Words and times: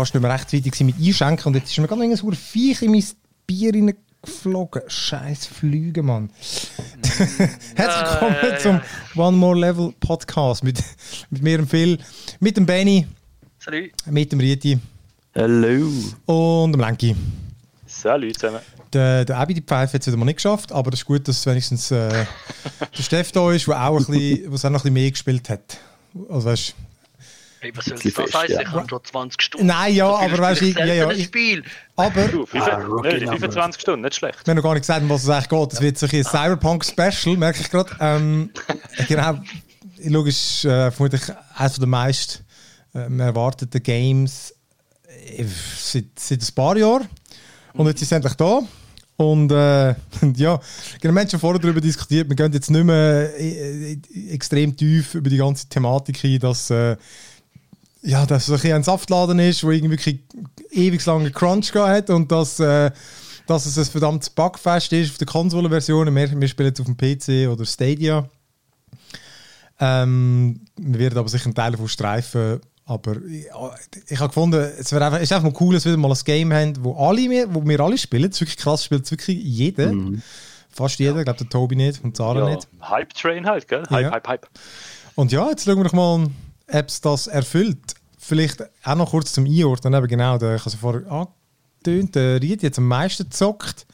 fast 0.00 0.14
nicht 0.14 0.22
mehr 0.22 0.32
rechtzeitig 0.32 0.80
mit 0.80 0.96
Einschenken 0.96 1.48
und 1.48 1.56
jetzt 1.56 1.70
ist 1.70 1.78
mir 1.78 1.86
gerade 1.86 2.08
noch 2.08 2.24
ein 2.24 2.34
Viech 2.34 2.80
in 2.80 2.92
mein 2.92 3.04
Bier 3.46 3.74
reingeflogen. 3.74 4.80
Scheiß 4.86 5.44
Flüge, 5.44 6.02
Mann. 6.02 6.30
Herzlich 7.74 8.20
willkommen 8.20 8.58
zum 8.62 8.80
One 9.22 9.36
More 9.36 9.58
Level 9.58 9.92
Podcast 10.00 10.64
mit, 10.64 10.82
mit 11.28 11.42
mir, 11.42 11.58
dem 11.58 11.68
Phil, 11.68 11.98
mit 12.38 12.56
dem 12.56 12.64
Benny, 12.64 13.06
Salut. 13.58 13.90
mit 14.06 14.32
dem 14.32 14.40
Riti 14.40 14.78
Hallo. 15.34 15.90
und 16.24 16.72
dem 16.72 16.80
Lenki. 16.80 17.14
Salut 17.86 18.38
zusammen. 18.38 18.60
Der, 18.94 19.26
der 19.26 19.36
Abi 19.36 19.52
die 19.52 19.60
Pfeife 19.60 19.92
hat 19.92 20.00
es 20.00 20.06
wieder 20.06 20.16
mal 20.16 20.24
nicht 20.24 20.36
geschafft, 20.36 20.72
aber 20.72 20.90
das 20.90 21.00
ist 21.00 21.06
gut, 21.06 21.28
dass 21.28 21.44
wenigstens 21.44 21.90
äh, 21.90 22.24
der 22.96 23.02
Steff 23.02 23.32
da 23.32 23.52
ist, 23.52 23.66
der 23.66 23.86
auch, 23.86 23.98
ein 23.98 24.06
bisschen, 24.06 24.50
was 24.50 24.64
auch 24.64 24.70
noch 24.70 24.80
ein 24.80 24.82
bisschen 24.84 24.94
mehr 24.94 25.10
gespielt 25.10 25.50
hat. 25.50 25.76
Also, 26.30 26.48
weißt, 26.48 26.74
Hey, 27.60 27.72
was 27.74 27.84
soll 27.84 27.98
das 27.98 28.34
heißen? 28.34 28.54
ja. 28.56 28.62
Ich 28.62 28.68
habe 28.68 28.88
schon 28.88 29.04
20 29.04 29.42
Stunden. 29.42 29.66
Nein, 29.66 29.94
ja, 29.94 30.06
aber 30.08 30.38
weißt 30.38 30.60
du, 30.62 30.66
ja, 30.66 30.84
ja, 30.86 31.10
ich- 31.10 31.24
Spiel. 31.26 31.62
aber 31.96 32.26
Du, 32.28 32.46
fünf- 32.46 32.64
Ah, 32.64 32.76
Rookie 32.78 33.08
nein, 33.08 33.18
Number. 33.24 33.38
25 33.38 33.80
Stunden, 33.82 34.00
nicht 34.02 34.14
schlecht. 34.14 34.38
wir 34.46 34.50
haben 34.52 34.56
noch 34.56 34.62
gar 34.64 34.72
nicht 34.74 34.82
gesagt, 34.82 35.02
um 35.02 35.10
was 35.10 35.22
es 35.24 35.28
eigentlich 35.28 35.48
geht. 35.50 35.72
Es 35.74 35.80
wird 35.80 35.98
sich 35.98 36.12
ein 36.14 36.24
Cyberpunk-Special, 36.24 37.36
merke 37.36 37.60
ich 37.60 37.70
gerade. 37.70 37.90
Ähm, 38.00 38.50
genau, 39.08 39.34
logisch, 40.04 40.64
äh, 40.64 40.90
vermutlich 40.90 41.22
eines 41.56 41.76
der 41.76 41.86
meist 41.86 42.42
ähm, 42.94 43.20
erwarteten 43.20 43.82
Games 43.82 44.54
äh, 45.36 45.44
seit, 45.78 46.06
seit 46.18 46.42
ein 46.42 46.54
paar 46.54 46.76
Jahren. 46.76 47.08
Und 47.74 47.86
jetzt 47.86 48.00
ist 48.02 48.08
es 48.08 48.12
endlich 48.12 48.34
da. 48.34 48.60
Und 49.16 49.52
äh, 49.52 49.88
ja, 50.36 50.58
genau, 50.98 51.14
wir 51.14 51.20
haben 51.20 51.28
schon 51.28 51.40
vorher 51.40 51.60
darüber 51.60 51.80
diskutiert. 51.82 52.26
Wir 52.26 52.36
gehen 52.36 52.52
jetzt 52.54 52.70
nicht 52.70 52.84
mehr 52.84 53.38
äh, 53.38 53.92
äh, 53.92 53.98
extrem 54.32 54.74
tief 54.74 55.14
über 55.14 55.28
die 55.28 55.36
ganze 55.36 55.68
Thematik 55.68 56.24
ein, 56.24 56.38
dass, 56.38 56.70
äh, 56.70 56.96
ja, 58.02 58.24
dass 58.26 58.48
es 58.48 58.64
ein, 58.64 58.72
ein 58.72 58.82
Saftladen 58.82 59.38
ist, 59.38 59.62
wo 59.64 59.70
irgendwie 59.70 59.92
wirklich 59.98 60.20
ewig 60.70 61.04
lange 61.04 61.30
Crunch 61.30 61.74
hat 61.74 62.10
und 62.10 62.30
dass, 62.32 62.58
äh, 62.60 62.90
dass 63.46 63.66
es 63.66 63.78
ein 63.78 63.84
verdammtes 63.84 64.30
Bugfest 64.30 64.92
ist 64.92 65.10
auf 65.12 65.18
der 65.18 65.26
Konsolenversion. 65.26 66.14
Wir, 66.14 66.40
wir 66.40 66.48
spielen 66.48 66.68
jetzt 66.68 66.80
auf 66.80 66.86
dem 66.86 66.96
PC 66.96 67.48
oder 67.50 67.64
Stadia. 67.66 68.28
Ähm, 69.78 70.60
wir 70.76 70.98
werden 70.98 71.18
aber 71.18 71.28
sicher 71.28 71.46
einen 71.46 71.54
Teil 71.54 71.72
davon 71.72 71.88
streifen. 71.88 72.60
Aber 72.84 73.16
ich, 73.24 73.46
ich 74.08 74.18
habe 74.18 74.28
gefunden, 74.28 74.56
es 74.78 74.90
wäre 74.92 75.04
einfach, 75.04 75.18
es 75.18 75.24
ist 75.24 75.32
einfach 75.32 75.50
mal 75.52 75.56
cool, 75.60 75.74
dass 75.74 75.84
wir 75.84 75.92
wieder 75.92 76.00
mal 76.00 76.10
ein 76.12 76.18
Game 76.24 76.52
haben, 76.52 76.74
wo, 76.82 76.94
alle, 76.96 77.30
wir- 77.30 77.54
wo 77.54 77.64
wir 77.64 77.80
alle 77.80 77.96
spielen. 77.96 78.24
Das 78.30 78.32
ist 78.36 78.40
wirklich 78.40 78.56
krass, 78.56 78.84
spielt 78.84 79.04
es 79.04 79.10
wirklich 79.12 79.38
jeder. 79.42 79.92
Fast 80.70 80.98
jeder. 80.98 81.18
Ich 81.18 81.24
glaube, 81.24 81.38
der 81.38 81.48
Tobi 81.48 81.76
nicht 81.76 82.02
und 82.02 82.16
Zara 82.16 82.48
Ja, 82.48 82.54
nicht. 82.54 82.68
Hype 82.82 83.14
Train 83.14 83.46
halt, 83.46 83.68
gell? 83.68 83.84
Hype, 83.90 84.02
Ja. 84.04 84.10
Hype, 84.12 84.28
Hype. 84.28 84.48
Und 85.14 85.32
ja, 85.32 85.48
jetzt 85.50 85.64
schauen 85.64 85.76
wir 85.78 85.84
doch 85.84 85.92
mal, 85.92 86.26
ob 86.72 86.88
es 86.88 87.00
das 87.00 87.26
erfüllt. 87.26 87.94
Vielleicht 88.18 88.62
auch 88.84 88.94
noch 88.94 89.10
kurz 89.10 89.32
zum 89.32 89.46
Einordnen. 89.46 89.94
Eben 89.94 90.08
genau, 90.08 90.38
der, 90.38 90.56
ich 90.56 90.60
habe 90.60 90.70
es 90.70 90.76
vorher 90.76 91.10
angetönt, 91.10 92.14
der 92.14 92.40
Ried 92.40 92.62
jetzt 92.62 92.78
am 92.78 92.86
meisten 92.86 93.24
gezockt. 93.24 93.86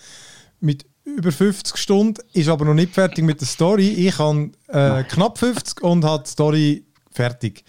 Mit 0.61 0.87
über 1.05 1.31
50 1.31 1.77
Stunden, 1.77 2.21
ist 2.33 2.49
aber 2.49 2.65
noch 2.65 2.75
nicht 2.75 2.93
fertig 2.93 3.25
mit 3.25 3.41
der 3.41 3.47
Story. 3.47 3.89
Ich 3.89 4.19
habe 4.19 4.51
äh, 4.69 5.05
knapp 5.05 5.39
50 5.39 5.83
und 5.83 6.05
habe 6.05 6.25
die 6.25 6.31
Story 6.31 6.85
fertig. 7.13 7.65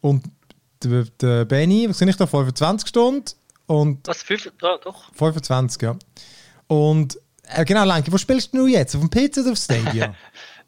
Und 0.00 0.24
der, 0.82 1.04
der 1.20 1.44
Benny, 1.44 1.88
was 1.88 1.98
sind 1.98 2.08
ich 2.08 2.16
da, 2.16 2.26
25 2.26 2.88
Stunden 2.88 3.24
und 3.66 4.06
Was? 4.08 4.22
Fünf? 4.22 4.50
Ja, 4.60 4.78
doch. 4.78 5.12
25, 5.14 5.82
ja. 5.82 5.96
Und 6.66 7.18
äh, 7.44 7.64
genau, 7.64 7.84
Lenke, 7.84 8.12
wo 8.12 8.18
spielst 8.18 8.52
du 8.52 8.66
jetzt? 8.66 8.96
Auf 8.96 9.02
dem 9.02 9.10
PC 9.10 9.38
oder 9.38 9.52
auf 9.52 9.58
Stadia? 9.58 10.14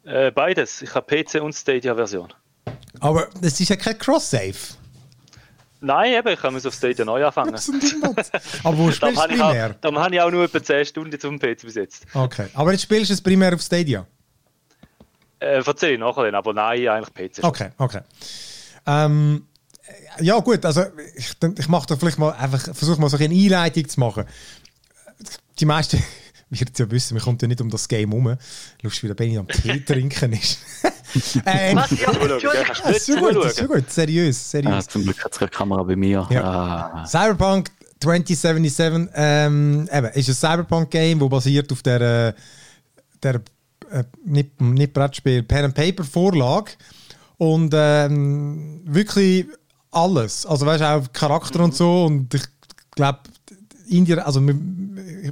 Äh, 0.06 0.32
beides. 0.32 0.82
Ich 0.82 0.94
habe 0.94 1.06
PC 1.06 1.40
und 1.40 1.54
Stadia-Version. 1.54 2.28
Aber 3.00 3.28
es 3.40 3.60
ist 3.60 3.68
ja 3.68 3.76
kein 3.76 3.98
Cross-Save. 3.98 4.54
Nein, 5.80 6.14
eben, 6.14 6.28
ich 6.28 6.42
muss 6.50 6.64
auf 6.64 6.74
Stadia 6.74 7.04
neu 7.04 7.24
anfangen. 7.24 7.54
Aber 8.62 8.78
wo 8.78 8.90
spielst 8.92 9.02
du 9.02 9.34
ich, 9.34 9.42
auch, 9.42 9.50
primär? 9.50 9.76
darum 9.80 9.98
habe 9.98 10.14
ich 10.14 10.20
auch 10.20 10.30
nur 10.30 10.44
etwa 10.44 10.62
10 10.62 10.86
Stunden 10.86 11.18
dem 11.18 11.38
PC 11.38 11.62
besetzt. 11.62 12.06
Okay. 12.14 12.46
Aber 12.54 12.72
jetzt 12.72 12.82
spielst 12.82 13.10
du 13.10 13.14
es 13.14 13.20
primär 13.20 13.52
auf 13.52 13.60
Stadia? 13.60 14.06
Äh, 15.40 15.62
erzähle 15.62 15.92
ich 15.92 15.98
nachher 15.98 16.24
dann, 16.24 16.34
aber 16.36 16.54
nein, 16.54 16.88
eigentlich 16.88 17.32
PC. 17.32 17.44
Okay, 17.44 17.70
okay. 17.76 18.00
Ähm, 18.86 19.46
ja 20.20 20.38
gut, 20.38 20.64
also 20.64 20.84
ich, 21.16 21.32
ich 21.58 21.68
mache 21.68 21.86
da 21.86 21.96
vielleicht 21.96 22.18
mal 22.18 22.32
einfach, 22.32 22.62
versuche 22.74 22.98
mal 22.98 23.10
so 23.10 23.18
eine 23.18 23.34
Einleitung 23.34 23.86
zu 23.86 24.00
machen. 24.00 24.24
Die 25.58 25.66
meisten 25.66 26.02
es 26.50 26.78
ja 26.78 26.90
wissen, 26.90 27.14
wir 27.14 27.22
kommen 27.22 27.38
ja 27.40 27.48
nicht 27.48 27.60
um 27.60 27.70
das 27.70 27.88
Game 27.88 28.10
herum. 28.10 28.36
Lustig, 28.82 29.04
wie 29.04 29.06
der 29.08 29.14
Benny 29.14 29.38
am 29.38 29.48
Tee 29.48 29.80
trinken 29.80 30.32
ist. 30.32 30.58
ähm, 31.46 31.76
Was? 31.76 31.90
Ja? 31.90 32.10
Entschuldigung. 32.12 32.64
Ah, 32.84 32.92
so 32.94 33.16
gut, 33.16 33.54
so 33.54 33.66
gut, 33.66 33.90
seriös, 33.90 34.50
seriös. 34.50 34.86
zum 34.86 35.02
Glück 35.02 35.24
hat 35.24 35.32
es 35.32 35.38
keine 35.38 35.50
Kamera 35.50 35.82
bei 35.82 35.96
mir. 35.96 36.26
Ja. 36.30 36.42
Ah. 36.44 37.06
Cyberpunk 37.06 37.70
2077 38.00 39.10
ähm, 39.14 39.88
eben, 39.90 40.06
ist 40.08 40.28
ein 40.28 40.34
Cyberpunk-Game, 40.34 41.18
das 41.20 41.28
basiert 41.28 41.72
auf 41.72 41.82
der, 41.82 42.00
äh, 42.00 42.32
der 43.22 43.40
äh, 43.90 44.04
nicht, 44.24 44.60
nicht 44.60 44.92
Brettspiel, 44.92 45.42
Pen-and-Paper-Vorlage. 45.42 46.72
Und 47.36 47.72
ähm, 47.74 48.82
wirklich 48.84 49.46
alles. 49.90 50.46
Also 50.46 50.66
weißt 50.66 50.82
du, 50.82 50.88
auch 50.88 51.12
Charakter 51.12 51.60
und 51.60 51.74
so. 51.74 52.04
Und 52.04 52.32
ich 52.34 52.44
glaube, 52.94 53.20
Indien, 53.88 54.18
also 54.20 54.40
wir- 54.46 54.54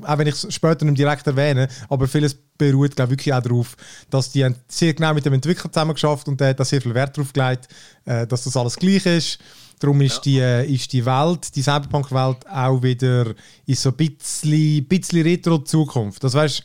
auch 0.04 0.18
wenn 0.18 0.26
ich 0.26 0.34
es 0.42 0.54
später 0.54 0.84
nicht 0.84 0.98
direkt 0.98 1.26
erwähne, 1.26 1.68
aber 1.88 2.06
vieles 2.08 2.34
beruht 2.58 2.96
glaube 2.96 3.10
wirklich 3.12 3.32
auch 3.34 3.42
darauf, 3.42 3.76
dass 4.10 4.30
die 4.30 4.48
sehr 4.68 4.94
genau 4.94 5.14
mit 5.14 5.24
dem 5.24 5.32
Entwickler 5.34 5.70
zusammen 5.72 5.94
geschafft 5.94 6.28
und 6.28 6.40
der 6.40 6.48
hat 6.50 6.60
da 6.60 6.64
sehr 6.64 6.80
viel 6.80 6.94
Wert 6.94 7.16
drauf 7.16 7.32
gelegt, 7.32 7.68
äh, 8.04 8.26
dass 8.26 8.44
das 8.44 8.56
alles 8.56 8.76
gleich 8.76 9.04
ist. 9.06 9.38
Darum 9.80 10.00
ist, 10.00 10.20
die, 10.22 10.38
äh, 10.38 10.64
ist 10.64 10.92
die 10.92 11.04
Welt, 11.04 11.54
die 11.56 11.62
Cyberpunk-Welt 11.62 12.48
auch 12.48 12.82
wieder 12.82 13.34
in 13.66 13.74
so 13.74 13.88
ein 13.88 13.96
bisschen, 13.96 14.84
bisschen 14.86 15.22
Retro-Zukunft. 15.22 16.22
Das 16.22 16.34
weißt, 16.34 16.64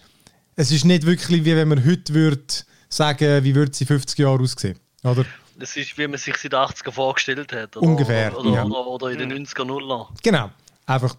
es 0.55 0.71
ist 0.71 0.85
nicht 0.85 1.05
wirklich 1.05 1.43
wie 1.43 1.55
wenn 1.55 1.67
man 1.67 1.83
heute 1.85 2.13
würde 2.13 2.43
sagen, 2.89 3.43
wie 3.43 3.55
würde 3.55 3.73
sie 3.75 3.85
50 3.85 4.19
Jahre 4.19 4.39
aussehen, 4.41 4.77
oder? 5.03 5.25
Das 5.59 5.75
ist, 5.75 5.97
wie 5.97 6.07
man 6.07 6.19
sich 6.19 6.35
seit 6.37 6.53
80er 6.53 6.91
vorgestellt 6.91 7.51
hat. 7.51 7.75
Oder, 7.77 7.87
Ungefähr, 7.87 8.37
Oder, 8.37 8.51
ja. 8.51 8.63
oder, 8.65 8.87
oder 8.87 9.09
in 9.11 9.17
den 9.29 9.45
90er 9.47 9.65
Nuller. 9.65 10.07
Genau. 10.21 10.51
Einfach 10.85 11.15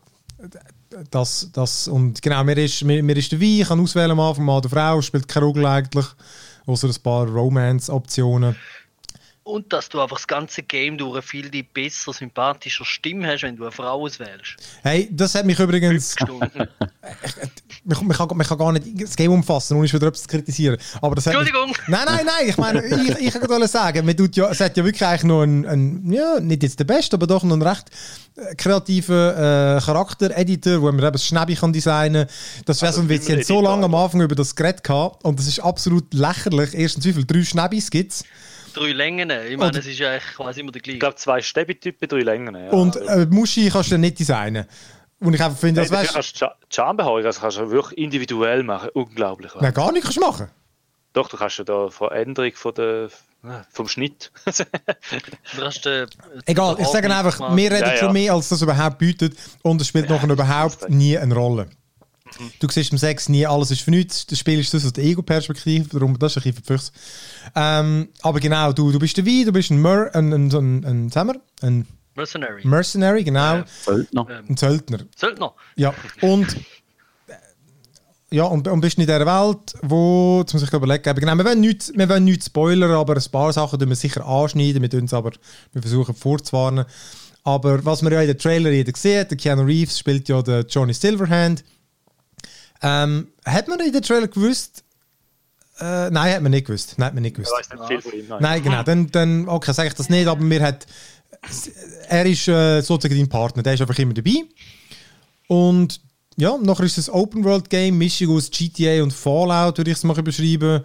das, 1.10 1.50
das 1.52 1.88
und 1.88 2.22
genau, 2.22 2.44
mir 2.44 2.56
ist, 2.58 2.84
mir, 2.84 3.02
mir 3.02 3.16
ist 3.16 3.32
der 3.32 3.40
Wein, 3.40 3.64
kann 3.64 3.80
auswählen 3.80 4.12
am 4.12 4.20
Anfang 4.20 4.44
Mann 4.44 4.58
oder 4.58 4.68
Frau, 4.68 5.00
spielt 5.02 5.28
keine 5.28 5.46
Rolle 5.46 5.68
eigentlich, 5.68 6.06
außer 6.66 6.88
ein 6.88 7.02
paar 7.02 7.26
Romance-Optionen. 7.26 8.56
Und 9.48 9.72
dass 9.72 9.88
du 9.88 9.98
einfach 9.98 10.18
das 10.18 10.26
ganze 10.26 10.62
Game 10.62 10.98
durch 10.98 11.14
eine 11.14 11.22
viel 11.22 11.48
die 11.48 11.62
besser, 11.62 12.12
sympathischer 12.12 12.84
Stimme 12.84 13.26
hast, 13.26 13.44
wenn 13.44 13.56
du 13.56 13.62
eine 13.62 13.72
Frau 13.72 14.02
auswählst. 14.02 14.56
Hey, 14.82 15.08
das 15.10 15.34
hat 15.34 15.46
mich 15.46 15.58
übrigens, 15.58 16.12
Stunden. 16.12 16.50
man, 17.84 18.06
man, 18.06 18.14
kann, 18.14 18.28
man 18.36 18.46
kann 18.46 18.58
gar 18.58 18.72
nicht 18.72 18.86
das 19.00 19.16
Game 19.16 19.32
umfassen, 19.32 19.78
ohne 19.78 19.90
wieder 19.90 20.06
etwas 20.08 20.24
zu 20.24 20.28
kritisieren. 20.28 20.76
Aber 21.00 21.14
das 21.14 21.26
hat 21.26 21.32
mich- 21.32 21.48
Entschuldigung. 21.48 21.74
Nein, 21.86 22.02
nein, 22.04 22.26
nein, 22.26 22.46
ich 22.46 22.58
meine, 22.58 22.84
ich, 22.84 23.18
ich 23.20 23.32
kann 23.32 23.40
gerade 23.40 23.66
sagen, 23.68 24.04
man 24.04 24.14
tut 24.14 24.36
ja, 24.36 24.50
es 24.50 24.60
hat 24.60 24.76
ja 24.76 24.84
wirklich 24.84 25.02
eigentlich 25.02 25.24
noch 25.24 25.40
einen, 25.40 25.66
einen 25.66 26.12
ja, 26.12 26.40
nicht 26.40 26.62
jetzt 26.62 26.78
der 26.78 26.84
beste, 26.84 27.16
aber 27.16 27.26
doch 27.26 27.42
noch 27.42 27.54
einen 27.54 27.62
recht 27.62 27.86
äh, 28.36 28.54
kreativen 28.54 29.30
äh, 29.30 29.80
Charakter-Editor, 29.82 30.82
wo 30.82 30.86
man 30.92 30.98
eben 30.98 31.12
das 31.12 31.24
Schnäbi 31.24 31.54
kann 31.54 31.72
designen 31.72 32.26
kann. 32.26 32.64
Das 32.66 32.82
wäre 32.82 32.92
so 32.92 33.00
ein 33.00 33.04
Also 33.06 33.14
Witz, 33.14 33.24
sie 33.24 33.32
haben 33.32 33.42
so 33.44 33.62
lange 33.62 33.86
am? 33.86 33.94
Anfang 33.94 34.20
über 34.20 34.34
das 34.34 34.54
geredet 34.54 34.84
gehabt 34.84 35.24
und 35.24 35.38
das 35.38 35.46
ist 35.46 35.60
absolut 35.60 36.12
lächerlich. 36.12 36.74
Erstens, 36.74 37.06
wie 37.06 37.14
viele? 37.14 37.24
Drei 37.24 37.42
Schnäbis 37.44 37.90
gibt 37.90 38.12
es? 38.12 38.24
Drei 38.74 38.92
Längen. 38.92 39.30
Ich 39.30 39.56
meine, 39.56 39.78
es 39.78 39.86
ist 39.86 39.98
ja 39.98 40.10
eigentlich 40.12 40.34
quasi 40.34 40.60
immer 40.60 40.72
der 40.72 40.78
Ich 40.80 40.82
gleiche. 40.84 40.98
glaube, 40.98 41.16
zwei 41.16 41.40
Stäbetypen, 41.42 42.08
drei 42.08 42.20
Längen. 42.20 42.54
Ja. 42.54 42.70
Und 42.70 42.96
äh, 42.96 43.26
Muschi 43.30 43.68
kannst 43.70 43.90
du 43.90 43.94
dann 43.94 44.02
nicht 44.02 44.18
designen. 44.18 44.66
Und 45.20 45.34
ich 45.34 45.42
einfach 45.42 45.58
finde, 45.58 45.80
das 45.80 45.90
weißt 45.90 46.12
kannst 46.14 46.34
du 46.40 46.46
Cha- 46.46 46.56
Charmbehaarung, 46.70 47.24
also 47.24 47.40
kannst 47.40 47.58
du 47.58 47.70
wirklich 47.70 47.98
individuell 47.98 48.62
machen. 48.62 48.90
Unglaublich. 48.94 49.52
du, 49.52 49.72
gar 49.72 49.90
nicht 49.92 50.04
kannst 50.04 50.20
machen. 50.20 50.48
Doch, 51.12 51.28
du 51.28 51.36
kannst 51.36 51.58
ja 51.58 51.64
da 51.64 51.88
Veränderung 51.90 52.52
von 52.54 52.74
der, 52.74 53.08
vom 53.72 53.88
Schnitt. 53.88 54.30
Du 55.56 55.62
hast, 55.64 55.86
äh, 55.86 56.06
Egal, 56.46 56.76
ich 56.78 56.86
sage 56.86 57.12
einfach, 57.14 57.56
wir 57.56 57.70
reden 57.70 57.80
Ja, 57.86 57.90
ja. 57.92 57.96
schon 57.96 58.12
mehr, 58.12 58.32
als 58.34 58.48
das 58.50 58.62
überhaupt 58.62 58.98
bietet. 58.98 59.36
Und 59.62 59.80
es 59.80 59.88
spielt 59.88 60.08
nachher 60.08 60.28
überhaupt 60.30 60.82
das- 60.82 60.88
nie 60.90 61.16
eine 61.18 61.34
Rolle. 61.34 61.68
Du 62.60 62.68
siehst 62.68 62.92
im 62.92 62.98
Sex 62.98 63.28
nie, 63.28 63.46
alles 63.46 63.70
ist 63.70 63.82
für 63.82 63.90
nichts. 63.90 64.26
Das 64.26 64.38
Spiel 64.38 64.58
ist 64.60 64.72
das 64.74 64.84
aus 64.84 64.92
der 64.92 65.04
Ego-Perspektive, 65.04 65.88
darum 65.88 66.18
das 66.18 66.36
ist 66.36 66.46
ein 66.46 66.54
bisschen. 66.54 66.94
Ähm, 67.54 68.08
aber 68.22 68.40
genau, 68.40 68.72
du, 68.72 68.90
du 68.92 68.98
bist 68.98 69.16
der 69.16 69.24
Wie, 69.24 69.44
du 69.44 69.52
bist 69.52 69.70
ein, 69.70 69.80
Mer 69.80 70.10
ein, 70.14 70.32
ein, 70.32 70.50
ein, 70.52 70.84
ein, 70.84 71.10
wir, 71.14 71.40
ein 71.62 71.86
Mercenary. 72.14 72.66
Mercenary, 72.66 73.24
genau, 73.24 73.56
Ja. 73.56 73.64
Söldner. 73.84 74.26
Ähm, 74.30 74.44
ein 74.48 74.56
Söldner. 74.56 74.98
Söldner. 75.16 75.54
Ja, 75.76 75.94
und 76.20 76.56
äh, 77.28 77.34
ja, 78.30 78.44
und, 78.44 78.66
und 78.68 78.80
bist 78.80 78.98
in 78.98 79.06
dieser 79.06 79.24
Welt, 79.24 79.74
wo, 79.82 80.40
jetzt 80.40 80.52
muss 80.52 80.62
ich 80.62 80.72
überlegen, 80.72 81.14
genau, 81.14 81.36
wir 81.36 81.44
wollen 81.44 81.60
nichts, 81.60 81.92
wir 81.94 82.08
wollen 82.08 82.24
nichts 82.24 82.46
spoilern, 82.46 82.90
aber 82.90 83.16
ein 83.16 83.30
paar 83.30 83.52
Sachen 83.52 83.78
tun 83.78 83.88
wir 83.88 83.96
sicher 83.96 84.26
anschneiden, 84.26 84.82
wir, 84.82 84.90
tun's 84.90 85.14
aber, 85.14 85.30
wir 85.72 85.82
versuchen 85.82 86.14
vorzuwarnen. 86.14 86.84
Aber 87.44 87.82
was 87.84 88.02
man 88.02 88.12
ja 88.12 88.20
in 88.20 88.26
den 88.26 88.36
Trailer 88.38 88.70
jeder 88.70 88.92
sieht, 88.94 89.30
der 89.30 89.36
Keanu 89.38 89.62
Reeves 89.62 89.98
spielt 89.98 90.28
ja 90.28 90.42
den 90.42 90.66
Johnny 90.68 90.92
Silverhand. 90.92 91.64
Ähm, 92.82 93.28
hat 93.44 93.68
man 93.68 93.80
in 93.80 93.92
den 93.92 94.02
Trailer 94.02 94.28
gewusst, 94.28 94.84
Äh, 95.80 96.10
nein, 96.10 96.34
hat 96.34 96.42
man 96.42 96.50
nicht 96.50 96.66
gewusst. 96.66 96.94
Nein, 96.96 97.06
hat 97.06 97.14
man 97.14 97.22
nicht 97.22 97.36
gewusst. 97.36 97.52
Ich 97.60 97.70
weiß 97.70 97.78
nicht 97.78 97.88
viel 97.88 98.00
von 98.00 98.12
ihm. 98.18 98.28
Nein. 98.28 98.38
Nein, 98.40 98.62
genau. 98.64 98.82
Dann, 98.82 99.10
dann 99.12 99.48
okay, 99.48 99.72
sage 99.72 99.88
ich 99.88 99.94
das 99.94 100.08
nicht, 100.08 100.26
aber 100.26 100.42
mir 100.42 100.60
hat. 100.60 100.86
er 102.08 102.26
ist 102.26 102.48
äh, 102.48 102.80
sozusagen 102.80 103.16
dein 103.16 103.28
Partner, 103.28 103.62
der 103.62 103.74
ist 103.74 103.80
einfach 103.80 103.98
immer 103.98 104.14
dabei. 104.14 104.42
Und 105.46 106.00
ja, 106.36 106.56
nachher 106.58 106.84
ist 106.84 106.98
es 106.98 107.08
ein 107.08 107.14
Open-World-Game, 107.14 107.96
Mischung 107.96 108.36
aus 108.36 108.50
GTA 108.50 109.02
und 109.02 109.12
Fallout, 109.12 109.78
würde 109.78 109.90
ich 109.90 109.96
es 109.96 110.04
mal 110.04 110.20
beschreiben. 110.22 110.82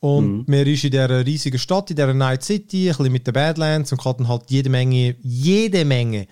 Und 0.00 0.48
man 0.48 0.66
ist 0.66 0.84
in 0.84 0.90
dieser 0.90 1.24
riesigen 1.24 1.58
Stadt, 1.58 1.90
in 1.90 1.96
dieser 1.96 2.12
Night 2.12 2.42
City, 2.42 2.90
ein 2.90 2.96
bisschen 2.96 3.12
mit 3.12 3.26
den 3.26 3.32
Badlands 3.32 3.90
und 3.92 4.02
kann 4.02 4.16
dann 4.18 4.28
halt 4.28 4.42
jede 4.48 4.68
Menge, 4.68 5.16
jede 5.22 5.84
Menge 5.84 6.26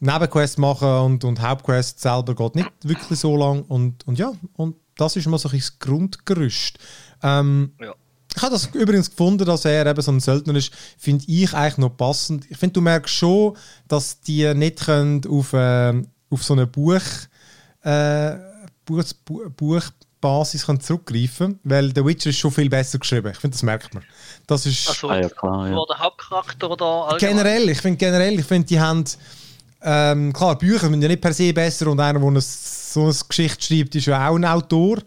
Nebenquests 0.00 0.56
machen 0.58 0.88
und, 0.88 1.24
und 1.24 1.40
Hauptquests 1.40 2.00
selber 2.02 2.34
geht 2.34 2.54
nicht 2.56 2.70
wirklich 2.82 3.18
so 3.18 3.36
lang. 3.36 3.62
Und, 3.62 4.06
und 4.06 4.18
ja, 4.18 4.32
und 4.54 4.76
das 4.96 5.16
ist 5.16 5.26
mal 5.28 5.38
so 5.38 5.48
ein 5.48 5.52
bisschen 5.52 5.74
das 5.78 5.86
Grundgerüst. 5.86 6.78
Ähm, 7.22 7.72
Ja. 7.80 7.94
ich 8.34 8.42
habe 8.42 8.52
das 8.52 8.66
übrigens 8.72 9.10
gefunden, 9.10 9.44
dass 9.44 9.64
er 9.64 9.86
eben 9.86 10.00
so 10.02 10.10
ein 10.10 10.20
Söldner 10.20 10.54
ist, 10.56 10.72
finde 10.98 11.24
ich 11.28 11.52
eigentlich 11.54 11.78
noch 11.78 11.96
passend. 11.96 12.50
Ich 12.50 12.56
finde, 12.56 12.74
du 12.74 12.80
merkst 12.80 13.14
schon, 13.14 13.56
dass 13.88 14.20
die 14.20 14.52
nicht 14.54 14.80
können 14.84 15.20
auf, 15.28 15.52
äh, 15.52 16.02
auf 16.30 16.42
so 16.42 16.54
eine 16.54 16.66
Buch, 16.66 17.00
äh, 17.82 18.36
Buch, 18.86 19.04
Bu- 19.24 19.50
Buchbasis 19.50 20.66
können 20.66 20.80
zurückgreifen 20.80 21.58
weil 21.64 21.92
der 21.92 22.04
Witcher 22.04 22.30
ist 22.30 22.38
schon 22.38 22.50
viel 22.52 22.68
besser 22.68 22.98
geschrieben. 22.98 23.30
Ich 23.32 23.38
finde, 23.38 23.54
das 23.54 23.62
merkt 23.62 23.94
man. 23.94 24.02
Das 24.46 24.66
ist 24.66 24.88
Also, 24.88 25.08
Ah, 25.10 25.20
ja, 25.20 25.28
klar, 25.28 25.68
ja. 25.68 25.78
der 25.88 25.98
Hauptcharakter 25.98 26.70
oder 26.70 26.84
allgemein? 27.08 27.36
generell, 27.36 27.68
ich 27.68 27.80
finde 27.80 27.96
generell, 27.98 28.38
ich 28.38 28.46
finde, 28.46 28.66
die 28.68 28.80
haben 28.80 29.04
ähm, 29.82 30.32
klar, 30.32 30.58
Bücher 30.58 30.88
sind 30.88 31.02
ja 31.02 31.08
nicht 31.08 31.20
per 31.20 31.32
se 31.32 31.52
besser 31.52 31.88
und 31.88 32.00
einer, 32.00 32.20
der 32.20 32.40
so 32.40 33.04
eine 33.04 33.14
Geschichte 33.28 33.62
schreibt, 33.62 33.94
ist 33.94 34.06
ja 34.06 34.28
auch 34.28 34.36
ein 34.36 34.44
Autor. 34.44 34.98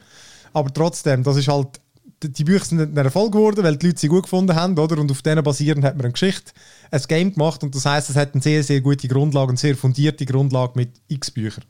Aber 0.54 0.74
trotzdem, 0.74 1.24
das 1.24 1.38
ist 1.38 1.48
halt, 1.48 1.80
die 2.22 2.44
Bücher 2.44 2.66
sind 2.66 2.80
ein 2.80 2.98
Erfolg 2.98 3.34
geworden, 3.34 3.64
weil 3.64 3.78
die 3.78 3.88
Leute 3.88 4.00
sie 4.00 4.08
gut 4.08 4.24
gefunden 4.24 4.56
haben, 4.56 4.78
oder? 4.78 4.98
Und 5.00 5.12
auf 5.12 5.22
denen 5.22 5.44
basierend 5.44 5.84
hat 5.84 5.96
man 5.96 6.06
eine 6.06 6.14
Geschichte, 6.14 6.54
ein 6.92 7.02
Game 7.08 7.34
gemacht 7.34 7.64
und 7.64 7.76
das 7.76 7.86
heißt, 7.86 8.10
es 8.10 8.16
hat 8.16 8.34
eine 8.34 8.42
sehr, 8.42 8.64
sehr 8.64 8.82
gute 8.82 9.08
Grundlage, 9.08 9.50
eine 9.50 9.58
sehr 9.58 9.76
fundierte 9.76 10.26
Grundlage 10.26 10.74
mit 10.76 10.92
x 11.08 11.32
Büchern. 11.32 11.66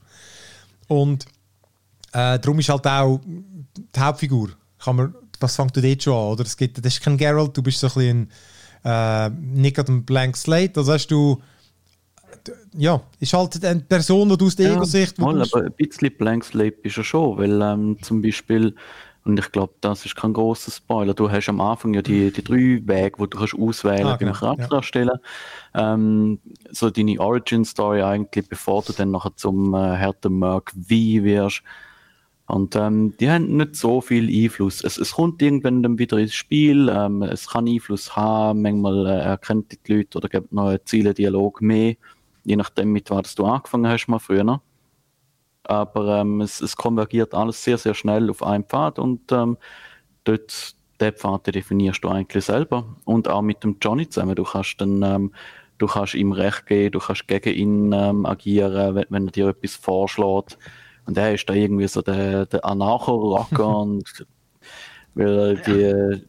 Und 0.87 1.25
äh, 2.11 2.39
darum 2.39 2.59
ist 2.59 2.69
halt 2.69 2.85
auch 2.85 3.19
die 3.25 3.99
Hauptfigur. 3.99 4.49
Kann 4.79 4.95
man, 4.95 5.15
was 5.39 5.55
fängt 5.55 5.75
du 5.75 5.81
dort 5.81 6.03
schon 6.03 6.13
an? 6.13 6.33
Oder? 6.33 6.43
Es 6.43 6.55
gibt, 6.55 6.83
das 6.85 6.93
ist 6.93 7.01
kein 7.01 7.17
Geralt, 7.17 7.57
du 7.57 7.63
bist 7.63 7.79
so 7.79 7.87
ein 7.87 7.93
bisschen 7.93 8.31
äh, 8.83 9.29
nicht 9.29 9.75
gerade 9.75 9.91
ein 9.91 10.05
Blank 10.05 10.37
Slate. 10.37 10.79
Also 10.79 10.93
hast 10.93 11.07
du, 11.07 11.41
ja, 12.75 13.01
ist 13.19 13.33
halt 13.33 13.63
eine 13.63 13.81
Person, 13.81 14.29
die 14.29 14.37
du 14.37 14.45
aus 14.47 14.55
der 14.55 14.67
Ja, 14.67 14.75
Ego-Sicht. 14.75 15.17
mal, 15.19 15.41
aber 15.41 15.63
ein 15.65 15.73
bisschen 15.73 16.15
Blank 16.17 16.43
Slate 16.45 16.77
ist 16.83 16.97
er 16.97 17.03
schon, 17.03 17.37
weil 17.37 17.61
ähm, 17.61 17.97
zum 18.01 18.21
Beispiel, 18.21 18.75
und 19.25 19.39
ich 19.39 19.51
glaube, 19.51 19.73
das 19.81 20.05
ist 20.05 20.15
kein 20.15 20.33
großer 20.33 20.71
Spoiler, 20.71 21.13
du 21.13 21.29
hast 21.31 21.49
am 21.49 21.61
Anfang 21.61 21.93
ja 21.93 22.01
die, 22.01 22.31
die 22.31 22.43
drei 22.43 22.81
Wege, 22.85 23.19
wo 23.19 23.25
du 23.25 23.37
kannst 23.37 23.55
auswählen 23.55 24.05
Ah, 24.05 24.17
kannst, 24.17 24.21
deinen 24.21 24.33
genau, 24.33 24.39
Charakter 24.39 24.81
ja. 24.93 25.11
Ähm, 25.73 26.39
so 26.71 26.89
deine 26.89 27.19
Origin-Story 27.19 28.01
eigentlich, 28.01 28.47
bevor 28.49 28.83
du 28.83 28.93
dann 28.93 29.11
nachher 29.11 29.35
zum 29.35 29.73
äh, 29.73 29.77
harten 29.77 30.39
Merc 30.39 30.71
V 30.71 30.89
wirst. 30.89 31.63
Und 32.47 32.75
ähm, 32.75 33.15
die 33.19 33.29
haben 33.29 33.55
nicht 33.57 33.75
so 33.75 34.01
viel 34.01 34.27
Einfluss. 34.29 34.83
Es, 34.83 34.97
es 34.97 35.13
kommt 35.13 35.41
irgendwann 35.41 35.81
dann 35.81 35.97
wieder 35.97 36.17
ins 36.17 36.33
Spiel, 36.35 36.89
ähm, 36.89 37.21
es 37.23 37.49
kann 37.49 37.67
Einfluss 37.67 38.15
haben, 38.15 38.61
manchmal 38.61 39.05
äh, 39.07 39.19
erkennt 39.21 39.71
die 39.87 39.93
Leute 39.93 40.17
oder 40.17 40.29
gibt 40.29 40.51
noch 40.51 40.67
einen 40.67 40.79
Ziele-Dialog 40.85 41.61
mehr, 41.61 41.95
je 42.43 42.55
nachdem, 42.55 42.91
mit 42.91 43.09
was 43.09 43.35
du 43.35 43.45
angefangen 43.45 43.87
hast 43.87 44.07
mal 44.07 44.19
früher. 44.19 44.61
Aber 45.63 46.19
ähm, 46.19 46.41
es, 46.41 46.61
es 46.61 46.75
konvergiert 46.75 47.33
alles 47.33 47.63
sehr, 47.63 47.77
sehr 47.77 47.93
schnell 47.93 48.29
auf 48.29 48.43
einen 48.43 48.65
Pfad 48.65 48.99
und 48.99 49.31
ähm, 49.31 49.57
dort, 50.25 50.75
den 50.99 51.13
Pfad 51.13 51.47
definierst 51.47 52.03
du 52.03 52.09
eigentlich 52.09 52.45
selber. 52.45 52.85
Und 53.05 53.29
auch 53.29 53.41
mit 53.41 53.63
dem 53.63 53.77
Johnny 53.81 54.07
zusammen. 54.09 54.35
Du 54.35 54.43
kannst 54.43 54.81
dann, 54.81 55.01
ähm, 55.03 55.33
du 55.77 55.87
kannst 55.87 56.15
ihm 56.15 56.33
Recht 56.33 56.65
geben, 56.65 56.91
du 56.91 56.99
kannst 56.99 57.27
gegen 57.27 57.53
ihn 57.53 57.93
ähm, 57.93 58.25
agieren, 58.25 58.95
wenn, 58.95 59.05
wenn 59.09 59.27
er 59.27 59.31
dir 59.31 59.47
etwas 59.49 59.75
vorschlägt. 59.75 60.57
Und 61.05 61.17
er 61.17 61.33
ist 61.33 61.49
da 61.49 61.53
irgendwie 61.53 61.87
so 61.87 62.01
der, 62.01 62.45
der 62.45 62.65
Anarcho-Rocker 62.65 63.77
und 63.77 64.25
weil 65.15 65.57
die, 65.57 66.23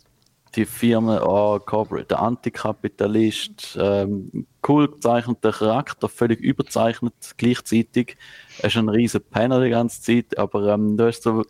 die 0.57 0.67
Firma, 0.67 1.21
oh, 1.23 1.59
Corporate, 1.59 2.07
der 2.07 2.21
Antikapitalist, 2.21 3.77
ähm, 3.81 4.47
cool 4.67 4.89
gezeichneter 4.89 5.53
Charakter, 5.53 6.09
völlig 6.09 6.41
überzeichnet 6.41 7.15
gleichzeitig. 7.37 8.17
Er 8.59 8.69
ist 8.69 8.77
ein 8.77 8.89
riesen 8.89 9.23
Penner 9.23 9.63
die 9.63 9.71
ganze 9.71 10.03
Zeit, 10.03 10.39
aber 10.39 10.75
ähm, 10.75 10.97
du 10.97 11.07
hast 11.07 11.23
so, 11.23 11.45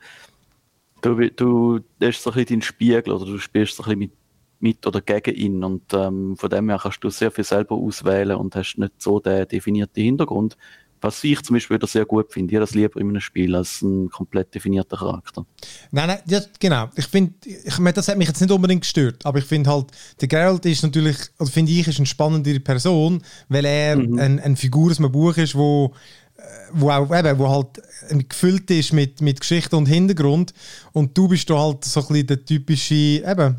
du, 1.02 1.30
du, 1.30 1.80
das 1.98 2.16
ist 2.16 2.22
so 2.22 2.30
ein 2.30 2.34
bisschen 2.34 2.60
dein 2.60 2.62
Spiegel 2.62 3.12
oder 3.12 3.26
du 3.26 3.38
spielst 3.38 3.76
so 3.76 3.82
ein 3.82 3.86
bisschen 3.86 3.98
mit, 3.98 4.12
mit 4.60 4.86
oder 4.86 5.00
gegen 5.00 5.34
ihn 5.34 5.64
und 5.64 5.92
ähm, 5.92 6.36
von 6.36 6.50
dem 6.50 6.68
her 6.70 6.78
kannst 6.82 7.04
du 7.04 7.10
sehr 7.10 7.30
viel 7.30 7.44
selber 7.44 7.74
auswählen 7.74 8.36
und 8.36 8.56
hast 8.56 8.78
nicht 8.78 9.00
so 9.00 9.20
den 9.20 9.46
definierten 9.46 10.02
Hintergrund. 10.02 10.56
Was 11.04 11.22
ich 11.22 11.42
zum 11.42 11.52
Beispiel 11.52 11.76
wieder 11.76 11.86
sehr 11.86 12.06
gut 12.06 12.32
finde, 12.32 12.54
ich 12.54 12.58
das 12.58 12.74
lieber 12.74 12.98
in 12.98 13.10
einem 13.10 13.20
Spiel 13.20 13.54
als 13.54 13.82
ein 13.82 14.08
komplett 14.08 14.54
definierter 14.54 14.96
Charakter. 14.96 15.44
Nein, 15.90 16.08
nein, 16.08 16.18
ja, 16.26 16.40
genau. 16.58 16.88
Ich 16.96 17.06
finde, 17.08 17.34
ich 17.44 17.76
das 17.92 18.08
hat 18.08 18.16
mich 18.16 18.28
jetzt 18.28 18.40
nicht 18.40 18.50
unbedingt 18.50 18.80
gestört, 18.80 19.26
aber 19.26 19.38
ich 19.38 19.44
finde 19.44 19.68
halt, 19.68 19.88
der 20.22 20.28
Geralt 20.28 20.64
ist 20.64 20.82
natürlich, 20.82 21.18
also 21.38 21.52
finde 21.52 21.72
ich, 21.72 21.86
ist 21.86 21.98
eine 21.98 22.06
spannendere 22.06 22.58
Person, 22.58 23.22
weil 23.50 23.66
er 23.66 23.98
ein, 23.98 24.40
eine 24.40 24.56
Figur 24.56 24.92
aus 24.92 24.98
einem 24.98 25.12
Buch 25.12 25.36
ist, 25.36 25.54
wo, 25.54 25.92
äh, 26.38 26.42
wo 26.72 26.88
auch 26.88 27.14
eben, 27.14 27.38
wo 27.38 27.50
halt 27.50 27.82
äh, 28.08 28.24
gefüllt 28.24 28.70
ist 28.70 28.94
mit, 28.94 29.20
mit 29.20 29.40
Geschichte 29.40 29.76
und 29.76 29.84
Hintergrund 29.84 30.54
und 30.94 31.18
du 31.18 31.28
bist 31.28 31.50
da 31.50 31.58
halt 31.58 31.84
so 31.84 32.00
ein 32.00 32.06
bisschen 32.06 32.26
der 32.28 32.44
typische, 32.46 32.94
eben, 32.94 33.56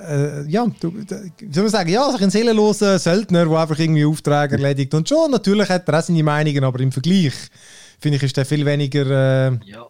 äh, 0.00 0.42
ja, 0.48 0.66
du, 0.80 0.92
soll 1.50 1.62
man 1.64 1.68
sagen, 1.68 1.90
ja, 1.90 2.10
so 2.10 2.18
ein 2.22 2.30
seelenloser 2.30 2.98
Söldner, 2.98 3.44
der 3.46 3.58
einfach 3.58 3.78
irgendwie 3.78 4.04
Aufträge 4.04 4.56
erledigt 4.56 4.94
und 4.94 5.08
schon, 5.08 5.30
natürlich 5.30 5.68
hat 5.68 5.88
er 5.88 5.98
auch 5.98 6.02
seine 6.02 6.22
Meinungen, 6.22 6.64
aber 6.64 6.80
im 6.80 6.92
Vergleich, 6.92 7.34
finde 8.00 8.16
ich, 8.16 8.22
ist 8.22 8.36
der 8.36 8.46
viel 8.46 8.64
weniger 8.64 9.50
äh, 9.50 9.58
Ja, 9.64 9.86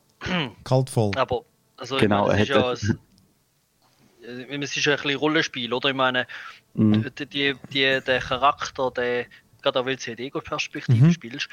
kaltvoll. 0.65 1.13
aber 1.17 1.43
also 1.77 1.97
Genau, 1.97 2.31
ich 2.31 2.37
meine, 2.39 2.43
es 2.43 2.49
ist 2.49 2.55
ja, 2.55 2.69
ein, 2.71 4.63
es 4.63 4.77
ist 4.77 4.85
ja 4.85 4.95
ein 4.95 5.01
bisschen 5.01 5.19
Rollenspiel, 5.19 5.73
oder? 5.73 5.89
Ich 5.91 5.95
meine, 5.95 6.27
Mhm. 6.75 7.05
die, 7.19 7.27
die, 7.27 7.55
die, 7.73 8.01
der 8.07 8.21
Charakter, 8.21 8.91
der, 8.91 9.27
gerade 9.63 9.81
auch 9.81 9.87
weil 9.87 9.97
du 9.97 10.11
in 10.11 10.17
der 10.17 10.27
Ego-Perspektive 10.27 11.07
Mhm. 11.07 11.13
spielst, 11.13 11.49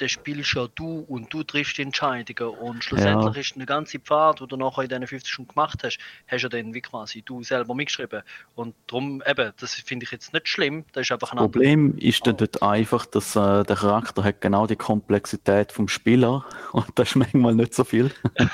der 0.00 0.08
spielst 0.08 0.54
ja 0.54 0.66
du 0.74 1.00
und 1.08 1.32
du 1.32 1.42
triffst 1.42 1.78
die 1.78 1.82
Entscheidungen 1.82 2.54
und 2.54 2.84
schlussendlich 2.84 3.34
Ja. 3.34 3.40
ist 3.40 3.54
eine 3.56 3.66
ganze 3.66 3.98
Pfad, 3.98 4.40
die 4.40 4.46
du 4.46 4.56
nachher 4.56 4.82
in 4.82 4.88
diesen 4.88 5.06
50 5.06 5.32
Stunden 5.32 5.48
gemacht 5.54 5.82
hast, 5.84 5.98
hast 6.28 6.42
ja 6.42 6.48
dann 6.48 6.74
wie 6.74 6.80
quasi 6.80 7.22
du 7.22 7.42
selber 7.42 7.74
mitgeschrieben 7.74 8.22
und 8.54 8.74
darum 8.86 9.22
eben, 9.26 9.52
das 9.58 9.74
finde 9.74 10.04
ich 10.04 10.10
jetzt 10.12 10.32
nicht 10.32 10.48
schlimm, 10.48 10.84
das 10.92 11.02
ist 11.06 11.12
einfach 11.12 11.32
ein 11.32 11.36
Das 11.38 11.44
Problem 11.44 11.96
ist 11.98 12.26
dann 12.26 12.36
dort 12.36 12.62
einfach, 12.62 13.06
dass 13.06 13.36
äh, 13.36 13.64
der 13.64 13.76
Charakter 13.76 14.24
hat 14.24 14.40
genau 14.40 14.66
die 14.66 14.76
Komplexität 14.76 15.72
vom 15.72 15.88
Spieler 15.88 16.44
und 16.72 16.86
das 16.94 17.08
ist 17.10 17.16
manchmal 17.16 17.54
nicht 17.54 17.74
so 17.74 17.84
viel. 17.84 18.10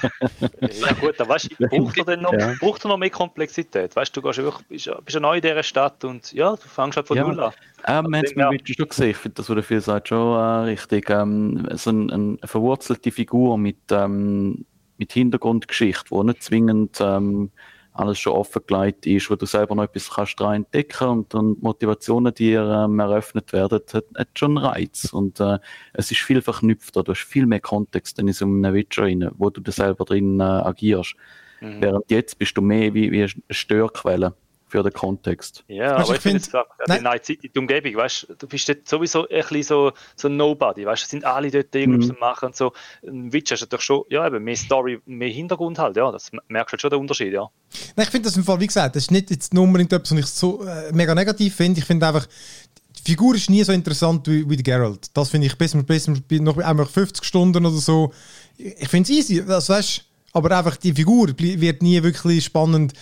Ja 0.80 0.92
gut, 0.94 1.18
dann 1.18 1.28
weißt 1.28 1.50
du, 1.58 1.66
braucht 1.68 1.98
er 1.98 2.04
denn 2.04 2.20
noch, 2.22 2.32
Ja. 2.32 2.54
braucht 2.58 2.84
er 2.84 2.88
noch 2.88 2.96
mehr 2.98 3.10
Komplexität? 3.10 3.94
Weißt 3.96 4.14
du, 4.16 4.20
du 4.20 4.26
gehst 4.28 4.38
ja 4.38 4.44
wirklich, 4.44 4.66
bist, 4.68 4.86
ja- 4.86 5.00
bist 5.00 5.14
ja 5.14 5.20
neu 5.20 5.36
in 5.36 5.42
dieser 5.42 5.62
Stadt 5.62 6.04
und 6.04 6.32
ja, 6.32 6.52
du 6.52 6.68
fängst 6.68 6.96
halt 6.96 7.06
von 7.08 7.16
Ja. 7.16 7.24
null 7.24 7.40
an. 7.40 7.52
Ähm, 7.86 8.06
wir 8.10 8.18
haben 8.18 8.24
es 8.24 8.34
mit 8.36 8.76
schon 8.76 8.88
gesehen, 8.88 9.10
ich 9.10 9.16
finde 9.16 9.34
das, 9.36 9.48
was 9.48 9.54
der 9.54 9.64
viel 9.64 9.80
sagt, 9.80 10.08
schon 10.08 10.38
äh, 10.38 10.64
richtig. 10.70 11.10
Ähm, 11.22 11.68
so 11.72 11.90
ein, 11.90 12.10
ein, 12.10 12.38
eine 12.38 12.48
verwurzelte 12.48 13.10
Figur 13.10 13.58
mit, 13.58 13.78
ähm, 13.90 14.64
mit 14.98 15.12
Hintergrundgeschichte, 15.12 16.10
wo 16.10 16.22
nicht 16.22 16.42
zwingend 16.42 16.98
ähm, 17.00 17.50
alles 17.94 18.18
schon 18.18 18.32
offengelegt 18.32 19.06
ist, 19.06 19.30
wo 19.30 19.36
du 19.36 19.46
selber 19.46 19.74
noch 19.74 19.84
etwas 19.84 20.10
kannst 20.10 20.40
dran 20.40 20.54
entdecken 20.56 21.08
und, 21.08 21.34
und 21.34 21.62
Motivationen 21.62 22.32
dir 22.32 22.62
ähm, 22.62 22.98
eröffnet 22.98 23.52
werden, 23.52 23.80
hat, 23.92 24.04
hat 24.16 24.28
schon 24.34 24.56
einen 24.56 24.66
Reiz. 24.66 25.12
Und 25.12 25.40
äh, 25.40 25.58
es 25.92 26.10
ist 26.10 26.20
viel 26.20 26.40
verknüpfter, 26.40 27.02
du 27.02 27.12
hast 27.12 27.22
viel 27.22 27.46
mehr 27.46 27.60
Kontext 27.60 28.18
in 28.18 28.32
so 28.32 28.46
einem 28.46 28.72
Witcher 28.72 29.02
rein, 29.02 29.30
wo 29.36 29.50
du 29.50 29.60
da 29.60 29.72
selber 29.72 30.04
drin 30.04 30.40
äh, 30.40 30.44
agierst. 30.44 31.14
Mhm. 31.60 31.82
Während 31.82 32.10
jetzt 32.10 32.38
bist 32.38 32.56
du 32.56 32.62
mehr 32.62 32.94
wie, 32.94 33.12
wie 33.12 33.22
eine 33.22 33.30
Störquelle 33.50 34.34
für 34.72 34.82
den 34.82 34.92
Kontext. 34.92 35.62
Ja, 35.68 35.96
Also 35.96 36.14
aber 36.14 36.18
ich 36.18 36.24
ich 36.24 36.42
finde 36.44 36.64
die 36.88 37.00
Night 37.02 37.26
City, 37.26 37.50
die 37.54 37.58
Umgebung, 37.58 37.94
weißt 37.94 38.26
du, 38.30 38.34
du 38.36 38.46
bist 38.48 38.66
dort 38.68 38.88
sowieso 38.88 39.28
ein 39.28 39.40
bisschen 39.40 39.62
so, 39.62 39.92
so 40.16 40.28
ein 40.28 40.36
Nobody, 40.38 40.86
weißt 40.86 41.02
du, 41.02 41.04
es 41.04 41.10
sind 41.10 41.24
alle 41.26 41.50
dort 41.50 41.74
irgendwas 41.74 42.08
Mhm. 42.08 42.16
machen 42.18 42.46
und 42.46 42.56
so. 42.56 42.72
Ein 43.06 43.30
Witcher 43.32 43.54
ist 43.54 43.60
natürlich 43.60 43.84
schon, 43.84 44.04
ja, 44.08 44.26
eben 44.26 44.42
mehr 44.42 44.56
Story, 44.56 44.98
mehr 45.04 45.28
Hintergrund 45.28 45.78
halt, 45.78 45.96
ja, 45.96 46.10
das 46.10 46.30
merkst 46.48 46.72
du 46.72 46.72
halt 46.72 46.80
schon 46.80 46.90
den 46.90 47.00
Unterschied, 47.00 47.32
ja. 47.34 47.48
Nein, 47.96 48.04
ich 48.06 48.10
finde 48.10 48.28
das 48.28 48.36
im 48.38 48.44
Fall, 48.44 48.58
wie 48.60 48.66
gesagt, 48.66 48.96
das 48.96 49.04
ist 49.04 49.10
nicht 49.10 49.30
jetzt 49.30 49.52
nur 49.52 49.64
unbedingt 49.64 49.92
etwas, 49.92 50.12
was 50.12 50.18
ich 50.18 50.26
so 50.26 50.64
äh, 50.64 50.90
mega 50.92 51.14
negativ 51.14 51.54
finde. 51.54 51.78
Ich 51.80 51.84
finde 51.84 52.06
einfach, 52.08 52.26
die 53.04 53.10
Figur 53.10 53.34
ist 53.34 53.50
nie 53.50 53.62
so 53.64 53.72
interessant 53.72 54.26
wie, 54.26 54.48
wie 54.48 54.56
Geralt. 54.56 55.06
Das 55.12 55.28
finde 55.28 55.48
ich 55.48 55.58
bis, 55.58 55.76
bis, 55.84 56.08
bis 56.26 56.40
noch 56.40 56.56
einmal 56.56 56.86
50 56.86 57.24
Stunden 57.24 57.66
oder 57.66 57.76
so. 57.76 58.12
Ich 58.56 58.88
finde 58.88 59.12
es 59.12 59.18
easy, 59.18 59.44
das 59.44 59.68
weißt, 59.68 60.04
aber 60.34 60.56
einfach 60.56 60.76
die 60.76 60.92
Figur 60.94 61.28
wird 61.38 61.82
nie 61.82 62.02
wirklich 62.02 62.42
spannend 62.44 62.94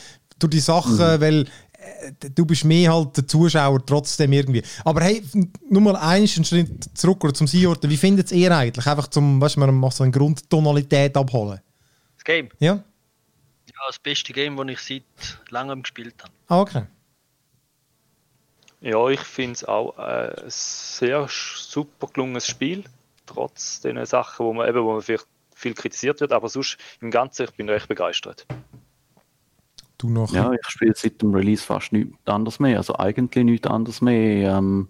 durch 0.42 0.50
die 0.50 0.60
Sachen, 0.60 0.98
weil 0.98 1.46
äh, 1.72 2.12
du 2.34 2.44
bist 2.44 2.64
mehr 2.64 2.92
halt 2.92 3.16
der 3.16 3.26
Zuschauer 3.26 3.84
trotzdem 3.84 4.32
irgendwie. 4.32 4.62
Aber 4.84 5.00
hey, 5.02 5.22
nur 5.68 5.82
mal 5.82 5.96
einen 5.96 6.28
Schritt 6.28 6.96
zurück 6.96 7.24
oder 7.24 7.34
zum 7.34 7.46
Seeorten. 7.46 7.90
Wie 7.90 7.96
findet 7.96 8.32
ihr 8.32 8.54
eigentlich? 8.54 8.86
Einfach 8.86 9.08
zum, 9.08 9.40
weißt 9.40 9.56
du, 9.56 9.60
man 9.60 9.74
mal 9.74 9.90
so 9.90 10.04
eine 10.04 10.12
Grundtonalität 10.12 11.16
abholen. 11.16 11.60
Das 12.16 12.24
Game. 12.24 12.48
Ja? 12.58 12.74
Ja, 12.74 13.86
das 13.86 13.98
beste 13.98 14.32
Game, 14.32 14.56
das 14.56 14.66
ich 14.68 14.80
seit 14.80 15.38
langem 15.50 15.82
gespielt 15.82 16.16
habe. 16.22 16.32
Ah, 16.48 16.60
okay. 16.60 16.82
Ja, 18.82 19.08
ich 19.08 19.20
finde 19.20 19.52
es 19.52 19.64
auch 19.64 19.96
ein 19.98 20.32
sehr 20.48 21.26
super 21.28 22.08
gelungenes 22.12 22.46
Spiel, 22.46 22.84
trotz 23.26 23.80
den 23.80 24.04
Sachen, 24.06 24.46
wo 24.46 24.52
man 24.54 24.68
eben, 24.68 24.82
wo 24.82 24.92
man 24.92 25.02
vielleicht 25.02 25.26
viel 25.54 25.74
kritisiert 25.74 26.20
wird, 26.20 26.32
aber 26.32 26.48
sonst 26.48 26.78
im 27.02 27.10
Ganzen, 27.10 27.44
ich 27.44 27.52
bin 27.52 27.68
recht 27.68 27.88
begeistert. 27.88 28.46
Du 30.00 30.08
noch? 30.08 30.32
Ja, 30.32 30.50
ich 30.50 30.66
spiele 30.66 30.94
seit 30.96 31.20
dem 31.20 31.34
Release 31.34 31.62
fast 31.62 31.92
nichts 31.92 32.16
anderes 32.24 32.58
mehr, 32.58 32.78
also 32.78 32.96
eigentlich 32.96 33.44
nichts 33.44 33.66
anderes 33.68 34.00
mehr. 34.00 34.56
Ähm, 34.56 34.88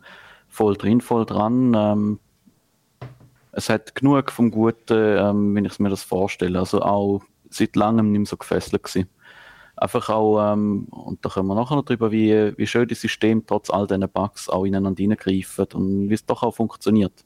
voll 0.49 0.77
drin, 0.77 1.01
voll 1.01 1.27
dran. 1.27 1.75
Ähm, 1.75 2.21
es 3.51 3.69
hat 3.69 3.97
genug 3.97 4.31
vom 4.31 4.53
Guten, 4.53 5.19
ähm, 5.19 5.55
wenn 5.57 5.65
ich 5.65 5.81
mir 5.81 5.91
das 5.91 6.05
vorstelle. 6.05 6.61
Also 6.61 6.83
auch 6.83 7.23
seit 7.49 7.75
langem 7.75 8.13
nicht 8.13 8.19
mehr 8.21 8.27
so 8.27 8.37
gefesselt 8.37 8.85
gewesen. 8.85 9.09
Einfach 9.77 10.11
auch, 10.11 10.53
ähm, 10.53 10.85
und 10.91 11.25
da 11.25 11.29
kommen 11.29 11.49
wir 11.49 11.57
nachher 11.57 11.75
noch 11.75 11.85
drüber, 11.85 12.13
wie, 12.13 12.57
wie 12.57 12.67
schön 12.69 12.87
das 12.87 13.01
System 13.01 13.45
trotz 13.45 13.69
all 13.69 13.89
diesen 13.89 14.09
Bugs 14.09 14.49
auch 14.49 14.65
ineinander 14.65 15.01
hineingreift 15.03 15.75
und 15.75 16.09
wie 16.09 16.15
es 16.15 16.25
doch 16.25 16.45
auch 16.45 16.55
funktioniert. 16.55 17.25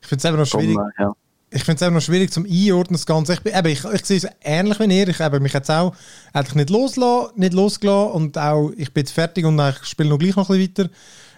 Ich 0.00 0.08
finde 0.08 0.20
es 0.20 0.24
einfach 0.24 0.38
noch 0.38 0.46
schwierig. 0.46 0.76
Komm, 0.76 0.88
äh, 0.96 1.02
ja. 1.02 1.12
Ich 1.50 1.64
finde 1.64 1.76
es 1.76 1.82
einfach 1.82 1.94
noch 1.94 2.02
schwierig 2.02 2.32
zum 2.32 2.44
Einordnen, 2.44 2.96
das 2.96 3.06
Ganze. 3.06 3.32
Ich, 3.32 3.40
bin, 3.40 3.54
eben, 3.54 3.68
ich, 3.68 3.84
ich 3.84 4.04
sehe 4.04 4.18
es 4.18 4.26
ähnlich 4.42 4.78
wie 4.80 4.98
ihr. 4.98 5.08
Ich 5.08 5.18
habe 5.18 5.40
mich 5.40 5.52
jetzt 5.52 5.70
auch 5.70 5.94
eigentlich 6.32 6.54
nicht 6.54 6.70
losgelassen, 6.70 7.32
nicht 7.36 7.54
losgelassen 7.54 8.12
und 8.12 8.38
auch, 8.38 8.70
ich 8.76 8.92
bin 8.92 9.02
jetzt 9.02 9.12
fertig 9.12 9.46
und 9.46 9.58
ich 9.58 9.84
spiele 9.84 10.10
noch 10.10 10.18
gleich 10.18 10.36
noch 10.36 10.50
ein 10.50 10.58
bisschen 10.58 10.86
weiter. 10.86 10.94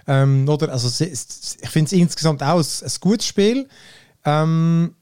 Ähm, 0.08 0.48
oder, 0.48 0.72
also, 0.72 0.88
ich 1.04 1.70
finde 1.70 1.86
es 1.86 1.92
insgesamt 1.92 2.42
auch 2.42 2.58
ein, 2.58 2.64
ein 2.64 2.92
gutes 3.00 3.26
Spiel. 3.26 3.68
Ähm, 4.24 4.94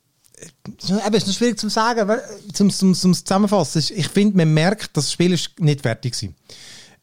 es 0.79 0.91
ist 0.91 1.27
noch 1.27 1.35
schwierig 1.35 1.59
zu 1.59 1.69
sagen, 1.69 2.09
zum, 2.53 2.71
zum, 2.71 2.95
zum 2.95 3.15
Zusammenfassen. 3.15 3.83
Ich 3.95 4.09
finde, 4.09 4.37
man 4.37 4.53
merkt, 4.53 4.97
das 4.97 5.11
Spiel 5.11 5.33
ist 5.33 5.59
nicht 5.59 5.81
fertig 5.81 6.15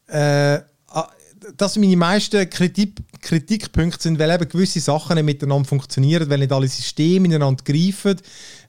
war. 0.08 0.56
Äh, 0.56 0.62
das 1.56 1.76
meine 1.76 1.96
meisten 1.96 2.48
Kritik, 2.48 2.92
Kritikpunkte, 3.20 4.02
sind, 4.02 4.18
weil 4.18 4.30
eben 4.30 4.48
gewisse 4.48 4.80
Sachen 4.80 5.14
nicht 5.14 5.24
miteinander 5.24 5.68
funktionieren, 5.68 6.28
weil 6.28 6.38
nicht 6.38 6.52
alle 6.52 6.68
Systeme 6.68 7.26
ineinander 7.26 7.62
greifen, 7.64 8.16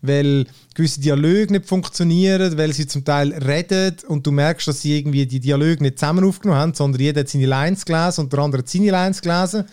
weil 0.02 0.46
gewisse 0.76 1.02
Dialoge 1.02 1.48
nicht 1.52 1.66
funktionieren, 1.66 2.58
weil 2.58 2.74
sie 2.74 2.88
zum 2.88 3.04
Teil 3.04 3.34
reden 3.34 3.96
und 4.08 4.26
du 4.26 4.32
merkst, 4.32 4.68
dass 4.68 4.82
sie 4.82 4.98
irgendwie 4.98 5.26
die 5.26 5.40
Dialoge 5.40 5.82
nicht 5.82 6.00
zusammen 6.00 6.26
aufgenommen 6.26 6.60
haben, 6.60 6.74
sondern 6.74 7.02
jeder 7.02 7.22
hat 7.22 7.30
seine 7.30 7.46
Lines 7.46 7.86
gelesen 7.86 8.22
und 8.22 8.34
der 8.34 8.40
andere 8.40 8.62
hat 8.62 8.70
seine 8.70 8.92
Lines 8.92 9.22
gelesen. 9.22 9.66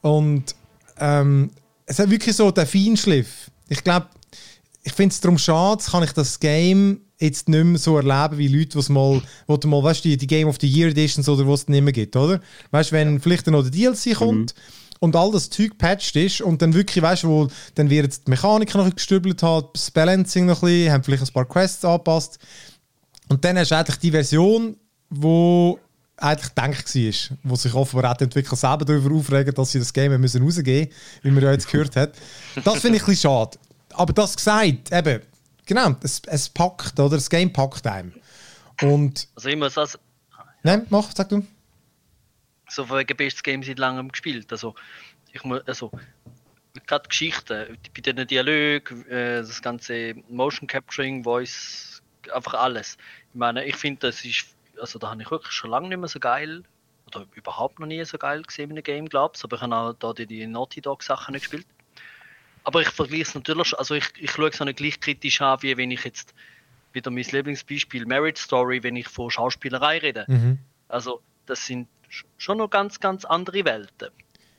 Und 0.00 0.54
ähm, 0.98 1.50
es 1.86 1.98
hat 1.98 2.10
wirklich 2.10 2.36
so 2.36 2.50
den 2.50 2.66
Feinschliff. 2.66 3.50
Ich 3.68 3.84
glaube, 3.84 4.06
ich 4.82 4.92
finde 4.92 5.12
es 5.12 5.20
darum 5.20 5.38
schade, 5.38 5.82
kann 5.84 6.02
ich 6.02 6.12
das 6.12 6.40
Game 6.40 7.00
jetzt 7.18 7.48
nicht 7.48 7.64
mehr 7.64 7.78
so 7.78 7.96
erleben 7.96 8.38
wie 8.38 8.48
Leute, 8.48 8.78
die 8.78 8.92
mal, 8.92 9.20
wo 9.46 9.56
du 9.56 9.68
mal, 9.68 9.82
weißt 9.82 10.04
du, 10.04 10.16
die 10.16 10.26
Game 10.26 10.48
of 10.48 10.56
the 10.60 10.66
Year 10.66 10.88
Editions 10.88 11.28
oder 11.28 11.46
was 11.46 11.62
es 11.62 11.68
nicht 11.68 11.82
mehr 11.82 11.92
gibt, 11.92 12.16
oder? 12.16 12.40
Weißt 12.70 12.90
du, 12.90 12.96
wenn 12.96 13.20
vielleicht 13.20 13.46
noch 13.46 13.62
der 13.62 13.70
DLC 13.70 14.16
kommt 14.16 14.54
mhm. 14.54 14.96
und 15.00 15.16
all 15.16 15.30
das 15.30 15.50
Zeug 15.50 15.76
patched 15.76 16.16
ist 16.16 16.40
und 16.40 16.62
dann 16.62 16.72
wirklich, 16.72 17.02
weißt 17.02 17.24
du, 17.24 17.28
wo 17.28 17.48
dann 17.74 17.90
wird 17.90 18.26
die 18.26 18.30
Mechanik 18.30 18.74
noch 18.74 18.94
gestübelt 18.94 19.42
hat, 19.42 19.68
das 19.74 19.90
Balancing 19.90 20.46
noch 20.46 20.62
ein 20.62 20.68
bisschen, 20.68 20.92
haben 20.92 21.04
vielleicht 21.04 21.24
ein 21.24 21.32
paar 21.32 21.46
Quests 21.46 21.84
angepasst 21.84 22.38
und 23.28 23.44
dann 23.44 23.58
hast 23.58 23.70
du 23.70 23.76
eigentlich 23.76 23.98
die 23.98 24.10
Version, 24.10 24.76
wo 25.10 25.78
eigentlich 26.16 26.54
gedacht 26.54 26.94
war, 26.94 27.36
wo 27.44 27.56
sich 27.56 27.74
offenbar 27.74 28.12
auch 28.12 28.16
die 28.16 28.24
Entwickler 28.24 28.56
selber 28.56 28.84
darüber 28.84 29.14
aufregen, 29.14 29.54
dass 29.54 29.72
sie 29.72 29.78
das 29.78 29.92
Game 29.92 30.18
müssen 30.20 30.42
rausgeben 30.42 30.88
müssen, 30.88 31.22
wie 31.22 31.30
man 31.30 31.42
ja 31.42 31.52
jetzt 31.52 31.70
gehört 31.70 31.96
hat. 31.96 32.14
Das 32.64 32.80
finde 32.80 32.96
ich 32.96 33.02
ein 33.02 33.06
bisschen 33.06 33.30
schade. 33.30 33.58
Aber 34.00 34.14
das 34.14 34.34
gesagt, 34.34 34.90
eben, 34.92 35.20
genau, 35.66 35.94
es, 36.02 36.22
es 36.24 36.48
packt, 36.48 36.98
oder? 36.98 37.16
Das 37.16 37.28
Game 37.28 37.52
packt 37.52 37.86
einem. 37.86 38.14
Und. 38.80 39.28
Also 39.36 39.50
ich 39.50 39.56
muss 39.56 39.74
das. 39.74 39.98
Nein, 40.62 40.86
mach, 40.88 41.10
sag 41.14 41.28
du. 41.28 41.46
So 42.66 42.88
wegen 42.88 43.14
bestes 43.14 43.42
Game 43.42 43.62
seit 43.62 43.78
langem 43.78 44.08
gespielt. 44.08 44.50
Also, 44.52 44.74
ich 45.34 45.44
muss, 45.44 45.60
also, 45.66 45.90
gerade 46.86 47.10
Geschichten, 47.10 47.76
bei 47.94 48.00
den 48.00 48.26
Dialogen, 48.26 49.06
äh, 49.10 49.42
das 49.42 49.60
ganze 49.60 50.14
Motion 50.30 50.66
Capturing, 50.66 51.22
Voice, 51.22 52.00
einfach 52.32 52.54
alles. 52.54 52.96
Ich 53.34 53.38
meine, 53.38 53.66
ich 53.66 53.76
finde, 53.76 54.08
das 54.08 54.24
ist, 54.24 54.46
also 54.80 54.98
da 54.98 55.10
habe 55.10 55.20
ich 55.20 55.30
wirklich 55.30 55.52
schon 55.52 55.68
lange 55.68 55.90
nicht 55.90 55.98
mehr 55.98 56.08
so 56.08 56.20
geil 56.20 56.62
oder 57.06 57.26
überhaupt 57.34 57.78
noch 57.78 57.86
nie 57.86 58.02
so 58.06 58.16
geil 58.16 58.40
gesehen 58.44 58.70
in 58.70 58.78
einem 58.78 58.82
Game, 58.82 59.10
glaube 59.10 59.34
ich. 59.36 59.44
Aber 59.44 59.56
ich 59.56 59.62
habe 59.62 59.74
auch 59.76 59.92
da 59.92 60.14
die, 60.14 60.26
die 60.26 60.46
Naughty 60.46 60.80
Dog 60.80 61.02
Sachen 61.02 61.32
nicht 61.32 61.42
gespielt. 61.42 61.66
Aber 62.64 62.82
ich 62.82 62.88
vergleiche 62.88 63.22
es 63.22 63.34
natürlich, 63.34 63.78
also 63.78 63.94
ich, 63.94 64.04
ich 64.18 64.30
schaue 64.30 64.48
es 64.48 64.60
auch 64.60 64.66
nicht 64.66 64.78
gleich 64.78 65.00
kritisch 65.00 65.40
an, 65.40 65.62
wie 65.62 65.76
wenn 65.76 65.90
ich 65.90 66.04
jetzt 66.04 66.34
wieder 66.92 67.10
mein 67.10 67.24
Lieblingsbeispiel 67.24 68.06
Marriage 68.06 68.42
Story, 68.42 68.82
wenn 68.82 68.96
ich 68.96 69.08
von 69.08 69.30
Schauspielerei 69.30 69.98
rede. 69.98 70.24
Mhm. 70.28 70.58
Also 70.88 71.22
das 71.46 71.64
sind 71.66 71.88
schon 72.36 72.58
noch 72.58 72.68
ganz, 72.68 73.00
ganz 73.00 73.24
andere 73.24 73.64
Welten. 73.64 74.10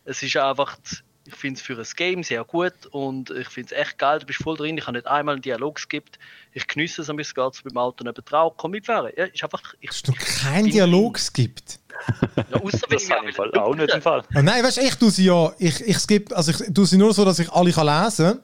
Es 0.05 0.23
ist 0.23 0.35
einfach, 0.37 0.77
ich 1.25 1.35
finde 1.35 1.59
es 1.59 1.61
für 1.61 1.77
ein 1.77 1.87
Game 1.95 2.23
sehr 2.23 2.43
gut 2.43 2.85
und 2.91 3.29
ich 3.29 3.47
finde 3.49 3.75
es 3.75 3.81
echt 3.81 3.97
geil, 3.97 4.19
du 4.19 4.25
bist 4.25 4.41
voll 4.41 4.57
drin, 4.57 4.77
ich 4.77 4.87
habe 4.87 4.97
nicht 4.97 5.07
einmal 5.07 5.35
einen 5.35 5.41
Dialog 5.41 5.79
skippt, 5.79 6.17
ich 6.53 6.67
genieße 6.67 7.01
es 7.01 7.09
ein 7.09 7.17
bisschen, 7.17 7.35
geht 7.35 7.65
mit 7.65 7.73
dem 7.73 7.77
Auto 7.77 8.03
neben 8.03 8.25
drauf, 8.25 8.53
komm 8.57 8.71
mitfahren. 8.71 9.11
Ja, 9.15 9.25
ist 9.25 9.43
einfach, 9.43 9.61
ich, 9.79 9.89
Dass 9.89 10.01
du 10.03 10.13
keinen 10.13 10.69
Dialog 10.69 11.19
skippt? 11.19 11.79
Ja, 12.35 12.61
außer 12.61 12.79
wenn 12.89 12.97
das 12.97 13.03
ich 13.29 13.35
Fall 13.35 13.51
auch 13.53 13.75
nicht 13.75 13.93
im 13.93 14.01
Fall. 14.01 14.23
Nein, 14.31 14.63
weißt 14.63 14.77
du, 14.77 14.81
ich 14.81 14.95
tue 14.95 15.11
sie 15.11 15.25
ja, 15.25 15.51
ich, 15.57 15.81
ich 15.81 15.97
skip, 15.97 16.35
also 16.35 16.51
ich 16.51 16.73
tue 16.73 16.85
sie 16.85 16.97
nur 16.97 17.13
so, 17.13 17.25
dass 17.25 17.39
ich 17.39 17.51
alle 17.51 17.71
kann 17.71 17.87
lesen 17.87 18.25
kann. 18.25 18.39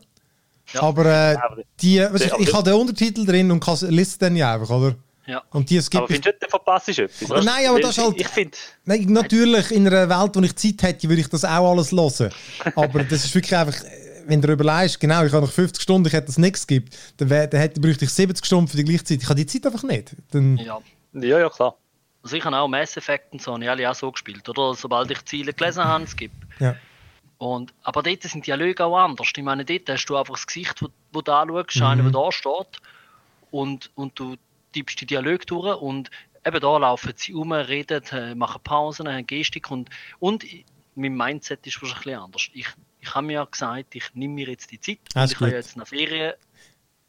Ja. 0.73 0.83
Aber, 0.83 1.05
äh, 1.05 1.35
die, 1.81 1.99
weißt, 1.99 2.25
ich, 2.25 2.33
ich 2.33 2.53
habe 2.53 2.63
den 2.63 2.73
Untertitel 2.73 3.25
drin 3.25 3.51
und 3.51 3.59
kann 3.59 3.77
lesen 3.89 4.17
dann 4.19 4.35
ja 4.35 4.53
einfach, 4.53 4.69
oder? 4.69 4.95
Ja. 5.27 5.43
Und 5.51 5.69
die 5.69 5.81
skip 5.81 5.99
aber 5.99 6.07
findest 6.07 6.25
du 6.25 6.29
nicht, 6.29 6.49
verpasst 6.49 6.89
ist 6.89 6.99
etwas? 6.99 7.43
Nein, 7.43 7.67
aber 7.67 7.81
das 7.81 7.97
ist 7.97 8.03
halt... 8.03 8.19
Ich 8.19 8.27
finde... 8.29 8.57
Nein, 8.85 9.05
natürlich, 9.09 9.71
in 9.71 9.85
einer 9.85 10.07
Welt, 10.09 10.35
wo 10.35 10.41
ich 10.41 10.55
Zeit 10.55 10.81
hätte, 10.83 11.09
würde 11.09 11.21
ich 11.21 11.27
das 11.27 11.43
auch 11.43 11.71
alles 11.71 11.91
hören. 11.91 12.31
Aber 12.75 13.03
das 13.03 13.25
ist 13.25 13.35
wirklich 13.35 13.55
einfach... 13.55 13.75
Wenn 14.25 14.41
du 14.41 14.51
überlegst, 14.51 14.99
genau, 14.99 15.23
ich 15.23 15.31
habe 15.31 15.45
noch 15.45 15.51
50 15.51 15.81
Stunden, 15.81 16.07
ich 16.07 16.13
hätte 16.13 16.27
das 16.27 16.37
nichts 16.37 16.67
gibt, 16.67 16.97
dann, 17.15 17.29
wär, 17.29 17.47
dann 17.47 17.61
hätte, 17.61 17.79
bräuchte 17.79 18.03
ich 18.03 18.11
70 18.11 18.45
Stunden 18.45 18.67
für 18.67 18.75
die 18.75 18.83
gleiche 18.83 19.05
Zeit. 19.05 19.21
Ich 19.21 19.29
habe 19.29 19.35
die 19.35 19.45
Zeit 19.45 19.65
einfach 19.65 19.83
nicht. 19.83 20.17
Dann, 20.31 20.57
ja. 20.57 20.79
ja, 21.13 21.39
ja, 21.39 21.49
klar. 21.49 21.77
Also 22.27 22.35
ich 22.35 22.43
habe 22.43 22.57
auch 22.57 22.67
Mass 22.67 22.97
Effect 22.97 23.31
und 23.31 23.41
so, 23.41 23.53
habe 23.53 23.63
ich 23.63 23.69
alle 23.69 23.89
auch 23.89 23.95
so 23.95 24.11
gespielt, 24.11 24.49
oder? 24.49 24.73
Sobald 24.73 25.09
ich 25.09 25.23
Ziele 25.23 25.53
gelesen 25.53 25.85
habe, 25.85 26.03
es 26.03 26.13
gibt. 26.13 26.35
Ja. 26.59 26.75
Und, 27.37 27.73
aber 27.83 28.03
dort 28.03 28.21
sind 28.23 28.45
die 28.45 28.51
Dialoge 28.51 28.83
auch 28.83 28.97
anders. 28.97 29.31
Ich 29.33 29.43
meine, 29.43 29.63
dort 29.63 29.89
hast 29.89 30.07
du 30.07 30.17
einfach 30.17 30.33
das 30.33 30.45
Gesicht, 30.45 30.81
wo, 30.81 30.89
wo 31.13 31.21
du 31.21 31.31
anschaust, 31.31 31.77
mhm. 31.77 31.83
einer, 31.83 32.03
der 32.03 32.11
da 32.11 32.29
steht, 32.33 32.81
und, 33.51 33.91
und 33.95 34.19
du 34.19 34.35
tippst 34.73 34.99
die 34.99 35.05
Dialoge 35.05 35.45
durch 35.45 35.77
und 35.77 36.11
eben 36.45 36.59
da 36.59 36.77
laufen 36.77 37.13
sie 37.15 37.33
um, 37.33 37.53
reden, 37.53 38.03
äh, 38.11 38.35
machen 38.35 38.59
Pausen, 38.61 39.07
haben 39.07 39.25
Gestik 39.25 39.71
und, 39.71 39.89
und 40.19 40.43
mein 40.95 41.15
Mindset 41.15 41.65
ist 41.65 41.81
wahrscheinlich 41.81 42.17
anders. 42.17 42.49
Ich, 42.51 42.67
ich 42.99 43.15
habe 43.15 43.25
mir 43.25 43.33
ja 43.35 43.45
gesagt, 43.45 43.95
ich 43.95 44.13
nehme 44.15 44.33
mir 44.33 44.49
jetzt 44.49 44.69
die 44.69 44.81
Zeit. 44.81 44.99
ich 45.15 45.39
habe 45.39 45.51
jetzt 45.51 45.77
eine 45.77 45.85
Ferien, 45.85 46.33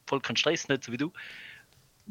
voll 0.07 0.21
keinen 0.21 0.37
Stress, 0.37 0.69
nicht 0.69 0.85
so 0.85 0.93
wie 0.93 0.97
du. 0.97 1.13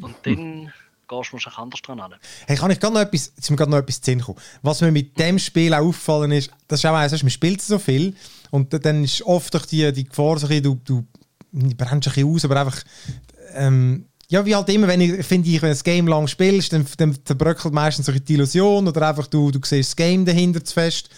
Und 0.01 0.13
dann 0.23 0.73
gehst 1.07 1.29
du 1.29 1.33
wahrscheinlich 1.33 1.57
anders 1.57 1.81
dran 1.81 1.99
an. 1.99 2.15
Hey, 2.45 2.57
kann 2.57 2.71
ich 2.71 2.79
gerade 2.79 2.93
noch 2.93 3.01
etwas, 3.01 3.31
jetzt 3.35 3.49
mir 3.49 3.57
gerade 3.57 3.71
noch 3.71 3.77
etwas 3.77 3.99
Sinn 4.03 4.21
kommen. 4.21 4.39
Was 4.61 4.81
mir 4.81 4.91
mit 4.91 5.17
dem 5.17 5.39
Spiel 5.39 5.73
auch 5.73 5.85
aufgefallen 5.85 6.31
ist, 6.31 6.51
das 6.67 6.79
ist 6.79 6.85
auch 6.85 6.95
eins, 6.95 7.23
man 7.23 7.29
spielt 7.29 7.61
so 7.61 7.79
viel 7.79 8.15
und 8.51 8.73
dann 8.85 9.03
ist 9.03 9.21
oft 9.23 9.53
doch 9.53 9.65
die, 9.65 9.91
die 9.93 10.05
Gefahr 10.05 10.37
so 10.37 10.47
ein 10.47 10.61
bisschen, 10.61 10.83
du, 10.83 11.05
du 11.51 11.75
brennst 11.75 12.07
ein 12.07 12.13
bisschen 12.13 12.33
aus, 12.33 12.45
aber 12.45 12.59
einfach, 12.59 12.81
ähm, 13.55 14.05
ja, 14.29 14.45
wie 14.45 14.55
halt 14.55 14.69
immer, 14.69 14.87
wenn 14.87 15.01
ich, 15.01 15.25
finde 15.25 15.49
ich, 15.49 15.61
wenn 15.61 15.71
du 15.71 15.77
ein 15.77 15.83
Game 15.83 16.07
lang 16.07 16.27
spielst, 16.27 16.73
dann, 16.73 16.85
dann 16.97 17.17
zerbröckelt 17.23 17.73
meistens 17.73 18.05
so 18.05 18.11
die 18.11 18.33
Illusion 18.33 18.87
oder 18.87 19.07
einfach 19.07 19.27
du, 19.27 19.51
du 19.51 19.59
siehst 19.63 19.91
das 19.91 19.95
Game 19.95 20.25
dahinter 20.25 20.63
zu 20.63 20.73
fest 20.73 21.09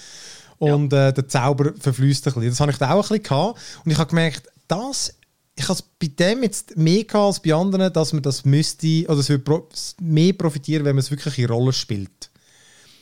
und 0.60 0.93
ja. 0.93 1.08
äh, 1.08 1.13
der 1.13 1.27
Zauber 1.27 1.74
verfließt 1.79 2.27
ein 2.27 2.34
bisschen. 2.34 2.50
Das 2.50 2.60
habe 2.60 2.72
ich 2.72 2.77
da 2.77 2.91
auch 2.91 2.98
ein 2.98 3.01
bisschen 3.01 3.24
gehabt 3.24 3.60
und 3.84 3.91
ich 3.91 3.98
habe 3.98 4.10
gemerkt, 4.10 4.48
das 4.67 5.15
ich 5.59 5.67
habe 5.67 5.73
es 5.73 5.81
bei 5.81 6.07
dem 6.07 6.43
jetzt 6.43 6.77
mehr 6.77 7.03
gehabt 7.03 7.15
als 7.15 7.39
bei 7.41 7.53
anderen, 7.53 7.91
dass 7.91 8.13
man 8.13 8.21
das 8.21 8.45
müsste, 8.45 9.05
oder 9.07 9.19
es 9.19 9.27
würde 9.27 9.63
mehr 10.01 10.33
profitieren, 10.33 10.85
wenn 10.85 10.95
man 10.95 11.03
es 11.03 11.11
wirklich 11.11 11.37
in 11.37 11.47
Rolle 11.47 11.73
spielt. 11.73 12.29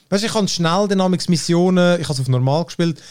Weißt 0.09 0.23
du, 0.23 0.27
ich 0.27 0.33
habe 0.33 0.47
schnell 0.47 0.87
Dynamics 0.87 1.29
Missionen, 1.29 2.01
ich 2.01 2.05
habe 2.05 2.13
es 2.13 2.19
auf 2.19 2.27
normal 2.27 2.65
gespielt, 2.65 3.01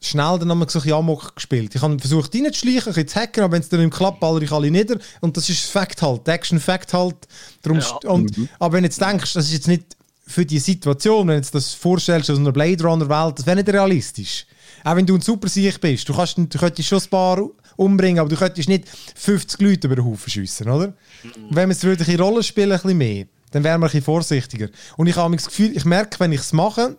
schnell 0.00 0.38
dann 0.40 0.68
so 0.68 0.80
ein 0.80 0.92
Amok 0.92 1.36
gespielt. 1.36 1.74
Ich 1.74 1.82
habe 1.82 1.98
versucht 2.00 2.34
reinzuschleichen, 2.34 2.94
ein 2.94 3.08
zu 3.08 3.20
hacken, 3.20 3.44
aber 3.44 3.52
wenn 3.52 3.62
es 3.62 3.68
dann 3.68 3.80
im 3.80 3.90
klappt, 3.90 4.18
baller 4.18 4.42
ich 4.42 4.50
alle 4.50 4.70
nieder. 4.70 4.98
Und 5.20 5.36
das 5.36 5.48
ist 5.48 5.66
Fact 5.66 6.02
halt, 6.02 6.26
Action 6.26 6.58
Fact 6.58 6.92
halt. 6.92 7.16
Darum 7.62 7.78
ja. 7.78 8.10
und, 8.10 8.36
mhm. 8.36 8.48
Aber 8.58 8.74
wenn 8.74 8.82
du 8.82 8.88
jetzt 8.88 9.00
denkst, 9.00 9.34
das 9.34 9.46
ist 9.46 9.52
jetzt 9.52 9.68
nicht 9.68 9.96
für 10.26 10.44
die 10.44 10.58
Situation, 10.58 11.28
wenn 11.28 11.34
du 11.34 11.40
jetzt 11.40 11.54
das 11.54 11.74
vorstellst 11.74 12.28
aus 12.30 12.38
einer 12.38 12.52
Blade 12.52 12.82
Runner 12.82 13.08
Welt, 13.08 13.38
das 13.38 13.46
wäre 13.46 13.56
nicht 13.56 13.68
realistisch. 13.68 14.46
Auch 14.82 14.96
wenn 14.96 15.06
du 15.06 15.14
ein 15.14 15.20
super 15.20 15.48
Sieg 15.48 15.80
bist, 15.80 16.08
du, 16.08 16.14
kannst, 16.14 16.36
du 16.38 16.58
könntest 16.58 16.88
schon 16.88 16.98
ein 16.98 17.08
paar 17.08 17.38
umbringen, 17.76 18.18
aber 18.18 18.28
du 18.28 18.36
könntest 18.36 18.68
nicht 18.68 18.84
50 19.14 19.60
Leute 19.60 19.86
über 19.86 19.96
den 19.96 20.04
Haufen 20.04 20.30
schiessen, 20.30 20.68
oder? 20.68 20.88
Mhm. 21.22 21.32
Wenn 21.50 21.68
wir 21.68 21.76
es 21.76 21.84
würde 21.84 22.10
in 22.10 22.20
Rollen 22.20 22.42
spielen, 22.42 22.72
ein 22.72 22.80
bisschen 22.80 22.98
mehr, 22.98 23.26
dann 23.50 23.64
wären 23.64 23.80
wir 23.80 23.86
ein 23.86 23.90
bisschen 23.90 24.04
vorsichtiger. 24.04 24.68
Und 24.96 25.06
ich 25.06 25.16
habe 25.16 25.34
das 25.34 25.46
Gefühl, 25.46 25.76
ich 25.76 25.84
merke, 25.84 26.18
wenn 26.20 26.32
ich 26.32 26.40
es 26.40 26.52
mache, 26.52 26.96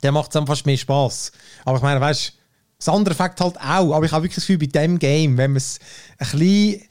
dann 0.00 0.14
macht 0.14 0.30
es 0.30 0.34
dann 0.34 0.46
fast 0.46 0.66
mehr 0.66 0.76
Spaß. 0.76 1.32
Aber 1.64 1.76
ich 1.76 1.82
meine, 1.82 2.00
weißt 2.00 2.28
du, 2.28 2.32
das 2.78 2.88
andere 2.88 3.14
Fakt 3.14 3.40
halt 3.40 3.58
auch, 3.58 3.92
aber 3.92 4.06
ich 4.06 4.12
habe 4.12 4.24
wirklich 4.24 4.36
das 4.36 4.46
Gefühl, 4.46 4.58
bei 4.58 4.66
diesem 4.66 4.98
Game, 4.98 5.36
wenn 5.36 5.52
man 5.52 5.58
es 5.58 5.78
ein 6.18 6.30
bisschen 6.30 6.82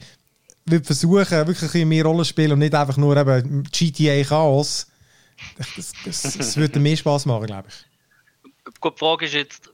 will 0.66 0.84
versuchen, 0.84 1.46
wirklich 1.46 1.74
ein 1.74 1.88
mehr 1.88 2.04
Rollen 2.04 2.24
spielen 2.24 2.52
und 2.52 2.60
nicht 2.60 2.74
einfach 2.74 2.96
nur 2.96 3.16
eben 3.16 3.64
GTA 3.64 4.22
Chaos, 4.22 4.86
das, 5.56 5.92
das, 6.04 6.22
das 6.36 6.56
würde 6.56 6.78
mehr 6.78 6.96
Spaß 6.96 7.26
machen, 7.26 7.46
glaube 7.46 7.68
ich. 7.68 7.84
die 8.84 8.98
Frage 8.98 9.24
ist 9.24 9.34
jetzt, 9.34 9.69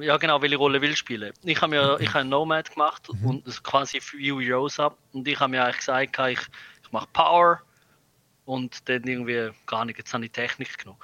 ja 0.00 0.16
genau, 0.16 0.40
welche 0.42 0.56
Rolle 0.56 0.80
will 0.80 0.90
ich 0.90 0.98
spielen. 0.98 1.32
Ich 1.42 1.60
habe 1.60 1.70
mir, 1.70 1.98
ich 2.00 2.12
habe 2.12 2.24
Nomad 2.24 2.70
gemacht 2.72 3.08
Mhm. 3.12 3.26
und 3.26 3.64
quasi 3.64 4.00
View 4.00 4.40
Rosa 4.40 4.94
und 5.12 5.26
ich 5.26 5.38
habe 5.38 5.50
mir 5.50 5.64
eigentlich 5.64 5.78
gesagt, 5.78 6.18
ich, 6.18 6.40
ich 6.82 6.92
mache 6.92 7.08
Power 7.12 7.60
und 8.44 8.88
dann 8.88 9.04
irgendwie 9.04 9.50
gar 9.66 9.84
nicht, 9.84 9.98
jetzt 9.98 10.12
habe 10.14 10.24
ich 10.24 10.32
Technik 10.32 10.76
genommen. 10.78 10.98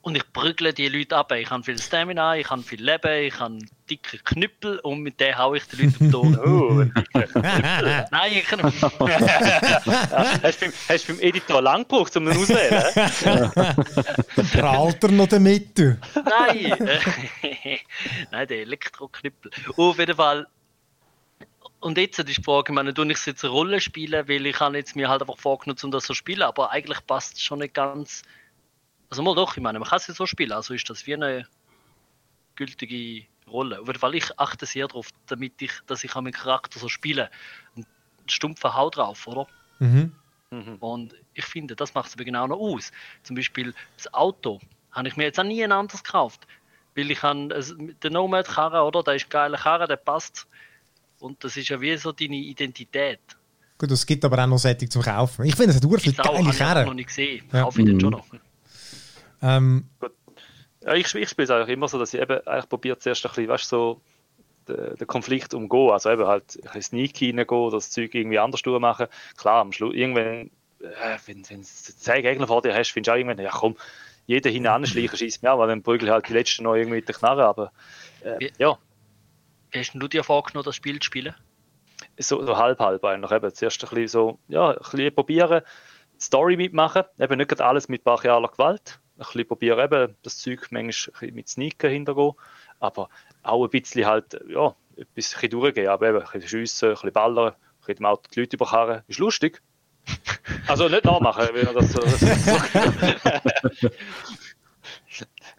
Und 0.00 0.16
ich 0.16 0.32
prügle 0.32 0.72
die 0.72 0.88
Leute 0.88 1.16
ab. 1.16 1.32
Ich 1.32 1.50
habe 1.50 1.62
viel 1.62 1.78
Stamina, 1.78 2.36
ich 2.36 2.48
habe 2.50 2.62
viel 2.62 2.82
Leben, 2.82 3.24
ich 3.24 3.38
habe 3.38 3.58
dicke 3.88 4.18
Knüppel 4.18 4.78
und 4.80 5.00
mit 5.00 5.20
denen 5.20 5.38
haue 5.38 5.58
ich 5.58 5.64
die 5.68 5.84
Leute 5.84 6.18
um 6.18 6.32
die 6.32 6.38
Ohren. 6.38 6.94
Oh, 7.14 7.40
Nein, 8.10 8.32
ich 8.32 8.44
kann 8.44 8.62
hast, 8.62 8.82
du 8.82 8.90
beim, 8.98 10.72
hast 10.88 11.08
du 11.08 11.12
beim 11.12 11.20
Editor 11.20 11.62
lang 11.62 11.82
gebraucht, 11.82 12.16
um 12.16 12.26
ihn 12.26 12.36
auszuwählen? 12.36 12.84
Prahlt 14.52 15.04
er 15.04 15.10
noch 15.10 15.28
damit? 15.28 15.78
Nein! 15.78 16.88
Nein, 18.30 18.48
der 18.48 18.58
Elektroknüppel. 18.58 19.50
Auf 19.76 19.98
jeden 19.98 20.16
Fall. 20.16 20.46
Und 21.80 21.98
jetzt 21.98 22.18
ist 22.18 22.28
die 22.28 22.42
Frage, 22.42 22.72
ich 22.72 22.74
meine, 22.74 22.94
tue 22.94 23.10
ich 23.10 23.26
jetzt 23.26 23.44
eine 23.44 23.52
Rolle 23.52 23.80
spielen, 23.80 24.28
weil 24.28 24.46
ich 24.46 24.60
habe 24.60 24.76
jetzt 24.76 24.94
mir 24.94 25.08
halt 25.08 25.20
einfach 25.20 25.38
vorgenommen, 25.38 25.80
um 25.82 25.90
das 25.90 26.04
so 26.04 26.14
zu 26.14 26.14
spielen, 26.14 26.42
aber 26.42 26.70
eigentlich 26.70 27.04
passt 27.06 27.34
es 27.34 27.42
schon 27.42 27.58
nicht 27.58 27.74
ganz. 27.74 28.22
Also 29.12 29.22
mal 29.22 29.34
doch, 29.34 29.58
ich 29.58 29.62
meine, 29.62 29.78
man 29.78 29.86
kann 29.86 29.98
es 29.98 30.06
ja 30.06 30.14
so 30.14 30.24
spielen, 30.24 30.52
also 30.52 30.72
ist 30.72 30.88
das 30.88 31.06
wie 31.06 31.12
eine 31.12 31.46
gültige 32.56 33.26
Rolle. 33.46 33.78
Auf 33.78 33.86
jeden 33.86 33.98
Fall, 33.98 34.14
ich 34.14 34.40
achte 34.40 34.64
sehr 34.64 34.88
darauf, 34.88 35.10
damit 35.26 35.60
ich, 35.60 35.70
dass 35.86 36.02
ich 36.02 36.14
meinen 36.14 36.32
Charakter 36.32 36.78
so 36.78 36.88
spiele. 36.88 37.28
Ein 37.76 37.84
stumpfer 38.26 38.74
Hau 38.74 38.88
drauf, 38.88 39.26
oder? 39.26 39.46
Mhm. 39.80 40.12
Und 40.80 41.14
ich 41.34 41.44
finde, 41.44 41.76
das 41.76 41.92
macht 41.92 42.08
es 42.08 42.14
aber 42.14 42.24
genau 42.24 42.46
noch 42.46 42.56
aus. 42.56 42.90
Zum 43.22 43.36
Beispiel 43.36 43.74
das 43.98 44.14
Auto 44.14 44.60
habe 44.92 45.08
ich 45.08 45.16
mir 45.18 45.24
jetzt 45.24 45.38
auch 45.38 45.44
nie 45.44 45.62
ein 45.62 45.72
anderes 45.72 46.02
gekauft. 46.02 46.46
Weil 46.94 47.10
ich 47.10 47.22
habe 47.22 47.48
den 48.02 48.12
Nomad-Karren, 48.14 48.80
oder? 48.80 49.02
Der 49.02 49.16
ist 49.16 49.26
ein 49.26 49.28
geiler 49.28 49.58
Karren, 49.58 49.88
der 49.88 49.96
passt. 49.96 50.46
Und 51.18 51.44
das 51.44 51.58
ist 51.58 51.68
ja 51.68 51.78
wie 51.78 51.94
so 51.98 52.12
deine 52.12 52.36
Identität. 52.36 53.20
Gut, 53.76 53.90
es 53.90 54.06
gibt 54.06 54.24
aber 54.24 54.42
auch 54.42 54.46
noch 54.46 54.56
Sättig 54.56 54.90
zum 54.90 55.02
Kaufen. 55.02 55.44
Ich 55.44 55.54
finde, 55.54 55.72
es 55.72 55.76
hat 55.76 55.84
auch, 55.84 56.32
geile 56.32 56.46
habe 56.46 56.50
ich 56.50 56.62
aber 56.62 56.84
noch 56.86 56.94
nicht 56.94 57.08
gesehen. 57.08 57.46
Ja. 57.52 57.64
Kaufe 57.64 57.80
ich 57.80 57.84
den 57.84 57.96
Mhm. 57.96 58.00
schon 58.00 58.10
noch. 58.12 58.26
Ähm, 59.42 59.88
Ja, 60.84 60.94
ich, 60.94 61.14
ich 61.14 61.28
spiele 61.28 61.44
es 61.44 61.50
eigentlich 61.50 61.68
immer 61.68 61.88
so, 61.88 61.98
dass 61.98 62.12
ich 62.14 62.20
eben 62.20 62.44
eigentlich 62.46 62.68
probiere 62.68 62.98
zuerst 62.98 63.24
ein 63.24 63.28
bisschen, 63.28 63.48
weißt, 63.48 63.68
so 63.68 64.00
den, 64.68 64.96
den 64.96 65.06
Konflikt 65.06 65.54
umgehen. 65.54 65.90
Also 65.90 66.10
eben 66.10 66.26
halt 66.26 66.56
ein 66.56 66.62
bisschen 66.62 66.82
sneaky 66.82 67.30
reingehen, 67.30 67.70
das 67.70 67.90
Zeug 67.90 68.14
irgendwie 68.14 68.38
anders 68.38 68.62
machen. 68.64 69.06
Klar, 69.36 69.60
am 69.60 69.72
Schluss, 69.72 69.94
irgendwann, 69.94 70.50
äh, 70.80 71.18
wenn, 71.26 71.48
wenn 71.48 71.60
du 71.60 71.66
zwei 71.66 72.20
Gegner 72.22 72.46
vor 72.46 72.62
dir 72.62 72.74
hast, 72.74 72.90
findest 72.90 73.08
du 73.08 73.12
auch 73.12 73.16
irgendwann, 73.16 73.44
ja 73.44 73.50
komm, 73.50 73.76
jeder 74.26 74.50
hinten 74.50 74.68
anschleichen 74.68 75.16
schießt 75.16 75.42
mir 75.42 75.50
an, 75.52 75.58
weil 75.58 75.68
dann 75.68 75.82
prügel 75.82 76.08
ich 76.08 76.12
halt 76.12 76.28
die 76.28 76.32
letzten 76.32 76.64
noch 76.64 76.74
irgendwie 76.74 76.96
mit 76.96 77.08
der 77.08 77.14
Knarre. 77.14 77.44
Aber 77.46 77.72
äh, 78.20 78.38
Wie- 78.40 78.52
ja, 78.58 78.78
Wie 79.70 79.78
hast 79.78 79.92
du 79.94 80.08
dir 80.08 80.24
vorgenommen, 80.24 80.64
das 80.64 80.76
Spiel 80.76 80.98
zu 80.98 81.06
spielen? 81.06 81.34
so, 82.18 82.44
so 82.44 82.56
halb 82.56 82.78
halb 82.78 83.04
eigentlich. 83.04 83.30
Eben 83.30 83.54
zuerst 83.54 83.82
ein 83.84 83.90
bisschen 83.90 84.08
so, 84.08 84.38
ja, 84.48 84.70
ein 84.70 84.78
bisschen 84.78 85.14
probieren, 85.14 85.62
Story 86.20 86.56
mitmachen, 86.56 87.04
eben 87.18 87.36
nicht 87.36 87.48
gerade 87.48 87.64
alles 87.64 87.88
mit 87.88 88.04
brachialer 88.04 88.48
Gewalt. 88.48 89.01
Ein 89.22 89.32
bisschen 89.32 89.48
probieren, 89.48 89.80
eben 89.80 90.16
das 90.22 90.38
Zeug 90.38 90.68
manchmal 90.70 91.30
mit 91.32 91.48
Sneaken 91.48 91.90
hintergehen, 91.90 92.32
aber 92.80 93.08
auch 93.42 93.64
ein 93.64 93.70
bisschen 93.70 94.06
halt, 94.06 94.38
ja, 94.48 94.74
etwas 94.96 95.36
durchgehen, 95.48 95.88
aber 95.88 96.08
eben 96.08 96.18
ein 96.18 96.24
bisschen 96.24 96.48
schiessen, 96.48 96.88
ein 96.90 96.94
bisschen 96.94 97.12
ballern, 97.12 97.52
ein 97.52 97.56
bisschen 97.80 97.96
im 97.98 98.06
Auto 98.06 98.28
die 98.34 98.40
Leute 98.40 98.56
überkarren. 98.56 99.02
Ist 99.08 99.18
lustig. 99.18 99.62
Also 100.68 100.88
nicht 100.88 101.04
nachmachen, 101.04 101.48
wenn 101.52 101.66
er 101.66 101.72
das 101.72 101.90
so. 101.92 102.00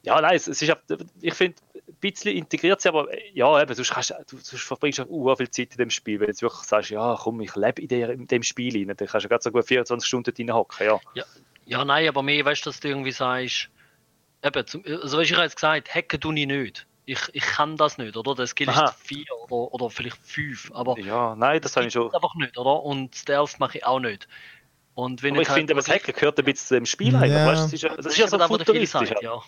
ja, 0.03 0.19
nein, 0.21 0.35
es, 0.35 0.47
es 0.47 0.61
ist, 0.61 0.75
ich 1.21 1.33
finde, 1.33 1.57
ein 1.75 1.95
bisschen 1.99 2.35
integriert 2.35 2.81
sie, 2.81 2.89
aber 2.89 3.07
ja, 3.33 3.61
eben, 3.61 3.73
sonst, 3.73 3.91
kannst, 3.91 4.11
du- 4.11 4.38
sonst 4.38 4.63
verbringst 4.63 4.99
du 4.99 5.29
auch 5.29 5.35
viel 5.38 5.49
Zeit 5.49 5.71
in 5.71 5.77
dem 5.77 5.89
Spiel. 5.89 6.19
Wenn 6.19 6.27
du 6.27 6.31
jetzt 6.31 6.41
wirklich 6.41 6.63
sagst, 6.63 6.89
ja, 6.89 7.17
komm, 7.19 7.41
ich 7.41 7.55
lebe 7.55 7.81
in, 7.81 7.88
der, 7.88 8.09
in 8.11 8.27
dem 8.27 8.43
Spiel 8.43 8.75
rein, 8.77 8.95
dann 8.95 9.07
kannst 9.07 9.25
du 9.25 9.29
gerade 9.29 9.43
so 9.43 9.51
gut 9.51 9.65
24 9.65 10.07
Stunden 10.07 10.33
drin 10.33 10.53
hocken, 10.53 10.85
ja. 10.85 10.99
Ja, 11.15 11.23
ja 11.65 11.86
nein, 11.86 12.08
aber 12.08 12.23
mehr, 12.23 12.43
weißt 12.45 12.65
du, 12.65 12.69
dass 12.69 12.80
du 12.80 12.88
irgendwie 12.88 13.12
sagst, 13.12 13.69
eben, 14.43 14.67
zum, 14.67 14.84
also 14.86 15.17
weißt, 15.17 15.30
du, 15.30 15.34
ich 15.34 15.34
habe 15.34 15.43
jetzt 15.43 15.56
gesagt, 15.56 15.93
hacken 15.93 16.19
tue 16.19 16.39
ich 16.39 16.47
nicht. 16.47 16.88
Ich, 17.06 17.19
ich 17.34 17.43
kann 17.43 17.76
das 17.76 17.97
nicht, 17.97 18.15
oder? 18.15 18.34
Der 18.34 18.47
Skill 18.47 18.69
Aha. 18.69 18.95
4 18.97 19.26
oder, 19.49 19.73
oder 19.73 19.89
vielleicht 19.89 20.17
5, 20.17 20.71
aber 20.73 20.97
Ja, 20.99 21.36
nein, 21.36 21.60
das 21.62 21.76
habe 21.76 21.88
ich 21.88 21.93
schon. 21.93 22.13
einfach 22.13 22.36
nicht, 22.36 22.58
oder? 22.58 22.82
Und 22.84 23.15
Stealth 23.15 23.60
mache 23.60 23.80
ich 23.80 23.86
auch 23.86 23.99
nicht. 23.99 24.28
Und 24.95 25.23
wenn 25.23 25.34
Aber 25.34 25.41
ich 25.41 25.49
halt 25.49 25.58
finde, 25.58 25.73
das 25.73 25.89
Hacken 25.89 26.13
gehört 26.13 26.38
ein 26.39 26.45
bisschen 26.45 26.67
zu 26.67 26.73
dem 26.76 26.86
Spiel 26.86 27.15
eigentlich, 27.15 27.34
Ja. 27.34 27.45
weißt 27.47 27.62
du? 27.62 27.65
Das 27.65 27.73
ist 27.73 27.82
ja, 27.82 27.95
das 27.95 28.06
ist 28.06 28.17
ja 28.17 28.28
so 28.28 28.39
aber 28.39 28.58
der 28.58 28.65
futuristisch. 28.65 29.13
Ja. 29.21 29.41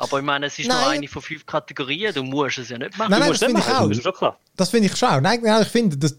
Aber 0.00 0.18
ich 0.20 0.24
meine, 0.24 0.46
es 0.46 0.56
ist 0.58 0.68
nur 0.68 0.76
Nein. 0.76 0.98
eine 0.98 1.08
von 1.08 1.20
fünf 1.20 1.44
Kategorien, 1.44 2.14
du 2.14 2.22
musst 2.22 2.58
es 2.58 2.68
ja 2.68 2.78
nicht 2.78 2.96
machen. 2.96 3.10
Nein, 3.10 3.18
Du 3.18 3.20
nein, 3.20 3.28
musst 3.30 3.42
das 3.42 3.52
nicht 3.52 3.64
finde 3.64 3.72
ich 3.72 3.78
auch. 3.80 3.88
das 3.88 3.96
ist 3.98 4.04
schon 4.04 4.12
klar. 4.14 4.38
Das 4.56 4.70
finde 4.70 4.86
ich 4.86 4.96
schon. 4.96 5.22
Nein, 5.22 5.40
nein, 5.42 5.62
ich 5.62 5.68
finde, 5.68 5.96
das, 5.96 6.16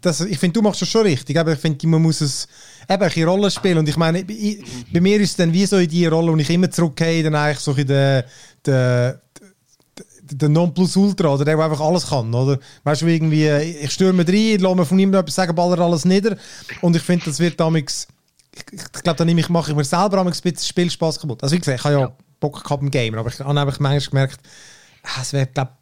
das, 0.00 0.20
ich 0.20 0.38
finde, 0.38 0.52
du 0.52 0.62
machst 0.62 0.82
es 0.82 0.88
schon 0.88 1.02
richtig, 1.02 1.38
aber 1.38 1.54
ich 1.54 1.58
finde, 1.58 1.86
man 1.86 2.02
muss 2.02 2.20
es 2.20 2.46
eben 2.88 3.02
ein 3.02 3.08
bisschen 3.08 3.26
Rollen 3.28 3.50
spielen. 3.50 3.78
Und 3.78 3.88
ich 3.88 3.96
meine, 3.96 4.20
ich, 4.20 4.62
bei 4.92 5.00
mir 5.00 5.18
ist 5.18 5.30
es 5.30 5.36
dann 5.36 5.50
wie 5.52 5.64
so 5.64 5.78
in 5.78 5.88
die 5.88 6.06
Rolle, 6.06 6.30
wo 6.30 6.36
ich 6.36 6.50
immer 6.50 6.70
zurückgehe, 6.70 7.22
dann 7.22 7.34
eigentlich 7.34 7.60
so 7.60 7.72
in 7.72 7.86
der, 7.86 8.26
der, 8.66 9.22
der 10.24 10.48
Nonplusultra, 10.50 11.28
oder 11.34 11.44
der, 11.46 11.56
der 11.56 11.64
einfach 11.64 11.80
alles 11.80 12.06
kann, 12.08 12.32
oder? 12.34 12.58
Weißt 12.84 13.00
du, 13.02 13.06
wie 13.06 13.14
irgendwie, 13.14 13.48
ich 13.48 13.90
stürme 13.92 14.26
rein, 14.28 14.58
lasse 14.58 14.76
mir 14.76 14.84
von 14.84 14.96
niemandem 14.98 15.20
etwas 15.22 15.34
sagen, 15.34 15.54
baller 15.54 15.78
alles 15.80 16.04
nieder. 16.04 16.36
Und 16.82 16.96
ich 16.96 17.02
finde, 17.02 17.24
das 17.26 17.38
wird 17.38 17.58
damals, 17.58 18.08
ich, 18.54 18.62
ich 18.72 19.02
glaube, 19.02 19.16
dann 19.16 19.26
nehme 19.26 19.40
ich, 19.40 19.48
mache 19.48 19.70
ich 19.70 19.76
mir 19.76 19.84
selber 19.84 20.20
ein 20.20 20.26
bisschen 20.30 20.56
Spielspaß 20.58 21.18
kaputt. 21.18 21.42
Also 21.42 21.54
wie 21.54 21.58
gesagt, 21.60 21.78
ich 21.78 21.84
habe 21.84 21.94
ja, 21.94 22.12
Bock 22.42 22.62
gehabt 22.62 22.82
im 22.82 22.90
Gamer, 22.90 23.18
aber 23.18 23.30
ich 23.30 23.38
habe 23.40 23.58
einfach 23.58 23.80
manchmal 23.80 24.26
gemerkt, 24.26 24.40
ah, 25.04 25.22
es 25.22 25.32
wäre, 25.32 25.46
glaube 25.46 25.72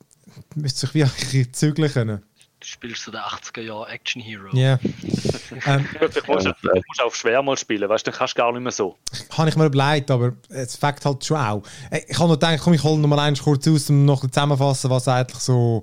müsste 0.55 0.81
sich 0.81 0.95
wie 0.95 1.03
ein 1.05 1.11
bisschen 1.11 1.53
zügeln 1.53 1.93
können. 1.93 2.23
Du 2.61 2.67
spielst 2.67 3.05
so 3.05 3.11
den 3.11 3.21
80er 3.21 3.63
Jahre 3.63 3.89
Action 3.89 4.21
Hero. 4.21 4.49
Ja. 4.53 4.79
ähm, 4.83 5.87
Vielleicht 5.89 6.29
musst 6.29 6.47
du 6.47 6.53
musst 6.63 7.01
du 7.01 7.05
auf 7.05 7.17
schwer 7.17 7.43
mal 7.43 7.57
spielen, 7.57 7.89
weißt 7.89 8.07
du, 8.07 8.11
dann 8.11 8.19
kannst 8.19 8.37
du 8.37 8.43
gar 8.43 8.53
nicht 8.53 8.61
mehr 8.61 8.71
so. 8.71 8.99
habe 9.31 9.49
ich 9.49 9.57
mir 9.57 9.65
überlegt, 9.65 10.11
aber 10.11 10.35
es 10.51 10.77
fängt 10.77 11.03
halt 11.05 11.25
schon 11.25 11.39
auch. 11.39 11.63
Äh, 11.91 12.03
Ich 12.07 12.19
habe 12.19 12.29
noch 12.29 12.35
gedacht, 12.35 12.61
komm, 12.63 12.75
ich 12.75 12.83
hole 12.83 13.01
noch 13.01 13.09
mal 13.09 13.19
eins 13.19 13.43
kurz 13.43 13.67
aus, 13.67 13.89
um 13.89 14.05
noch 14.05 14.21
zusammenfassen, 14.29 14.91
was 14.91 15.09
eigentlich 15.09 15.41
so 15.41 15.83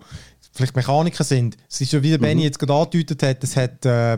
vielleicht 0.54 0.76
Mechaniken 0.76 1.26
sind. 1.26 1.58
Es 1.68 1.82
ist 1.82 1.94
ja, 1.94 2.04
wie 2.04 2.12
der 2.12 2.20
Benny 2.20 2.44
jetzt 2.44 2.60
gerade 2.60 2.74
angedeutet 2.74 3.24
hat, 3.24 3.44
es 3.44 3.56
hat 3.56 3.84
äh, 3.86 4.18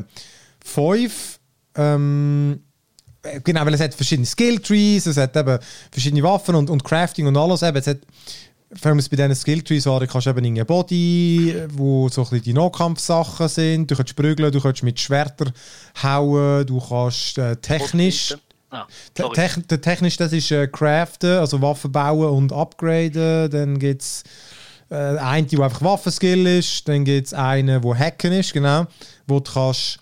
fünf 0.62 1.40
ähm, 1.76 2.62
äh, 2.62 2.69
genau, 3.44 3.66
weil 3.66 3.74
es 3.74 3.82
hat 3.82 3.94
verschiedene 3.94 4.26
Skill-Trees, 4.26 5.06
es 5.06 5.18
hat 5.18 5.36
eben 5.36 5.60
verschiedene 5.92 6.24
Waffen 6.24 6.56
und, 6.56 6.70
und 6.70 6.84
Crafting 6.84 7.28
und 7.28 7.38
alles. 7.38 7.62
Eben, 7.62 7.78
es 7.78 7.88
hat, 7.88 8.00
vor 8.74 8.92
allem 8.92 9.00
bei 9.00 9.16
diesen 9.16 9.36
Skill-Trees 9.36 9.86
war, 9.86 10.00
du 10.00 10.08
kannst 10.08 10.28
eben 10.28 10.46
in 10.46 10.66
Body, 10.66 11.56
wo 11.70 12.08
so 12.10 12.22
ein 12.22 12.30
bisschen 12.30 12.44
die 12.44 12.54
Nahkampfsachen 12.54 13.48
sind, 13.48 13.92
du 13.92 13.96
kannst 13.96 14.16
prügeln, 14.16 14.52
du 14.52 14.62
kannst 14.62 14.84
mit 14.84 15.00
Schwertern 15.00 15.52
hauen, 16.02 16.66
du 16.66 16.80
kannst 16.80 17.38
äh, 17.38 17.56
technisch... 17.56 18.36
Ah, 18.72 18.86
Te 19.16 19.24
der 19.68 19.82
technisch, 19.82 20.18
das 20.18 20.32
ist 20.32 20.52
äh, 20.52 20.68
Craften, 20.68 21.40
also 21.40 21.60
Waffen 21.60 21.92
bauen 21.92 22.30
und 22.30 22.54
upgraden. 22.54 23.50
Dann 23.50 23.80
gibt 23.80 24.04
es 24.04 24.24
äh, 24.92 24.96
eine, 25.18 25.48
die 25.48 25.60
einfach 25.60 25.82
Waffenskill 25.82 26.46
ist. 26.46 26.88
Dann 26.88 27.04
gibt 27.04 27.26
es 27.26 27.34
eine, 27.34 27.84
wo 27.84 27.96
Hacken 27.96 28.32
ist, 28.32 28.54
genau. 28.54 28.86
Wo 29.26 29.40
du 29.40 29.52
kannst. 29.52 30.00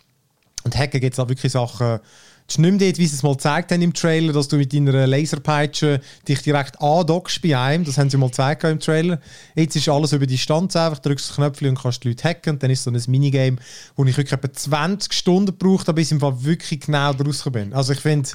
Und 0.64 0.78
Hacken 0.78 1.00
gibt 1.00 1.14
es 1.14 1.20
auch 1.20 1.30
wirklich 1.30 1.54
Sachen. 1.54 2.00
Ist 2.48 2.60
nicht 2.60 2.72
mehr 2.72 2.80
dort, 2.80 2.98
wie 2.98 3.06
sie 3.06 3.16
es 3.16 3.24
mal 3.24 3.34
gezeigt 3.34 3.72
haben 3.74 3.82
im 3.82 3.94
Trailer, 3.94 4.32
dass 4.32 4.48
du 4.48 4.56
mit 4.56 4.72
deiner 4.72 5.06
Laserpeitsche 5.06 6.00
dich 6.28 6.42
direkt 6.42 6.82
andockst 6.82 7.42
bei 7.42 7.58
einem. 7.58 7.84
Das 7.84 7.98
haben 7.98 8.10
sie 8.10 8.16
mal 8.16 8.30
gezeigt 8.30 8.64
im 8.64 8.80
Trailer. 8.80 9.20
Jetzt 9.54 9.76
ist 9.76 9.90
alles 9.90 10.14
über 10.14 10.26
Distanz 10.26 10.78
einfach. 10.78 11.00
drückst 11.00 11.30
das 11.30 11.36
Knöpfchen 11.36 11.68
und 11.70 11.82
kannst 11.82 12.06
die 12.06 12.10
Leute 12.10 12.24
hacken. 12.24 12.54
Und 12.54 12.64
dann 12.64 12.72
ist 12.72 12.84
so 12.84 12.92
ein 12.92 13.02
Minigame, 13.08 13.58
wo 13.98 14.06
ich 14.06 14.16
wirklich 14.16 14.32
etwa 14.32 14.52
20 14.52 15.12
Stunden 15.12 15.58
gebraucht 15.58 15.90
habe, 15.90 15.96
bis 15.96 16.08
ich 16.08 16.14
im 16.14 16.22
Fall 16.22 16.42
wirklich 16.44 16.80
genau 16.80 17.12
da 17.12 17.26
rausgekommen 17.26 17.70
bin. 17.70 17.78
Also 17.78 17.92
ich 17.92 18.00
finde, 18.00 18.30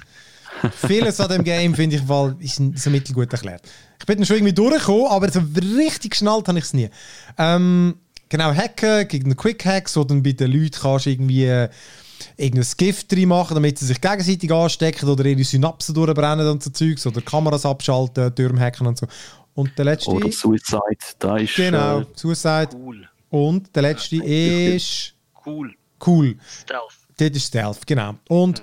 vieles 0.86 1.18
an 1.18 1.30
dem 1.30 1.44
Game 1.44 1.74
finde 1.74 1.96
ich 1.96 2.02
im 2.02 2.08
Fall 2.08 2.36
ist 2.38 2.60
so 2.76 2.90
mittelgut 2.90 3.32
erklärt. 3.32 3.62
Ich 3.98 4.04
bin 4.04 4.18
dann 4.18 4.26
schon 4.26 4.36
irgendwie 4.36 4.52
durchgekommen, 4.52 5.06
aber 5.08 5.30
so 5.30 5.40
richtig 5.54 6.10
geschnallt 6.10 6.48
habe 6.48 6.58
ich 6.58 6.64
es 6.64 6.74
nie. 6.74 6.90
Ähm, 7.38 7.94
genau, 8.28 8.52
Hacken 8.52 9.08
gegen 9.08 9.26
einen 9.26 9.36
Quick 9.36 9.64
Hack, 9.64 9.88
so 9.88 10.04
dann 10.04 10.22
bei 10.22 10.32
den 10.32 10.52
Leuten 10.52 10.78
kannst 10.80 11.06
irgendwie 11.06 11.46
äh, 11.46 11.68
irgendein 12.36 12.66
Gift 12.76 13.12
reinmachen, 13.12 13.54
damit 13.54 13.78
sie 13.78 13.86
sich 13.86 14.00
gegenseitig 14.00 14.50
anstecken 14.52 15.08
oder 15.08 15.24
ihre 15.24 15.44
Synapsen 15.44 15.94
durchbrennen 15.94 16.46
und 16.48 16.62
so 16.62 16.70
Zeugs 16.70 17.06
oder 17.06 17.20
Kameras 17.20 17.66
abschalten, 17.66 18.34
Türme 18.34 18.60
hacken 18.60 18.86
und 18.86 18.98
so. 18.98 19.06
Und 19.54 19.76
der 19.76 19.84
letzte... 19.84 20.10
Oder 20.10 20.32
Suicide, 20.32 20.80
da 21.18 21.36
ist. 21.36 21.54
genau, 21.54 22.00
Äh, 22.00 22.06
Suicide. 22.14 22.70
Cool. 22.74 23.08
Und 23.30 23.74
der 23.74 23.82
letzte 23.82 24.16
ist... 24.16 25.14
Cool. 25.44 25.74
Cool. 26.04 26.36
Stealth. 26.62 26.82
Das 27.16 27.30
ist 27.30 27.46
Stealth, 27.46 27.86
genau. 27.86 28.14
Und 28.28 28.62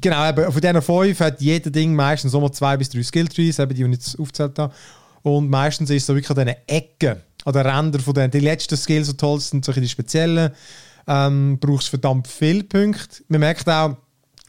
genau, 0.00 0.28
eben, 0.28 0.52
von 0.52 0.60
diesen 0.60 0.82
fünf 0.82 1.20
hat 1.20 1.40
jeder 1.40 1.70
Ding 1.70 1.94
meistens 1.94 2.34
immer 2.34 2.50
zwei 2.52 2.76
bis 2.76 2.88
drei 2.88 3.02
Skilltrees, 3.02 3.58
eben 3.58 3.74
die, 3.74 3.84
die 3.84 3.90
ich 3.90 3.96
jetzt 3.96 4.18
aufgezählt 4.18 4.58
habe. 4.58 4.74
Und 5.22 5.48
meistens 5.48 5.90
ist 5.90 6.02
es 6.02 6.06
so 6.06 6.14
wirklich 6.14 6.30
an 6.30 6.46
diesen 6.46 6.60
Ecken, 6.66 7.16
an 7.44 7.52
den 7.52 7.66
Rändern 7.66 8.00
von 8.00 8.14
den, 8.14 8.30
die 8.30 8.40
letzten 8.40 8.76
Skills, 8.76 9.08
die 9.08 9.16
toll 9.16 9.40
sind, 9.40 9.64
solche 9.64 9.80
die 9.80 9.88
speziellen, 9.88 10.52
ähm, 11.06 11.58
brauchst 11.60 11.88
verdammt 11.88 12.28
viele 12.28 12.64
Punkte. 12.64 13.22
Man 13.28 13.40
merkt 13.40 13.68
auch, 13.68 13.96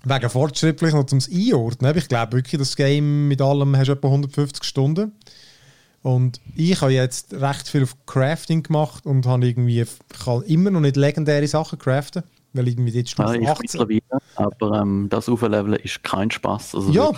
wegen 0.03 0.29
fortschrittlich 0.29 0.93
noch 0.93 1.05
zum 1.05 1.19
Einordnen. 1.31 1.97
Ich 1.97 2.07
glaube 2.07 2.37
wirklich, 2.37 2.59
das 2.59 2.75
Game 2.75 3.27
mit 3.27 3.41
allem 3.41 3.75
hast 3.75 3.87
du 3.87 3.93
etwa 3.93 4.07
150 4.07 4.63
Stunden. 4.63 5.11
Und 6.03 6.39
ich 6.55 6.79
habe 6.81 6.93
jetzt 6.93 7.33
recht 7.33 7.67
viel 7.67 7.83
auf 7.83 7.95
Crafting 8.05 8.63
gemacht 8.63 9.05
und 9.05 9.25
habe 9.25 9.45
irgendwie, 9.45 9.83
kann 10.23 10.41
immer 10.43 10.69
noch 10.71 10.79
nicht 10.79 10.95
legendäre 10.95 11.47
Sachen 11.47 11.79
craften, 11.79 12.23
weil 12.53 12.67
irgendwie 12.67 12.91
jetzt 12.91 13.17
Ja, 13.17 13.27
Stufe 13.27 13.41
ich 13.41 13.49
18 13.49 13.81
mittlerweile, 13.81 14.21
aber 14.35 14.81
ähm, 14.81 15.07
das 15.09 15.27
Aufleveln 15.27 15.73
ist 15.73 16.03
kein 16.03 16.31
Spaß, 16.31 16.75
also 16.75 16.91
Ja. 16.91 17.11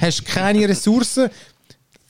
hast 0.00 0.24
keine 0.24 0.68
Ressourcen. 0.68 1.30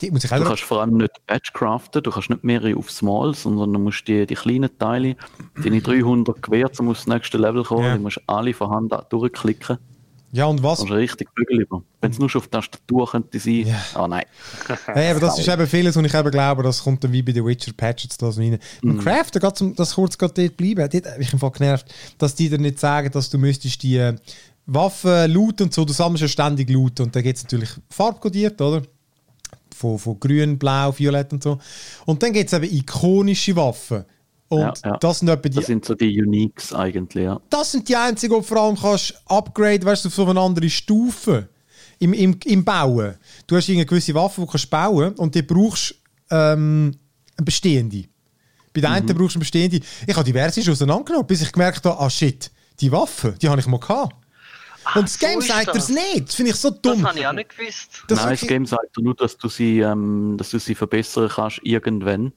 Die 0.01 0.11
muss 0.11 0.23
ich 0.23 0.29
Du 0.29 0.43
kannst 0.43 0.63
vor 0.63 0.81
allem 0.81 0.97
nicht 0.97 1.11
Batch 1.27 1.51
craften, 1.53 2.01
du 2.03 2.11
kannst 2.11 2.29
nicht 2.29 2.43
mehrere 2.43 2.75
aufs 2.77 3.01
Mal, 3.01 3.33
sondern 3.35 3.73
du 3.73 3.79
musst 3.79 4.07
die, 4.07 4.25
die 4.25 4.35
kleinen 4.35 4.69
Teile, 4.77 5.15
deine 5.61 5.81
300 5.81 6.41
Gewehr, 6.41 6.69
um 6.79 6.89
aufs 6.89 7.05
nächste 7.07 7.37
Level 7.37 7.63
kommen, 7.63 7.83
Ja. 7.83 7.97
die 7.97 8.03
musst 8.03 8.21
alle 8.27 8.53
von 8.53 8.69
Hand 8.71 8.93
an 8.93 9.03
durchklicken. 9.09 9.77
Ja, 10.31 10.45
und 10.45 10.61
was? 10.61 10.77
Das 10.79 10.87
ist 10.89 10.93
richtig 10.95 11.33
Bügel 11.33 11.61
über. 11.61 11.81
Wenn 12.01 12.11
es 12.11 12.19
nur 12.19 12.29
schon 12.29 12.41
auf 12.41 12.47
der 12.49 12.59
Tastatur 12.61 13.09
könnte 13.09 13.39
sein, 13.39 13.65
Ja. 13.65 13.81
ah 13.95 14.07
nein. 14.07 14.25
Hey, 14.85 15.09
aber 15.09 15.19
das 15.21 15.39
ist 15.39 15.47
eben 15.49 15.65
vieles, 15.65 15.97
und 15.97 16.05
ich 16.05 16.13
eben 16.13 16.29
glaube, 16.29 16.61
das 16.61 16.83
kommt 16.83 17.03
dann 17.03 17.11
wie 17.11 17.23
bei 17.23 17.31
The 17.33 17.43
Witcher 17.43 17.73
Patches 17.75 18.15
da 18.17 18.31
so 18.31 18.39
rein. 18.39 18.59
Beim 18.83 18.95
Mhm. 18.97 18.99
Craften, 18.99 19.55
zum, 19.55 19.75
das 19.75 19.95
kurz 19.95 20.17
gerade 20.17 20.33
dort 20.35 20.55
bleiben, 20.55 20.87
dort 20.87 21.11
habe 21.11 21.21
ich 21.23 21.33
im 21.33 21.39
Fall 21.39 21.51
genervt, 21.51 21.91
dass 22.19 22.35
die 22.35 22.47
dir 22.47 22.59
nicht 22.59 22.79
sagen, 22.79 23.09
dass 23.11 23.29
du 23.31 23.39
müsstest 23.39 23.81
die 23.81 23.97
äh, 23.97 24.15
Waffen 24.67 25.31
looten 25.31 25.63
und 25.63 25.73
so, 25.73 25.83
du 25.83 25.93
sammelst 25.93 26.21
ja 26.21 26.27
ständig 26.27 26.69
looten 26.69 27.07
und 27.07 27.15
dann 27.15 27.23
gibt 27.23 27.37
es 27.37 27.43
natürlich 27.43 27.71
farbkodiert, 27.89 28.61
oder? 28.61 28.83
Von, 29.79 29.97
von 29.97 30.19
grün, 30.19 30.59
blau, 30.59 30.91
violett 30.91 31.31
und 31.31 31.41
so. 31.41 31.57
Und 32.05 32.21
dann 32.21 32.33
gibt 32.33 32.51
es 32.51 32.53
eben 32.53 32.75
ikonische 32.75 33.55
Waffen. 33.55 34.03
Und 34.49 34.59
Ja, 34.59 34.73
ja. 34.83 34.97
das 34.97 35.19
sind 35.19 35.29
etwa 35.29 35.47
die 35.47 35.55
Das 35.55 35.67
sind 35.67 35.85
so 35.85 35.95
die 35.95 36.21
Uniques 36.21 36.73
eigentlich, 36.73 37.23
ja. 37.23 37.39
das 37.49 37.71
sind 37.71 37.87
die 37.87 37.95
einzigen, 37.95 38.33
die 38.33 38.39
du 38.41 38.45
vor 38.45 38.57
allem 38.57 38.75
kannst 38.75 39.21
upgraden, 39.27 39.85
weißt 39.85 40.03
du, 40.03 40.09
auf 40.09 40.15
so 40.15 40.25
eine 40.25 40.41
andere 40.41 40.69
Stufe 40.69 41.47
im, 41.99 42.11
im, 42.11 42.37
im 42.43 42.65
Bauen. 42.65 43.15
Du 43.47 43.55
hast 43.55 43.69
eine 43.69 43.85
gewisse 43.85 44.13
Waffe, 44.15 44.41
die 44.41 44.47
du 44.47 44.51
kannst 44.51 44.69
bauen 44.69 45.13
und 45.13 45.33
die 45.33 45.43
brauchst 45.43 45.95
ähm, 46.29 46.91
eine 47.37 47.45
bestehende. 47.45 48.03
Bei 48.73 48.81
der 48.81 48.91
einen 48.91 49.05
brauchst 49.07 49.35
du 49.35 49.37
eine 49.37 49.43
bestehende. 49.43 49.79
Ich 50.05 50.15
habe 50.15 50.25
diverse 50.25 50.61
schon 50.61 50.73
auseinandergenommen, 50.73 51.25
bis 51.25 51.41
ich 51.41 51.53
gemerkt 51.53 51.85
habe, 51.85 51.97
ah 51.99 52.09
shit, 52.09 52.51
die 52.81 52.91
Waffe, 52.91 53.35
die 53.41 53.47
habe 53.47 53.61
ich 53.61 53.67
mal 53.67 53.79
gehabt. 53.79 54.13
Und 54.95 55.03
das 55.03 55.13
so 55.19 55.25
Game 55.27 55.39
ist 55.39 55.47
sagt 55.47 55.67
das. 55.67 55.75
das 55.75 55.89
nicht. 55.89 56.27
Das 56.27 56.35
finde 56.35 56.51
ich 56.51 56.57
so 56.57 56.69
Das 56.69 56.81
dumm. 56.81 57.07
habe 57.07 57.19
ich 57.19 57.27
auch 57.27 57.33
nicht 57.33 57.49
gewusst. 57.57 58.03
Das 58.07 58.19
Nein, 58.19 58.29
das 58.39 58.41
Game 58.47 58.65
sagt 58.65 58.97
nur, 58.99 59.15
dass 59.15 59.37
du 59.37 59.47
sie, 59.47 59.79
ähm, 59.79 60.35
dass 60.37 60.49
du 60.51 60.59
sie 60.59 60.75
verbessern 60.75 61.29
kannst 61.33 61.59
irgendwann. 61.63 62.33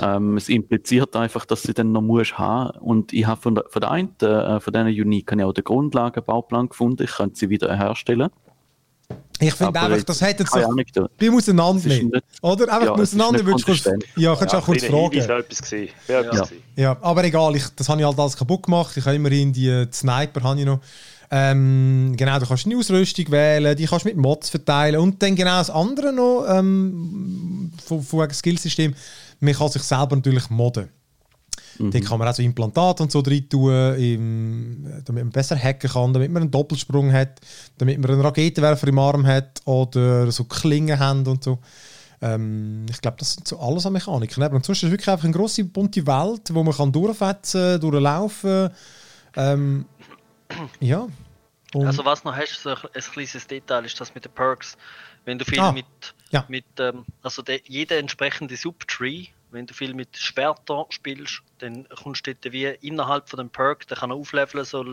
Ähm, 0.00 0.36
es 0.36 0.48
impliziert 0.48 1.14
einfach, 1.16 1.44
dass 1.44 1.62
sie 1.62 1.74
dann 1.74 1.92
noch 1.92 2.02
musst 2.02 2.38
haben. 2.38 2.78
Und 2.80 3.12
ich 3.12 3.26
habe 3.26 3.40
von 3.40 3.54
der, 3.54 3.64
von 3.68 3.80
der 3.80 3.90
einen, 3.90 4.14
äh, 4.20 4.60
von 4.60 4.72
diesen 4.72 4.86
Unique, 4.88 5.30
habe 5.30 5.40
ich 5.42 5.46
auch 5.46 5.52
den 5.52 5.64
Grundlagenbauplan 5.64 6.68
gefunden. 6.68 7.02
Ich 7.02 7.12
könnte 7.12 7.36
sie 7.38 7.48
wieder 7.50 7.74
herstellen. 7.76 8.30
Ich 9.40 9.52
finde 9.52 9.78
einfach, 9.80 10.02
das 10.04 10.20
hätte 10.22 10.44
jetzt 10.44 10.52
keine 10.52 10.64
so 10.66 10.70
Ahnung, 10.70 10.84
da- 10.94 11.08
wie 11.18 11.28
auseinander 11.28 11.78
Es 11.80 11.86
ist 11.86 11.98
nehmen. 11.98 12.10
nicht- 12.14 12.24
Oder? 12.40 12.72
Einfach 12.72 12.86
Ja, 12.86 12.94
es 12.94 13.12
ist 13.12 13.20
auseinander 13.20 13.32
nicht 13.42 13.46
würdest 13.66 13.86
du 13.86 13.90
kurz. 13.92 14.06
Ja, 14.16 14.36
kannst 14.36 14.54
du 14.54 14.58
auch 14.58 14.64
kurz 14.64 14.84
fragen. 14.84 15.10
Hinweis 15.10 15.28
etwas 15.28 15.62
gewesen. 15.62 15.92
Wäre 16.06 16.20
etwas 16.24 16.36
Ja. 16.38 16.44
gewesen. 16.44 16.62
Ja, 16.76 16.96
aber 17.02 17.24
egal, 17.24 17.56
ich, 17.56 17.64
das 17.76 17.88
habe 17.88 18.00
ich 18.00 18.06
halt 18.06 18.18
alles 18.18 18.36
kaputt 18.36 18.62
gemacht. 18.62 18.96
Ich 18.96 19.04
habe 19.04 19.16
immerhin 19.16 19.52
die 19.52 19.68
äh, 19.68 19.88
Sniper 19.92 20.42
habe 20.44 20.60
ich 20.60 20.64
noch. 20.66 20.78
Ähm, 21.30 22.14
genau, 22.16 22.38
du 22.38 22.46
kannst 22.46 22.66
eine 22.66 22.76
Ausrüstung 22.76 23.30
wählen, 23.30 23.76
die 23.76 23.86
kannst 23.86 24.04
du 24.04 24.08
mit 24.08 24.16
Mods 24.16 24.50
verteilen 24.50 25.00
und 25.00 25.22
dann 25.22 25.34
genau 25.34 25.58
das 25.58 25.70
andere 25.70 26.12
noch 26.12 26.46
ähm, 26.48 27.72
von, 27.84 28.02
von 28.02 28.30
Skillsystem. 28.30 28.94
Man 29.40 29.54
kann 29.54 29.68
sich 29.68 29.82
selber 29.82 30.16
natürlich 30.16 30.50
modden. 30.50 30.90
Da 31.78 32.00
kann 32.00 32.18
man 32.18 32.28
auch 32.28 32.34
so 32.34 32.42
Implantate 32.42 33.02
und 33.02 33.10
so 33.10 33.20
drin 33.20 33.48
tun, 33.48 33.94
im, 33.96 34.86
damit 35.04 35.24
man 35.24 35.32
besser 35.32 35.56
hacken 35.56 35.90
kann, 35.90 36.12
damit 36.12 36.30
man 36.30 36.42
einen 36.42 36.50
Doppelsprung 36.50 37.12
hat, 37.12 37.40
damit 37.78 37.98
man 37.98 38.12
einen 38.12 38.20
Raketenwerfer 38.20 38.88
im 38.88 38.98
Arm 38.98 39.26
hat 39.26 39.60
oder 39.64 40.30
so 40.30 40.44
Klingen 40.44 40.98
haben 40.98 41.26
und 41.26 41.42
so. 41.42 41.58
Ähm, 42.22 42.86
ich 42.88 43.00
glaube, 43.00 43.16
das 43.18 43.34
sind 43.34 43.48
so 43.48 43.58
alles 43.58 43.86
an 43.86 43.92
Mechaniken. 43.92 44.42
Und 44.42 44.64
sonst 44.64 44.78
ist 44.78 44.84
es 44.84 44.90
wirklich 44.90 45.08
einfach 45.08 45.24
eine 45.24 45.34
grosse, 45.34 45.64
bunte 45.64 46.06
Welt, 46.06 46.42
wo 46.52 46.62
man 46.62 46.74
kann 46.74 46.92
durchfetzen, 46.92 47.80
durchlaufen. 47.80 48.70
Ähm, 49.36 49.84
ja. 50.80 51.08
Und, 51.74 51.86
Also 51.86 52.04
was 52.04 52.24
noch 52.24 52.34
hast, 52.36 52.62
so 52.62 52.70
ein, 52.70 52.76
ein 52.94 53.02
kleines 53.02 53.46
Detail 53.46 53.84
ist 53.84 54.00
das 54.00 54.14
mit 54.14 54.24
den 54.24 54.32
Perks. 54.32 54.76
Wenn 55.24 55.38
du 55.38 55.44
viel 55.44 55.58
Ah, 55.60 55.72
mit, 55.72 55.86
ja. 56.30 56.44
mit 56.48 56.66
ähm, 56.78 57.04
also 57.22 57.42
der, 57.42 57.60
jeder 57.66 57.98
entsprechende 57.98 58.56
Subtree, 58.56 59.26
wenn 59.50 59.66
du 59.66 59.74
viel 59.74 59.94
mit 59.94 60.16
Schwertern 60.16 60.84
spielst, 60.90 61.42
dann 61.58 61.88
kommst 61.88 62.26
du 62.26 62.34
dort 62.34 62.52
wie 62.52 62.66
innerhalb 62.66 63.28
von 63.28 63.38
dem 63.38 63.50
Perk, 63.50 63.86
der 63.88 63.96
kann 63.96 64.10
er 64.10 64.16
aufleveln, 64.16 64.64
so 64.64 64.84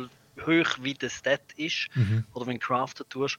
hoch 0.46 0.78
wie 0.82 0.94
der 0.94 1.10
Stat 1.10 1.52
ist. 1.58 1.88
Mhm. 1.96 2.24
Oder 2.34 2.48
wenn 2.48 2.60
du 2.60 2.66
craften 2.66 3.08
tust. 3.10 3.38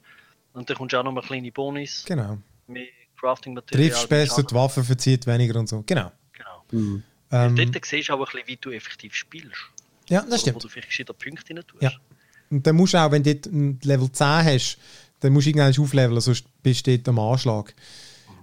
Und 0.53 0.69
dann 0.69 0.77
kommst 0.77 0.93
du 0.93 0.99
auch 0.99 1.03
noch 1.03 1.11
mal 1.11 1.21
kleine 1.21 1.51
Bonus, 1.51 2.05
genau. 2.05 2.37
mehr 2.67 2.87
Crafting-Material. 3.19 3.89
Triffst 3.89 4.09
besser, 4.09 4.43
die 4.43 4.53
Waffe 4.53 4.83
verzieht 4.83 5.25
weniger 5.25 5.59
und 5.59 5.67
so. 5.67 5.81
Genau. 5.85 6.11
Genau. 6.33 6.63
Mhm. 6.71 7.03
Ähm, 7.31 7.55
Dort 7.55 7.85
siehst 7.85 8.09
du 8.09 8.13
auch 8.13 8.19
ein 8.19 8.25
bisschen, 8.25 8.47
wie 8.47 8.57
du 8.57 8.71
effektiv 8.71 9.15
spielst. 9.15 9.57
Ja, 10.09 10.21
das 10.21 10.31
Wo 10.31 10.37
stimmt. 10.37 10.63
du 10.63 10.67
vielleicht 10.67 10.89
gescheiter 10.89 11.13
Punkte 11.13 11.55
rein 11.55 11.63
tust. 11.65 11.83
Ja. 11.83 11.91
Und 12.49 12.65
dann 12.65 12.75
musst 12.75 12.93
du 12.93 12.97
auch, 12.97 13.11
wenn 13.11 13.23
du 13.23 13.35
dort 13.35 13.83
Level 13.83 14.11
10 14.11 14.27
hast, 14.27 14.77
dann 15.19 15.33
musst 15.33 15.45
du 15.45 15.49
irgendwann 15.49 15.83
aufleveln, 15.83 16.21
sonst 16.21 16.45
bist 16.61 16.85
du 16.85 16.97
dort 16.97 17.07
am 17.09 17.19
Anschlag. 17.19 17.73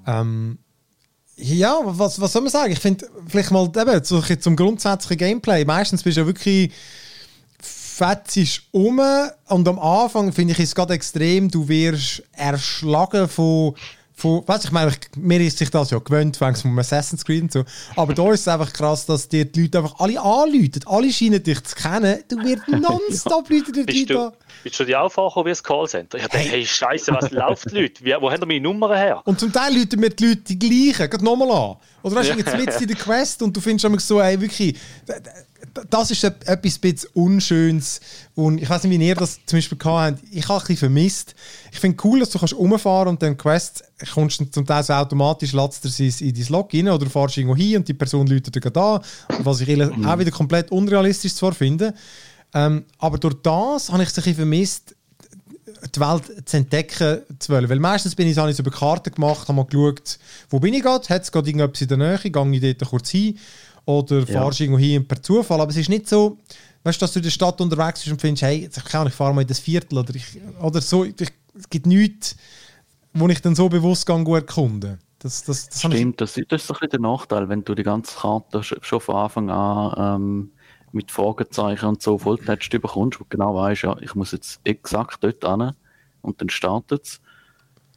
Ähm, 0.06 0.58
ja, 1.36 1.80
was, 1.84 2.20
was 2.20 2.32
soll 2.32 2.42
man 2.42 2.50
sagen? 2.50 2.72
Ich 2.72 2.80
finde, 2.80 3.08
vielleicht 3.28 3.50
mal 3.50 3.66
eben, 3.66 4.04
so 4.04 4.20
zum 4.20 4.56
grundsätzlichen 4.56 5.18
Gameplay. 5.18 5.64
Meistens 5.64 6.02
bist 6.02 6.16
du 6.16 6.22
ja 6.22 6.26
wirklich 6.26 6.72
fetzig 7.60 8.62
um 8.70 9.00
und 9.48 9.68
am 9.68 9.78
Anfang 9.78 10.32
finde 10.32 10.52
ich 10.54 10.60
es 10.60 10.74
gerade 10.74 10.94
extrem, 10.94 11.50
du 11.50 11.68
wirst 11.68 12.22
erschlagen 12.32 13.28
von 13.28 13.74
von, 14.20 14.46
weißt, 14.46 14.66
ich 14.66 14.72
meine, 14.72 14.90
ich, 14.90 15.16
mir 15.16 15.40
ist 15.40 15.58
sich 15.58 15.70
das 15.70 15.90
ja 15.90 15.98
gewöhnt, 15.98 16.36
fängst 16.36 16.62
vom 16.62 16.78
Assassin's 16.78 17.24
Creed 17.24 17.42
und 17.42 17.52
so. 17.52 17.64
Aber 17.96 18.14
da 18.14 18.32
ist 18.32 18.40
es 18.40 18.48
einfach 18.48 18.72
krass, 18.72 19.06
dass 19.06 19.28
dir 19.28 19.44
die 19.44 19.62
Leute 19.62 19.78
einfach 19.78 19.98
alle 19.98 20.20
anrufen. 20.20 20.80
Alle 20.86 21.12
scheinen 21.12 21.42
dich 21.42 21.62
zu 21.64 21.74
kennen. 21.74 22.22
Du 22.28 22.36
wirst 22.38 22.68
nonstop 22.68 23.48
Leute 23.48 23.72
dir 23.72 23.86
Bist 23.86 24.10
du, 24.10 24.32
bist 24.62 24.78
du 24.78 24.84
dir 24.84 25.00
auch 25.00 25.10
vorgekommen 25.10 25.46
wie 25.46 25.58
ein 25.58 25.62
Callcenter? 25.62 26.18
Ich 26.18 26.24
dachte, 26.24 26.38
hey, 26.38 26.48
hey 26.48 26.66
Scheiße, 26.66 27.12
was 27.12 27.30
läuft, 27.30 27.72
Leute? 27.72 28.04
Wie, 28.04 28.14
wo 28.20 28.30
haben 28.30 28.46
meine 28.46 28.60
Nummer 28.60 28.94
her? 28.96 29.22
Und 29.24 29.40
zum 29.40 29.52
Teil 29.52 29.72
rufen 29.72 29.98
mir 29.98 30.10
die 30.10 30.26
Leute 30.26 30.42
die 30.42 30.58
gleichen, 30.58 31.10
gerade 31.10 31.24
nochmal 31.24 31.50
an. 31.50 31.76
Oder 32.02 32.16
hast 32.16 32.30
du 32.30 32.38
jetzt 32.38 32.56
mitten 32.56 32.82
in 32.82 32.88
der 32.88 32.96
Quest 32.96 33.42
und 33.42 33.56
du 33.56 33.60
findest 33.60 33.84
immer 33.84 34.00
so, 34.00 34.20
ey, 34.20 34.40
wirklich, 34.40 34.76
das 35.90 36.10
ist 36.10 36.24
et- 36.24 36.46
etwas 36.46 36.78
bisschen 36.78 37.08
Unschönes. 37.14 38.00
Und 38.34 38.58
ich 38.60 38.68
weiß 38.68 38.84
nicht, 38.84 38.98
wie 38.98 39.06
ihr 39.06 39.14
das 39.14 39.38
zum 39.46 39.58
Beispiel 39.58 39.78
gehabt 39.78 40.18
habt. 40.20 40.24
Ich 40.32 40.48
habe 40.48 40.54
ein 40.58 40.60
bisschen 40.60 40.76
vermisst. 40.76 41.34
Ich 41.72 41.78
finde 41.78 41.96
cool, 42.04 42.20
dass 42.20 42.30
du 42.30 42.38
kannst 42.38 42.54
rumfahren 42.54 43.08
und 43.08 43.22
dann 43.22 43.36
Quest 43.36 43.84
kommst 44.12 44.40
du 44.40 44.44
zum 44.50 44.66
Teil 44.66 44.82
so 44.82 44.92
automatisch, 44.94 45.52
latzt 45.52 45.84
er 45.84 45.90
sie 45.90 46.08
in 46.08 46.34
dein 46.34 46.46
Log 46.48 46.72
rein 46.72 46.88
oder 46.88 47.08
fahrst 47.08 47.36
irgendwo 47.36 47.56
hin 47.56 47.76
und 47.76 47.88
die 47.88 47.94
Person 47.94 48.26
läutet 48.26 48.54
dir 48.54 48.60
gerade 48.60 48.80
an. 48.80 49.00
Was 49.44 49.60
ich 49.60 49.68
ehrlich- 49.68 49.90
auch 50.06 50.18
wieder 50.18 50.30
komplett 50.30 50.70
unrealistisch 50.70 51.34
zwar 51.34 51.52
finde. 51.52 51.94
Ähm, 52.52 52.84
aber 52.98 53.18
durch 53.18 53.34
das 53.42 53.90
habe 53.92 54.02
ich 54.02 54.08
es 54.08 54.14
ein 54.18 54.22
bisschen 54.22 54.34
vermisst, 54.36 54.94
die 55.94 56.00
Welt 56.00 56.24
zu 56.48 56.56
entdecken 56.58 57.20
zu 57.38 57.52
wollen. 57.52 57.68
Weil 57.68 57.78
meistens 57.78 58.14
bin 58.14 58.26
ich, 58.26 58.36
habe 58.36 58.50
ich 58.50 58.56
so 58.56 58.62
über 58.62 58.70
Karten 58.72 59.14
gemacht, 59.14 59.42
habe 59.48 59.54
mal 59.54 59.64
geschaut, 59.64 60.18
wo 60.50 60.58
bin 60.58 60.74
ich 60.74 60.82
gerade, 60.82 61.08
hat 61.08 61.22
es 61.22 61.32
gerade 61.32 61.48
irgendetwas 61.48 61.80
in 61.82 61.88
der 61.88 61.96
Nähe, 61.96 62.18
gehe 62.18 62.70
ich 62.70 62.76
dort 62.78 62.90
kurz 62.90 63.10
hin 63.10 63.38
oder 63.98 64.20
Ja. 64.20 64.42
fahrst 64.42 64.60
irgendwo 64.60 64.78
hin 64.78 65.06
per 65.06 65.22
Zufall. 65.22 65.60
Aber 65.60 65.70
es 65.70 65.76
ist 65.76 65.88
nicht 65.88 66.08
so, 66.08 66.38
weißt 66.84 67.00
du, 67.00 67.04
dass 67.04 67.12
du 67.12 67.18
in 67.18 67.24
der 67.24 67.30
Stadt 67.30 67.60
unterwegs 67.60 68.00
bist 68.00 68.12
und 68.12 68.20
findest, 68.20 68.42
hey, 68.42 68.62
jetzt 68.62 68.84
kann 68.86 69.06
ich 69.06 69.14
fahre 69.14 69.34
mal 69.34 69.42
in 69.42 69.48
das 69.48 69.58
Viertel 69.58 69.98
oder, 69.98 70.14
ich, 70.14 70.24
oder 70.60 70.80
so. 70.80 71.04
Ich, 71.04 71.14
es 71.20 71.68
gibt 71.68 71.86
nichts, 71.86 72.36
wo 73.12 73.28
ich 73.28 73.42
dann 73.42 73.54
so 73.54 73.68
bewusst 73.68 74.06
gehe, 74.06 74.22
gut 74.24 74.36
erkunden. 74.36 74.98
Das, 75.18 75.44
das, 75.44 75.68
das 75.68 75.80
Stimmt, 75.80 76.20
das, 76.20 76.32
das 76.32 76.38
ist 76.38 76.70
ein 76.70 76.74
bisschen 76.74 76.88
der 76.90 77.00
Nachteil, 77.00 77.48
wenn 77.50 77.62
du 77.62 77.74
die 77.74 77.82
ganze 77.82 78.16
Karte 78.18 78.60
sch- 78.60 78.82
schon 78.82 79.00
von 79.00 79.16
Anfang 79.16 79.50
an 79.50 80.20
ähm, 80.22 80.50
mit 80.92 81.10
Fragezeichen 81.10 81.86
und 81.86 82.00
so 82.02 82.16
volltätscht 82.16 82.72
bekommst 82.72 83.20
und 83.20 83.28
genau 83.28 83.54
weißt, 83.54 83.82
ja, 83.82 83.96
ich 84.00 84.14
muss 84.14 84.32
jetzt 84.32 84.60
exakt 84.64 85.22
dort 85.22 85.44
hin 85.44 85.72
und 86.22 86.40
dann 86.40 86.48
startet 86.48 87.04
es. 87.04 87.20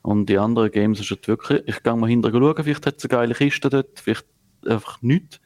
Und 0.01 0.25
die 0.25 0.38
anderen 0.38 0.69
Games 0.69 0.99
ist 0.99 1.12
es 1.12 1.27
wirklich, 1.27 1.63
ich 1.65 1.82
gehe 1.82 1.95
mal 1.95 2.10
hinterher 2.10 2.41
schauen, 2.41 2.62
vielleicht 2.63 2.86
hat 2.86 2.97
es 2.97 3.06
eine 3.06 3.10
geile 3.10 3.34
Kiste 3.36 3.69
dort, 3.69 3.99
vielleicht 4.01 4.25
einfach 4.67 5.01
nichts, 5.01 5.39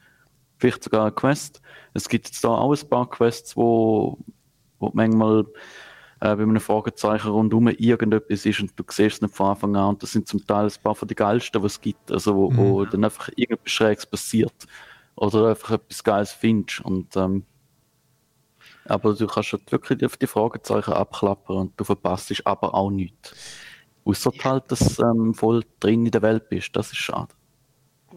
vielleicht 0.58 0.84
sogar 0.84 1.02
eine 1.02 1.12
Quest. 1.12 1.60
Es 1.94 2.08
gibt 2.08 2.26
jetzt 2.26 2.44
da 2.44 2.48
auch 2.48 2.72
ein 2.72 2.88
paar 2.88 3.08
Quests, 3.08 3.56
wo, 3.56 4.18
wo 4.78 4.90
manchmal 4.92 5.46
äh, 6.20 6.34
bei 6.34 6.42
einem 6.42 6.60
Fragezeichen 6.60 7.30
rundum 7.30 7.68
irgendetwas 7.68 8.44
ist 8.44 8.60
und 8.60 8.72
du 8.76 8.84
siehst 8.88 9.16
es 9.16 9.22
nicht 9.22 9.34
von 9.34 9.50
Anfang 9.50 9.76
an. 9.76 9.90
Und 9.90 10.02
das 10.02 10.12
sind 10.12 10.26
zum 10.26 10.44
Teil 10.46 10.66
ein 10.66 10.82
paar 10.82 10.94
von 10.94 11.08
den 11.08 11.14
geilsten, 11.14 11.60
die 11.60 11.66
es 11.66 11.80
gibt. 11.80 12.10
Also 12.10 12.34
wo, 12.34 12.56
wo 12.56 12.84
dann 12.84 13.04
einfach 13.04 13.28
irgendetwas 13.36 13.72
Schräges 13.72 14.06
passiert. 14.06 14.66
Oder 15.14 15.48
einfach 15.48 15.72
etwas 15.72 16.02
Geiles 16.02 16.32
findest. 16.32 16.80
Und, 16.80 17.16
ähm, 17.16 17.44
aber 18.84 19.14
du 19.14 19.26
kannst 19.26 19.52
halt 19.52 19.70
wirklich 19.70 20.04
auf 20.04 20.16
die 20.16 20.26
Fragezeichen 20.26 20.92
abklappern 20.92 21.56
und 21.56 21.72
du 21.80 21.84
verpasst 21.84 22.32
aber 22.46 22.74
auch 22.74 22.90
nichts. 22.90 23.34
Außer 24.04 24.32
halt, 24.42 24.72
dass 24.72 24.96
du 24.96 25.02
ähm, 25.02 25.34
voll 25.34 25.62
drin 25.80 26.06
in 26.06 26.10
der 26.10 26.22
Welt 26.22 26.48
bist. 26.48 26.74
Das 26.74 26.90
ist 26.90 26.96
schade. 26.96 27.34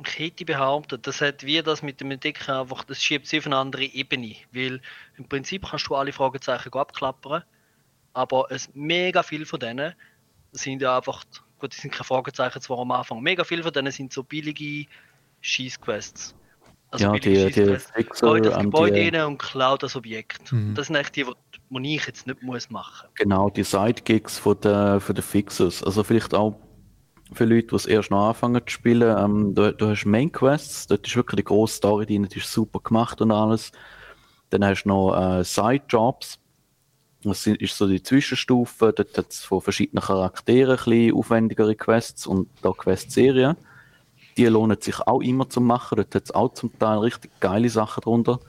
Ich 0.08 0.20
hätte 0.20 0.46
behauptet, 0.46 1.08
das 1.08 1.22
hat 1.22 1.46
wie 1.46 1.62
das 1.62 1.82
mit 1.82 2.02
dem 2.02 2.12
Entdecken 2.12 2.52
einfach, 2.52 2.84
das 2.84 3.02
schiebt 3.02 3.28
sich 3.28 3.40
auf 3.40 3.46
eine 3.46 3.58
andere 3.58 3.84
Ebene. 3.84 4.36
Weil 4.52 4.82
im 5.18 5.28
Prinzip 5.28 5.66
kannst 5.70 5.88
du 5.88 5.96
alle 5.96 6.14
Fragezeichen 6.14 6.74
abklappern 6.74 7.44
aber 8.14 8.48
es, 8.50 8.70
mega 8.74 9.24
viel 9.24 9.46
von 9.46 9.60
denen 9.60 9.94
sind 10.52 10.82
ja 10.82 10.98
einfach, 10.98 11.24
gut, 11.60 11.74
die 11.74 11.80
sind 11.80 11.92
keine 11.92 12.04
Fragezeichen 12.04 12.62
zwar 12.62 12.80
am 12.80 12.92
Anfang, 12.92 13.22
mega 13.22 13.44
viel 13.44 13.64
von 13.64 13.72
denen 13.72 13.92
sind 13.92 14.12
so 14.12 14.24
billige 14.24 14.86
Schießquests. 15.42 16.36
Also 16.92 17.06
ja, 17.06 17.14
die, 17.14 17.20
die 17.20 17.78
Fixer, 17.80 18.40
das 18.42 18.60
Gebäude 18.60 19.12
die, 19.12 19.18
und 19.20 19.38
klaut 19.38 19.82
das 19.82 19.96
Objekt. 19.96 20.52
Mhm. 20.52 20.76
Das 20.76 20.88
sind 20.88 20.98
eigentlich 20.98 21.12
die, 21.12 21.26
die 21.70 21.96
ich 21.96 22.06
jetzt 22.06 22.28
nicht 22.28 22.44
muss 22.44 22.70
machen 22.70 23.08
Genau, 23.16 23.50
die 23.50 23.64
Sidegigs 23.64 24.38
von 24.38 24.60
der, 24.60 25.00
von 25.00 25.16
der 25.16 25.24
Fixers. 25.24 25.82
Also 25.82 26.04
vielleicht 26.04 26.34
auch 26.34 26.60
für 27.34 27.46
Leute, 27.46 27.68
die 27.68 27.76
es 27.76 27.86
erst 27.86 28.12
noch 28.12 28.30
anfangen 28.30 28.62
zu 28.66 28.72
spielen. 28.72 29.18
Ähm, 29.18 29.56
du, 29.56 29.74
du 29.74 29.90
hast 29.90 30.06
Main 30.06 30.32
Quests, 30.32 30.88
dort 30.88 31.08
ist 31.08 31.16
wirklich 31.16 31.38
die 31.38 31.44
grosse 31.44 31.76
Story 31.76 32.06
drin, 32.06 32.28
die 32.32 32.40
ist 32.40 32.52
super 32.52 32.80
gemacht 32.80 33.22
und 33.22 33.32
alles. 33.32 33.72
Dann 34.50 34.66
hast 34.66 34.84
du 34.84 34.90
noch 34.90 35.16
äh, 35.16 35.44
Side 35.44 35.84
Jobs. 35.88 36.38
Das 37.24 37.46
ist 37.46 37.78
so 37.78 37.88
die 37.88 38.02
Zwischenstufe. 38.02 38.94
Dort 38.94 39.18
hat 39.18 39.30
es 39.30 39.44
von 39.44 39.62
verschiedenen 39.62 40.04
Charakteren 40.04 40.78
ein 40.78 40.84
bisschen 40.84 41.16
aufwendigere 41.16 41.76
Quests 41.76 42.26
und 42.26 42.50
da 42.62 42.72
Quest-Serien. 42.72 43.56
Die 44.38 44.46
lohnen 44.46 44.82
sich 44.82 45.00
auch 45.02 45.22
immer 45.22 45.48
zu 45.48 45.62
machen. 45.62 45.98
Dort 45.98 46.16
hat 46.16 46.24
es 46.24 46.32
auch 46.32 46.54
zum 46.54 46.78
Teil 46.80 46.98
richtig 47.00 47.32
geile 47.40 47.70
Sachen 47.70 48.02
drunter. 48.02 48.40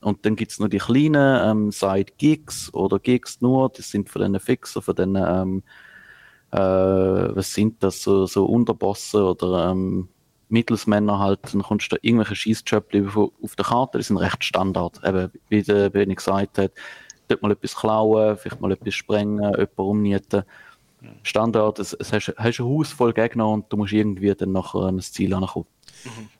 Und 0.00 0.24
dann 0.24 0.36
gibt 0.36 0.52
es 0.52 0.60
noch 0.60 0.68
die 0.68 0.78
kleinen 0.78 1.40
ähm, 1.44 1.72
Side-Gigs 1.72 2.72
oder 2.72 3.00
Gigs 3.00 3.40
nur. 3.40 3.70
Die 3.70 3.82
sind 3.82 4.08
von 4.08 4.22
den 4.22 4.38
Fixer, 4.38 4.80
von 4.80 4.94
den, 4.94 5.16
ähm, 5.16 5.62
äh, 6.56 7.36
was 7.36 7.52
sind 7.52 7.82
das, 7.82 8.02
so, 8.02 8.26
so 8.26 8.46
Unterbosse 8.46 9.22
oder 9.22 9.70
ähm, 9.70 10.08
Mittelsmänner 10.48 11.18
halt, 11.18 11.40
dann 11.52 11.62
kommst 11.62 11.92
du 11.92 11.96
da 11.96 12.00
irgendwelche 12.02 12.34
Schießschöpfe 12.34 13.30
auf 13.42 13.56
der 13.56 13.64
Karte, 13.64 13.98
die 13.98 14.04
sind 14.04 14.16
recht 14.16 14.42
Standard. 14.42 15.00
Eben, 15.04 15.30
wie 15.48 15.62
der 15.62 15.90
Benny 15.90 16.14
gesagt 16.14 16.58
hat, 16.58 16.72
dort 17.28 17.42
mal 17.42 17.52
etwas 17.52 17.76
klauen, 17.76 18.38
vielleicht 18.38 18.60
mal 18.60 18.72
etwas 18.72 18.94
sprengen, 18.94 19.42
jemanden 19.42 19.70
umnieten. 19.76 20.42
Standard, 21.22 21.78
es, 21.78 21.92
es 21.92 22.12
hast, 22.12 22.34
hast 22.38 22.60
ein 22.60 22.66
Haus 22.66 22.90
voll 22.90 23.12
Gegner 23.12 23.48
und 23.48 23.70
du 23.70 23.76
musst 23.76 23.92
irgendwie 23.92 24.34
dann 24.34 24.52
nachher 24.52 24.80
an 24.80 24.96
das 24.96 25.12
Ziel 25.12 25.34
ankommen. 25.34 25.66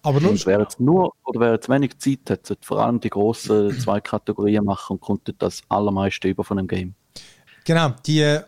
Aber 0.03 0.21
nur, 0.21 0.35
wer 0.47 0.61
jetzt 0.61 0.81
nur 0.81 1.13
oder 1.25 1.41
wer 1.41 1.53
jetzt 1.53 1.69
wenig 1.69 1.99
Zeit 1.99 2.31
hat, 2.31 2.47
sollte 2.47 2.67
vor 2.67 2.81
allem 2.81 3.01
die 3.01 3.11
grossen 3.11 3.71
zwei 3.81 4.01
Kategorien 4.01 4.65
machen 4.65 4.95
und 4.95 5.01
kommt 5.01 5.35
das 5.39 5.63
allermeiste 5.69 6.29
über 6.29 6.43
von 6.43 6.59
einem 6.59 6.69
Game. 6.69 6.95
Genau, 7.65 7.91
die 8.07 8.39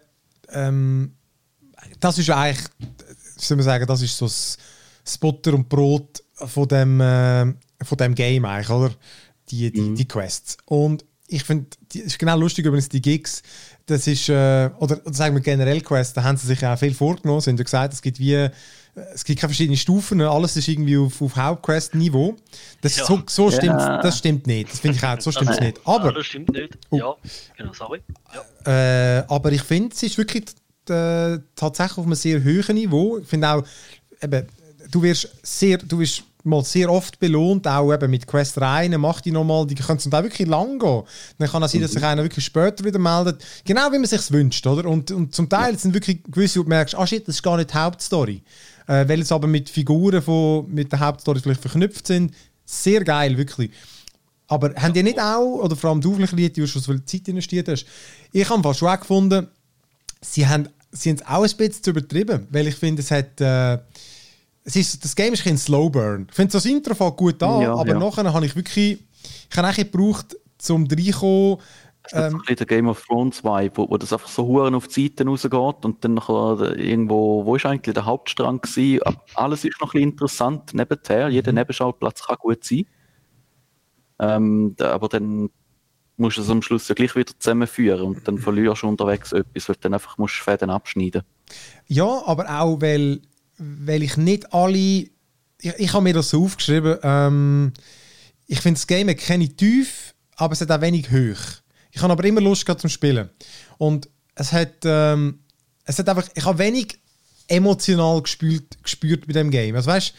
ähm, 0.51 1.13
das 2.01 2.19
ist 2.19 2.31
eigentlich, 2.31 2.67
soll 3.37 3.57
man 3.57 3.65
sagen, 3.65 3.87
das 3.87 4.03
ist 4.03 4.17
so 4.17 4.27
das 4.27 4.59
das 5.09 5.19
Butter 5.19 5.55
und 5.55 5.69
Brot 5.69 6.23
von 6.35 6.69
dem, 6.69 7.01
äh, 7.01 7.47
von 7.83 7.99
dem 7.99 8.15
Game 8.15 8.45
eigentlich, 8.45 8.71
oder? 8.71 8.91
Die, 9.51 9.73
die, 9.73 9.81
mhm. 9.81 9.95
die 9.95 10.07
Quests. 10.07 10.59
Und 10.67 11.05
ich 11.27 11.43
finde, 11.43 11.67
es 11.95 12.01
ist 12.01 12.19
genau 12.19 12.37
lustig 12.37 12.67
übrigens, 12.67 12.89
die 12.89 13.01
Gigs, 13.01 13.43
das 13.87 14.07
ist, 14.07 14.29
äh, 14.29 14.71
oder 14.79 15.01
sagen 15.07 15.35
wir 15.35 15.41
generell 15.41 15.81
Quests, 15.81 16.13
da 16.13 16.23
haben 16.23 16.37
sie 16.37 16.47
sich 16.47 16.65
auch 16.65 16.79
viel 16.79 16.95
vorgenommen, 16.95 17.41
sie 17.41 17.51
haben 17.51 17.57
ja 17.57 17.65
gesagt, 17.65 17.95
es 17.95 18.03
gibt 18.03 18.19
wie, 18.19 18.49
es 19.15 19.25
gibt 19.25 19.41
keine 19.41 19.49
verschiedenen 19.49 19.79
Stufen, 19.79 20.21
alles 20.21 20.57
ist 20.57 20.69
irgendwie 20.69 20.99
auf, 20.99 21.23
auf 21.23 21.37
Hauptquest-Niveau. 21.37 22.37
Das, 22.83 22.97
ja. 22.97 23.07
so, 23.07 23.23
so 23.27 23.51
stimmt, 23.51 23.81
ja. 23.81 24.03
das 24.03 24.19
stimmt 24.19 24.47
nicht, 24.47 24.71
das 24.71 24.81
finde 24.81 24.99
ich 24.99 25.05
auch, 25.05 25.21
so 25.21 25.33
stimmt 25.33 25.51
es 25.51 25.61
nicht. 25.61 25.81
Aber, 25.85 26.07
ja, 26.07 26.13
das 26.13 26.27
stimmt 26.27 26.53
nicht, 26.53 26.77
oh. 26.91 26.97
ja, 26.97 27.15
genau, 27.57 27.73
sorry. 27.73 28.03
Ja. 28.67 29.21
Äh, 29.21 29.25
aber 29.29 29.53
ich 29.53 29.63
finde, 29.63 29.95
es 29.95 30.03
ist 30.03 30.19
wirklich 30.19 30.45
äh, 30.91 31.39
tatsächlich 31.55 31.99
auf 31.99 32.07
einem 32.07 32.15
sehr 32.15 32.43
hohen 32.43 32.75
Niveau. 32.75 33.19
Ich 33.19 33.27
finde 33.27 33.49
auch, 33.49 33.65
eben, 34.23 34.47
du 34.91 35.03
wirst 35.03 35.29
sehr, 35.43 35.79
du 35.79 35.99
wirst 35.99 36.25
mal 36.45 36.65
sehr 36.65 36.91
oft 36.91 37.19
belohnt, 37.19 37.67
auch 37.67 37.93
eben 37.93 38.11
mit 38.11 38.27
Quest 38.27 38.61
rein, 38.61 38.95
mach 38.99 39.21
die 39.21 39.31
nochmal, 39.31 39.67
die 39.67 39.75
können 39.75 39.99
zum 39.99 40.11
Teil 40.11 40.25
wirklich 40.25 40.49
lang 40.49 40.79
gehen. 40.79 41.03
Dann 41.39 41.49
kann 41.49 41.63
es 41.63 41.73
sein, 41.73 41.83
dass 41.83 41.93
sich 41.93 42.01
mhm. 42.01 42.09
einer 42.09 42.23
wirklich 42.23 42.45
später 42.45 42.85
wieder 42.85 42.99
meldet. 42.99 43.45
Genau 43.65 43.93
wie 43.93 43.99
man 43.99 44.07
sich 44.07 44.31
wünscht, 44.31 44.67
oder? 44.67 44.89
Und, 44.89 45.11
und 45.11 45.35
zum 45.35 45.49
Teil 45.49 45.73
ja. 45.73 45.79
sind 45.79 45.95
wirklich 45.95 46.23
gewisse, 46.25 46.61
wo 46.61 46.65
du 46.65 46.71
merkst, 46.71 46.95
ah 46.95 47.07
shit, 47.07 47.27
das 47.27 47.37
ist 47.37 47.43
gar 47.43 47.57
nicht 47.57 47.71
die 47.71 47.75
Hauptstory. 47.75 48.43
Äh, 48.87 49.09
weil 49.09 49.21
es 49.21 49.33
aber 49.33 49.47
mit 49.47 49.69
Figuren 49.69 50.23
von, 50.23 50.73
mit 50.73 50.93
der 50.93 51.01
Hauptstory 51.01 51.41
vielleicht 51.41 51.61
verknüpft 51.61 52.07
sind. 52.07 52.35
Sehr 52.65 53.05
geil, 53.05 53.37
wirklich. 53.37 53.71
Aber 54.47 54.75
haben 54.77 54.95
die 54.95 55.03
nicht 55.03 55.21
auch, 55.21 55.63
oder 55.63 55.77
vor 55.77 55.91
allem 55.91 56.01
du 56.01 56.15
vielleicht, 56.15 56.57
die 56.57 56.67
schon 56.67 56.81
so 56.81 56.93
viel 56.93 57.05
Zeit 57.05 57.29
investiert 57.29 57.69
hast, 57.69 57.85
ich 58.33 58.49
habe 58.49 58.63
fast 58.63 58.79
schon 58.79 58.99
gefunden, 58.99 59.49
sie 60.23 60.47
haben 60.47 60.69
haben 60.93 61.17
es 61.17 61.27
auch 61.27 61.43
ein 61.43 61.57
bisschen 61.57 61.83
zu 61.83 61.91
übertrieben, 61.91 62.47
weil 62.51 62.67
ich 62.67 62.77
finde, 62.77 63.03
es 63.03 63.11
hat... 63.11 63.41
Äh, 63.41 63.79
es 64.65 64.77
ist, 64.77 65.03
das 65.03 65.17
Game 65.17 65.33
ist 65.33 65.47
ein 65.47 65.57
Slow 65.57 65.89
Burn. 65.89 66.27
Ich 66.29 66.37
finde 66.37 66.53
das 66.53 66.67
Intro 66.67 66.95
fängt 66.95 67.17
gut 67.17 67.43
an, 67.43 67.63
ja, 67.63 67.73
aber 67.73 67.89
ja. 67.89 67.99
nachher 67.99 68.31
habe 68.31 68.45
ich 68.45 68.55
wirklich, 68.55 68.99
ich 69.51 69.57
habe 69.57 69.67
eigentlich 69.67 69.91
gebraucht, 69.91 70.37
zum 70.59 70.87
reinkommen. 70.87 71.59
Das 72.03 72.13
ist 72.13 72.35
ähm, 72.35 72.57
der 72.57 72.67
Game 72.67 72.89
of 72.89 73.03
Thrones 73.07 73.45
Vibe, 73.45 73.77
wo, 73.77 73.91
wo 73.91 73.97
das 73.97 74.13
einfach 74.13 74.29
so 74.29 74.47
huren 74.47 74.75
auf 74.75 74.89
die 74.89 75.05
Seiten 75.05 75.29
rausgeht 75.29 75.85
und 75.85 76.05
dann 76.05 76.15
nachher 76.15 76.77
irgendwo, 76.77 77.45
wo 77.45 77.57
ist 77.57 77.67
eigentlich 77.67 77.95
der 77.95 78.05
Hauptstrang 78.05 78.61
gewesen? 78.61 79.01
Alles 79.35 79.65
ist 79.65 79.81
noch 79.81 79.89
ein 79.89 79.93
bisschen 79.93 80.11
interessant 80.11 80.75
nebenher, 80.75 81.29
jeder 81.29 81.53
mhm. 81.53 81.59
Nebenschauplatz 81.59 82.27
kann 82.27 82.37
gut 82.39 82.65
sein. 82.65 82.85
Ähm, 84.21 84.75
aber 84.81 85.09
dann 85.09 85.51
musst 86.19 86.37
du 86.37 86.43
es 86.43 86.51
am 86.51 86.63
Schluss 86.63 86.89
ja 86.89 86.95
gleich 86.95 87.15
wieder 87.15 87.33
zusammenführen 87.39 88.03
und 88.03 88.29
dann 88.29 88.39
verlierst 88.39 88.83
du 88.83 88.89
unterwegs 88.89 89.33
etwas, 89.33 89.69
weil 89.69 89.77
du 89.77 89.81
dann 89.83 89.95
einfach 89.95 90.19
musst 90.19 90.37
Fäden 90.37 90.71
abschneiden 90.71 91.23
Ja, 91.87 92.23
aber 92.27 92.61
auch, 92.61 92.81
weil 92.81 93.21
weil 93.59 94.03
ich 94.03 94.17
nicht 94.17 94.53
alle. 94.53 94.79
Ich, 94.79 95.11
ich 95.61 95.93
habe 95.93 96.05
mir 96.05 96.15
das 96.15 96.31
so 96.31 96.45
aufgeschrieben. 96.45 96.99
Ähm, 97.03 97.73
ich 98.47 98.61
finde, 98.61 98.79
das 98.79 98.87
Game 98.87 99.09
hat 99.09 99.19
keine 99.19 99.49
Tief, 99.49 100.15
aber 100.37 100.53
es 100.53 100.61
hat 100.61 100.71
auch 100.71 100.81
wenig 100.81 101.11
hoch. 101.11 101.41
Ich 101.91 102.01
habe 102.01 102.13
aber 102.13 102.25
immer 102.25 102.41
Lust 102.41 102.65
gehabt 102.65 102.81
zum 102.81 102.91
Spielen. 102.91 103.29
Und 103.77 104.09
es 104.35 104.53
hat, 104.53 104.77
ähm, 104.85 105.41
es 105.85 105.99
hat 105.99 106.09
einfach, 106.09 106.29
ich 106.35 106.45
habe 106.45 106.59
wenig 106.59 106.99
emotional 107.49 108.23
gespürt, 108.23 108.83
gespürt 108.83 109.27
bei 109.27 109.33
dem 109.33 109.51
Game. 109.51 109.75
Also 109.75 109.91
weißt, 109.91 110.15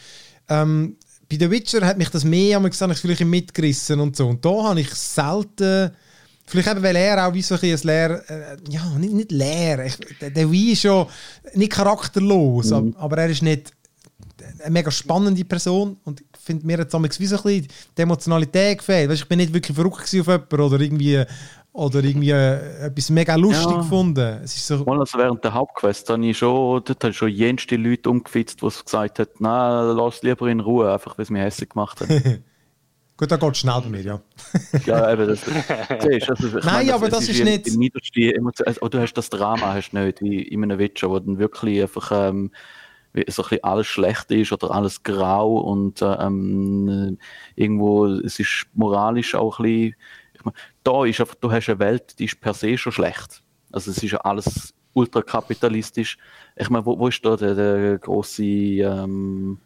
ähm, 0.48 0.96
bei 1.30 1.36
The 1.38 1.50
Witcher 1.50 1.86
hat 1.86 1.96
mich 1.96 2.10
das 2.10 2.24
mehr, 2.24 2.58
ich 2.58 2.70
gesagt, 2.70 2.98
vielleicht 2.98 3.24
mitgerissen 3.24 4.00
und 4.00 4.16
so. 4.16 4.28
Und 4.28 4.44
da 4.44 4.50
habe 4.64 4.80
ich 4.80 4.90
selten 4.90 5.92
Vielleicht 6.50 6.68
eben, 6.68 6.82
weil 6.82 6.96
er 6.96 7.28
auch 7.28 7.32
wie 7.32 7.42
so 7.42 7.54
ein, 7.54 7.60
ein 7.62 7.78
leer, 7.84 8.28
äh, 8.28 8.56
ja, 8.68 8.84
nicht, 8.98 9.12
nicht 9.12 9.30
leer. 9.30 9.86
Ich, 9.86 9.96
der, 10.20 10.30
der 10.30 10.50
Wii 10.50 10.72
ist 10.72 10.82
schon 10.82 11.06
nicht 11.54 11.70
charakterlos, 11.70 12.72
mhm. 12.72 12.96
aber, 12.98 13.18
er 13.18 13.28
ist 13.30 13.42
nicht 13.42 13.72
eine 14.58 14.70
mega 14.70 14.90
spannende 14.90 15.44
Person 15.44 15.98
und 16.02 16.20
ich 16.20 16.26
finde 16.42 16.66
mir 16.66 16.78
jetzt 16.78 16.92
wie 16.92 17.26
so 17.26 17.36
ein 17.36 17.42
bisschen 17.42 17.68
die 17.96 18.02
Emotionalität 18.02 18.78
gefällt. 18.78 19.10
Weißt, 19.10 19.22
ich 19.22 19.28
bin 19.28 19.38
nicht 19.38 19.54
wirklich 19.54 19.76
verrückt 19.76 20.02
auf 20.02 20.12
jemanden 20.12 20.60
oder 20.60 20.80
irgendwie 20.80 21.22
oder 21.72 22.02
irgendwie 22.02 22.30
äh, 22.30 22.86
etwas 22.86 23.10
mega 23.10 23.36
lustig 23.36 23.70
ja. 23.70 23.78
gefunden. 23.78 24.40
Es 24.42 24.56
ist 24.56 24.66
so 24.66 24.84
also 24.84 25.18
während 25.18 25.44
der 25.44 25.54
Hauptquest 25.54 26.08
habe 26.10 26.26
ich 26.26 26.38
schon, 26.38 26.82
dort 26.84 27.04
habe 27.04 27.10
ich 27.10 27.16
schon 27.16 27.30
jenste 27.30 27.76
Leute 27.76 28.10
umgefitzt, 28.10 28.60
die 28.60 28.66
gesagt 28.66 29.18
haben, 29.18 29.30
nein, 29.38 29.96
lass 29.96 30.22
lieber 30.22 30.48
in 30.48 30.60
Ruhe, 30.60 30.92
einfach 30.92 31.16
weil 31.16 31.22
es 31.22 31.30
mir 31.30 31.42
hässlich 31.42 31.70
gemacht 31.70 32.00
hat. 32.00 32.08
Gut, 33.16 33.30
da 33.30 33.36
geht 33.36 33.52
es 33.52 33.58
schnell 33.58 33.80
bei 33.82 33.88
mir, 33.90 34.00
ja. 34.00 34.20
ja, 34.86 35.12
eben, 35.12 35.28
das, 35.28 35.42
siehst, 36.00 36.30
also, 36.30 36.46
Nein, 36.46 36.64
meine, 36.64 36.94
aber 36.94 37.10
das, 37.10 37.20
das 37.20 37.28
ist, 37.28 37.40
ist 37.40 37.76
nicht... 37.76 38.00
Also, 38.66 38.88
du 38.88 38.98
hast 38.98 39.12
das 39.12 39.28
Drama 39.28 39.74
hast 39.74 39.92
nicht, 39.92 40.22
wie 40.22 40.40
in 40.40 40.64
einem 40.64 40.78
Witcher, 40.78 41.10
wo 41.10 41.18
dann 41.18 41.38
wirklich 41.38 41.82
einfach 41.82 42.10
ähm, 42.12 42.50
so 43.12 43.20
ein 43.20 43.24
bisschen 43.24 43.62
alles 43.62 43.86
schlecht 43.86 44.30
ist 44.30 44.52
oder 44.52 44.70
alles 44.70 45.02
grau 45.02 45.58
und 45.58 46.00
ähm, 46.00 47.18
irgendwo, 47.56 48.06
es 48.06 48.40
ist 48.40 48.66
moralisch 48.74 49.34
auch 49.34 49.60
ein 49.60 49.64
bisschen... 49.64 49.94
Ich 50.40 50.44
meine, 50.44 50.56
da 50.82 51.04
ist 51.04 51.20
einfach, 51.20 51.36
du 51.36 51.52
hast 51.52 51.68
eine 51.68 51.78
Welt, 51.78 52.18
die 52.18 52.24
ist 52.24 52.40
per 52.40 52.54
se 52.54 52.76
schon 52.76 52.92
schlecht. 52.92 53.42
Also 53.70 53.92
es 53.92 54.02
ist 54.02 54.10
ja 54.10 54.18
alles 54.18 54.74
ultrakapitalistisch. 54.92 56.18
Ich 56.56 56.68
meine, 56.68 56.84
wo, 56.84 56.98
wo 56.98 57.06
ist 57.06 57.24
da 57.24 57.36
der, 57.36 57.54
der 57.54 57.98
große... 57.98 58.42
Ähm, 58.42 59.60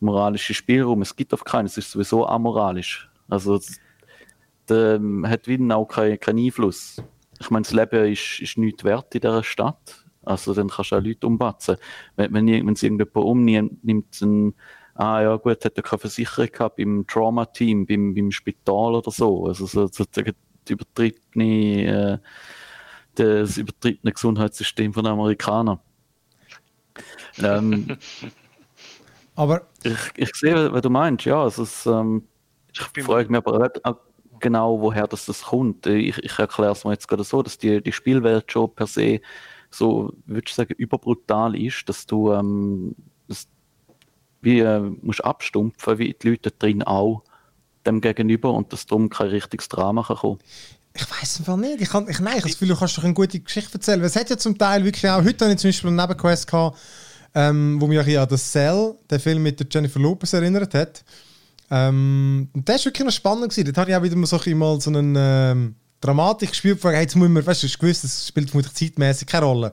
moralische 0.00 0.54
Spielraum. 0.54 1.02
Es 1.02 1.14
gibt 1.14 1.34
auf 1.34 1.44
keinen, 1.44 1.66
es 1.66 1.78
ist 1.78 1.90
sowieso 1.90 2.26
amoralisch. 2.26 3.10
Also 3.28 3.60
der 4.68 5.00
hat 5.24 5.48
Wien 5.48 5.72
auch 5.72 5.86
keinen 5.86 6.20
kein 6.20 6.38
Einfluss. 6.38 7.02
Ich 7.40 7.50
meine, 7.50 7.62
das 7.62 7.72
Leben 7.72 8.12
ist, 8.12 8.40
ist 8.40 8.58
nichts 8.58 8.84
wert 8.84 9.14
in 9.14 9.20
dieser 9.20 9.42
Stadt. 9.42 10.04
Also 10.22 10.52
dann 10.54 10.68
kannst 10.68 10.92
du 10.92 10.96
auch 10.96 11.02
Leute 11.02 11.26
umbatzen. 11.26 11.76
Wenn, 12.16 12.32
wenn, 12.34 12.46
wenn 12.46 12.72
es 12.72 12.82
irgendjemand 12.82 13.16
umnimmt, 13.16 13.84
nimmt 13.84 14.20
ein, 14.20 14.54
ah 14.98 15.22
ja 15.22 15.36
gut, 15.36 15.64
hat 15.64 15.76
er 15.76 15.82
keine 15.82 16.00
Versicherung 16.00 16.50
gehabt 16.50 16.76
beim 16.76 17.06
Trauma-Team, 17.06 17.86
beim, 17.86 18.14
beim 18.14 18.30
Spital 18.32 18.96
oder 18.96 19.10
so. 19.10 19.46
Also 19.46 19.66
so, 19.66 19.86
sozusagen 19.86 20.34
die 20.68 20.72
übertriebene, 20.72 21.86
äh, 21.86 22.18
das 23.14 23.56
übertriebene 23.56 24.12
Gesundheitssystem 24.12 24.92
von 24.92 25.06
Amerikanern. 25.06 25.78
Ähm, 27.38 27.96
Aber 29.36 29.68
ich, 29.84 29.96
ich 30.16 30.34
sehe, 30.34 30.72
was 30.72 30.82
du 30.82 30.90
meinst, 30.90 31.24
ja. 31.24 31.44
Also 31.44 31.62
es, 31.62 31.86
ähm, 31.86 32.26
ich 32.72 33.04
frage 33.04 33.30
mich 33.30 33.38
aber 33.38 33.60
nicht 33.60 33.80
genau, 34.40 34.80
woher 34.80 35.06
das, 35.06 35.26
das 35.26 35.42
kommt. 35.42 35.86
Ich, 35.86 36.18
ich 36.18 36.38
erkläre 36.40 36.72
es 36.72 36.84
mir 36.84 36.90
jetzt 36.90 37.06
gerade 37.06 37.22
so, 37.22 37.40
dass 37.42 37.56
die, 37.56 37.80
die 37.80 37.92
Spielwelt 37.92 38.50
schon 38.50 38.74
per 38.74 38.88
se 38.88 39.20
so, 39.70 40.12
würde 40.26 40.44
ich 40.48 40.54
sagen, 40.54 40.74
überbrutal 40.76 41.54
ist, 41.54 41.88
dass 41.88 42.04
du 42.04 42.32
ähm, 42.32 42.96
wie 44.40 44.60
äh, 44.60 44.80
musst 45.02 45.24
abstumpfen, 45.24 45.98
wie 45.98 46.14
die 46.20 46.28
Leute 46.28 46.50
drin 46.50 46.82
auch 46.82 47.22
dem 47.86 48.00
gegenüber 48.00 48.52
und 48.52 48.72
dass 48.72 48.86
darum 48.86 49.08
kein 49.08 49.28
richtiges 49.28 49.68
Drama 49.68 50.02
kann 50.02 50.16
kommen. 50.16 50.38
Ich 50.94 51.08
weiß 51.10 51.40
einfach 51.40 51.56
nicht. 51.56 51.80
Ich, 51.80 51.90
kann, 51.90 52.08
ich, 52.08 52.18
nein, 52.18 52.34
ich 52.34 52.40
habe 52.40 52.48
das 52.48 52.52
Gefühl, 52.52 52.68
du 52.68 52.76
kannst 52.76 52.98
doch 52.98 53.04
eine 53.04 53.14
gute 53.14 53.38
Geschichte 53.38 53.74
erzählen. 53.74 54.02
Es 54.02 54.16
hat 54.16 54.30
ja 54.30 54.36
zum 54.36 54.58
Teil 54.58 54.84
wirklich 54.84 55.08
auch, 55.08 55.22
heute 55.22 55.44
habe 55.44 55.54
ich 55.54 55.60
zum 55.60 55.68
Beispiel 55.68 55.88
einen 55.88 55.96
Nebenquest 55.96 56.46
gehabt, 56.46 56.78
ähm, 57.34 57.80
wo 57.80 57.86
mich 57.86 58.00
ein 58.00 58.16
an 58.16 58.28
The 58.28 58.36
Cell, 58.36 58.94
der 59.08 59.20
Film 59.20 59.42
mit 59.42 59.60
der 59.60 59.66
Jennifer 59.70 60.00
Lopez 60.00 60.32
erinnert 60.32 60.74
hat. 60.74 61.04
Ähm, 61.70 62.48
und 62.52 62.68
das 62.68 62.80
war 62.80 62.86
wirklich 62.86 63.04
noch 63.04 63.12
spannend. 63.12 63.50
Gewesen. 63.50 63.66
Dort 63.66 63.78
habe 63.78 63.90
ich 63.90 63.96
auch 63.96 64.02
wieder 64.02 64.16
mal 64.16 64.26
so 64.26 64.40
mal 64.54 64.80
so 64.80 64.90
einen 64.90 65.14
ähm, 65.16 65.74
Dramatik 66.00 66.50
gespürt, 66.50 66.80
von, 66.80 66.92
hey, 66.92 67.02
jetzt 67.02 67.16
muss 67.16 67.28
man, 67.28 67.44
weißt 67.44 67.62
du, 67.62 67.66
das 67.66 68.26
spielt 68.28 68.50
vermutlich 68.50 68.74
zeitmäßig 68.74 69.26
keine 69.26 69.46
Rolle. 69.46 69.72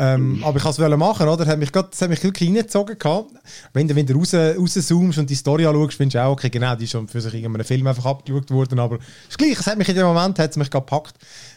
Ähm, 0.00 0.44
aber 0.44 0.58
ich 0.58 0.64
wollte 0.64 0.84
es 0.84 0.96
machen, 0.96 1.28
oder? 1.28 1.44
Hat 1.44 1.58
mich 1.58 1.72
grad, 1.72 1.92
das 1.92 2.00
hat 2.02 2.08
mich 2.08 2.22
wirklich 2.22 2.48
reingezogen 2.48 2.96
gehabt. 2.96 3.32
Wenn 3.72 3.88
du, 3.88 3.96
wenn 3.96 4.06
du 4.06 4.14
raus, 4.14 4.32
rauszoomst 4.32 5.18
und 5.18 5.28
die 5.28 5.34
Story 5.34 5.66
anschaust, 5.66 5.96
findest 5.96 6.14
du 6.14 6.22
auch, 6.24 6.32
okay, 6.32 6.50
genau, 6.50 6.76
die 6.76 6.84
ist 6.84 6.92
schon 6.92 7.08
für 7.08 7.20
sich 7.20 7.34
in 7.34 7.44
einem 7.44 7.64
Film 7.64 7.84
einfach 7.88 8.06
abgeschaut 8.06 8.48
worden, 8.52 8.78
aber 8.78 9.00
ist 9.28 9.36
gleich, 9.36 9.58
es 9.58 9.66
hat 9.66 9.76
mich 9.76 9.88
in 9.88 9.96
dem 9.96 10.06
Moment, 10.06 10.38
hat 10.38 10.52
es 10.52 10.56
mich 10.56 10.70
gepackt. 10.70 11.14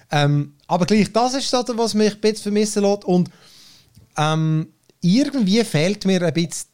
Ähm, 0.10 0.56
aber 0.66 0.88
gleich, 0.88 1.14
das 1.14 1.36
ist 1.36 1.54
das, 1.54 1.66
was 1.76 1.94
mich 1.94 2.16
ein 2.16 2.20
bisschen 2.20 2.42
vermissen 2.44 2.82
lässt 2.82 3.06
und 3.06 3.30
ähm, 4.18 4.70
irgendwie 5.02 5.64
fehlt 5.64 6.06
mir 6.06 6.24
ein 6.24 6.34
bisschen 6.34 6.68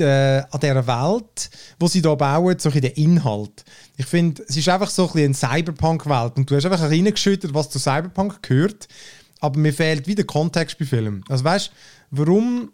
äh, 0.00 0.42
an 0.50 0.60
dieser 0.60 0.86
Welt, 0.86 1.50
wo 1.80 1.88
sie 1.88 2.02
hier 2.02 2.14
bauen, 2.16 2.58
so 2.58 2.68
ein 2.68 2.80
der 2.82 2.94
Inhalt. 2.98 3.64
Ich 3.96 4.04
finde, 4.04 4.44
es 4.46 4.58
ist 4.58 4.68
einfach 4.68 4.90
so 4.90 5.10
ein 5.14 5.18
eine 5.18 5.34
Cyberpunk-Welt 5.34 6.36
und 6.36 6.50
du 6.50 6.56
hast 6.56 6.66
einfach 6.66 6.82
reingeschüttet, 6.82 7.54
was 7.54 7.70
zu 7.70 7.78
Cyberpunk 7.78 8.42
gehört 8.42 8.86
aber 9.40 9.58
mir 9.58 9.72
fehlt 9.72 10.06
wieder 10.06 10.24
Kontext 10.24 10.78
bei 10.78 10.84
Filmen. 10.84 11.24
Also 11.28 11.44
weißt 11.44 11.70
warum 12.10 12.72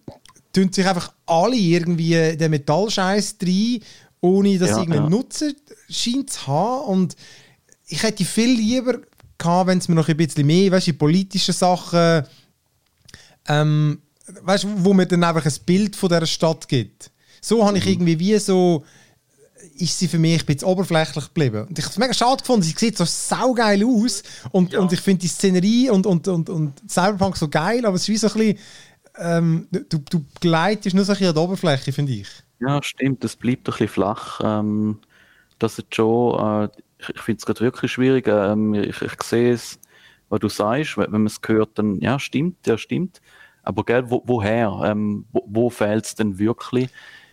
tun 0.52 0.72
sich 0.72 0.86
einfach 0.86 1.12
alle 1.26 1.56
irgendwie 1.56 2.36
den 2.36 2.50
Metallscheiß 2.50 3.36
rein, 3.42 3.80
ohne 4.20 4.58
dass 4.58 4.70
ja, 4.70 4.78
irgendeinen 4.78 5.04
ja. 5.04 5.10
Nutzen 5.10 5.54
scheint 5.88 6.30
zu 6.30 6.46
haben? 6.46 6.86
Und 6.86 7.16
ich 7.86 8.02
hätte 8.02 8.24
viel 8.24 8.54
lieber 8.54 9.00
gehabt, 9.38 9.66
wenn 9.68 9.78
es 9.78 9.88
mir 9.88 9.94
noch 9.94 10.08
ein 10.08 10.16
bisschen 10.16 10.46
mehr, 10.46 10.70
weißt 10.70 10.88
du, 10.88 10.94
politische 10.94 11.52
Sachen, 11.52 12.24
ähm, 13.48 14.02
weißt 14.42 14.66
wo 14.76 14.92
mir 14.92 15.06
dann 15.06 15.24
einfach 15.24 15.44
ein 15.44 15.64
Bild 15.66 15.96
von 15.96 16.08
dieser 16.08 16.26
Stadt 16.26 16.68
gibt. 16.68 17.10
So 17.40 17.66
habe 17.66 17.78
ich 17.78 17.84
mhm. 17.84 17.90
irgendwie 17.92 18.18
wie 18.18 18.38
so 18.38 18.84
ist 19.76 19.98
sie 19.98 20.08
für 20.08 20.18
mich 20.18 20.40
ein 20.40 20.46
bisschen 20.46 20.68
oberflächlich 20.68 21.24
geblieben. 21.26 21.66
Und 21.68 21.78
ich 21.78 21.84
habe 21.84 21.92
es 21.92 21.98
mega 21.98 22.14
schade 22.14 22.40
gefunden, 22.40 22.62
sie 22.62 22.74
sieht 22.76 22.96
so 22.96 23.04
saugeil 23.04 23.84
aus 23.84 24.22
und, 24.50 24.72
ja. 24.72 24.80
und 24.80 24.92
ich 24.92 25.00
finde 25.00 25.20
die 25.20 25.28
Szenerie 25.28 25.90
und, 25.90 26.06
und, 26.06 26.28
und, 26.28 26.50
und 26.50 26.90
Cyberpunk 26.90 27.36
so 27.36 27.48
geil, 27.48 27.84
aber 27.86 27.96
es 27.96 28.02
ist 28.02 28.08
wie 28.08 28.16
so 28.16 28.28
ein 28.28 28.32
bisschen, 28.34 28.58
ähm, 29.18 29.68
du, 29.70 29.98
du 29.98 30.24
gleitest 30.40 30.94
nur 30.94 31.04
so 31.04 31.12
ein 31.12 31.14
bisschen 31.14 31.28
an 31.28 31.34
der 31.34 31.42
Oberfläche, 31.42 31.92
finde 31.92 32.12
ich. 32.12 32.28
Ja, 32.60 32.82
stimmt, 32.82 33.24
es 33.24 33.36
bleibt 33.36 33.68
ein 33.68 33.72
bisschen 33.72 33.88
flach. 33.88 34.40
Ähm, 34.42 34.98
das 35.58 35.78
ist 35.78 35.94
schon, 35.94 36.38
äh, 36.38 36.68
ich, 36.98 37.08
ich 37.10 37.20
finde 37.20 37.38
es 37.38 37.46
gerade 37.46 37.60
wirklich 37.60 37.92
schwierig. 37.92 38.28
Ähm, 38.28 38.74
ich, 38.74 39.00
ich 39.02 39.22
sehe 39.22 39.52
es, 39.52 39.78
was 40.28 40.40
du 40.40 40.48
sagst, 40.48 40.96
wenn, 40.96 41.12
wenn 41.12 41.22
man 41.22 41.26
es 41.26 41.40
hört, 41.44 41.78
dann 41.78 42.00
ja, 42.00 42.18
stimmt, 42.18 42.66
ja, 42.66 42.78
stimmt. 42.78 43.20
Aber 43.62 43.84
gell, 43.84 44.10
wo, 44.10 44.22
woher? 44.26 44.80
Ähm, 44.84 45.26
wo, 45.32 45.44
wo 45.46 45.70
fehlt 45.70 46.04
es 46.04 46.14
denn 46.14 46.38
wirklich? 46.38 46.88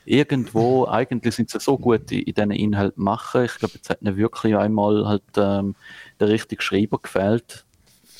Irgendwo, 0.09 0.87
eigentlich 0.87 1.35
sind 1.35 1.49
sie 1.49 1.59
so 1.59 1.77
gut 1.77 2.11
in, 2.11 2.23
in 2.23 2.33
diesen 2.33 2.51
Inhalten 2.51 3.03
machen. 3.03 3.45
Ich 3.45 3.55
glaube, 3.55 3.75
jetzt 3.75 3.89
hat 3.89 4.01
ihnen 4.01 4.17
wirklich 4.17 4.55
einmal 4.55 5.07
halt 5.07 5.23
ähm, 5.37 5.75
der 6.19 6.29
richtige 6.29 6.61
Schreiber 6.61 6.99
gefällt, 6.99 7.65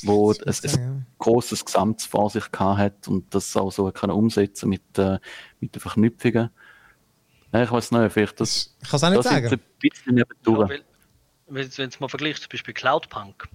wo 0.04 0.32
ein, 0.32 0.38
ein 0.48 1.06
großes 1.18 1.66
Gesamt 1.66 2.02
vor 2.04 2.30
sich 2.30 2.46
hat 2.60 3.08
und 3.08 3.34
das 3.34 3.58
auch 3.58 3.72
so 3.72 3.92
kann 3.92 4.12
umsetzen 4.12 4.70
mit, 4.70 4.98
äh, 4.98 5.20
mit 5.60 5.74
den 5.74 5.80
Verknüpfungen. 5.80 6.52
Ja, 7.52 7.64
ich 7.64 7.72
weiß 7.72 7.92
nicht, 7.92 8.14
vielleicht 8.14 8.40
das. 8.40 8.76
Ich 8.84 8.90
kann 8.90 8.98
es 8.98 9.04
auch 9.04 9.10
nicht 9.10 9.24
sagen. 9.24 9.48
Ein 9.48 9.62
bisschen. 9.80 10.18
Ja, 10.18 10.26
wenn 11.48 11.68
es 11.68 12.00
mal 12.00 12.08
vergleicht, 12.08 12.44
zum 12.44 12.50
Beispiel 12.50 12.76
Cloudpunk, 12.76 13.50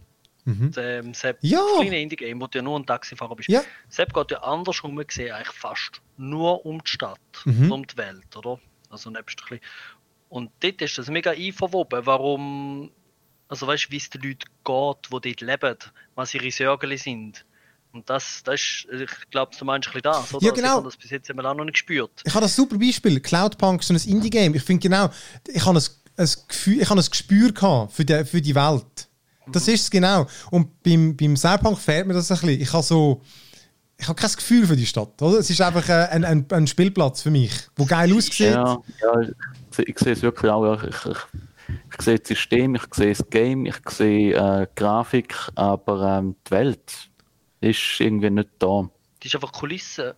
Mhm. 0.47 0.73
Ähm, 0.77 1.15
Sepp, 1.15 1.39
ja. 1.41 1.59
das 1.59 1.81
kleine 1.81 2.03
Indie-Game, 2.03 2.39
wo 2.39 2.47
du 2.47 2.59
ja 2.59 2.63
nur 2.63 2.79
ein 2.79 2.85
Taxifahrer 2.85 3.35
bist. 3.35 3.49
Ja. 3.49 3.63
Sepp 3.89 4.13
geht 4.13 4.31
ja 4.31 4.43
andersrum 4.43 4.95
gesehen 4.97 5.33
eigentlich 5.33 5.57
fast 5.57 6.03
nur 6.17 6.65
um 6.65 6.83
die 6.83 6.91
Stadt 6.91 7.19
mhm. 7.45 7.73
um 7.73 7.87
die 7.87 7.97
Welt, 7.97 8.37
oder? 8.37 8.59
Also 8.91 9.11
nebst 9.11 9.41
ein 9.41 9.59
bisschen. 9.59 9.65
Und 10.29 10.51
dort 10.61 10.83
ist 10.83 10.99
das 10.99 11.09
mega 11.09 11.31
einverwoben, 11.31 12.07
warum, 12.07 12.91
also 13.49 13.67
weißt 13.67 13.87
du, 13.87 13.91
wie 13.93 13.97
es 13.97 14.11
den 14.11 14.23
Leuten 14.23 14.45
geht, 14.65 15.25
die 15.25 15.35
dort 15.35 15.41
leben, 15.41 15.79
was 16.15 16.35
ihre 16.35 16.51
Sorgen 16.51 16.97
sind. 16.97 17.45
Und 17.93 18.11
das, 18.11 18.43
das 18.43 18.61
ist, 18.61 18.87
ich 18.91 19.31
glaube, 19.31 19.53
du 19.57 19.65
meinst 19.65 19.89
ein 19.89 19.93
bisschen 19.93 20.03
das, 20.03 20.35
oder? 20.35 20.45
Ja, 20.45 20.53
genau. 20.53 20.67
Also 20.67 20.73
ich 20.73 20.77
habe 20.77 20.89
das 20.89 20.97
bis 20.97 21.11
jetzt 21.11 21.31
immer 21.31 21.45
auch 21.45 21.55
noch 21.55 21.65
nicht 21.65 21.75
gespürt. 21.75 22.23
Ich 22.25 22.35
habe 22.35 22.43
das 22.43 22.57
super 22.57 22.77
Beispiel, 22.77 23.21
Cloudpunk, 23.21 23.85
so 23.85 23.95
ein 23.95 24.01
Indie-Game. 24.01 24.55
Ich 24.57 24.65
finde 24.65 24.83
genau, 24.83 25.11
ich 25.47 25.65
habe 25.65 25.79
ein, 25.79 25.85
ein 26.17 26.29
Gefühl, 26.49 26.81
ich 26.81 26.91
habe 26.91 27.01
ein 27.01 27.07
Gespür 27.09 27.53
gehabt 27.53 27.93
für 27.93 28.05
die, 28.05 28.25
für 28.25 28.43
die 28.43 28.55
Welt. 28.55 29.09
Das 29.47 29.69
ist 29.69 29.83
es 29.83 29.91
genau. 29.91 30.27
Und 30.51 30.83
beim, 30.83 31.17
beim 31.17 31.37
Cyberpunk 31.37 31.79
fehlt 31.79 32.07
mir 32.07 32.15
das 32.15 32.31
ein 32.31 32.39
bisschen. 32.39 32.61
Ich 32.61 32.73
habe 32.73 32.83
so. 32.83 33.23
Ich 33.97 34.09
habe 34.09 34.21
kein 34.21 34.31
Gefühl 34.31 34.67
für 34.67 34.77
die 34.77 34.87
Stadt. 34.87 35.21
Oder? 35.23 35.39
Es 35.39 35.51
ist 35.51 35.61
einfach 35.61 35.89
ein, 35.89 36.25
ein, 36.25 36.47
ein 36.51 36.67
Spielplatz 36.67 37.23
für 37.23 37.31
mich, 37.31 37.53
der 37.79 37.87
geil 37.87 38.17
aussieht. 38.17 38.53
Ja, 38.53 38.79
ja 39.01 39.21
ich, 39.21 39.89
ich 39.89 39.99
sehe 39.99 40.13
es 40.13 40.23
wirklich 40.23 40.51
auch. 40.51 40.83
Ich, 40.83 41.07
ich, 41.07 41.19
ich 41.93 42.03
sehe 42.03 42.19
das 42.19 42.29
System, 42.29 42.75
ich 42.75 42.83
sehe 42.93 43.15
das 43.15 43.31
Game, 43.31 43.67
ich 43.67 43.77
sehe 43.89 44.35
äh, 44.35 44.67
Grafik, 44.75 45.37
aber 45.55 46.19
ähm, 46.19 46.37
die 46.47 46.51
Welt 46.51 47.11
ist 47.61 48.01
irgendwie 48.01 48.31
nicht 48.31 48.51
da. 48.59 48.89
Die 49.23 49.29
ist 49.29 49.35
einfach 49.35 49.53
Kulisse. 49.53 50.17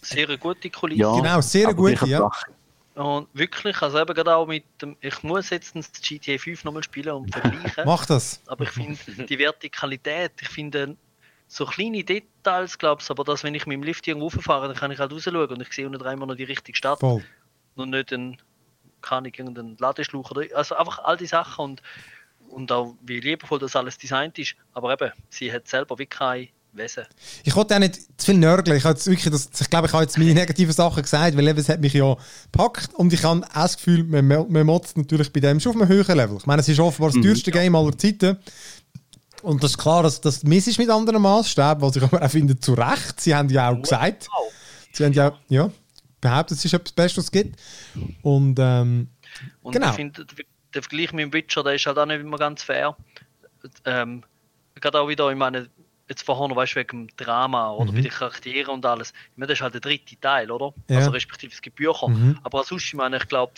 Sehr 0.00 0.36
gute 0.36 0.70
Kulisse. 0.70 1.00
Ja, 1.00 1.14
genau, 1.14 1.40
sehr 1.40 1.72
gute, 1.74 2.06
ja. 2.06 2.28
Und 2.94 3.28
wirklich, 3.32 3.80
also 3.80 4.00
eben 4.00 4.14
gerade 4.14 4.36
auch 4.36 4.46
mit 4.46 4.64
dem, 4.82 4.96
ich 5.00 5.22
muss 5.22 5.48
jetzt 5.50 5.74
das 5.74 5.90
GTA 5.92 6.36
5 6.36 6.64
nochmal 6.64 6.82
spielen 6.82 7.14
und 7.14 7.32
vergleichen. 7.32 7.84
Mach 7.86 8.04
das. 8.04 8.40
Aber 8.46 8.64
ich 8.64 8.70
finde 8.70 8.98
die 9.26 9.38
Vertikalität, 9.38 10.32
ich 10.40 10.48
finde 10.48 10.96
so 11.52 11.66
kleine 11.66 12.02
Details, 12.02 12.78
glaubst 12.78 13.10
aber 13.10 13.24
dass 13.24 13.44
wenn 13.44 13.54
ich 13.54 13.66
mit 13.66 13.74
dem 13.74 13.82
Lift 13.82 14.08
irgendwo 14.08 14.30
fahre, 14.30 14.68
dann 14.68 14.76
kann 14.76 14.90
ich 14.90 14.98
halt 14.98 15.12
rausschauen 15.12 15.48
und 15.48 15.60
ich 15.60 15.70
sehe 15.72 15.84
unten 15.84 15.98
dreimal 15.98 16.26
noch 16.26 16.34
die 16.34 16.44
richtige 16.44 16.76
Stadt. 16.76 17.00
Voll. 17.00 17.22
Und 17.74 17.90
nicht 17.90 18.10
einen, 18.12 18.38
kann 19.02 19.26
ich 19.26 19.38
irgendeinen 19.38 19.76
Ladeschlauch 19.78 20.30
oder, 20.30 20.46
also 20.56 20.76
einfach 20.76 21.00
all 21.00 21.18
die 21.18 21.26
Sachen 21.26 21.62
und, 21.62 21.82
und 22.48 22.72
auch 22.72 22.94
wie 23.02 23.20
liebevoll 23.20 23.58
das 23.58 23.76
alles 23.76 23.98
designt 23.98 24.38
ist. 24.38 24.54
Aber 24.72 24.94
eben, 24.94 25.12
sie 25.28 25.52
hat 25.52 25.68
selber 25.68 25.98
wie 25.98 26.06
keine 26.06 26.48
Wesen. 26.72 27.04
Ich 27.44 27.54
wollte 27.54 27.74
auch 27.74 27.80
nicht 27.80 27.96
zu 28.18 28.26
viel 28.26 28.38
nörgeln. 28.38 28.78
Ich, 28.78 28.84
jetzt 28.84 29.06
wirklich 29.06 29.30
das, 29.30 29.50
ich 29.60 29.68
glaube, 29.68 29.88
ich 29.88 29.92
habe 29.92 30.04
jetzt 30.04 30.16
meine 30.16 30.32
negativen 30.32 30.72
Sachen 30.72 31.02
gesagt, 31.02 31.36
weil 31.36 31.46
es 31.48 31.68
hat 31.68 31.80
mich 31.80 31.92
ja 31.92 32.16
gepackt 32.50 32.94
und 32.94 33.12
ich 33.12 33.22
habe 33.24 33.44
auch 33.44 33.52
das 33.52 33.76
Gefühl, 33.76 34.04
man, 34.04 34.26
man 34.26 34.66
motzt 34.66 34.96
natürlich 34.96 35.30
bei 35.30 35.40
dem 35.40 35.60
schon 35.60 35.72
auf 35.72 35.82
einem 35.82 35.88
höheren 35.88 36.16
Level. 36.16 36.38
Ich 36.38 36.46
meine, 36.46 36.60
es 36.60 36.68
ist 36.68 36.80
offenbar 36.80 37.10
das 37.10 37.16
mhm. 37.16 37.24
teuerste 37.24 37.50
Game 37.50 37.74
aller 37.76 37.96
Zeiten. 37.98 38.38
Und 39.42 39.62
das 39.62 39.72
ist 39.72 39.78
klar, 39.78 40.02
dass 40.02 40.20
das 40.20 40.44
miss 40.44 40.66
ist 40.66 40.78
mit 40.78 40.88
anderen 40.88 41.20
Maßstäben, 41.22 41.82
was 41.82 41.96
ich 41.96 42.02
aber 42.02 42.22
auch 42.22 42.30
finde, 42.30 42.58
zu 42.58 42.74
Recht. 42.74 43.20
Sie 43.20 43.34
haben 43.34 43.48
ja 43.48 43.70
auch 43.70 43.80
gesagt, 43.80 44.28
sie 44.92 45.04
haben 45.04 45.12
ja, 45.12 45.36
ja 45.48 45.70
behauptet, 46.20 46.56
es 46.56 46.64
ist 46.64 46.72
etwas 46.72 46.92
Bestes, 46.92 47.18
was 47.18 47.24
es 47.24 47.30
gibt. 47.30 47.60
Und, 48.22 48.58
ähm, 48.58 49.08
und 49.62 49.72
genau. 49.72 49.90
ich 49.90 49.96
finde, 49.96 50.24
der 50.72 50.82
Vergleich 50.82 51.12
mit 51.12 51.24
dem 51.24 51.32
Witcher, 51.32 51.62
der 51.62 51.74
ist 51.74 51.86
halt 51.86 51.98
auch 51.98 52.06
nicht 52.06 52.20
immer 52.20 52.38
ganz 52.38 52.62
fair. 52.62 52.96
Ähm, 53.84 54.22
gerade 54.76 55.00
auch 55.00 55.08
wieder, 55.08 55.30
ich 55.30 55.36
meine, 55.36 55.68
jetzt 56.08 56.24
vorhin, 56.24 56.54
weißt 56.54 56.72
du, 56.72 56.80
wegen 56.80 57.06
dem 57.06 57.16
Drama 57.16 57.72
oder 57.72 57.90
mhm. 57.90 57.96
bei 57.96 58.00
den 58.02 58.10
Charakteren 58.10 58.74
und 58.74 58.86
alles. 58.86 59.12
Ich 59.32 59.38
meine, 59.38 59.48
das 59.48 59.58
ist 59.58 59.62
halt 59.62 59.74
der 59.74 59.80
dritte 59.80 60.18
Teil, 60.20 60.50
oder? 60.50 60.72
Ja. 60.88 60.98
Also 60.98 61.10
respektive 61.10 61.52
es 61.52 61.60
gibt 61.60 61.76
Bücher. 61.76 62.08
Mhm. 62.08 62.38
Aber 62.42 62.64
sonst, 62.64 62.84
ich 62.84 62.94
meine, 62.94 63.16
ich 63.16 63.28
glaube, 63.28 63.52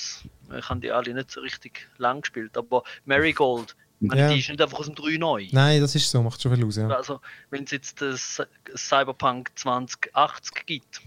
ich 0.56 0.68
habe 0.68 0.80
die 0.80 0.90
alle 0.90 1.14
nicht 1.14 1.30
so 1.30 1.40
richtig 1.40 1.88
lang 1.98 2.20
gespielt. 2.20 2.56
Aber 2.56 2.82
Marigold, 3.04 3.76
meine, 4.00 4.20
ja. 4.20 4.28
die 4.32 4.40
ist 4.40 4.48
nicht 4.48 4.60
einfach 4.60 4.78
aus 4.78 4.86
dem 4.86 4.94
3 4.94 5.16
neu. 5.16 5.46
Nein, 5.52 5.80
das 5.80 5.94
ist 5.94 6.10
so, 6.10 6.22
macht 6.22 6.40
schon 6.40 6.54
viel 6.54 6.64
aus, 6.64 6.76
ja. 6.76 6.88
Also, 6.88 7.20
wenn 7.50 7.64
es 7.64 7.70
jetzt 7.70 8.00
das 8.00 8.42
Cyberpunk 8.76 9.52
2080 9.54 10.66
gibt, 10.66 11.02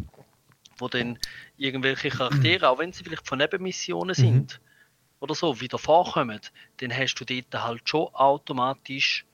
wo 0.77 0.87
dann 0.87 1.17
irgendwelche 1.57 2.09
Charaktere, 2.09 2.65
mhm. 2.65 2.71
auch 2.71 2.79
wenn 2.79 2.93
sie 2.93 3.03
vielleicht 3.03 3.27
von 3.27 3.39
Nebenmissionen 3.39 4.15
sind, 4.15 4.59
mhm. 4.59 4.65
oder 5.19 5.35
so, 5.35 5.59
wieder 5.59 5.77
vorkommen, 5.77 6.39
dann 6.77 6.95
hast 6.95 7.15
du 7.15 7.25
dort 7.25 7.63
halt 7.63 7.89
schon 7.89 8.07
automatisch 8.13 9.25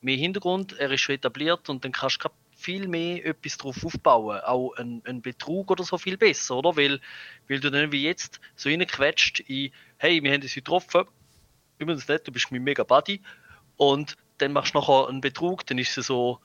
mehr 0.00 0.16
Hintergrund, 0.16 0.78
er 0.78 0.90
ist 0.90 1.00
schon 1.00 1.16
etabliert 1.16 1.68
und 1.68 1.84
dann 1.84 1.92
kannst 1.92 2.24
du 2.24 2.28
viel 2.58 2.88
mehr 2.88 3.24
etwas 3.24 3.56
drauf 3.56 3.84
aufbauen. 3.84 4.40
Auch 4.40 4.74
ein, 4.76 5.00
ein, 5.06 5.22
Betrug 5.22 5.70
oder 5.70 5.84
so 5.84 5.96
viel 5.96 6.16
besser, 6.16 6.56
oder? 6.56 6.76
Weil, 6.76 7.00
weil 7.46 7.60
du 7.60 7.70
dann 7.70 7.92
wie 7.92 8.02
jetzt 8.02 8.40
so 8.56 8.68
reinquetscht 8.68 9.40
in, 9.40 9.70
hey, 9.96 10.22
wir 10.22 10.32
haben 10.32 10.42
uns 10.42 10.54
getroffen, 10.54 11.04
übrigens 11.78 12.08
nicht, 12.08 12.26
du 12.26 12.32
bist 12.32 12.50
mein 12.50 12.62
mega 12.62 12.84
Buddy, 12.84 13.20
und 13.76 14.16
dann 14.38 14.52
machst 14.52 14.74
du 14.74 14.78
nachher 14.78 15.08
einen 15.08 15.20
Betrug, 15.20 15.66
dann 15.66 15.78
ist 15.78 15.96
es 15.96 16.06
so, 16.06 16.38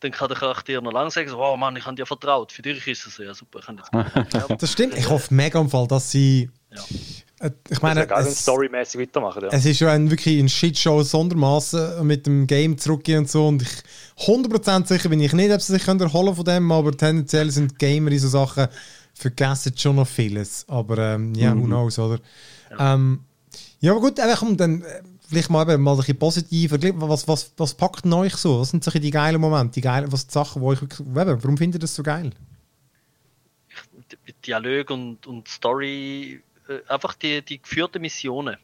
dann 0.00 0.12
kann 0.12 0.28
der 0.28 0.36
Charakter 0.36 0.80
noch 0.80 0.92
lange 0.92 1.10
sagen, 1.10 1.28
so, 1.28 1.38
oh 1.38 1.56
Mann, 1.56 1.76
ich 1.76 1.84
habe 1.84 1.96
dir 1.96 2.06
vertraut, 2.06 2.52
für 2.52 2.62
dich 2.62 2.86
ist 2.86 3.06
es 3.06 3.14
so, 3.14 3.22
ja 3.22 3.34
super, 3.34 3.60
ich 3.60 3.66
kann 3.66 3.78
jetzt 3.78 4.34
ja. 4.34 4.56
Das 4.56 4.72
stimmt, 4.72 4.96
ich 4.96 5.08
hoffe 5.08 5.32
mega 5.32 5.60
im 5.60 5.68
Fall, 5.68 5.86
dass 5.86 6.10
sie 6.10 6.50
ja. 6.70 6.82
Äh, 7.40 7.50
ich 7.70 7.80
meine, 7.80 8.06
es, 8.08 8.42
storymäßig 8.42 9.00
weitermachen. 9.00 9.42
Ja. 9.42 9.48
Es 9.50 9.64
ist 9.64 9.80
ja 9.80 9.90
ein, 9.92 10.10
wirklich 10.10 10.38
ein 10.38 10.48
Shitshow 10.48 11.02
sondermaßen 11.02 12.06
mit 12.06 12.26
dem 12.26 12.46
Game 12.46 12.76
zurückgehen 12.76 13.20
und 13.20 13.30
so. 13.30 13.48
Und 13.48 13.62
ich 13.62 14.26
100% 14.26 14.86
sicher 14.86 15.08
bin 15.08 15.20
ich 15.20 15.32
nicht, 15.32 15.50
ob 15.50 15.60
sie 15.60 15.72
sich 15.72 15.88
erholen 15.88 16.34
von 16.34 16.44
dem, 16.44 16.70
aber 16.70 16.92
tendenziell 16.92 17.50
sind 17.50 17.78
Gamer 17.78 18.12
in 18.12 18.18
so 18.18 18.28
Sachen 18.28 18.68
vergessen 19.14 19.72
schon 19.76 19.96
noch 19.96 20.06
vieles. 20.06 20.66
Aber 20.68 20.98
ähm, 20.98 21.34
ja, 21.34 21.54
mhm. 21.54 21.62
who 21.62 21.66
knows, 21.66 21.98
oder? 21.98 22.20
Ja, 22.70 22.94
ähm, 22.94 23.24
ja 23.80 23.92
aber 23.92 24.00
gut, 24.00 24.20
einfach 24.20 24.42
um 24.42 24.56
dann. 24.56 24.82
Äh, 24.82 25.02
vielleicht 25.30 25.48
mal, 25.48 25.62
eben, 25.62 25.82
mal 25.82 25.92
ein 25.92 25.98
bisschen 25.98 26.18
positiver. 26.18 26.78
Was, 27.08 27.26
was, 27.28 27.52
was 27.56 27.74
packt 27.74 28.04
euch 28.06 28.34
so? 28.34 28.60
Was 28.60 28.70
sind 28.70 28.82
so 28.82 28.90
die 28.90 29.10
geilen 29.10 29.40
Momente, 29.40 29.74
die 29.74 29.80
geilen 29.80 30.10
was 30.10 30.26
die 30.26 30.32
Sachen, 30.32 30.60
wo 30.60 30.70
euch 30.70 30.80
wirklich, 30.80 31.00
eben, 31.00 31.16
warum 31.16 31.56
findet 31.56 31.76
ihr 31.76 31.80
das 31.80 31.94
so 31.94 32.02
geil? 32.02 32.32
Dialog 34.44 34.90
und, 34.90 35.26
und 35.26 35.46
Story, 35.48 36.42
äh, 36.68 36.80
einfach 36.88 37.14
die, 37.14 37.42
die 37.42 37.62
geführten 37.62 38.02
Missionen, 38.02 38.56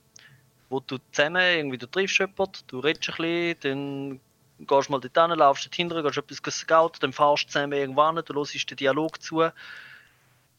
wo 0.69 0.81
du 0.81 0.99
zusammen 1.13 1.37
irgendwie, 1.37 1.79
du 1.79 1.87
triffst 1.87 2.19
jemanden, 2.19 2.59
du 2.67 2.81
redest 2.81 3.11
ein 3.11 3.17
bisschen, 3.17 3.57
dann 3.61 4.21
gehst 4.67 4.91
mal 4.91 5.01
dort 5.01 5.31
hin, 5.31 5.39
laufst 5.39 5.67
dort 5.67 5.75
hinten, 5.75 6.03
gehst 6.03 6.19
etwas 6.19 6.59
scouten, 6.59 7.01
dann 7.01 7.13
fahrst 7.13 7.45
du 7.45 7.49
zusammen 7.49 7.73
irgendwann, 7.75 8.17
du 8.17 8.35
hörst 8.35 8.71
den 8.71 8.77
Dialog 8.77 9.23
zu. 9.23 9.49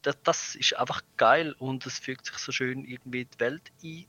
Das, 0.02 0.16
das 0.22 0.54
ist 0.54 0.78
einfach 0.78 1.02
geil 1.16 1.54
und 1.58 1.84
es 1.84 1.98
fügt 1.98 2.24
sich 2.26 2.38
so 2.38 2.52
schön 2.52 2.84
irgendwie 2.84 3.22
in 3.22 3.28
die 3.34 3.40
Welt 3.40 3.62
ein 3.82 4.06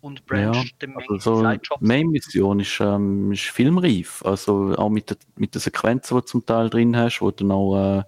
und 0.00 0.26
branched 0.26 0.82
ja, 0.82 0.88
also 0.94 1.18
so 1.18 1.76
Main-Mission 1.80 2.60
ist, 2.60 2.80
ähm, 2.80 3.32
ist 3.32 3.46
filmreif, 3.46 4.22
also 4.24 4.74
auch 4.76 4.90
mit, 4.90 5.10
der, 5.10 5.16
mit 5.36 5.54
den 5.54 5.60
Sequenzen, 5.60 6.16
die 6.16 6.20
du 6.20 6.26
zum 6.26 6.46
Teil 6.46 6.70
drin 6.70 6.96
hast, 6.96 7.20
wo 7.20 7.30
du 7.30 7.44
noch 7.44 7.98
äh, 7.98 8.04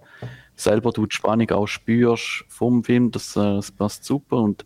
selber 0.55 0.91
du 0.91 1.05
die 1.05 1.15
Spannung 1.15 1.49
auch 1.51 1.67
spürst 1.67 2.45
vom 2.47 2.83
Film, 2.83 3.11
das, 3.11 3.35
äh, 3.35 3.55
das 3.55 3.71
passt 3.71 4.05
super. 4.05 4.37
Und 4.37 4.65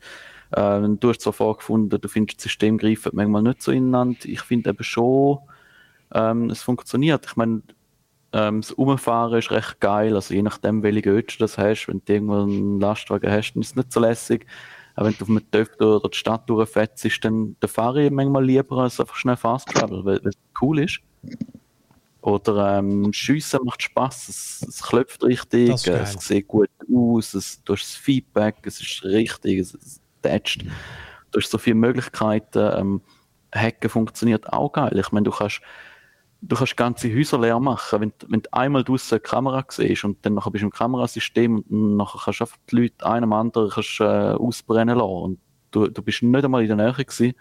äh, 0.52 0.82
du 0.82 1.10
hast 1.10 1.22
zwar 1.22 1.34
vorgefunden, 1.34 2.00
du 2.00 2.08
findest, 2.08 2.40
das 2.40 2.44
System 2.44 2.78
greift 2.78 3.12
manchmal 3.14 3.42
nicht 3.42 3.62
so 3.62 3.72
ineinander, 3.72 4.20
ich 4.26 4.42
finde 4.42 4.72
eben 4.72 4.84
schon, 4.84 5.40
ähm, 6.14 6.50
es 6.50 6.62
funktioniert. 6.62 7.26
Ich 7.26 7.36
meine, 7.36 7.62
ähm, 8.34 8.62
das 8.62 8.72
Umfahren 8.72 9.40
ist 9.40 9.52
recht 9.52 9.80
geil, 9.80 10.16
also 10.16 10.34
je 10.34 10.44
nachdem, 10.44 10.84
welche 10.84 11.02
du 11.02 11.24
das 11.40 11.58
hast, 11.58 11.88
wenn 11.88 12.02
du 12.06 12.14
irgendwo 12.14 12.44
einen 12.44 12.80
Lastwagen 12.80 13.32
hast, 13.32 13.54
dann 13.54 13.62
ist 13.62 13.70
es 13.70 13.76
nicht 13.76 13.92
so 13.92 14.00
lässig. 14.00 14.46
Aber 14.96 15.08
wenn 15.08 15.16
du 15.18 15.24
auf 15.24 15.30
einem 15.30 15.52
Töpf 15.52 15.76
oder 15.80 16.10
die 16.10 16.18
Stadt 16.18 16.50
durchfährst, 16.50 17.24
dann, 17.24 17.56
dann 17.60 17.70
fahre 17.70 18.06
ich 18.06 18.12
manchmal 18.12 18.46
lieber 18.46 18.78
als 18.78 19.00
einfach 19.00 19.16
schnell 19.16 19.36
Fast 19.36 19.68
Travel, 19.68 20.06
weil, 20.06 20.22
es 20.24 20.36
cool 20.62 20.80
ist. 20.80 21.00
Oder 22.22 22.80
ähm, 22.80 23.14
Schiessen 23.14 23.60
macht 23.64 23.84
Spaß, 23.84 24.30
es, 24.30 24.66
es 24.68 24.82
klopft 24.82 25.24
richtig, 25.24 25.86
es 25.86 26.14
sieht 26.14 26.48
gut 26.48 26.70
aus, 26.92 27.36
es, 27.36 27.62
du 27.64 27.74
hast 27.74 27.84
das 27.84 27.96
Feedback, 27.96 28.56
es 28.64 28.82
ist 28.82 29.04
richtig, 29.04 29.60
es, 29.60 29.76
es 29.76 30.02
tätscht. 30.24 30.66
Du 31.32 31.40
hast 31.40 31.52
so 31.52 31.58
viele 31.58 31.76
Möglichkeiten. 31.76 32.72
Ähm, 32.74 33.02
Hacken 33.54 33.90
funktioniert 33.90 34.52
auch 34.52 34.72
geil. 34.72 34.98
Ich 34.98 35.12
meine, 35.12 35.26
du 35.26 35.32
kannst 35.32 35.62
du 36.42 36.56
kannst 36.56 36.78
ganze 36.78 37.14
Häuser 37.14 37.40
leer 37.40 37.60
machen, 37.60 38.02
wenn, 38.02 38.14
wenn 38.28 38.42
du 38.42 38.54
einmal 38.54 38.84
draussen 38.84 39.16
eine 39.16 39.20
Kamera 39.22 39.66
siehst 39.68 40.04
und 40.04 40.26
dann 40.26 40.36
nachher 40.36 40.52
bist 40.52 40.62
du 40.62 40.68
im 40.68 40.72
Kamerasystem 40.72 41.60
und 41.60 41.98
nachher 41.98 42.20
kannst 42.24 42.40
du 42.40 42.44
einfach 42.44 42.58
die 42.70 42.76
Leute 42.76 43.06
einem 43.06 43.34
anderen 43.34 43.70
kannst, 43.70 44.00
äh, 44.00 44.04
ausbrennen 44.04 44.98
lassen 44.98 45.10
und 45.10 45.40
du, 45.72 45.88
du 45.88 46.02
bist 46.02 46.24
nicht 46.24 46.46
einmal 46.46 46.62
in 46.62 46.68
der 46.68 46.78
Nähe 46.78 46.94
gewesen 46.94 47.34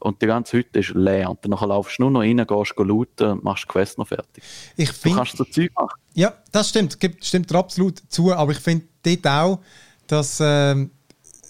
und 0.00 0.22
die 0.22 0.26
ganze 0.26 0.58
Hütte 0.58 0.78
ist 0.78 0.90
leer 0.94 1.30
und 1.30 1.44
dann 1.44 1.52
laufst 1.68 1.98
du 1.98 2.02
nur 2.02 2.10
noch 2.10 2.20
rein, 2.20 2.36
gehst 2.36 2.74
looten 2.76 3.30
und 3.30 3.44
machst 3.44 3.64
die 3.64 3.68
Quest 3.68 3.98
noch 3.98 4.08
fertig. 4.08 4.44
Ich 4.76 4.92
find, 4.92 5.14
du 5.14 5.18
kannst 5.18 5.36
so 5.36 5.44
Zeug 5.44 5.72
machen. 5.74 5.98
Ja, 6.14 6.34
das 6.52 6.68
stimmt, 6.68 7.00
gibt, 7.00 7.24
stimmt 7.24 7.52
absolut 7.54 8.02
zu, 8.08 8.32
aber 8.32 8.52
ich 8.52 8.60
finde 8.60 8.86
dort 9.02 9.26
auch, 9.26 9.60
dass 10.06 10.38
ähm, 10.40 10.90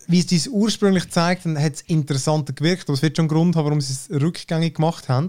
wie 0.07 0.21
es 0.21 0.27
dies 0.27 0.49
ursprünglich 0.49 1.11
zeigt, 1.11 1.45
hat 1.45 1.75
es 1.75 1.83
interessanter 1.83 2.55
gewirkt, 2.55 2.85
aber 2.85 2.95
es 2.95 3.03
wird 3.03 3.17
schon 3.17 3.27
ein 3.27 3.29
Grund 3.29 3.57
haben, 3.57 3.67
warum 3.67 3.81
sie 3.81 3.93
es 3.93 4.23
rückgängig 4.23 4.77
gemacht 4.77 5.09
haben. 5.11 5.27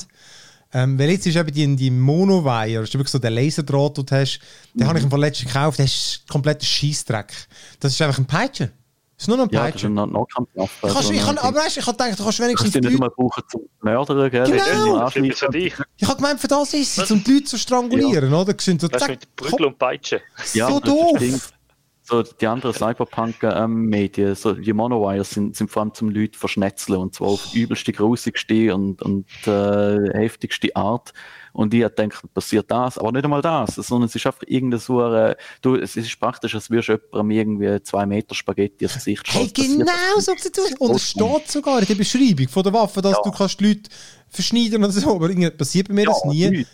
Ähm, 0.72 1.00
weil 1.00 1.10
jetzt 1.10 1.26
ist 1.26 1.36
eben 1.36 1.52
die, 1.52 1.76
die 1.76 1.90
Mono-Wire, 1.90 2.82
das 2.82 2.90
ist 2.90 2.94
wirklich 2.94 3.10
so 3.10 3.18
der 3.20 3.32
Laserdraht, 3.32 3.98
den 3.98 4.06
du 4.06 4.16
hast, 4.16 4.40
den 4.74 4.84
mhm. 4.84 4.88
habe 4.88 5.00
ich 5.00 5.06
im 5.06 5.20
letzten 5.20 5.48
gekauft, 5.48 5.80
der 5.80 5.86
ist 5.86 6.28
komplett 6.30 6.64
Scheißdreck. 6.64 7.34
Das 7.80 7.94
ist 7.94 8.02
einfach 8.02 8.20
ein 8.20 8.26
Peitsche. 8.26 8.72
Das 9.16 9.24
ist 9.24 9.28
nur 9.28 9.38
noch 9.38 9.46
ein 9.46 9.50
Peitsche. 9.50 9.88
Ja, 9.88 9.96
das 9.96 10.06
ist 10.06 10.08
ein 10.08 10.14
Nahkampfwaffe. 10.14 10.96
Also 10.96 11.12
ich 11.12 11.22
kann, 11.22 11.38
aber 11.40 11.58
weißt, 11.58 11.78
ich 11.78 11.86
habe 11.88 11.98
gedacht, 11.98 12.20
du 12.20 12.24
kannst 12.24 12.40
wenigstens... 12.40 12.72
Du 12.72 12.80
kannst 12.80 12.86
die 12.86 12.90
nicht 12.92 13.00
mehr 13.00 13.10
brauchen 13.10 13.44
zum 13.50 13.62
Mördern, 13.82 14.30
gell? 14.30 14.46
Genau! 14.46 15.10
Ich 15.98 16.08
habe 16.08 16.16
gemeint, 16.16 16.40
für 16.40 16.48
das 16.48 16.74
ist 16.74 16.98
es, 17.00 17.12
um 17.12 17.24
die 17.24 17.34
Leute 17.34 17.46
zu 17.46 17.58
strangulieren, 17.58 18.32
ja. 18.32 18.40
oder? 18.40 18.56
So, 18.58 18.74
das 18.74 19.02
zack, 19.02 19.10
mit 19.10 19.36
Brügel 19.36 19.66
und 19.66 19.80
Peitsche. 19.80 20.22
Ja, 20.54 20.70
so 20.70 20.80
doof! 20.80 21.52
So 22.10 22.24
die 22.24 22.48
anderen 22.48 22.74
Cyberpunk-Medien, 22.74 24.36
so 24.36 24.54
die 24.54 24.74
Monowires 24.74 25.30
sind, 25.30 25.56
sind 25.56 25.70
vor 25.70 25.84
allem 25.84 25.94
zum 25.94 26.10
Leute 26.10 26.38
verschnetzeln 26.38 27.00
und 27.00 27.14
zwar 27.14 27.30
auf 27.30 27.54
übelste, 27.54 27.92
grusigste 27.92 28.74
und, 28.74 29.02
und 29.02 29.28
äh, 29.46 30.18
heftigste 30.18 30.76
Art. 30.76 31.14
Und 31.54 31.74
ich 31.74 31.88
denke, 31.90 32.28
passiert 32.28 32.70
das, 32.72 32.98
aber 32.98 33.12
nicht 33.12 33.24
einmal 33.24 33.42
das, 33.42 33.76
sondern 33.76 34.08
es 34.08 34.16
ist 34.16 34.26
einfach 34.26 34.44
irgendeine 34.48 34.80
so 34.80 35.02
eine, 35.02 35.36
du, 35.62 35.76
es 35.76 35.96
ist 35.96 36.20
praktisch, 36.20 36.56
als 36.56 36.70
würdest 36.70 36.90
du 36.90 36.94
jemandem 36.94 37.32
irgendwie 37.32 37.84
zwei 37.84 38.06
Meter 38.06 38.34
Spaghetti 38.34 38.86
ins 38.86 38.94
Gesicht 38.96 39.24
Hey, 39.28 39.48
genau 39.54 40.20
so 40.20 40.34
sieht 40.38 40.58
es 40.58 40.74
aus. 40.74 40.78
Und 40.80 40.96
es 40.96 41.10
steht 41.10 41.52
sogar 41.52 41.80
in 41.80 41.86
der 41.86 41.96
Beschreibung 41.96 42.48
von 42.48 42.64
der 42.64 42.74
Waffe, 42.74 43.02
dass 43.02 43.14
ja. 43.14 43.22
du 43.24 43.32
kannst 43.32 43.60
die 43.60 43.68
Leute 43.68 43.90
verschneiden 44.30 44.84
oder 44.84 44.94
so, 44.94 45.16
aber 45.16 45.30
irgendwie 45.30 45.50
passiert 45.52 45.88
bei 45.88 45.96
mir 45.96 46.04
ja, 46.04 46.10
das 46.10 46.26
nie. 46.26 46.50
Nicht. 46.50 46.70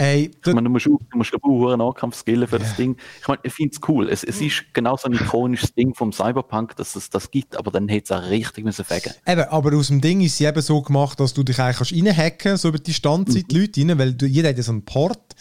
Ey, 0.00 0.30
ich 0.30 0.54
meine, 0.54 0.62
du 0.62 0.70
musst, 0.70 0.86
du 0.86 0.98
musst 1.12 1.34
einen 1.34 1.78
Nahkampf 1.78 2.16
skillen 2.16 2.48
für 2.48 2.56
yeah. 2.56 2.64
das 2.64 2.74
Ding. 2.74 2.96
Ich 3.20 3.28
meine, 3.28 3.40
ich 3.42 3.52
finde 3.52 3.74
es 3.74 3.86
cool. 3.86 4.08
Es, 4.08 4.24
es 4.24 4.40
ist 4.40 4.64
genau 4.72 4.96
so 4.96 5.10
ein 5.10 5.12
ikonisches 5.12 5.74
Ding 5.74 5.94
vom 5.94 6.10
Cyberpunk, 6.10 6.74
dass 6.76 6.96
es 6.96 7.10
das 7.10 7.30
gibt, 7.30 7.54
aber 7.54 7.70
dann 7.70 7.86
hätte 7.86 8.14
es 8.14 8.18
auch 8.18 8.30
richtig 8.30 8.64
müssen 8.64 8.82
fegen. 8.82 9.12
Eben, 9.26 9.42
aber 9.42 9.76
aus 9.76 9.88
dem 9.88 10.00
Ding 10.00 10.22
ist 10.22 10.40
es 10.40 10.40
eben 10.40 10.62
so 10.62 10.80
gemacht, 10.80 11.20
dass 11.20 11.34
du 11.34 11.42
dich 11.42 11.60
eigentlich 11.60 11.92
reinhacken 11.92 12.56
so 12.56 12.68
über 12.68 12.78
die 12.78 12.94
Standzeit, 12.94 13.52
mhm. 13.52 13.58
Leute 13.58 13.80
rein, 13.82 13.98
weil 13.98 14.14
du, 14.14 14.24
jeder 14.24 14.48
hat 14.48 14.56
ja 14.56 14.62
so 14.62 14.72
einen 14.72 14.86
Port. 14.86 15.36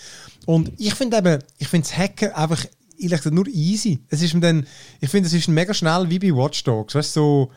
Und 0.46 0.74
ich 0.78 0.94
finde 0.94 1.20
eben, 1.20 1.42
ich 1.58 1.70
finde 1.70 1.88
das 1.88 1.98
Hacken 1.98 2.34
einfach 2.34 2.66
ehrlich 2.98 3.24
nur 3.32 3.48
easy. 3.48 4.00
Es 4.10 4.22
ist 4.22 4.36
dann, 4.42 4.68
ich 5.00 5.10
finde, 5.10 5.28
es 5.28 5.34
ist 5.34 5.48
mega 5.48 5.74
schnell 5.74 6.10
wie 6.10 6.20
bei 6.20 6.36
Watch 6.36 6.66
Dogs. 6.66 6.96
Weißt 6.96 7.16
du, 7.16 7.22
so, 7.22 7.52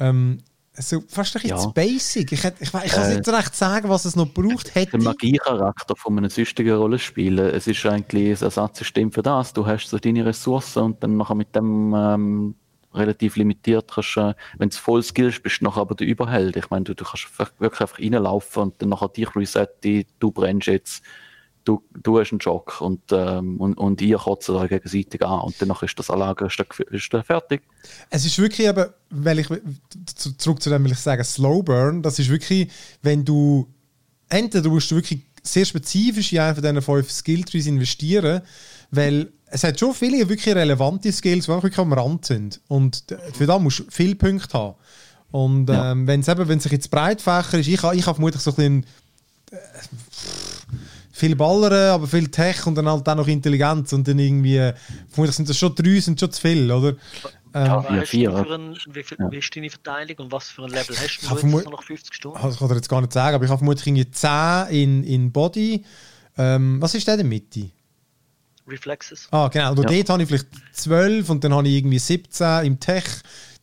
ähm, 0.00 0.38
so 0.72 1.02
fast 1.08 1.36
ein 1.36 1.42
bisschen 1.42 1.58
ja. 1.58 1.66
basic. 1.66 2.32
Ich, 2.32 2.44
ich, 2.44 2.60
ich, 2.60 2.70
kann 2.70 2.82
äh, 3.10 3.16
nicht 3.16 3.28
recht 3.28 3.54
sagen, 3.54 3.88
was 3.88 4.04
es 4.04 4.16
noch 4.16 4.32
braucht 4.32 4.74
hätte. 4.74 4.98
Der 4.98 5.02
Magiecharakter 5.02 5.96
von 5.96 6.16
einem 6.16 6.30
süchtigen 6.30 6.76
Rollenspiel, 6.76 7.38
es 7.38 7.66
ist 7.66 7.84
eigentlich 7.86 8.38
ein 8.38 8.44
Ersatzsystem 8.44 9.12
für 9.12 9.22
das. 9.22 9.52
Du 9.52 9.66
hast 9.66 9.88
so 9.88 9.98
deine 9.98 10.24
Ressourcen 10.24 10.82
und 10.82 11.02
dann 11.02 11.16
nachher 11.16 11.34
mit 11.34 11.54
dem 11.54 11.94
ähm, 11.94 12.54
relativ 12.94 13.36
limitiert 13.36 13.90
kannst, 13.92 14.16
äh, 14.16 14.34
wenn 14.58 14.70
du 14.70 14.76
voll 14.76 15.02
skillst, 15.02 15.42
bist 15.42 15.60
du 15.60 15.64
nachher 15.64 15.82
aber 15.82 15.94
der 15.94 16.06
Überheld. 16.06 16.56
Ich 16.56 16.70
meine, 16.70 16.84
du, 16.84 16.94
du 16.94 17.04
kannst 17.04 17.28
wirklich 17.58 17.80
einfach 17.80 17.98
reinlaufen 17.98 18.62
und 18.62 18.82
dann 18.82 18.90
nachher 18.90 19.08
dich 19.08 19.34
resetten, 19.34 20.04
du 20.18 20.30
brennst 20.30 20.68
jetzt 20.68 21.02
du, 21.64 21.82
du 22.02 22.18
hast 22.18 22.32
einen 22.32 22.40
Schock 22.40 22.80
und, 22.80 23.00
ähm, 23.10 23.60
und, 23.60 23.74
und 23.74 24.00
ihr 24.00 24.18
kotzt 24.18 24.48
euch 24.50 24.68
gegenseitig 24.68 25.24
an 25.24 25.40
und 25.40 25.54
danach 25.58 25.82
ist 25.82 25.98
das 25.98 26.10
Anlage 26.10 26.46
ist, 26.46 26.58
ist 26.90 27.26
fertig. 27.26 27.62
Es 28.08 28.24
ist 28.24 28.38
wirklich 28.38 28.66
eben, 28.66 28.86
weil 29.10 29.38
ich 29.40 29.48
zurück 30.38 30.62
zu 30.62 30.70
dem 30.70 30.84
will 30.84 30.92
ich 30.92 30.98
sagen, 30.98 31.24
Slow 31.24 31.62
Burn, 31.62 32.02
das 32.02 32.18
ist 32.18 32.30
wirklich, 32.30 32.70
wenn 33.02 33.24
du 33.24 33.68
entweder 34.28 34.62
du 34.62 34.70
musst 34.70 34.94
wirklich 34.94 35.26
sehr 35.42 35.64
spezifisch 35.64 36.32
in 36.32 36.40
einen 36.40 36.54
von 36.54 36.62
diesen 36.62 36.82
fünf 36.82 37.10
Skilltrees 37.10 37.66
investieren, 37.66 38.42
weil 38.90 39.32
es 39.46 39.64
hat 39.64 39.78
schon 39.78 39.94
viele 39.94 40.28
wirklich 40.28 40.54
relevante 40.54 41.12
Skills, 41.12 41.46
die 41.46 41.50
wirklich 41.50 41.78
am 41.78 41.92
Rand 41.92 42.26
sind 42.26 42.60
und 42.68 43.04
für 43.32 43.46
das 43.46 43.60
musst 43.60 43.80
du 43.80 43.84
viele 43.90 44.14
Punkte 44.14 44.56
haben. 44.56 44.74
Und 45.32 45.68
ja. 45.68 45.92
ähm, 45.92 46.06
wenn 46.06 46.20
es 46.20 46.28
eben, 46.28 46.48
wenn 46.48 46.58
es 46.58 46.64
jetzt 46.64 46.90
Breitfächer 46.90 47.58
ist, 47.58 47.68
ich, 47.68 47.74
ich 47.74 47.82
habe 47.82 47.98
vermutlich 47.98 48.42
so 48.42 48.50
ein 48.50 48.56
bisschen 48.56 48.86
äh, 49.52 49.56
viel 51.20 51.36
Ballern, 51.36 51.90
aber 51.90 52.06
viel 52.06 52.28
Tech 52.28 52.66
und 52.66 52.74
dann 52.74 52.88
halt 52.88 53.08
auch 53.08 53.14
noch 53.14 53.28
Intelligenz 53.28 53.92
und 53.92 54.08
dann 54.08 54.18
irgendwie, 54.18 54.72
vermutlich 55.08 55.36
sind 55.36 55.48
das 55.48 55.58
schon 55.58 55.74
drei, 55.74 56.00
sind 56.00 56.18
schon 56.18 56.32
zu 56.32 56.40
viel, 56.40 56.70
oder? 56.70 56.96
Ähm, 57.52 57.66
ja, 57.66 58.02
vier. 58.04 58.34
Ein, 58.34 58.76
wie, 58.90 59.02
viel, 59.02 59.18
ja. 59.18 59.30
wie 59.30 59.38
ist 59.38 59.54
deine 59.54 59.70
Verteilung 59.70 60.16
und 60.18 60.32
was 60.32 60.48
für 60.48 60.62
ein 60.62 60.70
Level 60.70 60.96
hast 60.96 61.20
du 61.22 61.34
jetzt 61.34 61.70
noch 61.70 61.82
50 61.82 62.14
Stunden? 62.14 62.38
Also, 62.38 62.50
ich 62.50 62.58
kann 62.58 62.68
dir 62.68 62.74
jetzt 62.76 62.88
gar 62.88 63.00
nicht 63.00 63.12
sagen, 63.12 63.34
aber 63.34 63.44
ich 63.44 63.50
habe 63.50 63.58
vermutlich 63.58 63.86
irgendwie 63.86 64.10
10 64.10 64.68
in, 64.70 65.04
in 65.04 65.32
Body. 65.32 65.84
Ähm, 66.38 66.80
was 66.80 66.94
ist 66.94 67.06
der 67.06 67.14
in 67.14 67.20
der 67.20 67.26
Mitte? 67.26 67.70
Reflexes. 68.68 69.28
Ah, 69.32 69.48
genau. 69.48 69.70
Und 69.72 69.78
ja. 69.78 69.96
dort 69.96 70.10
habe 70.10 70.22
ich 70.22 70.28
vielleicht 70.28 70.48
12 70.72 71.28
und 71.28 71.42
dann 71.42 71.52
habe 71.52 71.68
ich 71.68 71.74
irgendwie 71.74 71.98
17 71.98 72.66
im 72.66 72.78
Tech, 72.78 73.04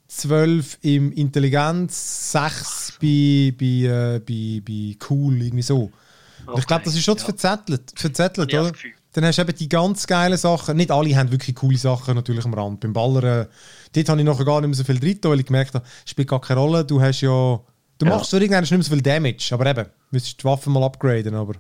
12 0.07 0.79
im 0.81 1.11
Intelligenz, 1.13 2.31
6 2.33 2.97
bei, 3.01 3.53
bei, 3.57 3.65
äh, 3.65 4.19
bei, 4.19 4.61
bei 4.65 4.97
Cool, 5.09 5.41
irgendwie 5.41 5.63
so. 5.63 5.91
Okay. 6.47 6.59
Ich 6.59 6.67
glaube, 6.67 6.85
das 6.85 6.95
ist 6.95 7.03
schon 7.03 7.17
ja. 7.17 7.23
verzettelt, 7.23 7.91
verzettelt 7.95 8.53
oder? 8.53 8.71
Dann 9.13 9.25
hast 9.25 9.37
du 9.37 9.41
eben 9.41 9.55
die 9.55 9.69
ganz 9.69 10.05
geilen 10.05 10.37
Sachen. 10.37 10.77
Nicht 10.77 10.91
alle 10.91 11.15
haben 11.15 11.31
wirklich 11.31 11.55
coole 11.55 11.77
Sachen 11.77 12.15
natürlich 12.15 12.45
am 12.45 12.53
Rand. 12.53 12.79
Beim 12.79 12.93
Ballern, 12.93 13.47
dort 13.93 14.09
habe 14.09 14.19
ich 14.19 14.25
nachher 14.25 14.45
gar 14.45 14.61
nicht 14.61 14.69
mehr 14.69 14.75
so 14.75 14.83
viel 14.83 14.99
drin, 14.99 15.19
weil 15.23 15.39
ich 15.39 15.45
gemerkt 15.45 15.73
habe, 15.73 15.85
es 16.05 16.11
spielt 16.11 16.27
gar 16.27 16.39
keine 16.39 16.59
Rolle. 16.59 16.85
Du 16.85 17.01
hast 17.01 17.21
ja, 17.21 17.29
du 17.29 18.05
ja. 18.05 18.09
machst 18.11 18.29
so 18.29 18.37
irgendwann 18.37 18.61
nicht 18.61 18.71
mehr 18.71 18.83
so 18.83 18.91
viel 18.91 19.01
Damage, 19.01 19.49
aber 19.51 19.65
eben, 19.65 19.85
müsstest 20.11 20.41
die 20.41 20.45
Waffe 20.45 20.69
mal 20.69 20.83
upgraden, 20.83 21.33
aber... 21.35 21.53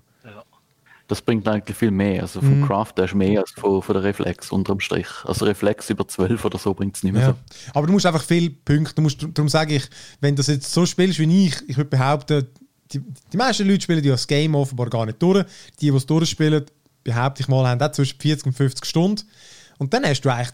Das 1.07 1.21
bringt 1.21 1.47
eigentlich 1.47 1.77
viel 1.77 1.91
mehr. 1.91 2.23
Also 2.23 2.41
vom 2.41 2.59
mhm. 2.59 2.65
Craft 2.65 2.93
hast 2.97 3.13
du 3.13 3.17
mehr 3.17 3.39
als 3.39 3.51
von, 3.51 3.81
von 3.81 3.93
der 3.93 4.03
Reflex 4.03 4.51
unterm 4.51 4.81
Strich. 4.81 5.07
Also 5.23 5.45
Reflex 5.45 5.89
über 5.89 6.05
12 6.05 6.43
oder 6.43 6.57
so 6.57 6.73
bringt 6.73 6.97
es 6.97 7.03
nicht 7.03 7.13
mehr 7.13 7.21
ja. 7.21 7.27
so. 7.29 7.35
Aber 7.73 7.87
du 7.87 7.93
musst 7.93 8.05
einfach 8.05 8.23
viel 8.23 8.49
Punkte, 8.49 8.95
du 8.95 9.03
musst, 9.03 9.25
darum 9.33 9.47
sage 9.47 9.75
ich, 9.75 9.89
wenn 10.19 10.35
du 10.35 10.41
das 10.41 10.47
jetzt 10.47 10.71
so 10.71 10.85
spielst 10.85 11.19
wie 11.19 11.47
ich, 11.47 11.55
ich 11.69 11.77
würde 11.77 11.89
behaupten, 11.89 12.47
die, 12.91 13.01
die 13.31 13.37
meisten 13.37 13.67
Leute 13.67 13.81
spielen 13.81 14.03
ja 14.03 14.11
das 14.11 14.27
Game 14.27 14.55
offenbar 14.55 14.89
gar 14.89 15.05
nicht 15.05 15.21
durch. 15.21 15.45
Die, 15.79 15.89
die 15.91 15.95
es 15.95 16.05
durchspielen, 16.05 16.65
behaupte 17.03 17.41
ich 17.41 17.47
mal, 17.47 17.67
haben 17.67 17.81
auch 17.81 17.91
zwischen 17.91 18.19
40 18.19 18.45
und 18.47 18.53
50 18.53 18.85
Stunden. 18.85 19.23
Und 19.77 19.93
dann 19.93 20.05
hast 20.05 20.21
du 20.21 20.29
eigentlich 20.29 20.53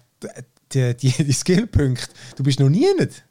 die, 0.74 0.96
die, 0.96 1.24
die 1.24 1.34
Skillpunkte. 1.34 2.08
Du 2.36 2.44
bist 2.44 2.60
noch 2.60 2.70
nie 2.70 2.88
nicht. 2.98 3.24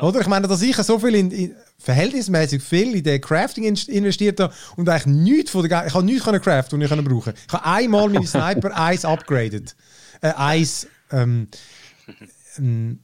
Oder? 0.00 0.20
Ich 0.20 0.26
meine, 0.26 0.48
dass 0.48 0.62
ich 0.62 0.76
so 0.76 0.98
viel 0.98 1.14
in, 1.14 1.30
in 1.30 1.54
verhältnismäßig 1.78 2.62
viel 2.62 2.96
in 2.96 3.04
den 3.04 3.20
Crafting 3.20 3.64
in, 3.64 3.76
investiert 3.88 4.40
habe 4.40 4.52
und 4.76 4.88
eigentlich 4.88 5.06
nichts 5.06 5.50
von 5.50 5.68
der 5.68 5.86
Ich 5.86 5.94
habe 5.94 6.04
nichts 6.04 6.24
können 6.24 6.40
craften, 6.40 6.80
was 6.80 6.84
ich 6.84 6.90
können 6.90 7.04
brauchen. 7.04 7.34
Ich 7.46 7.52
habe 7.52 7.64
einmal 7.64 8.08
meine 8.08 8.26
Sniper 8.26 8.70
Eis 8.74 9.04
upgraded. 9.04 9.76
Äh, 10.20 10.32
Eis 10.36 10.88
ähm, 11.12 11.48
ähm, 12.58 12.98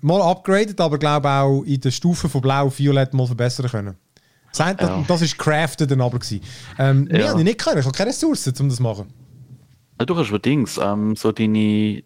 mal 0.00 0.22
upgraded, 0.22 0.80
aber 0.80 0.98
glaube 0.98 1.30
auch 1.30 1.62
in 1.62 1.80
der 1.80 1.90
Stufe 1.92 2.28
von 2.28 2.40
Blau 2.40 2.66
auf 2.66 2.78
Violett 2.78 3.14
mal 3.14 3.26
verbessern 3.26 3.68
können. 3.70 3.96
Das, 4.56 4.80
ja. 4.80 5.04
das 5.06 5.22
ist 5.22 5.38
crafted 5.38 5.90
dann 5.90 6.00
aber 6.00 6.18
gewesen. 6.18 6.40
Ähm, 6.78 7.08
ja. 7.10 7.18
Mehr 7.18 7.28
habe 7.30 7.40
ich 7.40 7.44
nicht 7.44 7.60
können. 7.60 7.78
Ich 7.78 7.86
habe 7.86 7.96
keine 7.96 8.10
Ressourcen, 8.10 8.54
um 8.60 8.68
das 8.68 8.76
zu 8.76 8.82
machen. 8.82 9.12
Ja, 9.98 10.06
du 10.06 10.16
hast 10.16 10.30
allerdings 10.30 10.78
ähm, 10.78 11.16
so 11.16 11.32
deine 11.32 12.02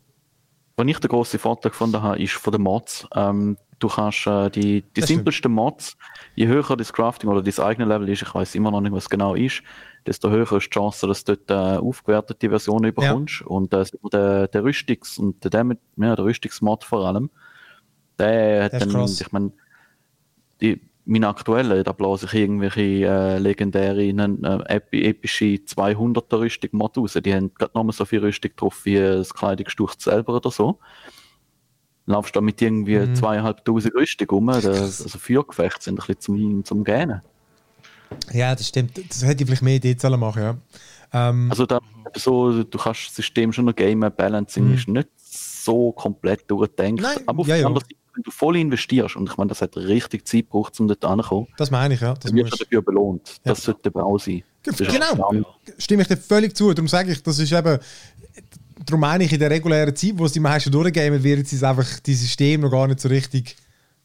was 0.78 0.86
ich 0.86 0.98
den 1.00 1.08
grossen 1.08 1.40
Vorteil 1.40 1.70
gefunden 1.70 2.00
habe, 2.00 2.22
ist 2.22 2.34
von 2.34 2.52
den 2.52 2.62
Mods. 2.62 3.06
Ähm, 3.14 3.58
du 3.80 3.88
kannst 3.88 4.26
äh, 4.26 4.48
die, 4.48 4.82
die 4.82 5.02
simpelsten 5.02 5.52
Mods, 5.52 5.96
je 6.36 6.46
höher 6.46 6.76
das 6.76 6.92
Crafting 6.92 7.28
oder 7.28 7.42
das 7.42 7.58
eigene 7.58 7.86
Level 7.88 8.08
ist, 8.08 8.22
ich 8.22 8.32
weiß 8.32 8.54
immer 8.54 8.70
noch 8.70 8.80
nicht, 8.80 8.92
was 8.92 9.10
genau 9.10 9.34
ist, 9.34 9.62
desto 10.06 10.30
höher 10.30 10.52
ist 10.52 10.66
die 10.66 10.70
Chance, 10.70 11.08
dass 11.08 11.24
du 11.24 11.36
dort 11.36 11.50
äh, 11.50 11.78
aufgewertete 11.78 12.48
Versionen 12.48 12.94
bekommst. 12.94 13.40
Ja. 13.40 13.46
Und 13.48 13.74
äh, 13.74 13.84
der, 14.12 14.46
der 14.48 14.62
Rüstungs- 14.62 15.18
und 15.18 15.42
der, 15.42 15.50
Damage, 15.50 15.80
ja, 15.96 16.14
der 16.14 16.24
Rüstungsmod 16.24 16.84
vor 16.84 17.04
allem, 17.04 17.28
der 18.18 18.64
hat 18.64 18.74
dann, 18.74 18.90
krass. 18.90 19.20
ich 19.20 19.32
meine, 19.32 19.52
die, 20.60 20.80
mein 21.08 21.24
aktueller, 21.24 21.82
da 21.82 21.92
blase 21.92 22.26
ich 22.26 22.34
irgendwelche 22.34 22.80
äh, 22.82 23.38
legendären, 23.38 24.44
äh, 24.44 24.80
epische 24.92 25.46
200er 25.46 26.38
Rüstung 26.38 26.70
Mod 26.72 26.98
raus. 26.98 27.18
Die 27.24 27.34
haben 27.34 27.52
gerade 27.54 27.72
nochmal 27.74 27.94
so 27.94 28.04
viel 28.04 28.20
Rüstung 28.20 28.50
drauf 28.54 28.84
wie 28.84 28.96
das 28.96 29.32
Kleidungsstück 29.32 29.94
selber 29.98 30.36
oder 30.36 30.50
so. 30.50 30.78
Laufst 32.04 32.36
da 32.36 32.42
mit 32.42 32.60
irgendwie 32.60 32.98
mhm. 32.98 33.14
zweieinhalbtausend 33.14 33.94
Rüstung 33.94 34.28
rum, 34.30 34.46
das, 34.48 35.02
also 35.02 35.18
Feuergefechte 35.18 35.84
sind 35.84 35.94
ein 35.94 36.06
bisschen 36.06 36.20
zum, 36.20 36.64
zum 36.64 36.84
Gähnen. 36.84 37.22
Ja, 38.32 38.54
das 38.54 38.68
stimmt. 38.68 38.98
Das 39.08 39.24
hätte 39.24 39.42
ich 39.42 39.46
vielleicht 39.46 39.62
mehr 39.62 39.76
Idee 39.76 39.96
sollen 39.98 40.20
machen, 40.20 40.42
ja. 40.42 40.56
Ähm, 41.12 41.48
also 41.50 41.64
da, 41.64 41.80
so, 42.14 42.62
du 42.62 42.78
kannst 42.78 43.08
das 43.08 43.14
System 43.14 43.52
schon 43.54 43.64
noch 43.64 43.74
gamen, 43.74 44.12
Balancing 44.14 44.68
mhm. 44.68 44.74
ist 44.74 44.88
nicht 44.88 45.08
so 45.64 45.92
komplett 45.92 46.50
durchdenkt. 46.50 47.02
Nein, 47.02 47.18
aber 47.26 47.40
auf 47.40 47.46
ja, 47.46 47.56
der 47.56 47.66
anderen 47.66 47.84
Seite 47.84 47.96
wenn 48.14 48.22
du 48.24 48.30
voll 48.32 48.56
investierst, 48.56 49.14
und 49.14 49.28
ich 49.28 49.36
meine, 49.36 49.48
das 49.48 49.62
hat 49.62 49.76
richtig 49.76 50.26
Zeit 50.26 50.46
gebraucht, 50.46 50.78
um 50.80 50.88
dort 50.88 51.04
anzukommen. 51.04 51.46
Das 51.56 51.70
meine 51.70 51.94
ich, 51.94 52.00
ja. 52.00 52.14
Das 52.14 52.32
wird 52.32 52.50
musst... 52.50 52.60
dafür 52.60 52.82
belohnt. 52.82 53.28
Ja. 53.44 53.52
Das 53.52 53.62
sollte 53.62 53.82
der 53.82 53.90
Bau 53.90 54.18
sein. 54.18 54.42
Genau, 54.64 55.44
stimme 55.78 56.02
ich 56.02 56.08
dir 56.08 56.16
völlig 56.16 56.56
zu. 56.56 56.74
Darum 56.74 56.88
sage 56.88 57.12
ich, 57.12 57.22
das 57.22 57.38
ist 57.38 57.52
eben, 57.52 57.78
darum 58.84 59.00
meine 59.00 59.22
ich, 59.22 59.32
in 59.32 59.38
der 59.38 59.50
regulären 59.50 59.94
Zeit, 59.94 60.14
wo 60.16 60.24
es 60.24 60.32
die 60.32 60.40
meisten 60.40 60.72
durchgehen, 60.72 61.22
wird 61.22 61.52
es 61.52 61.62
einfach 61.62 62.00
die 62.00 62.14
System 62.14 62.62
noch 62.62 62.72
gar 62.72 62.88
nicht 62.88 62.98
so 62.98 63.08
richtig 63.08 63.56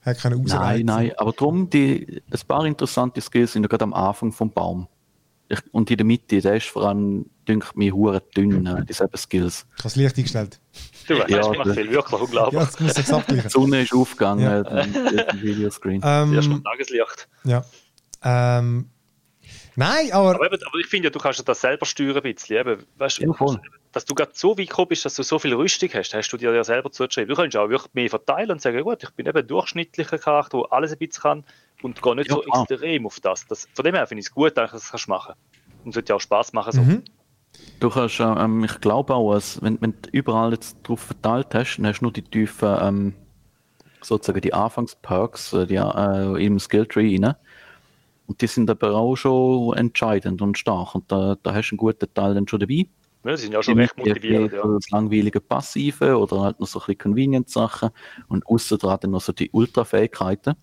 hat 0.01 0.19
können 0.19 0.43
Nein, 0.43 0.85
nein, 0.85 1.11
aber 1.17 1.31
darum, 1.31 1.69
die, 1.69 2.21
ein 2.29 2.39
paar 2.47 2.65
interessante 2.65 3.21
Skills 3.21 3.53
sind 3.53 3.63
ja 3.63 3.69
gerade 3.69 3.83
am 3.83 3.93
Anfang 3.93 4.31
vom 4.31 4.51
Baum. 4.51 4.87
Ich, 5.47 5.59
und 5.71 5.89
in 5.89 5.97
der 5.97 6.05
Mitte, 6.05 6.41
der 6.41 6.55
ist 6.55 6.67
vor 6.67 6.87
allem, 6.87 7.25
denke 7.47 7.67
ich, 7.69 7.75
mir 7.75 7.93
hure 7.93 8.21
dünn, 8.35 8.65
äh, 8.65 8.85
dieselben 8.85 9.17
Skills. 9.17 9.65
Ich 9.69 9.79
habe 9.79 9.83
das 9.83 9.95
Licht 9.95 10.17
eingestellt. 10.17 10.59
Du 11.07 11.19
weißt, 11.19 11.29
ja, 11.29 11.51
ich 11.51 11.73
viel, 11.73 11.91
wirklich 11.91 12.21
unglaublich. 12.21 12.59
Ja, 12.59 12.65
das 12.65 12.79
muss 12.79 12.97
ich 12.97 13.13
abgleichen. 13.13 13.43
Die 13.43 13.49
Sonne 13.49 13.81
ist 13.81 13.93
aufgegangen, 13.93 14.43
ja. 14.43 14.61
äh, 14.61 15.41
Videoscreen. 15.41 16.01
Ähm, 16.05 16.33
Erst 16.33 16.49
mal 16.49 16.59
Tageslicht. 16.61 17.27
Ja. 17.43 17.63
Ähm, 18.23 18.89
nein, 19.75 20.11
aber... 20.11 20.35
Aber, 20.35 20.45
eben, 20.45 20.63
aber 20.65 20.77
ich 20.79 20.87
finde 20.87 21.07
ja, 21.07 21.09
du 21.11 21.19
kannst 21.19 21.47
das 21.47 21.61
selber 21.61 21.85
steuern 21.85 22.17
ein 22.17 22.23
bisschen. 22.23 22.57
Eben, 22.57 22.83
weißt, 22.97 23.19
ja, 23.19 23.33
voll. 23.33 23.59
Dass 23.91 24.05
du 24.05 24.15
gerade 24.15 24.31
so 24.33 24.57
weit 24.57 24.69
gekommen 24.69 24.87
bist, 24.89 25.05
dass 25.05 25.15
du 25.15 25.23
so 25.23 25.39
viel 25.39 25.53
Rüstung 25.53 25.89
hast, 25.93 26.13
hast 26.13 26.29
du 26.29 26.37
dir 26.37 26.53
ja 26.53 26.63
selber 26.63 26.91
zugeschrieben. 26.91 27.29
Du 27.29 27.35
kannst 27.35 27.55
auch 27.55 27.69
wirklich 27.69 27.93
mehr 27.93 28.09
verteilen 28.09 28.51
und 28.51 28.61
sagen, 28.61 28.81
gut, 28.81 29.03
ich 29.03 29.11
bin 29.11 29.25
eben 29.25 29.37
ein 29.37 29.47
durchschnittlicher 29.47 30.17
Charakter, 30.17 30.57
der 30.59 30.73
alles 30.73 30.91
ein 30.91 30.97
bisschen 30.97 31.21
kann 31.21 31.43
und 31.83 32.01
gehe 32.01 32.15
nicht 32.15 32.29
ja, 32.29 32.35
so 32.35 32.41
klar. 32.41 32.65
extrem 32.69 33.05
auf 33.05 33.19
das. 33.19 33.45
das. 33.47 33.67
Von 33.73 33.85
dem 33.85 33.95
her 33.95 34.07
finde 34.07 34.21
ich 34.21 34.27
es 34.27 34.31
gut, 34.33 34.57
dass 34.57 34.71
du 34.71 34.77
das 34.77 35.07
machen 35.07 35.35
kannst. 35.35 35.85
Und 35.85 35.89
es 35.91 35.95
wird 35.95 36.09
ja 36.09 36.15
auch 36.15 36.21
Spaß 36.21 36.53
machen. 36.53 36.71
So. 36.71 36.81
Mhm. 36.81 37.03
Du 37.79 37.89
kannst, 37.89 38.19
ähm, 38.19 38.63
ich 38.63 38.79
glaube 38.81 39.13
auch, 39.13 39.33
als, 39.33 39.61
wenn, 39.61 39.79
wenn 39.81 39.93
du 40.01 40.09
überall 40.11 40.53
jetzt 40.53 40.77
drauf 40.83 41.01
verteilt 41.01 41.53
hast, 41.53 41.77
dann 41.77 41.87
hast 41.87 41.99
du 41.99 42.05
nur 42.05 42.13
die 42.13 42.21
tiefen, 42.21 42.77
ähm, 42.81 43.13
sozusagen 44.01 44.41
die 44.41 44.53
Anfangsperks, 44.53 45.53
äh, 45.53 45.67
die 45.67 45.75
äh, 45.75 46.45
im 46.45 46.59
Skilltree 46.59 47.19
rein. 47.21 47.35
Und 48.25 48.41
die 48.41 48.47
sind 48.47 48.69
aber 48.69 48.95
auch 48.95 49.15
schon 49.15 49.75
entscheidend 49.77 50.41
und 50.41 50.57
stark. 50.57 50.95
Und 50.95 51.11
da, 51.11 51.35
da 51.43 51.53
hast 51.53 51.69
du 51.69 51.73
einen 51.73 51.77
guten 51.77 52.13
Teil 52.13 52.33
dann 52.33 52.47
schon 52.47 52.59
dabei. 52.61 52.87
Ja, 53.25 53.37
sie 53.37 53.43
sind 53.43 53.53
ja 53.53 53.63
schon 53.63 53.77
recht 53.77 53.97
motiviert. 53.97 54.53
Ja. 54.53 54.63
Das 54.65 54.89
langweilige 54.89 55.41
Passive 55.41 56.17
oder 56.17 56.41
halt 56.41 56.59
noch 56.59 56.67
so 56.67 56.79
ein 56.79 56.85
bisschen 56.85 56.97
Convenience-Sachen. 56.99 57.89
Und 58.27 58.45
außer 58.47 58.77
dran 58.77 58.99
dann 59.01 59.11
noch 59.11 59.21
so 59.21 59.33
die 59.33 59.49
Ultra-Fähigkeiten 59.51 60.55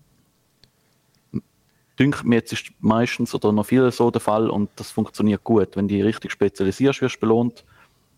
dünkt 1.99 2.23
mir 2.23 2.35
jetzt 2.35 2.53
ist 2.53 2.71
meistens 2.79 3.33
oder 3.35 3.51
noch 3.51 3.65
viel 3.65 3.91
so 3.91 4.11
der 4.11 4.21
Fall 4.21 4.49
und 4.49 4.69
das 4.75 4.91
funktioniert 4.91 5.43
gut. 5.43 5.75
Wenn 5.75 5.87
du 5.87 5.95
richtig 6.03 6.31
spezialisierst, 6.31 7.01
wirst 7.01 7.17
du 7.17 7.19
belohnt 7.19 7.65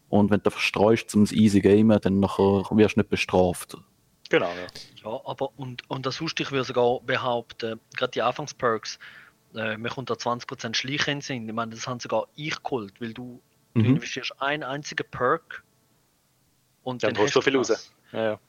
und 0.09 0.30
wenn 0.32 0.41
du 0.41 0.49
verstreust 0.49 1.09
zum 1.09 1.26
easy 1.32 1.59
Gamen, 1.59 1.99
dann 2.01 2.19
nachher 2.19 2.65
wirst 2.71 2.95
du 2.95 2.99
nicht 2.99 3.09
bestraft. 3.09 3.78
Genau, 4.30 4.49
ja. 4.49 4.67
Ja, 5.03 5.19
aber 5.26 5.49
und, 5.57 5.89
und 5.89 6.05
das 6.05 6.21
Hust, 6.21 6.39
ich 6.39 6.51
würde 6.51 6.63
sogar 6.63 7.01
behaupten, 7.01 7.80
gerade 7.95 8.11
die 8.11 8.21
Anfangsperks, 8.21 8.97
äh, 9.55 9.78
mir 9.78 9.89
kommt 9.89 10.09
da 10.09 10.15
20% 10.15 10.76
Schleichen 10.76 11.21
sind. 11.21 11.47
Ich 11.47 11.53
meine, 11.53 11.76
das 11.76 11.88
haben 11.88 11.99
sogar 11.99 12.28
ich 12.36 12.61
geholt, 12.63 12.99
weil 12.99 13.13
du, 13.13 13.41
mhm. 13.74 13.84
du 13.84 13.89
investierst 13.89 14.34
einen 14.41 14.63
einzigen 14.63 15.05
Perk 15.09 15.63
und 16.84 17.03
dann, 17.03 17.13
dann 17.13 17.24
hast 17.24 17.36
du 17.36 17.39
so 17.39 17.41
viel 17.41 17.57
raus. 17.57 17.93
Ja, 18.11 18.24
ja. 18.24 18.39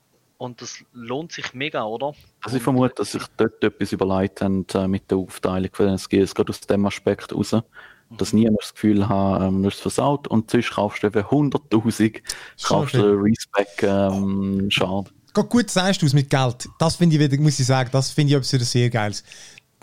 Und 0.44 0.60
das 0.60 0.84
lohnt 0.92 1.32
sich 1.32 1.54
mega, 1.54 1.84
oder? 1.84 2.12
Also 2.42 2.56
ich 2.56 2.62
vermute, 2.62 2.94
dass 2.96 3.12
sich 3.12 3.22
dort 3.36 3.62
etwas 3.64 3.92
überlegt 3.92 4.42
haben 4.42 4.66
äh, 4.74 4.86
mit 4.86 5.10
der 5.10 5.18
Aufteilung 5.18 5.70
von 5.72 5.86
den 5.86 5.98
Skills, 5.98 6.34
gerade 6.34 6.50
aus 6.50 6.60
dem 6.60 6.86
Aspekt 6.86 7.34
raus. 7.34 7.52
Mhm. 7.52 7.62
Dass 8.18 8.32
niemand 8.32 8.60
das 8.60 8.74
Gefühl 8.74 9.08
hat, 9.08 9.42
ähm, 9.42 9.62
du 9.62 9.68
hast 9.68 9.76
es 9.76 9.80
versaut 9.80 10.28
und 10.28 10.50
sonst 10.50 10.72
kaufst 10.72 11.02
du 11.02 11.06
eben 11.06 11.22
100'000, 11.22 12.20
kaufst 12.62 12.94
du 12.94 13.14
Respec 13.14 13.82
ähm, 13.82 14.66
Schade. 14.70 15.10
Geht 15.32 15.48
gut 15.48 15.70
sagst 15.70 16.02
du 16.02 16.06
es 16.06 16.12
mit 16.12 16.30
Geld. 16.30 16.68
Das 16.78 16.96
finde 16.96 17.16
ich 17.16 17.22
wieder, 17.22 17.42
muss 17.42 17.58
ich 17.58 17.66
sagen, 17.66 17.88
das 17.92 18.10
finde 18.10 18.32
ich 18.32 18.36
etwas 18.36 18.70
sehr 18.70 18.90
Geiles. 18.90 19.24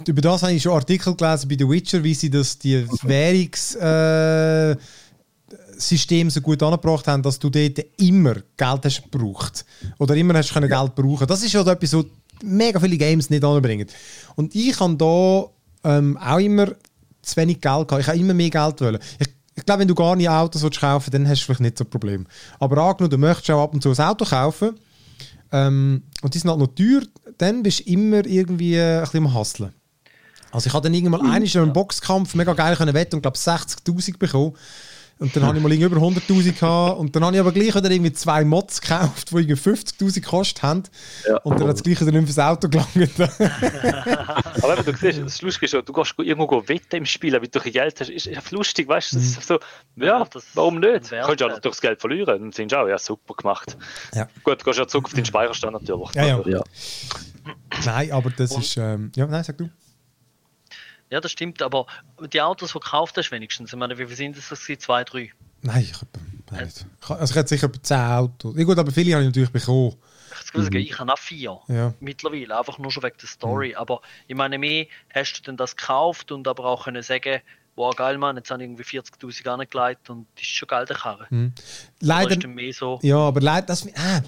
Über 0.07 0.22
das 0.22 0.43
habe 0.43 0.53
ich 0.53 0.64
schon 0.64 0.74
Artikel 0.74 1.16
gelesen 1.16 1.49
bei 1.49 1.55
The 1.57 1.68
Witcher, 1.68 2.03
wie 2.03 2.14
sie 2.14 2.30
das, 2.30 2.57
die 2.57 2.88
Währungs... 3.03 3.76
Äh, 3.76 4.78
System 5.82 6.29
so 6.29 6.41
gut 6.41 6.61
angebracht 6.63 7.07
haben, 7.07 7.23
dass 7.23 7.39
du 7.39 7.49
dort 7.49 7.79
immer 7.97 8.36
Geld 8.57 8.86
hast 8.86 9.03
gebraucht. 9.03 9.65
Oder 9.99 10.15
immer 10.15 10.34
hast 10.36 10.53
können 10.53 10.69
Geld 10.69 10.95
brauchen. 10.95 11.27
Das 11.27 11.43
ist 11.43 11.53
ja 11.53 11.61
etwas, 11.61 11.93
was 11.93 12.05
mega 12.43 12.79
viele 12.79 12.97
Games 12.97 13.29
nicht 13.29 13.43
anbringen. 13.43 13.88
Und 14.36 14.55
ich 14.55 14.79
habe 14.79 14.95
da 14.95 15.97
ähm, 15.97 16.17
auch 16.17 16.39
immer 16.39 16.67
zu 17.21 17.36
wenig 17.38 17.61
Geld 17.61 17.88
gehabt. 17.88 18.01
Ich 18.01 18.07
habe 18.07 18.17
immer 18.17 18.34
mehr 18.34 18.49
Geld 18.49 18.82
wollen. 18.82 18.99
Ich, 19.19 19.27
ich 19.55 19.65
glaube, 19.65 19.82
wenn 19.82 19.88
du 19.88 19.95
gar 19.95 20.15
nicht 20.15 20.29
Autos 20.29 20.63
willst 20.63 20.79
kaufen 20.79 21.11
dann 21.11 21.27
hast 21.27 21.41
du 21.41 21.45
vielleicht 21.45 21.61
nicht 21.61 21.77
so 21.77 21.84
ein 21.84 21.89
Problem. 21.89 22.25
Aber 22.59 22.77
angenommen, 22.77 23.11
du 23.11 23.17
möchtest 23.17 23.51
auch 23.51 23.63
ab 23.63 23.73
und 23.73 23.84
zu 23.84 23.91
ein 23.91 23.99
Auto 23.99 24.25
kaufen 24.25 24.75
ähm, 25.51 26.03
und 26.21 26.34
die 26.34 26.39
sind 26.39 26.49
halt 26.49 26.59
noch 26.59 26.67
teuer, 26.67 27.01
dann 27.38 27.63
bist 27.63 27.79
du 27.79 27.91
immer 27.91 28.25
irgendwie 28.25 28.79
ein 28.79 29.01
bisschen 29.01 29.25
am 29.25 29.34
Hasseln. 29.34 29.73
Also 30.51 30.67
ich 30.67 30.73
habe 30.73 30.84
dann 30.84 30.93
irgendwann 30.93 31.21
mhm. 31.21 31.32
einen, 31.32 31.57
einen 31.57 31.73
Boxkampf 31.73 32.36
mega 32.36 32.53
geil 32.53 32.75
können 32.75 32.93
wetten 32.93 33.15
und 33.15 33.21
glaube 33.21 33.38
60'000 33.38 34.17
bekommen. 34.17 34.53
Und 35.22 35.36
dann 35.36 35.43
habe 35.43 35.55
ich 35.55 35.63
mal 35.63 35.72
über 35.72 35.97
100'000 35.97 36.59
gehabt. 36.59 36.99
Und 36.99 37.15
dann 37.15 37.24
habe 37.24 37.36
ich 37.36 37.39
aber 37.39 37.51
gleich 37.51 37.76
wieder 37.76 37.91
irgendwie 37.91 38.11
zwei 38.11 38.43
Mods 38.43 38.82
gekauft, 38.82 39.30
die 39.30 39.36
irgendwie 39.36 39.53
50'000 39.53 40.15
gekostet 40.15 40.63
haben. 40.63 40.82
Ja. 41.28 41.38
Und 41.43 41.59
dann 41.59 41.67
hat 41.67 41.76
es 41.76 41.84
gleich 41.84 42.01
wieder 42.01 42.11
nicht 42.11 42.26
fürs 42.26 42.39
Auto 42.39 42.67
gelangt. 42.67 42.89
aber 43.19 44.78
wenn 44.78 44.84
du 44.86 44.97
siehst, 44.97 45.19
das 45.19 45.39
Lustige 45.43 45.78
ist, 45.78 45.88
du 45.88 45.93
gehst 45.93 46.15
irgendwo 46.17 46.67
wetten 46.67 46.95
im 46.95 47.05
Spiel, 47.05 47.34
weil 47.34 47.47
du 47.47 47.59
Geld 47.59 47.99
hast, 47.99 48.09
ist 48.09 48.26
ja 48.26 48.41
lustig, 48.49 48.88
weißt 48.88 49.11
du? 49.11 49.17
Das 49.17 49.26
ist 49.26 49.47
so, 49.47 49.59
ja, 49.97 50.26
das 50.26 50.43
warum 50.55 50.80
nicht? 50.80 51.11
Du 51.11 51.15
kannst 51.15 51.39
ja 51.39 51.53
auch 51.53 51.59
durchs 51.59 51.82
Geld 51.82 52.01
verlieren. 52.01 52.41
Dann 52.41 52.51
sind 52.51 52.74
auch, 52.74 52.88
ja, 52.88 52.97
super 52.97 53.36
gemacht. 53.36 53.78
Ja. 54.15 54.28
Gut, 54.43 54.61
du 54.61 54.65
gehst 54.65 54.80
ja 54.80 54.88
zurück 54.88 55.05
auf 55.05 55.13
den 55.13 55.26
Speicherstand 55.26 55.74
natürlich. 55.74 56.15
Ja, 56.15 56.26
ja. 56.26 56.41
ja. 56.47 56.63
Nein, 57.86 58.11
aber 58.11 58.32
das 58.32 58.53
Und, 58.53 58.63
ist, 58.63 58.76
ähm, 58.78 59.11
ja, 59.15 59.28
nein, 59.28 59.43
sag 59.43 59.59
du. 59.59 59.69
Ja, 61.12 61.20
das 61.20 61.32
stimmt, 61.32 61.62
aber 61.62 61.86
die 62.34 62.41
Autos, 62.41 62.74
gekauft 62.74 63.18
hast, 63.18 63.32
wenigstens, 63.32 63.74
ich 63.74 63.78
meine, 63.78 63.97
wie 63.97 64.05
viele 64.05 64.16
sind 64.16 64.38
das? 64.38 64.47
das 64.47 64.64
zwei, 64.80 65.03
drei? 65.03 65.32
Nein, 65.62 65.84
ich 65.84 65.93
habe 65.93 66.64
nicht. 66.64 66.86
Also 67.07 67.32
ich 67.32 67.36
hätte 67.36 67.49
sicher 67.49 67.72
zehn 67.84 67.97
Autos. 67.97 68.55
Ja, 68.57 68.64
gut, 68.64 68.80
aber 68.80 68.91
viele 68.91 69.14
habe 69.14 69.24
ich 69.24 69.28
natürlich 69.28 69.51
bekommen. 69.51 69.95
Ich, 70.45 70.53
mhm. 70.53 70.76
ich 70.78 70.99
habe 70.99 71.14
auch 71.14 71.20
vier 71.20 71.59
ja. 71.68 71.93
mittlerweile, 71.99 72.57
einfach 72.57 72.78
nur 72.78 72.91
schon 72.91 73.03
wegen 73.03 73.18
der 73.18 73.28
Story. 73.28 73.70
Mhm. 73.70 73.76
Aber 73.76 74.01
ich 74.28 74.36
meine, 74.36 74.57
mehr 74.57 74.86
hast 75.14 75.34
du 75.34 75.41
denn 75.43 75.57
das 75.57 75.76
gekauft 75.76 76.32
und 76.32 76.47
aber 76.47 76.66
auch 76.66 76.86
können 76.86 77.03
sagen, 77.03 77.41
wow, 77.76 77.95
geil, 77.95 78.17
Mann, 78.17 78.38
jetzt 78.38 78.51
habe 78.51 78.61
ich 78.63 78.69
irgendwie 78.69 78.84
40.000 78.84 79.47
angelegt 79.47 80.09
und 80.09 80.28
das 80.36 80.43
ist 80.43 80.49
schon 80.49 80.67
geil, 80.67 80.86
der 80.86 80.95
Karre. 80.95 81.28
Mhm. 81.30 81.53
Leider, 81.99 82.47
mehr 82.47 82.74
so. 82.74 82.99
Ja, 83.01 83.17
aber 83.17 83.41
leider, 83.41 83.67
das, 83.67 83.88
ah, 83.95 84.22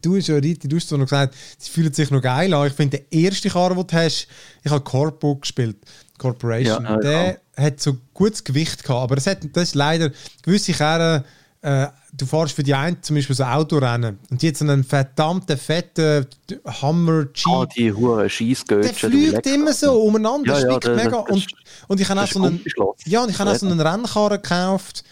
du 0.00 0.16
hast 0.16 0.28
ja 0.28 0.36
richtig, 0.36 0.70
du 0.70 0.76
hast 0.76 0.88
so 0.88 0.96
noch 0.96 1.04
gesagt, 1.04 1.34
sie 1.58 1.70
fühlen 1.70 1.92
sich 1.92 2.10
noch 2.10 2.22
geil 2.22 2.52
an. 2.52 2.66
Ich 2.66 2.72
finde, 2.72 2.98
der 2.98 3.12
erste 3.12 3.50
Karre, 3.50 3.74
den 3.74 3.86
du 3.86 3.96
hast, 3.96 4.26
ich 4.62 4.70
habe 4.70 4.82
Corpo 4.82 5.36
gespielt, 5.36 5.76
Corporation, 6.18 6.84
ja, 6.84 6.96
der 6.96 7.40
ja. 7.56 7.64
hat 7.64 7.80
so 7.80 7.98
gutes 8.14 8.42
Gewicht 8.42 8.82
gehabt, 8.82 9.02
aber 9.02 9.16
es 9.16 9.26
hat, 9.26 9.38
das 9.52 9.62
ist 9.64 9.74
leider 9.74 10.10
gewisse 10.42 10.72
Karren, 10.72 11.24
äh, 11.62 11.88
du 12.12 12.26
fährst 12.26 12.54
für 12.54 12.62
die 12.62 12.74
einen 12.74 13.02
zum 13.02 13.16
Beispiel 13.16 13.34
so 13.34 13.44
Autorennen 13.44 14.18
und 14.30 14.42
die 14.42 14.48
hat 14.48 14.56
so 14.56 14.64
einen 14.64 14.84
verdammten 14.84 15.56
fetten 15.56 16.26
Hammer 16.66 17.24
Jeep. 17.34 17.46
Ah, 17.48 17.66
die 17.66 17.92
hure 17.92 18.22
der 18.22 18.28
Scheissgötchen. 18.28 18.94
fliegt 19.10 19.46
immer 19.46 19.72
so 19.72 20.00
umeinander, 20.02 20.60
Ja, 20.60 20.70
ja, 20.72 20.78
der- 20.78 20.94
mega. 20.96 21.22
das- 21.22 21.30
und, 21.30 21.46
und 21.88 22.00
ich 22.00 22.08
habe 22.08 22.20
auch 22.22 22.26
so 22.26 22.42
einen, 22.42 22.60
ja, 23.06 23.22
und 23.22 23.30
ich 23.30 23.38
habe 23.38 23.50
auch 23.50 23.56
so 23.56 23.66
einen 23.66 23.80
Rennkarren 23.80 24.40
gekauft. 24.42 25.04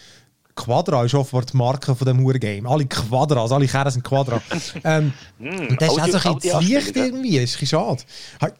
Quadra 0.53 1.05
ist 1.05 1.15
offenbar 1.15 1.45
die 1.45 1.55
Marke 1.57 1.95
von 1.95 2.05
dem 2.05 2.19
Huren-Game. 2.21 2.67
Alle 2.67 2.85
Quadras, 2.85 3.51
alle 3.53 3.67
Kerren 3.67 3.89
sind 3.89 4.03
Quadra. 4.03 4.41
ähm, 4.83 5.13
und 5.39 5.81
das 5.81 5.93
ist 5.93 5.99
auch 6.01 6.07
so 6.07 6.29
ein 6.29 6.35
bisschen 6.35 6.41
zu 6.41 6.59
leicht 6.73 6.95
irgendwie. 6.95 7.39
Das 7.39 7.45
ist 7.45 7.55
ein 7.55 7.59
bisschen 7.61 7.67
schade. 7.67 8.03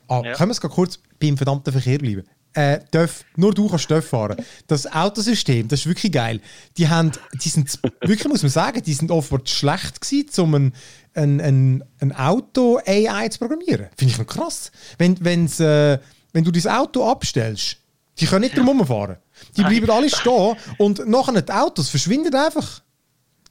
Ah, 0.08 0.22
Ja. 0.24 0.34
Können 0.34 0.50
wir 0.50 0.52
es 0.54 0.62
kurz 0.62 1.00
beim 1.20 1.36
verdammten 1.38 1.72
Verkehr 1.72 2.00
bleiben? 2.00 2.24
Äh, 2.54 2.80
darf, 2.92 3.24
nur 3.38 3.54
du 3.54 3.70
kannst 3.70 3.88
TÜV 3.88 4.06
fahren. 4.06 4.36
Das 4.68 4.86
Autosystem, 4.86 5.70
das 5.70 5.82
ist 5.82 5.86
wirklich 5.88 6.12
geil. 6.12 6.42
Die 6.78 6.90
haben, 6.90 7.12
die 7.42 7.48
sind, 7.48 7.80
wirklich 8.02 8.28
muss 8.28 8.42
man 8.42 8.52
sagen, 8.52 8.84
die 8.84 8.94
sind 8.94 9.10
offenbar 9.10 9.46
zu 9.46 9.56
schlecht 9.56 10.02
gewesen, 10.02 10.42
um 10.42 10.54
ein, 10.56 10.74
ein, 11.14 11.40
ein, 11.40 11.84
ein 12.00 12.12
Auto-AI 12.14 13.30
zu 13.30 13.40
programmieren. 13.40 13.88
Finde 13.96 14.14
ich 14.14 14.20
noch 14.20 14.28
krass. 14.28 14.70
Wenn, 14.98 15.16
wenn's, 15.24 15.62
äh, 15.62 15.98
wenn 16.34 16.44
du 16.44 16.52
dein 16.52 16.68
Auto 16.68 17.10
abstellst, 17.10 17.78
die 18.20 18.26
können 18.26 18.42
nicht 18.42 18.58
drum 18.58 18.86
fahren. 18.86 19.16
Die 19.56 19.64
bleiben 19.64 19.90
alle 19.90 20.10
stehen 20.10 20.56
und 20.78 21.08
nachher 21.08 21.42
die 21.42 21.54
Autos 21.54 21.88
verschwinden 21.88 22.36
einfach. 22.36 22.82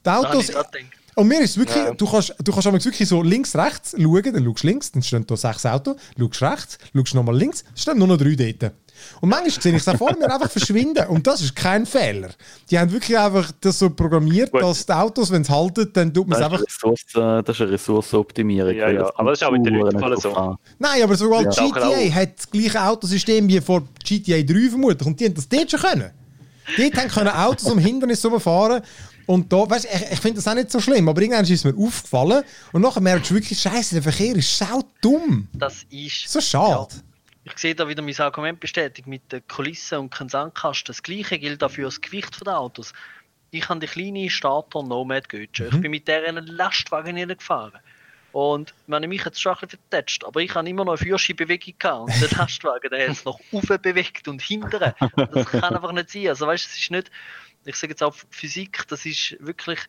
Die 0.05 0.09
Autos, 0.09 0.51
und 1.15 1.27
mir 1.27 1.41
ist 1.41 1.57
wirklich, 1.57 1.75
Ja. 1.75 1.93
du 1.93 2.07
kannst, 2.07 2.33
du 2.41 2.51
kannst 2.51 2.85
wirklich 2.85 3.07
so 3.07 3.21
links, 3.21 3.55
rechts 3.55 3.95
schauen, 3.97 4.33
dann 4.33 4.45
schaust 4.45 4.63
du 4.63 4.67
links, 4.67 4.91
dann 4.91 5.03
stehen 5.03 5.25
da 5.27 5.35
sechs 5.35 5.65
Autos, 5.65 5.97
schaust 6.17 6.41
rechts, 6.41 6.77
schaust 6.95 7.15
nochmal 7.15 7.37
links, 7.37 7.63
es 7.75 7.81
stehen 7.81 7.97
nur 7.97 8.07
noch 8.07 8.17
drei 8.17 8.35
dort. 8.35 8.73
Und 9.19 9.29
manchmal 9.29 9.61
sehe 9.61 9.73
ich 9.75 9.81
es 9.81 9.87
auch 9.87 9.97
vor 9.97 10.15
mir 10.17 10.31
einfach 10.33 10.49
verschwinden. 10.49 11.07
Und 11.07 11.27
das 11.27 11.41
ist 11.41 11.55
kein 11.55 11.85
Fehler. 11.85 12.29
Die 12.69 12.77
haben 12.77 12.91
wirklich 12.91 13.17
einfach 13.17 13.51
das 13.61 13.79
so 13.79 13.89
programmiert, 13.89 14.51
Gut. 14.51 14.61
dass 14.61 14.85
die 14.85 14.93
Autos, 14.93 15.31
wenn 15.31 15.41
es 15.41 15.49
halten, 15.49 15.89
dann 15.93 16.13
tut 16.13 16.27
man 16.27 16.39
es 16.39 16.45
einfach. 16.45 16.61
Ressource, 16.61 17.01
äh, 17.15 17.43
das 17.43 17.55
ist 17.55 17.61
eine 17.61 17.71
Ressourcenoptimierung. 17.71 18.75
Ja, 18.75 18.89
ja, 18.89 18.99
das 19.01 19.15
aber 19.15 19.29
das 19.31 19.41
ist 19.41 19.47
auch 19.47 19.51
mit 19.51 19.65
den 19.65 19.75
Leuten 19.75 20.21
so. 20.21 20.33
an. 20.33 20.57
Nein, 20.79 21.03
aber 21.03 21.15
sogar 21.15 21.43
Ja. 21.43 21.49
GTA 21.49 22.13
hat 22.13 22.37
das 22.37 22.49
gleiche 22.49 22.81
Autosystem 22.81 23.47
wie 23.47 23.61
vor 23.61 23.83
GTA 24.03 24.41
3 24.41 24.69
vermutlich. 24.69 25.07
Und 25.07 25.19
die 25.19 25.25
haben 25.25 25.33
das 25.35 25.47
dort 25.47 25.71
schon 25.71 25.79
können. 25.79 26.11
Dort 26.77 26.97
haben 26.97 27.09
können 27.09 27.29
Autos 27.29 27.69
um 27.69 27.79
Hindernis 27.79 28.25
fahren. 28.39 28.81
Und 29.27 29.51
da, 29.53 29.69
weißt, 29.69 29.85
ich, 29.85 30.11
ich 30.13 30.19
finde 30.19 30.37
das 30.37 30.47
auch 30.47 30.55
nicht 30.55 30.71
so 30.71 30.79
schlimm, 30.79 31.07
aber 31.07 31.21
irgendwann 31.21 31.45
ist 31.45 31.63
mir 31.63 31.75
aufgefallen 31.77 32.43
und 32.73 32.81
nachher 32.81 33.01
merkst 33.01 33.29
du 33.29 33.35
wirklich, 33.35 33.59
Scheiße, 33.59 33.95
der 33.95 34.03
Verkehr 34.03 34.35
ist 34.35 34.57
sau 34.57 34.81
dumm. 34.99 35.47
Das 35.53 35.85
ist. 35.89 36.27
So 36.27 36.41
schade. 36.41 36.95
Ich 37.53 37.57
sehe 37.57 37.75
da 37.75 37.87
wieder 37.87 38.01
mein 38.01 38.17
Argument 38.19 38.59
bestätigt 38.59 39.07
mit 39.07 39.31
den 39.31 39.45
Kulissen 39.47 39.99
und 39.99 40.09
kein 40.09 40.29
Sandkasten. 40.29 40.87
Das 40.87 41.03
gleiche 41.03 41.37
gilt 41.37 41.63
auch 41.63 41.71
für 41.71 41.83
das 41.83 42.01
Gewicht 42.01 42.45
der 42.45 42.59
Autos. 42.59 42.93
Ich 43.51 43.67
habe 43.67 43.79
die 43.79 43.87
kleine 43.87 44.29
Starter 44.29 44.81
Nomad 44.81 45.27
Götze. 45.27 45.69
Ich 45.71 45.81
bin 45.81 45.91
mit 45.91 46.07
der 46.07 46.25
in 46.25 46.37
einen 46.37 46.47
Lastwagen 46.47 47.15
gefahren. 47.27 47.79
Und 48.31 48.73
meine, 48.87 49.09
mich 49.09 49.25
es 49.25 49.41
schon 49.41 49.53
ein 49.53 49.59
bisschen 49.59 49.79
vertätscht, 49.89 50.23
aber 50.23 50.39
ich 50.39 50.55
habe 50.55 50.69
immer 50.69 50.85
noch 50.85 50.93
eine 50.93 50.97
Führerscheinbewegung 50.97 51.73
gehabt. 51.77 52.01
Und 52.01 52.21
der 52.21 52.29
Lastwagen, 52.37 52.89
der 52.89 53.09
hat 53.09 53.17
es 53.17 53.25
noch 53.25 53.39
bewegt 53.81 54.27
und 54.29 54.41
hinten. 54.41 54.79
Das 54.79 55.45
kann 55.47 55.75
einfach 55.75 55.91
nicht 55.91 56.09
sein. 56.11 56.29
Also 56.29 56.47
weißt, 56.47 56.65
es 56.65 56.77
ist 56.77 56.91
nicht, 56.91 57.11
ich 57.65 57.75
sage 57.75 57.91
jetzt 57.91 58.03
auch 58.03 58.15
Physik, 58.29 58.87
das 58.87 59.05
ist 59.05 59.35
wirklich, 59.39 59.79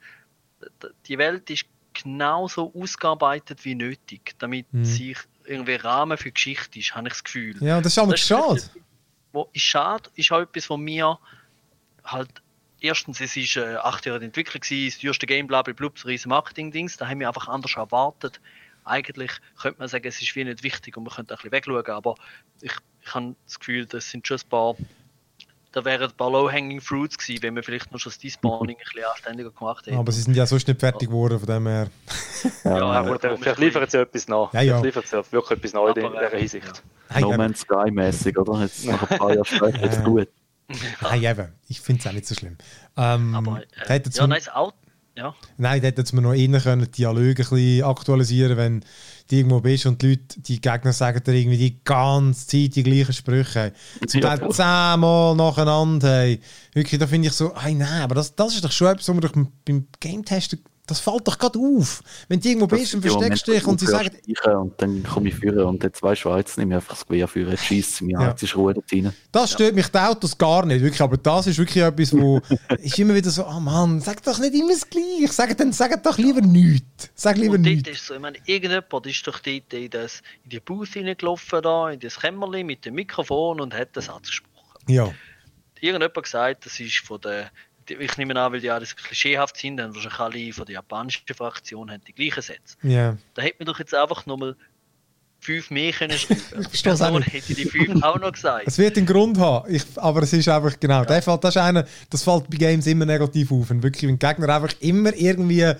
die 1.07 1.19
Welt 1.19 1.49
ist 1.51 1.67
genauso 1.95 2.73
ausgearbeitet 2.75 3.65
wie 3.65 3.75
nötig, 3.75 4.35
damit 4.39 4.67
sich 4.73 5.19
irgendwie 5.47 5.75
Rahmen 5.75 6.19
für 6.19 6.31
Geschichte 6.31 6.79
ist, 6.79 6.95
habe 6.95 7.09
ich 7.09 7.15
das 7.15 7.25
Gefühl. 7.25 7.57
Ja, 7.61 7.81
das 7.81 7.93
ist 7.93 7.99
aber 7.99 8.17
schade. 8.17 8.63
Wo 9.33 9.49
ist 9.53 9.63
schade, 9.63 10.11
ist 10.15 10.31
auch 10.31 10.41
etwas, 10.41 10.69
was 10.69 10.79
mir 10.79 11.19
halt 12.05 12.43
erstens, 12.81 13.21
es 13.21 13.37
ist 13.37 13.57
äh, 13.57 13.77
acht 13.77 14.05
Jahre 14.07 14.19
in 14.19 14.25
Entwicklung 14.25 14.61
gewesen, 14.61 14.91
das 14.91 15.01
teuerste 15.01 15.27
Game, 15.27 15.47
bla 15.47 15.63
bla 15.63 15.73
bla, 15.73 15.91
riesen 16.05 16.29
Marketing-Dings, 16.29 16.97
da 16.97 17.09
haben 17.09 17.21
wir 17.21 17.29
einfach 17.29 17.49
anders 17.49 17.75
erwartet. 17.77 18.41
Eigentlich 18.85 19.31
könnte 19.61 19.79
man 19.79 19.89
sagen, 19.89 20.07
es 20.07 20.21
ist 20.21 20.35
wie 20.35 20.45
nicht 20.45 20.63
wichtig 20.63 20.97
und 20.97 21.05
man 21.05 21.15
könnte 21.15 21.35
ein 21.35 21.37
bisschen 21.37 21.53
wegschauen, 21.53 21.87
aber 21.87 22.17
ich, 22.61 22.73
ich 23.01 23.15
habe 23.15 23.37
das 23.47 23.59
Gefühl, 23.59 23.87
das 23.87 24.11
sind 24.11 24.27
schon 24.27 24.39
ein 24.39 24.49
paar, 24.49 24.77
da 25.73 25.85
wären 25.85 26.11
ein 26.11 26.17
paar 26.17 26.31
Low-Hanging 26.31 26.81
Fruits 26.81 27.17
gewesen, 27.19 27.43
wenn 27.43 27.57
wir 27.57 27.63
vielleicht 27.63 27.91
noch 27.93 27.99
schon 27.99 28.11
das 28.11 28.19
Despawning 28.19 28.77
ein 28.77 28.83
bisschen 28.85 29.05
anständiger 29.11 29.51
gemacht 29.51 29.87
hätten. 29.87 29.97
Aber 29.99 30.13
sie 30.13 30.21
sind 30.23 30.37
ja 30.37 30.47
sonst 30.47 30.69
nicht 30.69 30.81
fertig 30.81 31.09
geworden, 31.09 31.39
von 31.39 31.47
dem 31.49 31.67
her. 31.67 31.89
ja, 32.65 32.79
Ja, 32.79 32.85
aber 32.85 33.19
vielleicht 33.19 33.59
liefern 33.59 33.89
sie 33.89 33.99
etwas 33.99 34.29
nach. 34.29 34.53
Ja, 34.53 34.61
ja. 34.61 34.79
Vielleicht 34.81 34.97
liefern 34.97 35.25
sie 35.25 35.33
wirklich 35.33 35.59
etwas 35.59 35.73
Neues 35.73 35.97
in 35.97 36.03
dieser 36.03 36.33
äh, 36.33 36.39
Hinsicht. 36.39 36.83
Hey, 37.09 37.23
No. 37.23 37.37
Man's 37.37 37.61
Sky 37.61 37.91
mäßig, 37.91 38.39
oder? 38.39 38.61
Jetzt 38.63 38.85
nach 38.87 39.11
ein 39.11 39.19
paar 39.19 39.33
Jahren 39.35 39.45
später 39.45 39.83
ist 39.83 39.99
Ja. 39.99 40.05
gut. 40.05 40.29
Nein, 41.03 41.23
eben. 41.23 41.49
Ich 41.69 41.81
finde 41.81 42.01
es 42.01 42.07
auch 42.07 42.13
nicht 42.13 42.27
so 42.27 42.35
schlimm. 42.35 42.57
Ähm, 42.97 43.35
aber 43.35 43.63
äh, 43.63 44.01
ja, 44.13 44.27
nein, 44.27 44.39
das 44.39 44.49
Auto, 44.55 44.77
ja. 45.17 45.35
Nein, 45.59 45.81
da 45.81 45.89
hätten 45.89 46.13
wir 46.13 46.21
noch 46.23 46.33
innen 46.33 46.61
können, 46.61 46.85
die 46.87 46.91
Dialoge 46.91 47.31
ein 47.31 47.35
bisschen 47.37 47.85
aktualisieren, 47.85 48.57
wenn 48.57 48.81
du 49.29 49.37
irgendwo 49.37 49.61
bist 49.61 49.87
und 49.87 50.01
die 50.03 50.11
Leute, 50.11 50.41
die 50.41 50.61
Gegner 50.61 50.93
sagen 50.93 51.23
dir 51.25 51.35
irgendwie 51.35 51.59
die 51.59 51.85
ganze 51.85 52.47
Zeit 52.47 52.77
die 52.77 52.83
gleichen 52.83 53.13
Sprüche. 53.13 53.73
Zum 54.07 54.21
Ja. 54.21 54.37
Teil 54.37 54.51
zehnmal 54.51 55.35
nacheinander. 55.37 56.09
Hey. 56.23 56.41
Wirklich, 56.73 56.99
da 56.99 57.07
finde 57.07 57.29
ich 57.29 57.35
so, 57.35 57.53
hey, 57.57 57.75
nein, 57.75 58.03
aber 58.03 58.15
das, 58.15 58.35
das 58.35 58.55
ist 58.55 58.65
doch 58.65 58.73
schon 58.73 58.89
etwas, 58.89 59.09
was 59.09 59.15
man 59.15 59.21
doch 59.21 59.33
beim 59.65 59.87
Game-Testen, 60.01 60.61
das 60.87 60.99
fällt 60.99 61.27
doch 61.29 61.39
gerade 61.39 61.59
auf. 61.59 62.03
Wenn 62.29 62.41
du 62.41 62.49
irgendwo 62.49 62.67
bist 62.67 62.93
und 62.95 63.03
versteckst 63.03 63.47
dich 63.47 63.65
und 63.67 63.79
sie 63.79 63.87
sagen, 63.87 64.11
Und 64.57 64.83
dann 64.83 65.03
komme 65.05 65.29
ich 65.29 65.37
führen 65.37 65.65
und 65.67 65.83
jetzt 65.85 66.03
weißt 66.03 66.25
du, 66.25 66.37
jetzt 66.37 66.59
nehme 66.59 66.73
ich 66.73 66.77
einfach 66.77 66.95
das 66.97 67.07
Gewehr 67.07 67.29
führen, 67.29 67.51
jetzt 67.53 67.65
schießt 67.67 67.93
es 67.95 68.01
mir, 68.01 68.19
Ja. 68.21 68.29
jetzt 68.31 68.43
ist 68.43 68.57
Ruhe 68.57 68.75
dort 68.75 68.93
rein. 68.93 69.13
das 69.31 69.53
stört 69.53 69.75
mich 69.77 69.87
die 69.89 69.99
Autos 69.99 70.37
gar 70.37 70.67
nicht, 70.67 70.83
wirklich, 70.83 71.01
aber 71.01 71.17
das 71.17 71.47
ist 71.47 71.59
wirklich 71.59 71.85
etwas, 71.85 72.13
wo 72.13 72.41
ist 72.83 72.99
immer 72.99 73.15
wieder 73.15 73.31
so, 73.31 73.47
oh 73.47 73.61
Mann, 73.61 74.01
sag 74.01 74.23
doch 74.25 74.39
nicht 74.41 74.55
immer 74.55 74.71
das 74.73 74.89
Gleiche, 74.91 75.33
sag, 75.33 75.57
dann 75.57 75.73
sag 75.73 76.03
doch 76.03 76.19
lieber 76.19 76.41
nichts. 76.41 77.11
Sag 77.15 77.37
lieber 77.37 77.55
Und 77.55 77.63
dort 77.65 77.75
nichts. 77.77 77.89
ist 77.91 78.07
so, 78.07 78.15
ich 78.15 78.21
meine, 78.21 78.39
irgendjemand 78.47 79.07
ist 79.07 79.27
doch 79.27 79.39
dort 79.39 79.73
in, 79.73 79.91
das, 79.91 80.21
in 80.45 80.51
die 80.51 80.61
Booth 80.61 80.89
hineingelaufen, 80.89 81.63
da, 81.63 81.91
in 81.91 82.01
das 82.01 82.19
Kämmerchen 82.21 82.67
mit 82.67 82.85
dem 82.85 82.95
Mikrofon 82.95 83.61
und 83.61 83.73
hat 83.73 83.95
den 83.95 84.03
Satz 84.03 84.27
gesprochen. 84.29 84.79
Ja. 84.89 85.13
Irgendjemand 85.81 86.17
hat 86.17 86.23
gesagt, 86.25 86.67
das 86.67 86.79
ist 86.81 86.99
von 86.99 87.21
der, 87.21 87.45
die- 87.45 87.49
ich 87.89 88.17
nehme 88.17 88.37
an, 88.41 88.53
weil 88.53 88.61
die 88.61 88.71
alles 88.71 88.95
klischeehaft 88.97 89.57
sind, 89.57 89.77
dann 89.77 89.95
wahrscheinlich 89.95 90.21
alle 90.21 90.53
von 90.53 90.67
der 90.67 90.75
japanischen 90.75 91.23
Fraktion 91.35 91.91
haben 91.91 92.03
die 92.07 92.13
gleichen 92.13 92.43
Sätze. 92.43 92.77
Ja. 92.83 93.17
Da 93.35 93.43
hätte 93.43 93.57
man 93.61 93.67
doch 93.67 93.79
jetzt 93.79 93.95
einfach 93.95 94.25
nochmal 94.27 94.57
fünf 95.41 95.71
mehr 95.71 95.93
können 95.93 96.17
schreiben. 96.17 96.41
Ich 96.73 96.83
Person 96.83 97.23
hätte 97.23 97.55
die 97.55 97.65
fünf 97.65 98.03
auch 98.03 98.19
noch 98.19 98.33
gesagt. 98.33 98.65
Es 98.67 98.79
wird 98.79 98.97
einen 98.97 99.07
Grund 99.07 99.39
haben, 99.39 99.73
ich, 99.75 99.83
aber 99.97 100.23
es 100.23 100.33
ist 100.33 100.49
einfach, 100.49 100.79
genau, 100.79 101.05
der 101.05 101.21
fällt, 101.21 101.43
das, 101.45 101.57
ist 101.57 101.63
einer, 101.63 101.85
das 102.11 102.23
fällt 102.23 102.49
bei 102.49 102.57
Games 102.57 102.87
immer 102.87 103.05
negativ 103.05 103.51
auf. 103.51 103.71
Und 103.71 103.83
wirklich, 103.83 104.09
wenn 104.09 104.19
Gegner 104.19 104.49
einfach 104.49 104.73
immer 104.81 105.13
irgendwie, 105.15 105.63
äh, 105.63 105.77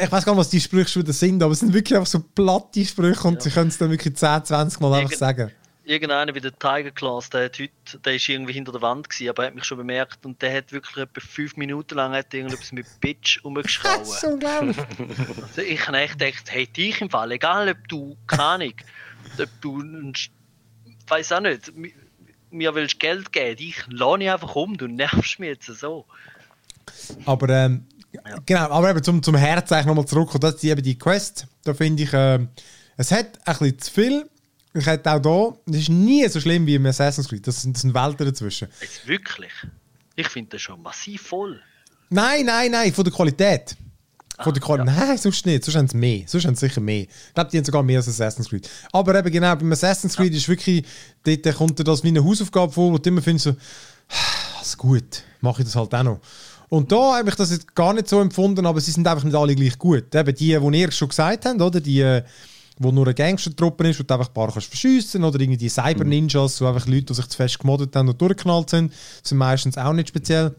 ich 0.00 0.12
weiß 0.12 0.24
gar 0.24 0.32
nicht, 0.32 0.40
was 0.40 0.50
die 0.50 0.60
Sprüche 0.60 0.88
schon 0.88 1.06
sind, 1.06 1.42
aber 1.42 1.52
es 1.52 1.60
sind 1.60 1.72
wirklich 1.74 1.96
einfach 1.96 2.10
so 2.10 2.20
platte 2.20 2.84
Sprüche 2.84 3.26
und 3.26 3.42
sie 3.42 3.50
können 3.50 3.68
es 3.68 3.78
dann 3.78 3.90
wirklich 3.90 4.14
10, 4.14 4.44
20 4.44 4.80
Mal 4.80 4.92
einfach 4.94 5.10
Irgend- 5.10 5.18
sagen. 5.18 5.50
Irgendeiner 5.88 6.34
wie 6.34 6.40
der 6.40 6.52
Tiger 6.58 6.90
Class, 6.90 7.30
der 7.30 7.46
hat 7.46 7.58
heute, 7.58 7.98
der 8.04 8.14
ist 8.14 8.28
irgendwie 8.28 8.52
hinter 8.52 8.72
der 8.72 8.82
Wand 8.82 9.08
gewesen, 9.08 9.30
aber 9.30 9.44
er 9.44 9.46
hat 9.48 9.54
mich 9.54 9.64
schon 9.64 9.78
bemerkt 9.78 10.24
und 10.26 10.42
der 10.42 10.54
hat 10.54 10.70
wirklich 10.70 10.96
etwa 10.98 11.20
fünf 11.20 11.56
Minuten 11.56 11.94
lang 11.94 12.12
hat 12.12 12.34
irgendetwas 12.34 12.72
mit 12.72 12.86
Bitch 13.00 13.36
Das 13.42 13.44
rumgeschrauen. 13.44 14.02
ist 14.02 14.20
so 14.20 14.26
unglaublich. 14.28 14.76
Also 15.42 15.62
ich 15.62 15.86
habe 15.88 15.96
echt 15.98 16.18
gedacht, 16.18 16.44
hey, 16.50 16.66
dich 16.66 17.00
im 17.00 17.08
Fall, 17.08 17.32
egal 17.32 17.70
ob 17.70 17.88
du, 17.88 18.16
keine 18.26 18.42
Ahnung, 18.42 18.74
ob 19.40 19.48
du, 19.62 19.80
ein 19.80 20.12
Sch- 20.12 20.28
weiß 21.06 21.32
auch 21.32 21.40
nicht, 21.40 21.74
mi- 21.74 21.94
mir 22.50 22.74
willst 22.74 23.00
Geld 23.00 23.32
geben, 23.32 23.56
ich 23.58 23.82
lade 23.88 24.24
ich 24.24 24.30
einfach 24.30 24.54
um, 24.56 24.76
du 24.76 24.86
nervst 24.88 25.38
mich 25.38 25.48
jetzt 25.48 25.66
so. 25.66 26.04
Aber 27.24 27.48
ähm, 27.48 27.86
genau, 28.46 28.68
aber 28.70 28.90
eben 28.90 29.02
zum, 29.02 29.22
zum 29.22 29.36
Herz 29.36 29.72
eigentlich 29.72 29.86
nochmal 29.86 30.06
zurück. 30.06 30.34
Und 30.34 30.44
das 30.44 30.54
ist 30.56 30.64
eben 30.64 30.82
die 30.82 30.98
Quest. 30.98 31.46
Da 31.64 31.72
finde 31.74 32.02
ich, 32.02 32.10
ähm, 32.12 32.48
es 32.96 33.10
hat 33.10 33.38
ein 33.46 33.52
bisschen 33.58 33.78
zu 33.78 33.90
viel. 33.92 34.30
Ich 34.78 34.86
hätte 34.86 35.10
auch 35.10 35.20
da, 35.20 35.72
es 35.72 35.82
ist 35.82 35.88
nie 35.88 36.26
so 36.28 36.40
schlimm 36.40 36.66
wie 36.66 36.76
im 36.76 36.86
Assassin's 36.86 37.28
Creed. 37.28 37.46
Das 37.46 37.62
sind, 37.62 37.74
das 37.74 37.82
sind 37.82 37.94
Welten 37.94 38.26
dazwischen. 38.26 38.68
Jetzt 38.80 39.06
wirklich. 39.06 39.52
Ich 40.14 40.28
finde 40.28 40.50
das 40.50 40.62
schon 40.62 40.80
massiv 40.82 41.22
voll. 41.22 41.60
Nein, 42.10 42.46
nein, 42.46 42.70
nein, 42.70 42.92
von 42.92 43.04
der 43.04 43.12
Qualität. 43.12 43.76
Von 44.40 44.54
der 44.54 44.62
Qualität. 44.62 44.94
Nein, 44.94 45.18
sonst 45.18 45.44
nicht. 45.46 45.64
Sonst 45.64 45.76
haben 45.76 45.88
sie 45.88 45.96
mehr. 45.96 46.22
Sonst 46.26 46.46
haben 46.46 46.54
sie 46.54 46.68
sicher 46.68 46.80
mehr. 46.80 47.02
Ich 47.02 47.34
glaube, 47.34 47.50
die 47.50 47.58
haben 47.58 47.64
sogar 47.64 47.82
mehr 47.82 47.98
als 47.98 48.08
Assassin's 48.08 48.48
Creed. 48.48 48.70
Aber 48.92 49.18
eben 49.18 49.32
genau, 49.32 49.56
beim 49.56 49.72
Assassin's 49.72 50.16
Creed 50.16 50.32
ist 50.32 50.48
wirklich, 50.48 50.84
dort 51.24 51.56
kommt 51.56 51.78
dir 51.78 51.84
das 51.84 52.04
wie 52.04 52.08
eine 52.08 52.24
Hausaufgabe 52.24 52.72
vor, 52.72 52.92
wo 52.92 52.98
du 52.98 53.08
immer 53.08 53.22
findest 53.22 53.44
so, 53.44 53.56
ist 54.62 54.78
gut, 54.78 55.24
mache 55.40 55.62
ich 55.62 55.66
das 55.66 55.76
halt 55.76 55.94
auch 55.94 56.02
noch. 56.02 56.20
Und 56.68 56.92
da 56.92 57.18
habe 57.18 57.28
ich 57.28 57.34
das 57.34 57.50
jetzt 57.50 57.74
gar 57.74 57.94
nicht 57.94 58.08
so 58.08 58.20
empfunden, 58.20 58.66
aber 58.66 58.80
sie 58.80 58.90
sind 58.90 59.06
einfach 59.06 59.24
nicht 59.24 59.34
alle 59.34 59.54
gleich 59.54 59.78
gut. 59.78 60.14
Eben 60.14 60.34
die, 60.34 60.58
die 60.58 60.78
ihr 60.78 60.92
schon 60.92 61.08
gesagt 61.08 61.46
habt, 61.46 61.60
oder? 61.60 61.80
Die, 61.80 62.00
äh, 62.00 62.22
wo 62.78 62.92
nur 62.92 63.06
eine 63.06 63.14
Gangster-Truppe 63.14 63.88
ist 63.88 64.00
und 64.00 64.10
einfach 64.10 64.28
ein 64.28 64.34
paar 64.34 64.52
kannst 64.52 64.68
verschiessen 64.68 65.24
oder 65.24 65.40
irgendwie 65.40 65.58
die 65.58 65.68
Cyber-Ninjas, 65.68 66.60
wo 66.60 66.66
einfach 66.66 66.86
Leute, 66.86 67.02
die 67.06 67.14
sich 67.14 67.26
zu 67.28 67.36
fest 67.36 67.58
gemoddet 67.58 67.94
haben 67.96 68.08
und 68.08 68.20
durchgeknallt 68.20 68.70
sind, 68.70 68.92
sind 69.22 69.38
meistens 69.38 69.76
auch 69.76 69.92
nicht 69.92 70.08
speziell. 70.08 70.54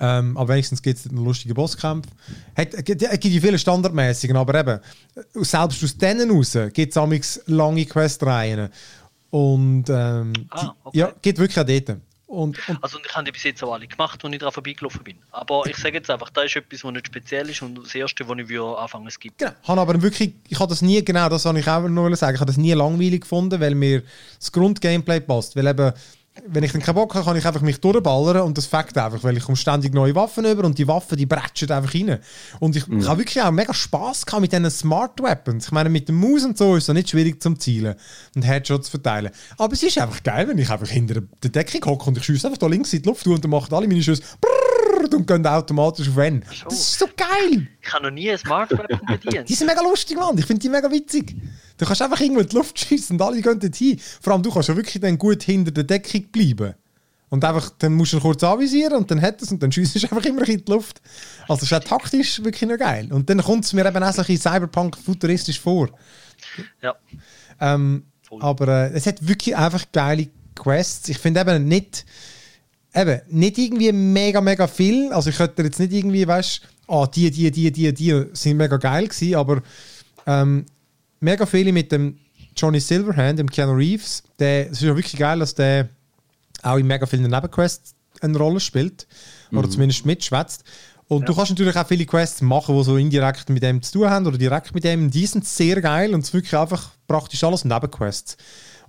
Ähm, 0.00 0.36
aber 0.36 0.52
wenigstens 0.52 0.80
gibt 0.80 0.98
es 0.98 1.08
einen 1.08 1.24
lustigen 1.24 1.54
Bosskampf. 1.54 2.06
Es 2.54 2.84
gibt, 2.84 3.02
es 3.02 3.20
gibt 3.20 3.34
ja 3.34 3.40
viele 3.40 3.58
standardmäßigen, 3.58 4.36
aber 4.36 4.60
eben, 4.60 4.78
äh, 5.16 5.44
selbst 5.44 5.82
aus 5.82 5.96
denen 5.98 6.30
raus 6.30 6.56
gibt 6.72 6.96
es 6.96 7.42
lange 7.46 7.84
Questreihen. 7.84 8.68
Und 9.30 9.84
ähm, 9.90 10.32
Ah, 10.50 10.62
die, 10.62 10.68
okay. 10.84 10.98
ja, 10.98 11.12
geht 11.20 11.38
wirklich 11.38 11.58
auch 11.58 11.64
dort. 11.64 12.00
Und, 12.28 12.58
und 12.68 12.84
Also 12.84 12.98
ich 13.02 13.14
habe 13.14 13.24
die 13.24 13.32
bis 13.32 13.42
jetzt 13.42 13.64
auch 13.64 13.72
alle 13.72 13.86
gemacht, 13.86 14.22
als 14.22 14.32
ich 14.32 14.38
daran 14.38 14.52
vorbeigelaufen 14.52 15.02
bin. 15.02 15.16
Aber 15.30 15.62
ich 15.66 15.76
sage 15.76 15.96
jetzt 15.96 16.10
einfach, 16.10 16.28
da 16.28 16.42
ist 16.42 16.54
etwas, 16.56 16.84
was 16.84 16.92
nicht 16.92 17.06
speziell 17.06 17.48
ist 17.48 17.62
und 17.62 17.76
das 17.82 17.94
Erste, 17.94 18.28
was 18.28 18.38
ich 18.38 18.48
würde 18.50 18.78
anfangen 18.78 19.06
es 19.06 19.18
gibt. 19.18 19.38
Genau. 19.38 19.52
Habe 19.66 19.80
aber 19.80 20.02
wirklich, 20.02 20.34
ich 20.46 20.60
habe 20.60 20.68
das 20.68 20.82
nie, 20.82 21.02
genau 21.02 21.30
das 21.30 21.46
wollte 21.46 21.60
ich 21.60 21.66
auch 21.66 21.88
noch 21.88 22.14
sagen, 22.16 22.34
ich 22.34 22.40
habe 22.40 22.50
das 22.50 22.58
nie 22.58 22.74
langweilig 22.74 23.22
gefunden, 23.22 23.58
weil 23.58 23.74
mir 23.74 24.02
das 24.38 24.52
Grundgameplay 24.52 25.20
passt. 25.20 25.56
Weil 25.56 25.68
eben, 25.68 25.90
wenn 26.46 26.62
ich 26.62 26.72
dann 26.72 26.82
keinen 26.82 26.94
Bock 26.94 27.14
habe, 27.14 27.24
kann 27.24 27.36
ich 27.36 27.44
einfach 27.46 27.60
mich 27.60 27.80
durchballern 27.80 28.42
und 28.42 28.56
das 28.58 28.66
fängt 28.66 28.96
einfach, 28.96 29.22
weil 29.24 29.36
ich 29.36 29.44
komme 29.44 29.56
ständig 29.56 29.94
neue 29.94 30.14
Waffen 30.14 30.44
über 30.44 30.64
und 30.64 30.78
die 30.78 30.88
Waffen, 30.88 31.16
die 31.16 31.26
bretschen 31.26 31.70
einfach 31.70 31.94
rein. 31.94 32.18
Und 32.60 32.76
ich, 32.76 32.86
ich 32.88 33.06
habe 33.06 33.20
wirklich 33.20 33.42
auch 33.42 33.50
mega 33.50 33.74
Spaß 33.74 34.26
gehabt 34.26 34.40
mit 34.40 34.52
diesen 34.52 34.70
Smart 34.70 35.22
Weapons. 35.22 35.66
Ich 35.66 35.72
meine, 35.72 35.88
mit 35.88 36.08
dem 36.08 36.20
Maus 36.20 36.44
und 36.44 36.56
so 36.56 36.76
ist 36.76 36.88
es 36.88 36.94
nicht 36.94 37.10
schwierig 37.10 37.42
zum 37.42 37.58
Zielen 37.58 37.94
und 38.34 38.42
Headshots 38.42 38.86
zu 38.86 38.90
verteilen. 38.92 39.30
Aber 39.56 39.72
es 39.72 39.82
ist 39.82 39.98
einfach 39.98 40.22
geil, 40.22 40.48
wenn 40.48 40.58
ich 40.58 40.70
einfach 40.70 40.88
hinter 40.88 41.22
der 41.42 41.50
Deckung 41.50 41.84
hocke 41.84 42.06
und 42.06 42.18
ich 42.18 42.24
schieße 42.24 42.46
einfach 42.46 42.58
da 42.58 42.66
links 42.66 42.92
in 42.92 43.02
die 43.02 43.08
Luft 43.08 43.26
und 43.26 43.42
dann 43.42 43.50
machen 43.50 43.72
alle 43.74 43.88
meine 43.88 44.02
Schüsse 44.02 44.22
und 45.14 45.26
gehen 45.26 45.46
automatisch 45.46 46.08
auf 46.08 46.16
N. 46.16 46.44
Das 46.64 46.72
ist 46.72 46.98
so 46.98 47.06
geil! 47.16 47.66
Ich 47.80 47.92
habe 47.92 48.04
noch 48.04 48.10
nie 48.10 48.30
ein 48.30 48.38
Smart 48.38 48.70
Weapon 48.70 49.00
bedient. 49.06 49.48
Die 49.48 49.54
sind 49.54 49.66
mega 49.66 49.80
lustig, 49.80 50.18
Mann. 50.18 50.36
Ich 50.38 50.46
finde 50.46 50.60
die 50.60 50.68
mega 50.68 50.90
witzig. 50.90 51.36
Du 51.78 51.86
kannst 51.86 52.02
einfach 52.02 52.20
irgendwo 52.20 52.40
in 52.40 52.48
die 52.48 52.56
Luft 52.56 52.78
schießen 52.78 53.16
und 53.16 53.22
alle 53.22 53.40
gehen 53.40 53.72
hin. 53.72 54.00
Vor 54.20 54.32
allem, 54.32 54.42
du 54.42 54.50
kannst 54.50 54.68
ja 54.68 54.76
wirklich 54.76 55.00
dann 55.00 55.16
gut 55.16 55.42
hinter 55.44 55.70
der 55.70 55.84
Deckung 55.84 56.24
bleiben. 56.24 56.74
Und 57.30 57.44
einfach, 57.44 57.70
dann 57.78 57.94
musst 57.94 58.14
du 58.14 58.20
kurz 58.20 58.42
anvisieren 58.42 58.94
und 58.94 59.10
dann 59.10 59.20
hat 59.20 59.40
es 59.42 59.52
und 59.52 59.62
dann 59.62 59.70
schießt 59.70 59.96
du 59.96 60.00
einfach 60.02 60.24
immer 60.24 60.48
in 60.48 60.64
die 60.64 60.70
Luft. 60.70 61.00
Also, 61.42 61.60
das 61.60 61.62
ist 61.62 61.72
auch 61.72 61.84
taktisch 61.84 62.42
wirklich 62.42 62.68
noch 62.68 62.78
geil. 62.78 63.12
Und 63.12 63.30
dann 63.30 63.42
kommt 63.42 63.64
es 63.64 63.72
mir 63.72 63.86
eben 63.86 64.02
auch 64.02 64.12
so 64.12 64.22
ein 64.22 64.26
bisschen 64.26 64.52
Cyberpunk-futuristisch 64.52 65.60
vor. 65.60 65.90
Ja. 66.82 66.94
Ähm, 67.60 68.04
aber 68.40 68.68
äh, 68.68 68.92
es 68.92 69.06
hat 69.06 69.26
wirklich 69.26 69.56
einfach 69.56 69.84
geile 69.92 70.28
Quests. 70.54 71.08
Ich 71.08 71.18
finde 71.18 71.40
eben 71.40 71.66
nicht, 71.66 72.04
eben, 72.94 73.20
nicht 73.28 73.58
irgendwie 73.58 73.92
mega, 73.92 74.40
mega 74.40 74.66
viel. 74.66 75.12
Also 75.12 75.30
ich 75.30 75.36
könnte 75.36 75.62
jetzt 75.62 75.78
nicht 75.78 75.92
irgendwie, 75.92 76.26
weißt 76.26 76.62
ah, 76.88 77.06
die, 77.06 77.30
die, 77.30 77.50
die, 77.50 77.70
die, 77.70 77.92
die 77.92 78.24
sind 78.32 78.56
mega 78.56 78.76
geil 78.76 79.08
gewesen, 79.08 79.34
aber 79.34 79.62
ähm, 80.26 80.66
mega 81.20 81.46
viele 81.46 81.72
mit 81.72 81.92
dem 81.92 82.18
Johnny 82.56 82.80
Silverhand, 82.80 83.38
dem 83.38 83.50
Keanu 83.50 83.72
Reeves, 83.74 84.22
der, 84.38 84.66
es 84.66 84.78
ist 84.78 84.82
ja 84.82 84.96
wirklich 84.96 85.16
geil, 85.18 85.38
dass 85.38 85.54
der 85.54 85.88
auch 86.62 86.76
in 86.76 86.86
mega 86.86 87.06
vielen 87.06 87.30
Nebenquests 87.30 87.94
eine 88.20 88.36
Rolle 88.36 88.60
spielt. 88.60 89.06
Oder 89.52 89.70
zumindest 89.70 90.04
mitschwätzt. 90.04 90.64
Und 91.06 91.26
du 91.28 91.34
kannst 91.34 91.50
natürlich 91.50 91.76
auch 91.76 91.86
viele 91.86 92.04
Quests 92.04 92.42
machen, 92.42 92.76
die 92.76 92.84
so 92.84 92.96
indirekt 92.96 93.48
mit 93.48 93.62
dem 93.62 93.80
zu 93.80 93.92
tun 93.92 94.10
haben 94.10 94.26
oder 94.26 94.36
direkt 94.36 94.74
mit 94.74 94.84
dem. 94.84 95.10
Die 95.10 95.24
sind 95.24 95.46
sehr 95.46 95.80
geil 95.80 96.14
und 96.14 96.20
es 96.20 96.28
ist 96.28 96.34
wirklich 96.34 96.54
einfach 96.54 96.90
praktisch 97.06 97.42
alles 97.44 97.64
Nebenquests. 97.64 98.36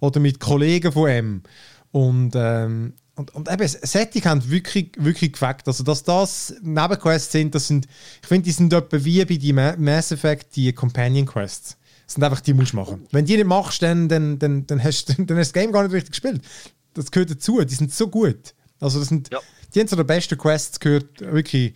Oder 0.02 0.20
mit 0.20 0.40
Kollegen 0.40 0.92
von 0.92 1.10
ihm. 1.10 1.44
Und, 1.92 2.34
ähm, 2.36 2.94
und, 3.16 3.34
und 3.36 3.50
eben, 3.50 3.62
das 3.62 3.74
Setting 3.74 4.26
haben 4.26 4.50
wirklich, 4.50 4.92
wirklich 4.98 5.32
gefällt. 5.32 5.66
Also, 5.66 5.84
dass 5.84 6.04
das 6.04 6.56
Nebenquests 6.62 7.32
sind, 7.32 7.56
das 7.56 7.68
sind, 7.68 7.88
ich 8.22 8.28
finde, 8.28 8.44
die 8.44 8.52
sind 8.52 8.74
etwa 8.74 9.04
wie 9.04 9.24
bei 9.24 9.38
die 9.38 9.54
Ma- 9.54 9.78
Mass 9.78 10.12
Effect, 10.12 10.56
die 10.56 10.74
Companion 10.74 11.26
Quests. 11.26 11.78
Das 12.10 12.16
sind 12.16 12.24
einfach, 12.24 12.42
die 12.42 12.56
musst 12.56 12.74
du 12.74 12.78
machen. 12.78 13.06
Wenn 13.12 13.26
die 13.26 13.38
nicht 13.38 13.46
machst, 13.46 13.84
dann, 13.84 14.10
dann, 14.10 14.40
dann, 14.40 14.66
dann, 14.66 14.84
hast, 14.84 15.10
dann 15.10 15.18
hast 15.20 15.30
du 15.30 15.36
das 15.36 15.54
Game 15.54 15.72
gar 15.72 15.84
nicht 15.84 15.94
richtig 15.94 16.10
gespielt. 16.10 16.42
Das 16.96 17.12
gehört 17.12 17.30
dazu, 17.30 17.62
die 17.64 17.76
sind 17.76 17.94
so 17.94 18.08
gut. 18.08 18.56
Also, 18.80 18.98
das 18.98 19.10
sind, 19.10 19.30
Ja. 19.32 19.38
die 19.76 19.80
haben 19.80 19.88
zu 19.88 19.96
den 19.96 20.08
besten 20.08 20.36
Quests 20.36 20.80
gehört, 20.80 21.22
wirklich. 21.22 21.76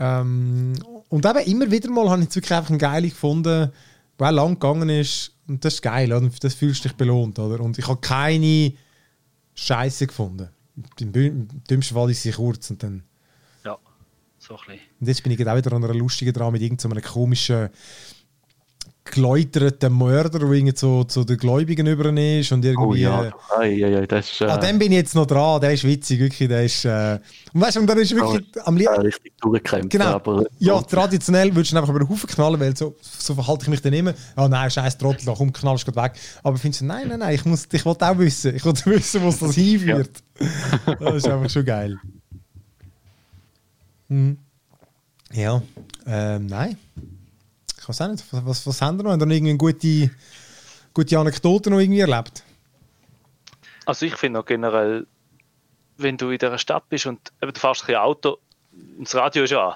Ähm, 0.00 0.72
und 1.08 1.24
eben 1.24 1.38
immer 1.46 1.70
wieder 1.70 1.88
mal 1.90 2.10
habe 2.10 2.22
ich 2.22 2.24
jetzt 2.24 2.34
wirklich 2.34 2.52
einfach 2.52 2.70
eine 2.70 2.78
geile 2.78 3.08
gefunden, 3.08 3.70
auch 4.18 4.30
lang 4.32 4.54
gegangen 4.54 4.88
ist. 4.88 5.30
Und 5.46 5.64
das 5.64 5.74
ist 5.74 5.82
geil, 5.82 6.12
oder? 6.12 6.28
das 6.40 6.54
fühlst 6.54 6.84
du 6.84 6.88
dich 6.88 6.96
belohnt. 6.96 7.38
Oder? 7.38 7.60
Und 7.60 7.78
ich 7.78 7.86
habe 7.86 8.00
keine 8.00 8.72
Scheiße 9.54 10.08
gefunden. 10.08 10.48
Im, 10.98 11.46
dümmsten 11.70 11.94
Fall 11.96 12.10
ist 12.10 12.22
sie 12.24 12.32
kurz 12.32 12.68
und 12.70 12.82
dann. 12.82 13.04
Ja. 13.64 13.78
So 14.40 14.54
ein 14.54 14.60
bisschen. 14.66 14.80
Und 14.98 15.06
jetzt 15.06 15.22
bin 15.22 15.30
ich 15.30 15.46
auch 15.46 15.56
wieder 15.56 15.72
an 15.72 15.84
einer 15.84 15.94
lustigen 15.94 16.32
dran 16.32 16.52
mit 16.52 16.62
irgendeinem 16.62 17.00
so 17.00 17.12
komischen 17.12 17.68
geläuterten 19.04 19.92
Mörder, 19.92 20.38
der 20.38 20.48
irgendwie 20.48 20.76
so 20.76 21.04
zu 21.04 21.24
den 21.24 21.36
Gläubigen 21.36 21.86
über 21.86 22.12
ist 22.12 22.52
und 22.52 22.64
irgendwie. 22.64 22.86
Oh 22.86 22.94
ja, 22.94 23.24
äh, 23.24 23.32
ei, 23.58 23.84
ei, 23.84 23.98
ei, 23.98 24.06
das 24.06 24.30
ist 24.30 24.40
äh, 24.40 24.44
An 24.44 24.60
dem 24.60 24.78
bin 24.78 24.92
ich 24.92 24.98
jetzt 24.98 25.14
noch 25.14 25.26
dran, 25.26 25.60
der 25.60 25.72
ist 25.72 25.84
witzig, 25.84 26.20
wirklich. 26.20 26.48
Der 26.48 26.64
ist, 26.64 26.84
äh, 26.84 27.18
und 27.52 27.60
weißt 27.60 27.76
du, 27.76 27.80
und 27.80 27.86
dann 27.88 27.98
ist 27.98 28.14
wirklich 28.14 28.46
am 28.64 28.76
äh, 28.76 28.80
liebsten. 28.80 29.02
richtig 29.02 29.32
durchgekämpft. 29.40 29.90
Genau. 29.90 30.06
Aber, 30.06 30.44
ja, 30.58 30.80
traditionell 30.82 31.54
würdest 31.54 31.72
du 31.72 31.74
ihn 31.74 31.78
einfach 31.78 31.90
über 31.90 32.00
den 32.00 32.08
Haufen 32.08 32.28
knallen, 32.28 32.60
weil 32.60 32.76
so, 32.76 32.96
so 33.00 33.34
verhalte 33.34 33.64
ich 33.64 33.68
mich 33.68 33.82
dann 33.82 33.92
immer. 33.92 34.14
Ah 34.36 34.48
nein, 34.48 34.70
scheiß 34.70 34.96
Trottel, 34.98 35.26
da 35.26 35.34
komm, 35.36 35.52
knallst 35.52 35.88
du 35.88 35.96
weg. 35.96 36.12
Aber 36.42 36.56
findest 36.56 36.82
du, 36.82 36.86
nein, 36.86 37.08
nein, 37.08 37.18
nein, 37.18 37.34
ich, 37.34 37.44
muss, 37.44 37.66
ich 37.70 37.84
wollte 37.84 38.08
auch 38.08 38.18
wissen. 38.18 38.54
Ich 38.54 38.64
wollte 38.64 38.86
wissen, 38.90 39.22
wo 39.22 39.28
es 39.28 39.38
das 39.38 39.54
hinführt. 39.54 40.22
das 41.00 41.14
ist 41.16 41.28
einfach 41.28 41.50
schon 41.50 41.64
geil. 41.64 41.98
Mhm. 44.08 44.38
Ja, 45.32 45.62
ähm, 46.06 46.46
nein. 46.46 46.76
Ich 47.82 47.88
weiß 47.88 48.00
auch 48.02 48.08
nicht. 48.08 48.24
Was, 48.30 48.46
was, 48.46 48.66
was 48.66 48.80
haben 48.80 48.98
wir 48.98 49.02
noch? 49.02 49.10
Haben 49.10 49.20
wir 49.20 49.26
noch 49.26 49.34
irgendwie 49.34 49.58
gute, 49.58 50.10
gute 50.94 51.18
Anekdoten 51.18 51.72
noch 51.72 51.80
irgendwie 51.80 52.00
erlebt? 52.00 52.44
Also 53.86 54.06
ich 54.06 54.14
finde 54.14 54.38
auch 54.38 54.44
generell, 54.44 55.08
wenn 55.96 56.16
du 56.16 56.30
in 56.30 56.38
dieser 56.38 56.58
Stadt 56.58 56.88
bist 56.88 57.06
und 57.06 57.32
eben, 57.42 57.52
du 57.52 57.58
fährst 57.58 57.88
ein 57.88 57.96
Auto 57.96 58.38
und 58.70 59.08
das 59.08 59.16
Radio 59.16 59.42
ist 59.42 59.50
ja 59.50 59.70
an. 59.70 59.74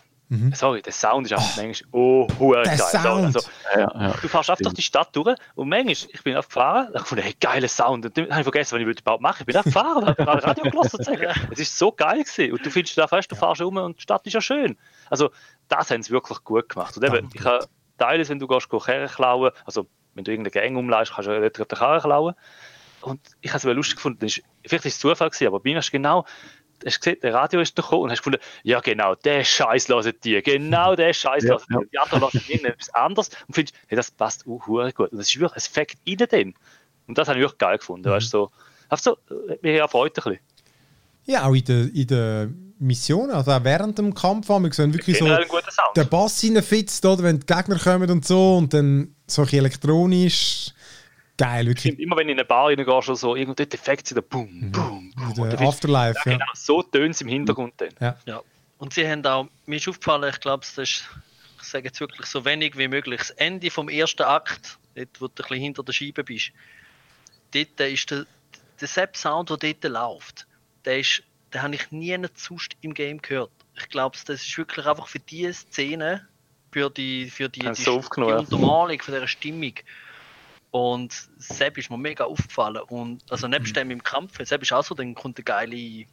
Sorry, 0.54 0.82
der 0.82 0.92
Sound 0.92 1.26
ist 1.26 1.32
einfach 1.32 1.56
manchmal 1.56 1.88
oh, 1.92 2.26
hure 2.38 2.58
Mhm. 2.58 2.64
Der 2.64 2.76
geil. 2.76 3.02
Sound! 3.02 3.36
Also, 3.36 3.40
ja, 3.74 3.80
ja. 3.80 4.10
du 4.10 4.28
fährst 4.28 4.50
einfach 4.50 4.62
durch 4.62 4.74
die 4.74 4.82
Stadt 4.82 5.14
durch 5.14 5.36
und 5.54 5.68
manchmal, 5.68 5.92
ich 5.92 6.22
bin 6.24 6.34
einfach 6.36 6.48
gefahren, 6.48 6.88
ich 6.94 7.02
fand, 7.02 7.22
hey, 7.22 7.34
geiler 7.40 7.68
Sound. 7.68 8.06
Und 8.06 8.16
dann 8.16 8.30
habe 8.30 8.40
ich 8.40 8.44
vergessen, 8.44 8.74
was 8.74 8.82
ich 8.82 8.98
überhaupt 8.98 9.22
machen 9.22 9.36
Ich 9.40 9.46
bin 9.46 9.56
einfach 9.56 9.72
gefahren 9.72 9.98
und 9.98 10.08
habe 10.08 10.24
gerade 10.24 10.44
Radio 10.44 10.64
gelassen. 10.70 10.98
Es 11.50 11.58
ist 11.60 11.78
so 11.78 11.92
geil 11.92 12.24
gewesen. 12.24 12.52
Und 12.52 12.66
du 12.66 12.70
findest 12.70 12.98
da 12.98 13.06
fest, 13.06 13.30
du 13.30 13.36
fährst 13.36 13.60
um 13.62 13.76
und 13.76 13.98
die 13.98 14.02
Stadt 14.02 14.26
ist 14.26 14.32
ja 14.32 14.40
schön. 14.40 14.76
Also, 15.10 15.30
das 15.68 15.90
haben 15.90 16.02
sie 16.02 16.10
wirklich 16.10 16.42
gut 16.42 16.68
gemacht. 16.68 16.96
Und 16.96 17.04
eben, 17.04 17.28
ich 17.32 17.44
habe 17.44 17.68
Teile, 17.96 18.28
wenn 18.28 18.38
du 18.38 18.46
gehst, 18.46 18.68
Karren 18.68 19.08
klauen, 19.08 19.52
also 19.64 19.86
wenn 20.14 20.24
du 20.24 20.30
irgendeine 20.30 20.52
Gang 20.52 20.76
umleihst, 20.76 21.12
kannst 21.12 21.28
du 21.28 21.40
nicht 21.40 21.58
den 21.58 21.66
Karren 21.66 22.00
klauen. 22.00 22.34
Und 23.02 23.20
ich 23.40 23.50
habe 23.50 23.58
es 23.58 23.64
aber 23.64 23.74
lustig 23.74 23.96
gefunden, 23.96 24.18
das 24.20 24.38
ist, 24.38 24.44
vielleicht 24.66 24.86
ist 24.86 24.94
es 24.94 25.00
Zufall 25.00 25.30
gewesen, 25.30 25.46
aber 25.46 25.60
bei 25.60 25.70
mir 25.70 25.76
hast 25.76 25.88
du 25.88 25.92
genau, 25.92 26.24
hast 26.84 27.00
gesehen, 27.00 27.18
der 27.22 27.34
Radio 27.34 27.60
ist 27.60 27.76
gekommen 27.76 28.02
und 28.02 28.10
hast 28.10 28.18
gefunden, 28.18 28.40
ja 28.62 28.80
genau, 28.80 29.14
der 29.14 29.44
Scheiß 29.44 29.88
hören 29.88 30.12
die, 30.24 30.42
genau 30.42 30.96
der 30.96 31.12
Scheiß 31.12 31.44
Ja, 31.44 31.50
hören 31.50 31.62
die. 31.70 31.90
die 31.92 31.98
anderen 31.98 32.22
hören 32.22 32.42
irgendetwas 32.48 32.90
anderes 32.94 33.30
und 33.46 33.54
findest, 33.54 33.76
hey, 33.86 33.96
das 33.96 34.10
passt 34.10 34.46
uh, 34.46 34.60
hure 34.66 34.92
gut. 34.92 35.12
Und 35.12 35.18
das 35.18 35.28
ist 35.28 35.38
wirklich, 35.38 35.56
es 35.56 35.68
fängt 35.68 35.94
in 36.04 36.16
den. 36.16 36.54
Und 37.06 37.18
das 37.18 37.28
habe 37.28 37.38
ich 37.38 37.44
wirklich 37.44 37.58
geil 37.58 37.78
gefunden, 37.78 38.10
weißt 38.10 38.26
du, 38.26 38.38
so, 38.38 38.50
einfach 38.88 39.04
so, 39.04 39.18
mich 39.62 39.76
erfreut 39.76 40.18
ein 40.18 40.22
bisschen. 40.24 40.38
Ja, 41.26 41.46
auch 41.46 41.54
in 41.54 41.64
der, 41.64 41.94
in 41.94 42.06
der 42.06 42.48
Mission, 42.78 43.30
also 43.30 43.52
auch 43.52 43.64
während 43.64 43.98
dem 43.98 44.14
Kampf 44.14 44.48
haben 44.48 44.64
wir 44.64 44.70
gesehen, 44.70 44.92
wirklich 44.92 45.18
so 45.18 45.24
guter 45.24 45.70
Sound. 45.70 45.96
der 45.96 46.04
Bass 46.04 46.44
reinfitzt, 46.44 47.04
oder, 47.06 47.22
wenn 47.22 47.40
die 47.40 47.46
Gegner 47.46 47.78
kommen 47.78 48.10
und 48.10 48.24
so 48.26 48.56
und 48.56 48.74
dann 48.74 49.14
so 49.26 49.42
ein 49.42 49.48
elektronisch. 49.48 50.72
Geil, 51.38 51.66
wirklich. 51.66 51.92
Stimmt, 51.92 52.00
immer 52.00 52.16
wenn 52.16 52.26
du 52.28 52.32
in 52.32 52.38
eine 52.38 52.46
Bar 52.46 52.66
reingehst 52.68 52.88
oder 52.88 53.16
so, 53.16 53.36
irgendwo 53.36 53.54
dort 53.54 53.74
Effekte 53.74 54.14
sind, 54.14 54.28
boom, 54.28 54.70
boom, 54.72 55.12
boom. 55.14 55.50
Der 55.50 55.60
Und 55.60 55.66
Afterlife, 55.66 56.18
ja, 56.24 56.32
ja. 56.32 56.38
genau, 56.38 56.50
so 56.54 56.82
tönt 56.82 57.14
es 57.14 57.20
im 57.20 57.28
Hintergrund 57.28 57.74
dann. 57.78 57.90
ja. 58.00 58.16
Ja. 58.26 58.42
Und 58.78 58.92
sie 58.92 59.08
haben 59.08 59.24
auch, 59.24 59.48
mir 59.64 59.76
ist 59.76 59.88
aufgefallen, 59.88 60.30
ich 60.30 60.40
glaube, 60.40 60.64
das 60.64 60.76
ist, 60.76 61.04
ich 61.60 61.66
sage 61.66 61.86
jetzt 61.86 61.98
wirklich 62.00 62.26
so 62.26 62.44
wenig 62.44 62.76
wie 62.76 62.88
möglich, 62.88 63.20
das 63.20 63.30
Ende 63.30 63.70
vom 63.70 63.88
ersten 63.88 64.22
Akt, 64.22 64.78
dort, 64.94 65.20
wo 65.20 65.28
du 65.28 65.32
ein 65.32 65.48
bisschen 65.48 65.62
hinter 65.62 65.82
der 65.82 65.92
Scheibe 65.94 66.24
bist, 66.24 66.52
dort 67.54 67.80
ist 67.80 68.10
der, 68.10 68.26
der 68.80 68.88
Sepp-Sound, 68.88 69.48
der 69.48 69.56
dort 69.56 69.84
läuft, 69.84 70.46
der 70.84 71.00
ist, 71.00 71.22
den 71.56 71.62
habe 71.62 71.74
ich 71.74 71.90
nie 71.90 72.14
sonst 72.34 72.76
im 72.82 72.92
Game 72.92 73.22
gehört. 73.22 73.50
Ich 73.76 73.88
glaube, 73.88 74.16
das 74.26 74.42
ist 74.42 74.58
wirklich 74.58 74.84
einfach 74.84 75.06
für 75.06 75.20
diese 75.20 75.54
Szene, 75.54 76.28
für 76.70 76.90
die, 76.90 77.30
für 77.30 77.48
die, 77.48 77.60
die, 77.60 77.72
die. 77.72 77.82
Untermalung 78.40 79.00
von 79.00 79.14
dieser 79.14 79.26
Stimmung. 79.26 79.72
Und 80.70 81.14
Sepp 81.38 81.78
ist 81.78 81.88
mir 81.88 81.96
mega 81.96 82.24
aufgefallen. 82.24 82.82
Und 82.88 83.22
also 83.32 83.48
nebst 83.48 83.74
dem 83.74 83.90
im 83.90 84.02
Kampf, 84.02 84.38
Sepp 84.44 84.60
ist 84.62 84.72
auch 84.74 84.84
so, 84.84 84.94
dann 84.94 85.14
kommt 85.14 85.38
der 85.38 85.44
geile 85.44 86.04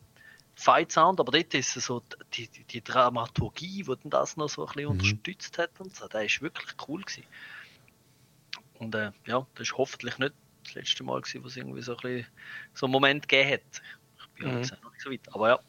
Fight 0.55 0.93
Sound, 0.93 1.19
aber 1.19 1.33
dort 1.33 1.53
ist 1.55 1.73
so 1.73 2.01
die, 2.33 2.47
die, 2.47 2.63
die 2.63 2.81
Dramaturgie, 2.81 3.83
die 3.83 4.09
das 4.09 4.37
noch 4.37 4.47
so 4.47 4.65
ein 4.65 4.73
bisschen 4.73 4.91
unterstützt 4.91 5.57
hat 5.57 5.71
und 5.79 5.93
so, 5.93 6.07
der 6.07 6.23
ist 6.23 6.41
wirklich 6.41 6.69
cool 6.87 7.01
gewesen. 7.01 7.25
Und 8.79 8.95
äh, 8.95 9.11
ja, 9.25 9.45
das 9.55 9.67
ist 9.67 9.77
hoffentlich 9.77 10.17
nicht 10.19 10.33
das 10.63 10.75
letzte 10.75 11.03
Mal 11.03 11.19
gewesen, 11.19 11.43
wo 11.43 11.47
es 11.47 11.57
irgendwie 11.57 11.81
so 11.81 11.97
ein 11.97 12.01
bisschen 12.01 12.27
so 12.73 12.85
einen 12.85 12.93
Moment 12.93 13.27
gegeben 13.27 13.51
hat. 13.51 13.81
Ich 14.45 14.49
bin 14.49 14.55
Mhm. 14.55 14.61
jetzt 14.63 14.73
noch 14.83 14.91
nicht 14.91 15.01
so 15.03 15.11
weit, 15.11 15.19
aber 15.33 15.49
ja. 15.49 15.59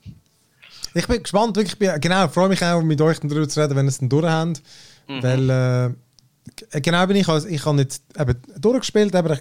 Ich 0.94 1.06
bin 1.06 1.22
gespannt, 1.22 1.56
wirklich, 1.56 1.78
bin, 1.78 1.90
genau, 2.00 2.28
freue 2.28 2.48
mich 2.48 2.62
auch 2.64 2.82
mit 2.82 3.00
euch 3.00 3.18
darüber 3.20 3.48
zu 3.48 3.60
reden, 3.60 3.76
wenn 3.76 3.86
ihr 3.86 3.90
es 3.90 3.98
dann 3.98 4.08
durch 4.08 4.26
habt. 4.26 4.62
Weil, 5.08 5.50
äh, 6.72 6.80
genau 6.80 7.06
bin 7.06 7.16
ich, 7.16 7.28
also 7.28 7.46
ich 7.48 7.64
habe 7.66 7.78
jetzt 7.80 8.02
eben 8.18 8.36
durchgespielt, 8.58 9.14
aber 9.14 9.34
ich, 9.34 9.40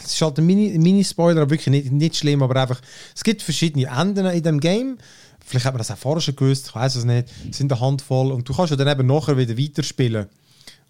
es 0.00 0.06
ist 0.12 0.22
halt 0.22 0.38
ein 0.38 0.46
Mini- 0.46 0.78
Mini-Spoiler, 0.78 1.42
aber 1.42 1.50
wirklich 1.50 1.68
nicht, 1.68 1.92
nicht 1.92 2.16
schlimm, 2.16 2.42
aber 2.42 2.60
einfach, 2.60 2.80
es 3.14 3.22
gibt 3.24 3.42
verschiedene 3.42 3.86
Enden 3.86 4.26
in 4.26 4.42
dem 4.42 4.60
Game. 4.60 4.98
Vielleicht 5.46 5.66
hat 5.66 5.74
man 5.74 5.78
das 5.78 5.90
auch 5.90 5.98
vorher 5.98 6.20
schon 6.22 6.36
gewusst, 6.36 6.68
ich 6.68 6.74
weiß 6.74 6.96
es 6.96 7.04
nicht. 7.04 7.28
Es 7.50 7.58
sind 7.58 7.70
eine 7.72 7.80
Handvoll 7.80 8.32
und 8.32 8.48
du 8.48 8.54
kannst 8.54 8.70
ja 8.70 8.76
dann 8.76 8.88
eben 8.88 9.06
nachher 9.06 9.36
wieder 9.36 9.56
weiterspielen. 9.58 10.26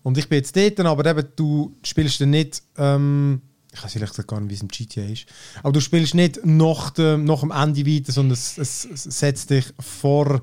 Und 0.02 0.16
ich 0.18 0.28
bin 0.28 0.36
jetzt 0.38 0.56
dort, 0.56 0.78
aber 0.80 1.06
eben, 1.10 1.26
du 1.36 1.74
spielst 1.82 2.20
dann 2.20 2.30
nicht 2.30 2.62
ähm, 2.78 3.40
ich 3.74 3.82
weiß 3.82 3.96
ehrlich 3.96 4.10
gesagt 4.10 4.28
gar 4.28 4.40
nicht, 4.40 4.50
wie 4.50 4.54
es 4.54 4.62
im 4.62 4.68
GTA 4.68 5.02
ist. 5.02 5.26
Aber 5.62 5.72
du 5.72 5.80
spielst 5.80 6.14
nicht 6.14 6.44
nach 6.44 6.90
dem, 6.90 7.24
nach 7.24 7.40
dem 7.40 7.50
Ende 7.50 7.84
weiter, 7.84 8.12
sondern 8.12 8.34
es, 8.34 8.56
es, 8.56 8.84
es 8.84 9.02
setzt 9.02 9.50
dich 9.50 9.66
vor 9.80 10.40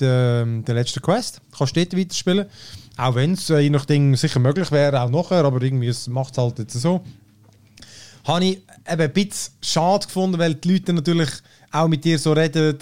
der, 0.00 0.44
der 0.44 0.74
letzten 0.74 1.00
Quest. 1.00 1.40
Du 1.52 1.58
kannst 1.58 1.76
dort 1.76 1.96
weiterspielen. 1.96 2.46
Auch 2.96 3.14
wenn 3.14 3.32
es 3.34 3.48
äh, 3.50 3.60
je 3.60 3.70
nachdem 3.70 4.16
sicher 4.16 4.40
möglich 4.40 4.70
wäre, 4.72 5.00
auch 5.00 5.10
nachher, 5.10 5.44
aber 5.44 5.62
irgendwie 5.62 5.92
macht 6.10 6.32
es 6.32 6.38
halt 6.38 6.58
jetzt 6.58 6.74
so. 6.74 7.02
Habe 8.24 8.44
ich 8.44 8.62
eben 8.90 9.00
ein 9.00 9.12
bisschen 9.12 9.54
schade 9.62 10.06
gefunden, 10.06 10.38
weil 10.38 10.54
die 10.54 10.72
Leute 10.72 10.92
natürlich 10.92 11.30
auch 11.70 11.88
mit 11.88 12.04
dir 12.04 12.18
so 12.18 12.32
reden, 12.32 12.78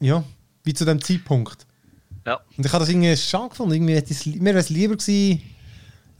ja, 0.00 0.22
wie 0.64 0.74
zu 0.74 0.84
dem 0.84 1.00
Zeitpunkt. 1.00 1.66
Ja. 2.26 2.40
Und 2.56 2.64
ich 2.64 2.72
habe 2.72 2.84
das 2.84 2.88
irgendwie 2.88 3.16
schade 3.16 3.48
gefunden. 3.48 3.74
Irgendwie 3.74 3.94
hätte 3.94 4.12
es, 4.12 4.26
mir 4.26 4.44
wäre 4.44 4.58
es 4.58 4.68
lieber 4.68 4.96
gewesen, 4.96 5.42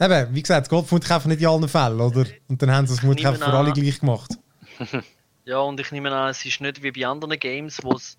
eben, 0.01 0.34
wie 0.34 0.43
gesagt, 0.43 0.68
Gott 0.68 0.86
vermutlich 0.86 1.12
einfach 1.12 1.28
nicht 1.28 1.40
in 1.40 1.47
allen 1.49 1.68
Fällen, 1.68 2.01
oder? 2.01 2.26
Und 2.49 2.61
dann 2.62 2.70
haben 2.70 2.86
sie 2.86 2.95
nehme 3.07 3.28
einfach 3.28 3.47
für 3.51 3.57
alle 3.57 3.72
gleich 3.72 4.01
gemacht. 4.01 4.38
Ja, 5.45 5.59
und 5.59 5.80
ich 5.80 5.90
nehme 5.90 6.12
an, 6.12 6.30
es 6.30 6.45
ist 6.47 6.61
nicht 6.61 6.84
wie 6.84 6.93
bei 6.93 7.05
anderen 7.05 7.36
Games, 7.36 7.80
wo 7.82 7.95
es 7.95 8.16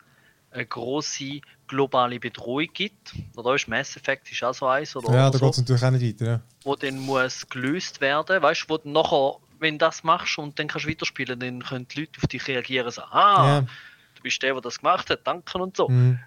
eine 0.52 0.66
große 0.66 1.40
globale 1.68 2.20
Bedrohung 2.20 2.68
gibt. 2.74 3.14
Oder 3.38 3.56
ist 3.56 3.70
Mass 3.70 3.96
Effect 3.96 4.30
ist 4.30 4.44
auch 4.44 4.54
so 4.54 4.68
eins 4.68 4.94
oder, 4.94 5.14
Ja, 5.14 5.30
oder 5.30 5.32
da 5.32 5.38
so, 5.38 5.46
geht 5.46 5.54
es 5.54 5.58
natürlich 5.60 5.84
auch 5.84 5.92
nicht 5.92 6.20
weiter. 6.22 6.32
Ja. 6.34 6.42
wo 6.66 6.76
dann 6.76 7.00
muss 7.00 7.48
gelöst 7.48 8.02
werden. 8.02 8.42
Weißt 8.44 8.66
du, 8.68 8.74
wo 8.74 8.90
nachher, 8.90 9.38
wenn 9.60 9.76
du 9.76 9.86
das 9.86 10.04
machst 10.04 10.38
und 10.38 10.60
dann 10.60 10.68
kannst 10.68 10.86
du 10.86 10.90
weiterspielen, 10.90 11.40
dann 11.40 11.64
können 11.64 11.88
die 11.88 12.02
Leute 12.02 12.12
auf 12.22 12.28
dich 12.28 12.46
reagieren 12.46 12.88
und 12.88 12.94
sagen, 12.94 13.10
ah, 13.14 13.46
Ja. 13.48 13.62
du 13.62 14.22
bist 14.22 14.44
der, 14.44 14.52
der 14.52 14.62
das 14.62 14.80
gemacht 14.80 15.10
hat, 15.10 15.22
danke 15.26 15.58
und 15.60 15.78
so. 15.78 15.88
Mhm. 15.88 16.20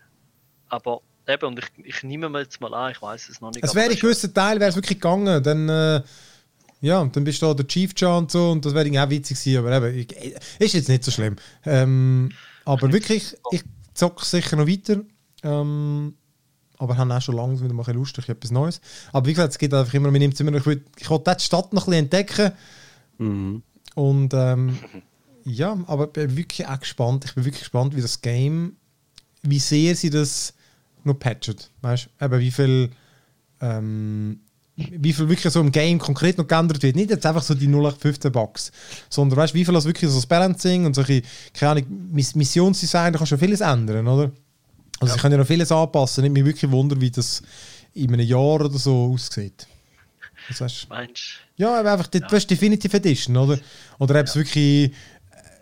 Aber 0.70 1.02
eben, 1.28 1.46
und 1.46 1.58
ich, 1.58 1.66
ich 1.96 2.02
nehme 2.02 2.28
mir 2.28 2.40
jetzt 2.40 2.60
mal 2.60 2.72
an, 2.74 2.92
ich 2.92 3.00
weiß 3.02 3.28
es 3.28 3.40
noch 3.40 3.50
nicht. 3.52 3.64
Es 3.64 3.74
wäre 3.74 3.86
in 3.86 3.90
das 3.90 3.96
ist- 3.96 4.02
gewissen 4.02 4.34
Teilen 4.34 4.60
wäre 4.60 4.70
es 4.70 4.76
wirklich 4.76 4.98
gegangen. 5.00 5.42
Dann, 5.42 5.68
äh, 5.68 6.02
ja, 6.80 7.04
dann 7.04 7.24
bist 7.24 7.40
du 7.42 7.46
da 7.46 7.54
der 7.54 7.66
Chief 7.66 7.92
John 7.96 8.24
und 8.24 8.30
so 8.30 8.50
und 8.50 8.64
das 8.64 8.74
wäre 8.74 8.84
irgendwie 8.86 9.00
auch 9.00 9.10
witzig 9.10 9.38
gewesen, 9.42 9.58
aber 9.66 9.88
eben, 9.88 9.98
ich, 9.98 10.12
ist 10.60 10.74
jetzt 10.74 10.88
nicht 10.88 11.04
so 11.04 11.10
schlimm. 11.10 11.36
Ähm, 11.64 12.30
aber 12.64 12.92
wirklich, 12.92 13.36
ich 13.50 13.62
zocke 13.94 14.24
sicher 14.24 14.56
noch 14.56 14.66
weiter. 14.66 15.00
Ähm, 15.42 16.14
aber 16.78 16.96
haben 16.98 17.10
auch 17.10 17.22
schon 17.22 17.36
lange 17.36 17.58
wieder 17.60 17.72
mal 17.72 17.86
ein 17.86 17.94
Lust 17.94 18.18
auf 18.18 18.28
etwas 18.28 18.50
Neues. 18.50 18.80
Aber 19.12 19.26
wie 19.26 19.32
gesagt, 19.32 19.52
es 19.52 19.58
geht 19.58 19.72
einfach 19.72 19.94
immer, 19.94 20.10
mir 20.10 20.18
nimmt 20.18 20.34
es 20.34 20.40
immer 20.40 20.50
noch, 20.50 20.60
ich 20.60 20.66
will, 20.66 20.84
ich 20.98 21.08
will 21.08 21.20
die 21.24 21.42
Stadt 21.42 21.72
noch 21.72 21.86
ein 21.88 21.90
bisschen 21.92 22.04
entdecken. 22.04 22.52
Mhm. 23.18 23.62
Und 23.94 24.34
ähm, 24.34 24.78
ja, 25.44 25.78
aber 25.86 26.04
ich 26.04 26.10
bin 26.12 26.36
wirklich 26.36 26.66
auch 26.66 26.78
gespannt. 26.78 27.24
Ich 27.24 27.34
bin 27.34 27.44
wirklich 27.46 27.60
gespannt, 27.62 27.96
wie 27.96 28.02
das 28.02 28.20
Game, 28.20 28.76
wie 29.42 29.58
sehr 29.58 29.94
sie 29.96 30.10
das 30.10 30.52
noch 31.06 31.18
patchen. 31.18 31.56
Weißt 31.82 32.08
du, 32.18 32.24
eben 32.24 32.40
wie 32.40 32.50
viel, 32.50 32.90
ähm, 33.60 34.40
wie 34.76 35.12
viel 35.12 35.28
wirklich 35.28 35.52
so 35.52 35.60
im 35.60 35.72
Game 35.72 35.98
konkret 35.98 36.38
noch 36.38 36.46
geändert 36.46 36.82
wird. 36.82 36.96
Nicht 36.96 37.10
jetzt 37.10 37.24
einfach 37.24 37.42
so 37.42 37.54
die 37.54 37.66
0815 37.66 38.32
Bugs, 38.32 38.72
sondern 39.08 39.38
weißt 39.38 39.54
du, 39.54 39.58
wie 39.58 39.64
viel 39.64 39.74
das 39.74 39.86
wirklich 39.86 40.10
so 40.10 40.16
das 40.16 40.26
Balancing 40.26 40.84
und 40.84 40.94
solche, 40.94 41.22
keine 41.54 41.72
Ahnung, 41.72 41.86
Miss 42.12 42.34
Missionsdesign, 42.34 43.12
da 43.12 43.18
kannst 43.18 43.32
du 43.32 43.36
ja 43.36 43.40
vieles 43.40 43.60
ändern, 43.60 44.06
oder? 44.06 44.32
Also 45.00 45.14
sie 45.14 45.20
können 45.20 45.32
ja 45.32 45.38
noch 45.38 45.46
vieles 45.46 45.72
anpassen. 45.72 46.22
Nicht 46.22 46.32
mich 46.32 46.44
wirklich 46.44 46.70
wundern, 46.70 47.00
wie 47.00 47.10
das 47.10 47.42
in 47.92 48.12
einem 48.12 48.26
Jahr 48.26 48.60
oder 48.60 48.78
so 48.78 49.12
aussieht. 49.12 49.66
Das 50.48 50.60
weißt, 50.60 50.88
Meinst 50.88 51.40
ja, 51.56 51.80
aber 51.80 51.92
einfach 51.92 52.06
die, 52.06 52.20
du 52.20 52.30
hast 52.30 52.46
Definitive 52.46 52.96
Edition, 52.96 53.36
oder? 53.36 53.58
Oder 53.98 54.20
ob 54.20 54.26
es 54.26 54.36
wirklich 54.36 54.92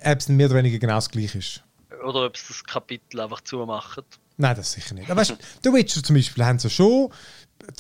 äh, 0.01 0.13
ob 0.13 0.19
es 0.19 0.29
mehr 0.29 0.47
oder 0.47 0.57
weniger 0.57 0.79
genau 0.79 0.97
das 0.97 1.09
gleiche 1.09 1.39
ist. 1.39 1.63
du? 1.91 1.97
Oder 2.05 2.27
ob 2.27 2.35
es 2.35 2.47
das 2.49 2.65
Kapitel 2.65 3.21
einfach 3.21 3.41
zumachen. 3.43 4.05
Nein, 4.37 4.57
das 4.57 4.73
sicher 4.73 4.95
nicht. 4.95 5.11
Aber 5.11 5.21
weißt, 5.21 5.37
The 5.65 5.73
Witcher 5.73 6.03
zum 6.03 6.17
Beispiel 6.17 6.45
haben 6.45 6.59
sie 6.59 6.71
schon 6.71 7.11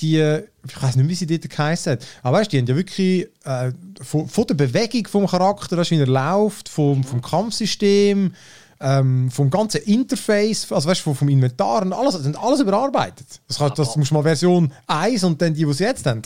die, 0.00 0.18
ich 0.66 0.82
weiß 0.82 0.96
nicht, 0.96 1.08
wie 1.08 1.14
sie 1.14 1.26
dort 1.26 1.48
geheißen 1.48 1.92
hat, 1.92 2.06
aber 2.22 2.38
weißt, 2.38 2.52
die 2.52 2.58
haben 2.58 2.66
ja 2.66 2.76
wirklich 2.76 3.28
äh, 3.44 3.72
von, 4.00 4.28
von 4.28 4.46
der 4.46 4.54
Bewegung 4.54 5.06
vom 5.06 5.26
Charakter, 5.26 5.76
weißt, 5.76 5.90
wie 5.90 5.98
er 5.98 6.06
läuft, 6.06 6.68
vom, 6.68 7.04
vom 7.04 7.20
Kampfsystem, 7.20 8.32
ähm, 8.80 9.30
vom 9.30 9.50
ganzen 9.50 9.82
Interface, 9.82 10.70
also 10.72 10.88
weißt, 10.88 11.00
vom, 11.00 11.14
vom 11.14 11.28
Inventar 11.28 11.82
und 11.82 11.92
alles, 11.92 12.14
sind 12.14 12.38
alles 12.38 12.60
überarbeitet. 12.60 13.26
Das, 13.48 13.58
kann, 13.58 13.72
das 13.76 13.96
musst 13.96 14.10
du 14.10 14.14
mal 14.14 14.22
Version 14.22 14.72
1 14.86 15.24
und 15.24 15.40
dann 15.40 15.54
die, 15.54 15.64
die 15.64 15.72
sie 15.72 15.84
jetzt 15.84 16.06
haben. 16.06 16.22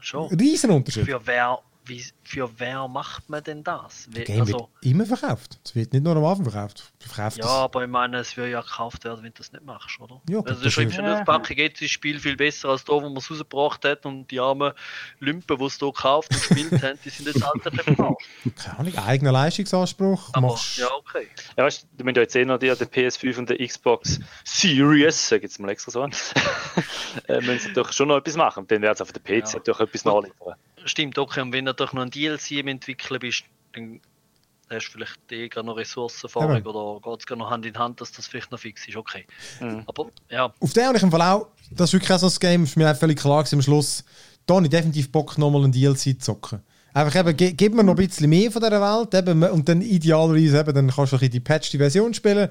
Schon. 0.00 0.28
Riesen 0.34 0.70
Unterschied. 0.70 1.04
Für 1.04 1.20
wer, 1.24 1.58
wie, 1.86 2.04
für 2.22 2.48
wer 2.58 2.88
macht 2.88 3.28
man 3.28 3.44
denn 3.44 3.62
das? 3.62 4.06
Wie, 4.10 4.24
Game 4.24 4.40
also, 4.40 4.52
wird 4.54 4.68
immer 4.80 5.04
verkauft. 5.06 5.58
Es 5.64 5.74
wird 5.74 5.92
nicht 5.92 6.02
nur 6.02 6.16
am 6.16 6.24
Anfang 6.24 6.50
verkauft. 6.50 6.92
Du 6.98 7.08
verkaufst 7.08 7.38
ja, 7.38 7.44
es. 7.44 7.50
aber 7.50 7.82
ich 7.84 7.90
meine, 7.90 8.18
es 8.18 8.36
wird 8.36 8.50
ja 8.50 8.60
gekauft 8.62 9.04
werden, 9.04 9.22
wenn 9.22 9.32
du 9.32 9.38
das 9.38 9.52
nicht 9.52 9.64
machst, 9.64 10.00
oder? 10.00 10.20
Ja, 10.28 10.38
also 10.38 10.52
das 10.54 10.60
du 10.62 10.70
schreibst 10.70 10.92
ist- 10.92 10.96
ja 10.96 11.02
nicht 11.02 11.12
auf 11.12 11.18
die 11.20 11.24
Packung, 11.24 11.56
jetzt 11.56 11.74
ist 11.82 11.82
das 11.82 11.90
Spiel 11.90 12.18
viel 12.18 12.36
besser 12.36 12.70
als 12.70 12.84
da, 12.84 12.92
wo 12.92 13.00
man 13.00 13.16
es 13.18 13.30
rausgebracht 13.30 13.84
hat 13.84 14.06
und 14.06 14.30
die 14.30 14.40
armen 14.40 14.72
Lümpen, 15.20 15.58
die 15.58 15.64
es 15.64 15.78
hier 15.78 15.92
gekauft 15.92 16.30
und 16.30 16.36
gespielt 16.48 16.82
haben, 16.82 16.98
die 17.04 17.10
sind 17.10 17.26
jetzt 17.26 17.44
halt 17.44 17.54
ein 17.66 17.76
bisschen 17.76 17.96
verkauft. 17.96 18.24
Keine 18.64 18.78
Ahnung, 18.78 18.98
eigener 18.98 19.32
Leistungsanspruch. 19.32 20.30
Aber 20.32 20.48
machst, 20.48 20.78
ja, 20.78 20.88
okay. 20.94 21.28
Ja, 21.56 21.64
weißt 21.64 21.86
du, 21.98 22.04
haben 22.04 22.14
ja 22.14 22.22
jetzt 22.22 22.34
eh 22.36 22.44
noch 22.44 22.58
die, 22.58 22.66
der 22.66 22.76
PS5 22.76 23.38
und 23.38 23.50
der 23.50 23.58
Xbox 23.66 24.20
Series, 24.44 25.28
sag 25.28 25.38
ich 25.38 25.42
jetzt 25.44 25.60
mal 25.60 25.68
extra 25.68 25.90
so 25.90 26.02
an, 26.02 26.12
äh, 27.28 27.40
müssen 27.40 27.58
sie 27.60 27.68
natürlich 27.68 27.92
schon 27.92 28.08
noch 28.08 28.16
etwas 28.16 28.36
machen. 28.36 28.66
Dann 28.68 28.82
werden 28.82 28.96
sie 28.96 29.02
auf 29.02 29.12
der 29.12 29.20
PC 29.20 29.48
Ja. 29.48 29.52
natürlich 29.58 29.80
etwas 29.80 30.04
nachliefern. 30.04 30.54
Stimmt, 30.84 31.18
okay. 31.18 31.40
Und 31.40 31.52
wenn 31.52 31.64
du 31.64 31.70
natürlich 31.70 31.92
noch 31.92 32.02
ein 32.02 32.10
DLC 32.10 32.52
im 32.52 32.68
Entwickeln 32.68 33.20
bist, 33.20 33.44
dann 33.72 34.00
hast 34.70 34.88
du 34.88 34.92
vielleicht 34.92 35.20
eh 35.30 35.48
gerade 35.48 35.66
noch 35.66 35.76
Ressourcenfahrung 35.76 36.56
Eben. 36.56 36.66
oder 36.66 37.00
geht 37.00 37.20
es 37.20 37.26
gerade 37.26 37.38
noch 37.38 37.50
Hand 37.50 37.66
in 37.66 37.76
Hand, 37.76 38.00
dass 38.00 38.12
das 38.12 38.26
vielleicht 38.26 38.50
noch 38.50 38.58
fix 38.58 38.86
ist. 38.86 38.96
Okay. 38.96 39.26
Mhm. 39.60 39.82
Aber 39.86 40.10
ja, 40.30 40.52
Auf 40.60 40.72
den 40.72 40.86
habe 40.86 40.96
ich 40.96 41.02
im 41.02 41.10
Fall 41.10 41.22
auch, 41.22 41.48
das 41.70 41.90
ist 41.90 41.94
wirklich 41.94 42.12
auch 42.12 42.18
so 42.18 42.26
ein 42.26 42.34
Game, 42.40 42.64
ist 42.64 42.76
mir 42.76 42.90
auch 42.90 42.96
völlig 42.96 43.18
klar 43.18 43.44
am 43.50 43.62
Schluss, 43.62 44.04
da 44.46 44.54
habe 44.54 44.64
ich 44.64 44.70
definitiv 44.70 45.10
Bock, 45.10 45.38
nochmal 45.38 45.64
ein 45.64 45.72
DLC 45.72 45.98
zu 45.98 46.18
zocken. 46.18 46.60
Einfach 46.92 47.20
eben, 47.20 47.36
ge 47.36 47.52
gib 47.52 47.74
mir 47.74 47.82
noch 47.82 47.94
ein 47.94 48.06
bisschen 48.06 48.30
mehr 48.30 48.52
von 48.52 48.62
dieser 48.62 48.80
Welt 48.80 49.14
eben, 49.14 49.42
und 49.42 49.68
dann 49.68 49.82
idealerweise 49.82 50.60
eben, 50.60 50.74
dann 50.74 50.90
kannst 50.90 51.12
du 51.12 51.16
ein 51.16 51.20
bisschen 51.20 51.32
die 51.32 51.40
patchte 51.40 51.78
Version 51.78 52.14
spielen, 52.14 52.48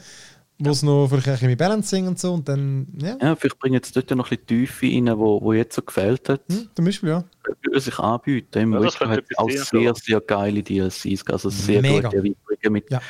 wo 0.59 0.69
es 0.71 0.83
noch 0.83 1.07
vielleicht 1.07 1.27
ein 1.27 1.33
bisschen 1.33 1.49
mit 1.49 1.59
Balancing 1.59 2.07
und 2.07 2.19
so 2.19 2.33
und 2.33 2.47
dann, 2.47 2.87
ja, 3.01 3.17
Ja, 3.21 3.35
vielleicht 3.35 3.59
bringen 3.59 3.75
jetzt 3.75 3.95
dort 3.95 4.09
noch 4.11 4.25
ein 4.31 4.37
bisschen 4.37 4.47
Tiefe 4.47 4.85
rein, 4.85 5.17
wo, 5.17 5.41
wo 5.41 5.53
jetzt 5.53 5.75
so 5.75 5.81
gefällt 5.81 6.29
hat. 6.29 6.41
hm, 6.49 6.69
zum 6.75 6.85
Beispiel, 6.85 7.09
ja. 7.09 7.23
Würde 7.63 7.79
sich 7.79 7.99
anbieten. 7.99 8.59
Im 8.59 8.73
Ja, 8.73 8.79
das 8.79 8.93
Witcher 8.95 9.09
hat 9.09 9.23
auch 9.37 9.49
sehr, 9.49 9.81
ja. 9.81 9.93
sehr 9.95 10.21
geile 10.21 10.63
DLCs, 10.63 11.25
also 11.27 11.49
sehr 11.49 11.81
Mega. 11.81 12.09
gute 12.09 12.17
Erweiterungen 12.17 12.71
mit. 12.73 12.89
Ja. 12.91 13.01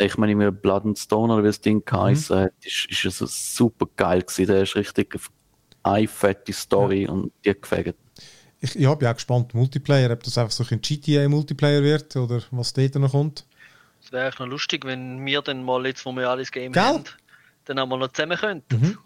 Ich 0.00 0.16
meine, 0.16 0.34
mit 0.36 0.62
Blood 0.62 0.84
and 0.84 0.98
Stone 0.98 1.32
oder 1.32 1.42
wie 1.42 1.48
das 1.48 1.58
Mhm. 1.58 1.62
Ding 1.62 1.84
geheißen 1.84 2.36
hat, 2.38 2.52
ist, 2.64 2.86
ist 2.90 3.04
es 3.04 3.18
so 3.18 3.26
super 3.26 3.86
geil 3.96 4.22
gewesen. 4.22 4.46
Der 4.46 4.62
ist 4.62 4.76
richtig 4.76 5.18
eine 5.82 6.08
fette 6.08 6.52
Story 6.52 7.06
und 7.08 7.32
die 7.44 7.54
gefällt. 7.60 7.96
Ich, 8.60 8.70
ich 8.70 8.74
bin 8.74 8.82
ja 8.82 9.10
auch 9.12 9.14
gespannt, 9.14 9.54
Multiplayer, 9.54 10.10
ob 10.12 10.22
das 10.24 10.36
einfach 10.36 10.52
so 10.52 10.64
ein 10.68 10.80
GTA-Multiplayer 10.80 11.82
wird 11.82 12.16
oder 12.16 12.42
was 12.50 12.72
dort 12.72 12.94
noch 12.96 13.12
kommt. 13.12 13.44
Es 14.08 14.12
wäre 14.12 14.24
eigentlich 14.24 14.38
noch 14.38 14.46
lustig, 14.46 14.86
wenn 14.86 15.26
wir 15.26 15.42
dann 15.42 15.62
mal 15.62 15.84
jetzt, 15.86 16.06
wo 16.06 16.12
wir 16.12 16.30
alles 16.30 16.50
Game 16.50 16.72
Gell? 16.72 16.82
haben, 16.82 17.04
dann 17.66 17.78
auch 17.78 17.86
mal 17.86 17.98
noch 17.98 18.08
zusammen 18.08 18.38
könnten. 18.38 18.96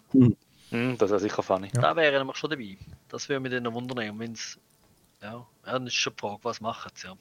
Mhm, 0.71 0.97
das 0.97 1.09
wäre 1.09 1.19
sicher 1.19 1.43
funny. 1.43 1.69
Ja. 1.75 1.81
Da 1.81 1.95
wäre 1.97 2.17
nämlich 2.17 2.37
schon 2.37 2.49
dabei. 2.49 2.77
Das 3.09 3.27
würde 3.27 3.41
mich 3.41 3.51
dann 3.51 3.63
noch 3.63 3.73
wundern. 3.73 4.09
Und 4.11 4.19
wenn's, 4.19 4.57
ja, 5.21 5.33
ja, 5.33 5.45
dann 5.65 5.87
ist 5.87 5.95
schon 5.95 6.13
die 6.15 6.21
Frage, 6.21 6.39
was 6.43 6.61
machen 6.61 6.89
sie? 6.95 7.07
Ja. 7.07 7.15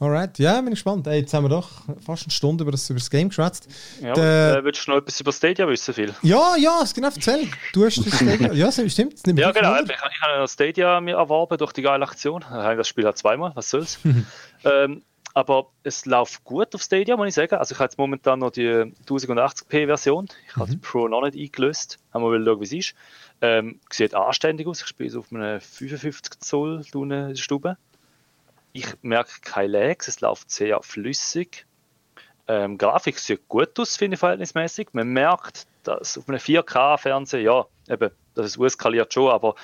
Alright, 0.00 0.38
ja, 0.38 0.54
bin 0.62 0.68
ich 0.68 0.76
gespannt. 0.76 1.06
Ey, 1.06 1.20
jetzt 1.20 1.34
haben 1.34 1.44
wir 1.44 1.50
doch 1.50 1.68
fast 2.04 2.24
eine 2.24 2.32
Stunde 2.32 2.62
über 2.62 2.72
das, 2.72 2.88
über 2.88 2.98
das 2.98 3.10
Game 3.10 3.28
geschwätzt. 3.28 3.68
Ja, 4.00 4.14
Der- 4.14 4.56
äh, 4.56 4.64
willst 4.64 4.86
du 4.86 4.92
noch 4.92 4.98
etwas 4.98 5.20
über 5.20 5.30
Stadia 5.30 5.68
wissen, 5.68 5.92
Phil? 5.92 6.14
Ja, 6.22 6.56
ja, 6.56 6.82
genau, 6.94 7.08
erzähl. 7.08 7.48
Du 7.74 7.84
hast 7.84 7.98
das 7.98 8.16
Stadia. 8.16 8.52
Ja, 8.54 8.72
stimmt. 8.72 9.20
Ja, 9.26 9.52
genau. 9.52 9.76
Wunder. 9.76 9.94
Ich, 9.94 10.00
ich 10.14 10.22
habe 10.22 10.48
Stadia 10.48 11.00
mir 11.02 11.16
erworben 11.16 11.58
durch 11.58 11.74
die 11.74 11.82
geile 11.82 12.02
Aktion. 12.04 12.42
Das 12.50 12.88
Spiel 12.88 13.04
halt 13.04 13.18
zweimal, 13.18 13.52
was 13.54 13.68
soll's. 13.68 13.98
ähm, 14.64 15.02
aber 15.34 15.70
es 15.82 16.04
läuft 16.06 16.44
gut 16.44 16.74
auf 16.74 16.82
Stadia, 16.82 17.16
muss 17.16 17.28
ich 17.28 17.34
sagen. 17.34 17.56
Also 17.56 17.72
ich 17.74 17.78
habe 17.78 17.86
jetzt 17.86 17.98
momentan 17.98 18.40
noch 18.40 18.50
die 18.50 18.68
1080p-Version. 18.68 20.28
Ich 20.48 20.56
habe 20.56 20.70
die 20.70 20.76
Pro 20.76 21.08
noch 21.08 21.22
nicht 21.22 21.36
eingelöst. 21.36 21.98
Haben 22.12 22.24
wir 22.24 22.38
mal 22.38 22.44
schauen, 22.44 22.60
wie 22.60 22.64
es 22.64 22.72
ist. 22.72 22.94
Ähm, 23.40 23.80
sieht 23.90 24.14
anständig 24.14 24.66
aus. 24.66 24.82
Ich 24.82 24.86
spiele 24.86 25.08
es 25.08 25.16
auf 25.16 25.32
einem 25.32 25.60
55 25.60 26.40
Zoll 26.40 26.84
in 26.94 27.08
der 27.08 27.34
Stube. 27.34 27.76
Ich 28.72 28.86
merke 29.02 29.32
keine 29.42 29.68
Lags, 29.68 30.08
es 30.08 30.20
läuft 30.20 30.50
sehr 30.50 30.82
flüssig. 30.82 31.66
Ähm, 32.48 32.78
Grafik 32.78 33.18
sieht 33.18 33.48
gut 33.48 33.78
aus, 33.78 33.96
finde 33.96 34.14
ich 34.14 34.20
verhältnismäßig. 34.20 34.88
Man 34.92 35.08
merkt, 35.08 35.66
dass 35.84 36.18
auf 36.18 36.28
einem 36.28 36.38
4K-Fernseher, 36.38 37.40
ja, 37.40 37.66
eben, 37.88 38.10
das 38.34 38.56
ist 38.56 38.58
eskaliert 38.58 39.12
schon, 39.12 39.30
aber 39.30 39.54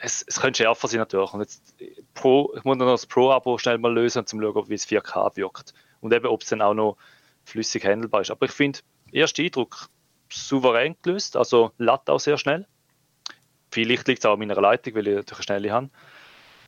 es, 0.00 0.24
es 0.26 0.40
könnte 0.40 0.62
schärfer 0.62 0.88
sein 0.88 0.98
natürlich. 0.98 1.32
Und 1.32 1.40
jetzt 1.40 1.74
Pro, 2.14 2.52
ich 2.56 2.64
muss 2.64 2.76
noch 2.76 2.86
das 2.86 3.06
Pro-Abo 3.06 3.58
schnell 3.58 3.78
mal 3.78 3.92
lösen, 3.92 4.20
um 4.20 4.26
zu 4.26 4.40
schauen, 4.40 4.68
wie 4.68 4.74
es 4.74 4.86
4K 4.86 5.36
wirkt. 5.36 5.74
Und 6.00 6.12
eben, 6.12 6.26
ob 6.26 6.42
es 6.42 6.48
dann 6.48 6.62
auch 6.62 6.74
noch 6.74 6.96
flüssig 7.44 7.84
handelbar 7.84 8.22
ist. 8.22 8.30
Aber 8.30 8.46
ich 8.46 8.52
finde, 8.52 8.80
erster 9.12 9.42
Eindruck 9.42 9.88
souverän 10.30 10.96
gelöst, 11.02 11.36
also 11.36 11.72
lädt 11.78 12.08
auch 12.08 12.20
sehr 12.20 12.38
schnell. 12.38 12.66
Vielleicht 13.70 14.08
liegt 14.08 14.20
es 14.20 14.26
auch 14.26 14.34
an 14.34 14.38
meiner 14.38 14.60
Leitung, 14.60 14.94
weil 14.94 15.08
ich 15.08 15.16
natürlich 15.16 15.48
eine 15.50 15.60
schnelle 15.60 15.72
habe. 15.72 15.90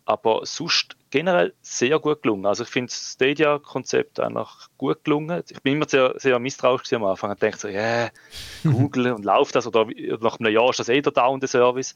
Aber 0.06 0.44
sonst 0.44 0.96
generell 1.10 1.54
sehr 1.62 1.98
gut 1.98 2.22
gelungen. 2.22 2.44
Also 2.44 2.64
ich 2.64 2.68
finde 2.68 2.90
das 2.90 3.12
Stadia-Konzept 3.14 4.20
einfach 4.20 4.68
gut 4.76 5.02
gelungen. 5.04 5.42
Ich 5.48 5.62
bin 5.62 5.74
immer 5.74 5.88
sehr, 5.88 6.14
sehr 6.18 6.38
misstrauisch 6.38 6.92
am 6.92 7.04
Anfang 7.04 7.30
und 7.30 7.42
dachte 7.42 7.56
so, 7.56 7.68
ja, 7.68 8.10
Google 8.64 9.12
und 9.12 9.24
läuft 9.24 9.54
das 9.54 9.66
oder 9.66 9.86
nach 10.20 10.38
einem 10.38 10.52
Jahr 10.52 10.70
ist 10.70 10.80
das 10.80 10.90
eh 10.90 11.00
der 11.00 11.12
down 11.12 11.40
der 11.40 11.48
Service. 11.48 11.94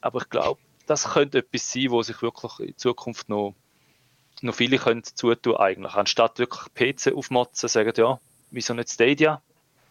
Aber 0.00 0.22
ich 0.22 0.28
glaube, 0.28 0.60
das 0.86 1.12
könnte 1.12 1.38
etwas 1.38 1.72
sein, 1.72 1.90
wo 1.90 2.02
sich 2.02 2.20
wirklich 2.22 2.58
in 2.60 2.76
Zukunft 2.76 3.28
noch 3.28 3.54
noch 4.42 4.54
viele 4.54 4.78
können 4.78 5.04
zutun 5.04 5.56
eigentlich. 5.56 5.94
Anstatt 5.94 6.38
wirklich 6.38 6.72
PC 6.74 7.14
aufmotzen, 7.14 7.68
sagen 7.68 7.92
ja, 7.96 8.18
wieso 8.50 8.74
nicht 8.74 8.90
Stadia? 8.90 9.42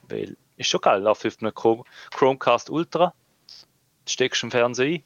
Weil 0.07 0.37
ist 0.57 0.69
schon 0.69 0.81
geil, 0.81 1.07
auf 1.07 1.23
einem 1.23 1.53
Chromecast 1.53 2.69
Ultra, 2.69 3.13
steckst 4.07 4.43
im 4.43 4.51
Fernseher 4.51 4.95
ein 4.95 5.03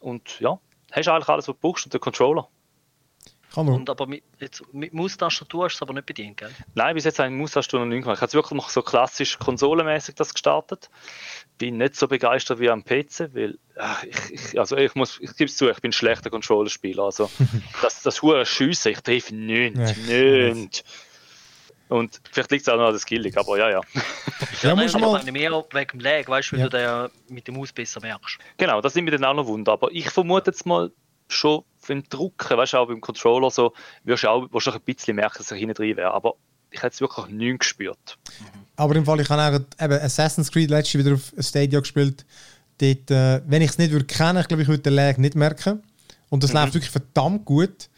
und 0.00 0.38
ja, 0.40 0.58
hast 0.92 1.08
eigentlich 1.08 1.28
alles, 1.28 1.48
was 1.48 1.54
du 1.56 1.60
brauchst 1.60 1.86
und 1.86 1.94
den 1.94 2.00
Controller. 2.00 2.48
Kann 3.54 3.66
man. 3.66 3.74
Und 3.76 3.90
aber 3.90 4.06
mit, 4.06 4.24
jetzt, 4.40 4.62
mit 4.72 4.92
Maustastatur 4.92 5.64
hast 5.66 5.74
du 5.74 5.76
es 5.78 5.82
aber 5.82 5.92
nicht 5.94 6.06
bedient, 6.06 6.36
gell? 6.38 6.50
Nein, 6.74 6.94
bis 6.94 7.04
jetzt 7.04 7.18
habe 7.18 7.28
ich 7.28 7.34
Maustastatur 7.34 7.80
noch 7.80 7.86
nicht 7.86 8.02
gemacht. 8.02 8.16
Ich 8.16 8.20
habe 8.22 8.26
jetzt 8.26 8.34
wirklich 8.34 8.56
noch 8.60 8.68
so 8.68 8.82
klassisch 8.82 9.38
konsolenmäßig 9.38 10.14
das 10.16 10.32
gestartet. 10.34 10.90
Bin 11.58 11.76
nicht 11.76 11.94
so 11.94 12.08
begeistert 12.08 12.58
wie 12.58 12.68
am 12.70 12.84
PC, 12.84 13.30
weil 13.34 13.58
ach, 13.78 14.02
ich, 14.04 14.30
ich, 14.32 14.58
also 14.58 14.76
ich 14.76 14.94
muss, 14.96 15.18
ich 15.20 15.36
gebe 15.36 15.48
es 15.48 15.56
zu, 15.56 15.68
ich 15.70 15.80
bin 15.80 15.90
ein 15.90 15.92
schlechter 15.92 16.30
Controllerspieler. 16.30 17.04
Also 17.04 17.30
das, 17.82 18.02
das 18.02 18.22
hure 18.22 18.44
Schiessen, 18.44 18.92
ich 18.92 19.00
treffe 19.00 19.34
nicht, 19.34 19.76
Ja. 19.76 19.92
nicht. 19.94 20.84
Und 21.88 22.20
vielleicht 22.32 22.50
liegt 22.50 22.62
es 22.62 22.68
auch 22.72 22.76
noch 22.78 22.86
an 22.86 22.92
der 22.92 22.98
Skilling, 22.98 23.36
aber 23.36 23.58
ja, 23.58 23.70
ja. 23.70 23.80
Ja, 24.62 24.74
nein, 24.74 24.84
musst 24.84 24.94
aber 24.96 25.12
mal. 25.22 25.30
mehr 25.32 25.50
wegen 25.72 25.88
dem 25.90 26.00
Lag, 26.00 26.26
weißt 26.28 26.48
du, 26.52 26.52
weil 26.56 26.60
Ja. 26.60 26.68
du 26.68 26.76
den 26.76 26.80
ja 26.82 27.10
mit 27.28 27.46
dem 27.46 27.56
Maus 27.56 27.72
besser 27.72 28.00
merkst. 28.00 28.38
Genau, 28.56 28.80
das 28.80 28.94
nimmt 28.94 29.04
mir 29.06 29.10
dann 29.12 29.24
auch 29.24 29.34
noch 29.34 29.46
Wunder. 29.46 29.72
Aber 29.72 29.90
ich 29.92 30.08
vermute 30.10 30.50
jetzt 30.50 30.64
mal 30.64 30.90
schon, 31.28 31.62
du 31.86 32.02
drucken, 32.02 32.56
weißt 32.56 32.72
du, 32.72 32.78
auch 32.78 32.88
beim 32.88 33.00
Controller 33.00 33.50
so, 33.50 33.72
wirst 34.04 34.24
du 34.24 34.28
auch 34.28 34.46
wahrscheinlich 34.50 34.82
ein 34.82 34.94
bisschen 34.94 35.16
merken, 35.16 35.38
dass 35.38 35.50
er 35.50 35.56
hinten 35.56 35.74
drin 35.74 35.96
wäre. 35.96 36.12
Aber 36.12 36.34
ich 36.70 36.78
habe 36.78 36.88
jetzt 36.88 37.00
wirklich 37.00 37.26
nichts 37.28 37.60
gespürt. 37.60 38.18
Aber 38.76 38.96
im 38.96 39.04
Fall, 39.04 39.20
ich 39.20 39.28
habe 39.28 39.42
auch 39.42 39.84
eben 39.84 40.00
Assassin's 40.00 40.50
Creed 40.50 40.70
letztes 40.70 40.98
wieder 40.98 41.14
auf 41.14 41.32
Stadia 41.38 41.80
gespielt. 41.80 42.26
Dort, 42.78 43.10
äh, 43.10 43.40
wenn 43.46 43.62
ich 43.62 43.70
es 43.70 43.78
nicht 43.78 43.92
würde 43.92 44.06
kennen, 44.06 44.40
ich 44.40 44.48
glaube, 44.48 44.62
ich 44.62 44.68
würde 44.68 44.82
den 44.82 44.94
Lag 44.94 45.16
nicht 45.16 45.36
merken. 45.36 45.82
Und 46.30 46.42
das 46.42 46.52
läuft 46.52 46.74
wirklich 46.74 46.90
verdammt 46.90 47.44
gut. 47.44 47.88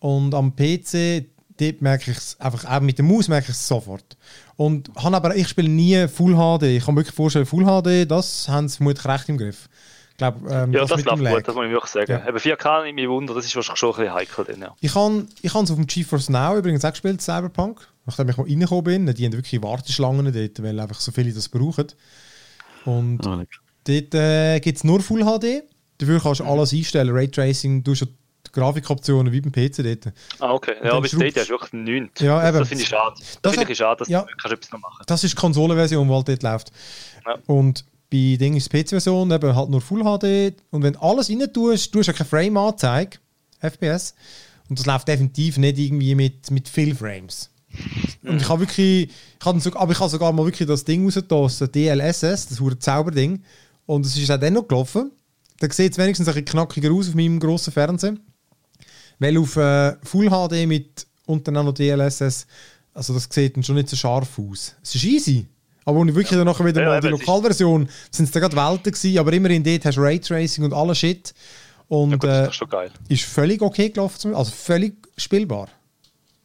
Und 0.00 0.34
am 0.34 0.56
PC, 0.56 1.26
dort 1.58 1.80
merke 1.80 2.10
ich 2.10 2.16
es 2.16 2.40
einfach, 2.40 2.64
auch 2.64 2.80
mit 2.80 2.98
der 2.98 3.04
Maus 3.04 3.28
merke 3.28 3.50
ich 3.50 3.56
es 3.56 3.68
sofort. 3.68 4.16
Und 4.56 4.90
habe 4.96 5.16
aber, 5.16 5.36
ich 5.36 5.48
spiele 5.48 5.68
nie 5.68 6.08
Full 6.08 6.34
HD. 6.34 6.64
Ich 6.64 6.84
kann 6.84 6.94
mir 6.94 7.00
wirklich 7.00 7.14
vorstellen, 7.14 7.46
Full 7.46 7.64
HD, 7.64 8.10
das 8.10 8.48
haben 8.48 8.68
sie 8.68 8.78
vermutlich 8.78 9.06
recht 9.06 9.28
im 9.28 9.38
Griff. 9.38 9.68
Ich 10.14 10.18
glaube, 10.18 10.48
ähm, 10.48 10.72
Ja, 10.72 10.84
das, 10.84 10.96
mit 10.96 11.06
dem 11.06 11.10
läuft 11.10 11.22
Lag. 11.22 11.34
gut, 11.34 11.48
das 11.48 11.54
muss 11.56 11.64
ich 11.66 11.72
wirklich 11.72 11.90
sagen. 11.90 12.12
Ja. 12.12 12.28
Eben 12.28 12.38
4K 12.38 12.84
nimmt 12.84 12.94
mich 12.94 13.08
Wunder, 13.08 13.34
das 13.34 13.44
ist 13.46 13.56
wahrscheinlich 13.56 13.78
schon 13.80 13.90
ein 13.94 13.96
bisschen 13.96 14.14
heikel. 14.14 14.44
Dann, 14.44 14.60
ja. 14.60 14.74
Ich 14.80 14.94
habe 14.94 15.26
ich 15.42 15.50
es 15.54 15.56
auf 15.56 15.66
dem 15.76 15.86
GeForce 15.88 16.28
Now 16.30 16.56
übrigens 16.56 16.84
auch 16.84 16.90
gespielt, 16.90 17.20
Cyberpunk. 17.20 17.80
Nachdem 18.06 18.28
ich 18.28 18.36
mal 18.36 18.44
reingekommen 18.46 18.84
bin. 18.84 19.14
Die 19.14 19.24
haben 19.24 19.32
wirklich 19.32 19.60
Warteschlangen 19.62 20.32
dort, 20.32 20.62
weil 20.62 20.78
einfach 20.78 21.00
so 21.00 21.10
viele 21.10 21.32
das 21.32 21.48
brauchen. 21.48 21.86
Und 22.84 23.26
Ah, 23.26 23.42
dort 23.84 24.14
äh, 24.14 24.60
gibt 24.60 24.78
es 24.78 24.84
nur 24.84 25.00
Full 25.00 25.24
HD. 25.24 25.64
Dafür 25.98 26.20
kannst 26.20 26.40
du 26.40 26.44
alles 26.44 26.72
einstellen. 26.72 27.10
Raytracing, 27.14 27.82
du 27.82 27.92
hast 27.92 28.00
ja 28.02 28.06
die 28.46 28.52
Grafikoptionen 28.52 29.32
wie 29.32 29.40
beim 29.40 29.52
PC 29.52 29.82
dort. 29.82 30.14
Ah, 30.38 30.52
okay. 30.52 30.74
Ja, 30.84 30.92
aber 30.92 31.08
Stadia 31.08 31.28
schraubst- 31.30 31.36
ist 31.42 31.50
wirklich 31.50 31.72
nichts. 31.72 32.20
Ja, 32.20 32.38
das, 32.40 32.48
eben. 32.50 32.58
das 32.58 32.68
finde 32.68 32.82
ich 32.82 32.88
schade. 32.88 33.14
Das, 33.18 33.38
Das 33.42 33.54
finde 33.54 33.72
ich 33.72 33.78
schade, 33.78 33.98
dass 34.00 34.08
ja. 34.08 34.20
du 34.22 34.26
kannst 34.40 34.52
etwas 34.54 34.70
noch 34.72 34.80
machen 34.80 35.02
Das 35.06 35.24
ist 35.24 35.32
die 35.32 35.40
Konsolenversion, 35.40 36.06
die 36.06 36.14
halt 36.14 36.28
dort 36.28 36.42
läuft. 36.42 36.72
Ja. 37.26 37.38
Und 37.46 37.84
bei 38.14 38.36
Ding 38.36 38.54
ist 38.54 38.70
PC-Version 38.70 39.32
eben 39.32 39.56
halt 39.56 39.70
nur 39.70 39.80
Full 39.80 40.04
HD. 40.04 40.54
Und 40.70 40.84
wenn 40.84 40.92
du 40.92 41.02
alles 41.02 41.28
rein 41.28 41.52
tust, 41.52 41.92
du 41.92 41.98
hast 41.98 42.06
ja 42.06 42.12
keine 42.12 42.28
Frame-Anzeige, 42.28 43.18
FPS. 43.58 44.14
Und 44.68 44.78
das 44.78 44.86
läuft 44.86 45.08
definitiv 45.08 45.58
nicht 45.58 45.78
irgendwie 45.78 46.14
mit, 46.14 46.48
mit 46.52 46.68
viel 46.68 46.94
Frames. 46.94 47.50
Und 48.22 48.40
ich 48.40 48.48
habe 48.48 48.60
wirklich, 48.60 49.10
ich 49.10 49.44
habe 49.44 49.58
sogar, 49.58 49.82
aber 49.82 49.92
ich 49.92 49.98
habe 49.98 50.08
sogar 50.08 50.32
mal 50.32 50.46
wirklich 50.46 50.68
das 50.68 50.84
Ding 50.84 51.04
rausgetan, 51.04 51.42
das 51.42 51.58
DLSS, 51.58 52.46
das 52.46 52.60
hure 52.60 52.78
Zauberding. 52.78 53.42
Und 53.84 54.06
es 54.06 54.16
ist 54.16 54.30
auch 54.30 54.38
dann 54.38 54.52
noch 54.52 54.68
gelaufen. 54.68 55.10
Da 55.58 55.68
sieht 55.68 55.92
es 55.92 55.98
wenigstens 55.98 56.28
ein 56.28 56.34
bisschen 56.34 56.46
knackiger 56.46 56.92
aus 56.92 57.08
auf 57.08 57.16
meinem 57.16 57.40
grossen 57.40 57.72
Fernseher. 57.72 58.16
Weil 59.18 59.38
auf 59.38 59.56
äh, 59.56 59.96
Full 60.04 60.30
HD 60.30 60.68
mit 60.68 61.04
und 61.26 61.48
dann 61.48 61.56
auch 61.56 61.64
noch 61.64 61.74
DLSS, 61.74 62.46
also 62.92 63.12
das 63.12 63.28
sieht 63.28 63.56
dann 63.56 63.64
schon 63.64 63.74
nicht 63.74 63.88
so 63.88 63.96
scharf 63.96 64.38
aus. 64.38 64.76
Es 64.82 64.94
ist 64.94 65.04
easy. 65.04 65.48
Aber 65.84 66.00
wenn 66.00 66.08
ich 66.08 66.14
wirklich 66.14 66.36
dann 66.38 66.46
nachher 66.46 66.64
wieder 66.64 66.80
Ja, 66.82 66.88
mal 66.88 66.94
ja, 66.94 67.00
die 67.00 67.08
Lokalversion, 67.08 67.88
sind 68.10 68.24
es 68.24 68.30
da 68.30 68.40
gerade 68.40 68.56
Welten 68.56 68.92
gewesen, 68.92 69.18
aber 69.18 69.32
immerhin 69.32 69.62
dort 69.62 69.84
hast 69.84 69.96
du 69.96 70.00
Raytracing 70.00 70.64
und 70.64 70.72
alles 70.72 70.98
Shit. 70.98 71.34
Und 71.88 72.10
Ja, 72.12 72.16
gut, 72.16 72.24
das 72.30 72.46
äh, 72.46 72.48
ist 72.50 72.54
schon 72.56 72.68
geil. 72.68 72.90
ist 73.08 73.24
völlig 73.24 73.60
okay 73.62 73.90
gelaufen, 73.90 74.18
zum- 74.18 74.34
also 74.34 74.50
völlig 74.50 74.94
spielbar. 75.18 75.68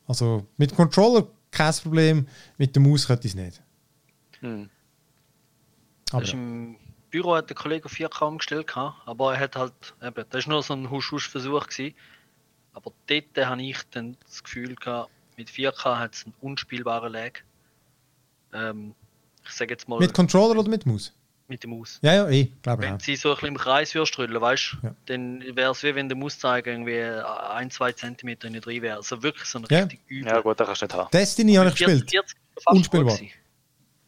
Also 0.08 0.46
mit 0.58 0.72
dem 0.72 0.76
Controller 0.78 1.28
kein 1.52 1.74
Problem, 1.74 2.28
mit 2.58 2.76
der 2.76 2.82
Maus 2.82 3.08
könnte 3.08 3.28
ich 3.28 3.34
es 3.34 3.40
nicht. 3.40 3.62
Hm. 4.42 4.70
Aber 6.12 6.22
Das 6.22 6.30
ist 6.30 6.34
im 6.34 6.76
Büro 7.10 7.36
hat 7.36 7.50
der 7.50 7.56
Kollege 7.56 7.86
auf 7.86 7.94
4K 7.94 8.26
umgestellt, 8.28 8.76
aber 8.76 9.34
er 9.36 9.40
hat 9.40 9.56
halt, 9.56 9.74
eben, 10.04 10.26
das 10.30 10.46
war 10.48 10.54
nur 10.54 10.64
so 10.64 10.74
ein 10.74 10.90
Husch-Husch-Versuch. 10.90 11.66
Aber 12.74 12.92
dort 13.08 13.48
habe 13.48 13.62
ich 13.64 13.78
dann 13.92 14.18
das 14.28 14.44
Gefühl 14.44 14.76
gehabt, 14.76 15.10
mit 15.38 15.50
4K 15.50 15.98
hat 15.98 16.16
es 16.16 16.26
einen 16.26 16.34
unspielbaren 16.42 17.12
Lag. 17.14 17.32
Ähm, 18.54 18.94
ich 19.50 19.56
sage 19.56 19.74
jetzt 19.74 19.88
mal 19.88 20.00
mit 20.00 20.14
Controller 20.14 20.60
oder 20.60 20.70
mit 20.70 20.86
Maus? 20.86 21.14
mit 21.50 21.64
der 21.64 21.70
Maus. 21.72 21.98
Ja, 22.04 22.14
ja, 22.14 22.30
eh, 22.30 22.52
glaube 22.62 22.84
ich 22.84 22.90
Wenn 22.90 22.98
auch. 22.98 23.02
sie 23.02 23.16
so 23.16 23.30
ein 23.30 23.36
bisschen 23.36 23.48
im 23.50 23.58
Kreis 23.58 23.96
würdest 23.96 24.18
weißt 24.20 24.78
du, 24.82 24.88
Ja. 24.88 24.96
dann 25.08 25.44
wäre 25.56 25.72
es 25.72 25.82
wie 25.82 25.96
wenn 25.96 26.08
der 26.08 26.16
Mauszeiger 26.18 26.72
irgendwie 26.72 27.02
ein, 27.02 27.72
zwei 27.72 27.92
Zentimeter 27.92 28.48
in 28.48 28.62
drin 28.62 28.82
wäre. 28.84 28.98
Also 28.98 29.24
wirklich 29.24 29.46
so 29.50 29.58
ein 29.58 29.66
Ja. 29.70 29.80
richtig 29.80 30.00
übel. 30.08 30.32
Ja, 30.32 30.42
gut, 30.42 30.60
das 30.60 30.68
kannst 30.68 30.82
du 30.84 30.86
nicht 30.86 30.96
haben. 30.96 31.10
Destiny 31.12 31.56
habe 31.56 31.70
ich 31.70 31.76
40, 31.76 32.02
gespielt. 32.02 32.12
40 32.12 32.38
ist 32.56 32.64
fast 32.64 32.78
Unspielbar. 32.78 33.10
gut 33.14 33.20
gewesen. 33.20 33.34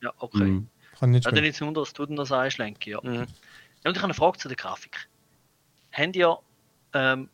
Ja, 0.04 0.14
okay. 0.20 0.44
Mhm. 0.44 0.68
Kann 1.00 1.10
ich 1.10 1.14
nicht 1.14 1.26
Ja, 1.26 1.32
dann 1.32 1.38
spielen. 1.38 1.44
nicht 1.50 1.62
Wunder, 1.62 1.82
dass 1.82 1.94
du 1.94 2.06
denn 2.06 2.16
das 2.16 2.58
Lenki. 2.60 2.92
Ja. 2.92 3.00
Mhm. 3.02 3.14
ja. 3.16 3.22
Und 3.22 3.28
ich 3.84 3.88
habe 3.96 4.04
eine 4.04 4.14
Frage 4.14 4.38
zu 4.38 4.48
der 4.48 4.58
Grafik. 4.58 5.10
Habt 5.94 6.16
ihr, 6.16 6.38
ähm, 6.94 7.30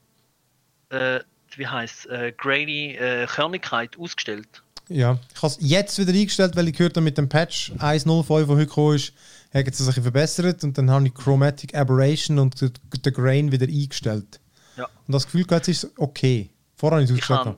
äh, 0.90 1.20
wie 1.58 1.68
heisst 1.68 2.06
äh, 2.08 2.32
grainy 2.32 2.96
äh, 2.96 3.28
Körnigkeit 3.28 3.98
ausgestellt? 4.00 4.64
Ja, 4.90 5.20
ich 5.34 5.42
habe 5.42 5.48
es 5.48 5.58
jetzt 5.60 6.00
wieder 6.00 6.14
eingestellt, 6.14 6.56
weil 6.56 6.68
ich 6.70 6.78
gehört 6.78 6.96
habe, 6.96 7.04
mit 7.04 7.18
dem 7.18 7.28
Patch 7.28 7.72
1.05, 7.74 8.28
der 8.28 8.48
heute 8.48 8.66
gekommen 8.68 8.96
ist, 8.96 9.14
hat 9.54 9.68
es 9.68 9.78
sich 9.78 9.96
verbessert 9.96 10.64
und 10.64 10.78
dann 10.78 10.90
habe 10.90 11.08
ich 11.08 11.14
Chromatic 11.14 11.76
Aberration 11.76 12.40
und 12.40 12.62
den 12.62 13.14
Grain 13.14 13.52
wieder 13.52 13.68
eingestellt. 13.68 14.40
Ja. 14.78 14.86
Und 14.86 15.14
das 15.14 15.26
Gefühl 15.26 15.46
gehabt, 15.46 15.68
es 15.68 15.84
ist 15.84 15.92
okay. 15.98 16.50
Vorher 16.76 16.98
habe 16.98 17.04
ich 17.04 17.10
es 17.10 17.18
ausgestellt. 17.18 17.58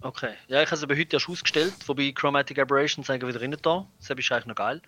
okay. 0.00 0.34
Ja, 0.48 0.62
ich 0.62 0.66
habe 0.66 0.76
es 0.76 0.82
aber 0.82 0.96
heute 0.96 1.16
erst 1.16 1.28
ausgestellt, 1.28 1.74
wobei 1.86 2.12
Chromatic 2.12 2.58
Aberration 2.58 3.04
zeigen 3.04 3.28
wieder 3.28 3.40
rein 3.40 3.56
da. 3.62 3.86
Das 3.98 4.10
ist 4.10 4.32
eigentlich 4.32 4.46
noch 4.46 4.54
geil. 4.56 4.80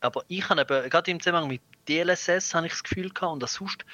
Aber 0.00 0.24
ich 0.28 0.48
habe 0.48 0.62
eben, 0.62 0.88
gerade 0.88 1.10
im 1.10 1.20
Zusammenhang 1.20 1.48
mit 1.48 1.60
DLSS, 1.88 2.54
habe 2.54 2.66
ich 2.66 2.72
das 2.72 2.82
Gefühl 2.82 3.10
gehabt 3.10 3.32
und 3.32 3.42
das 3.42 3.54
sonst, 3.54 3.84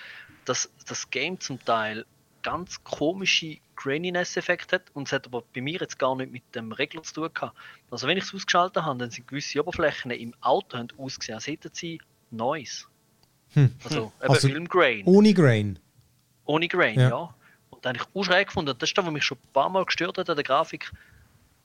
dass 0.45 0.71
das 0.87 1.11
Game 1.11 1.41
zum 1.41 1.65
Teil 1.65 2.07
ganz 2.43 2.83
komische 2.85 3.59
Graininess-Effekte 3.77 4.77
hat 4.77 4.83
und 4.95 5.09
es 5.09 5.13
hat 5.13 5.27
aber 5.27 5.43
bei 5.55 5.61
mir 5.61 5.79
jetzt 5.81 5.99
gar 5.99 6.17
nicht 6.17 6.33
mit 6.33 6.43
dem 6.55 6.73
Regler 6.73 7.03
zu 7.03 7.15
tun 7.15 7.31
gehabt. 7.33 7.57
Also 7.91 8.07
wenn 8.07 8.17
ich 8.17 8.25
es 8.25 8.35
ausgeschaltet 8.35 8.83
habe, 8.83 8.99
dann 8.99 9.11
sind 9.11 9.29
gewisse 9.29 9.61
Oberflächen 9.61 10.11
im 10.11 10.35
Auto 10.41 10.77
haben 10.79 10.89
ausgesehen, 10.99 11.37
als 11.37 11.47
hätten 11.47 11.71
sie 11.73 12.01
Noise. 12.31 12.87
Hm. 13.55 13.73
Also 13.85 14.13
eben 14.21 14.31
Also 14.33 14.49
Filmgrain. 14.49 15.03
Ohne 15.05 15.33
Grain. 15.35 15.79
Ohne 16.45 16.69
Grain, 16.69 16.99
Ja. 16.99 17.09
ja. 17.11 17.35
Und 17.71 17.85
da 17.85 17.91
habe 17.91 17.99
ich 17.99 18.05
auch 18.15 18.25
schräg 18.25 18.49
gefunden. 18.49 18.75
Das 18.79 18.89
ist 18.89 18.97
das, 18.97 19.05
was 19.05 19.13
mich 19.13 19.25
schon 19.25 19.39
ein 19.39 19.53
paar 19.53 19.69
Mal 19.69 19.85
gestört 19.85 20.19
hat 20.19 20.29
an 20.31 20.37
der 20.37 20.45
Grafik. 20.45 20.91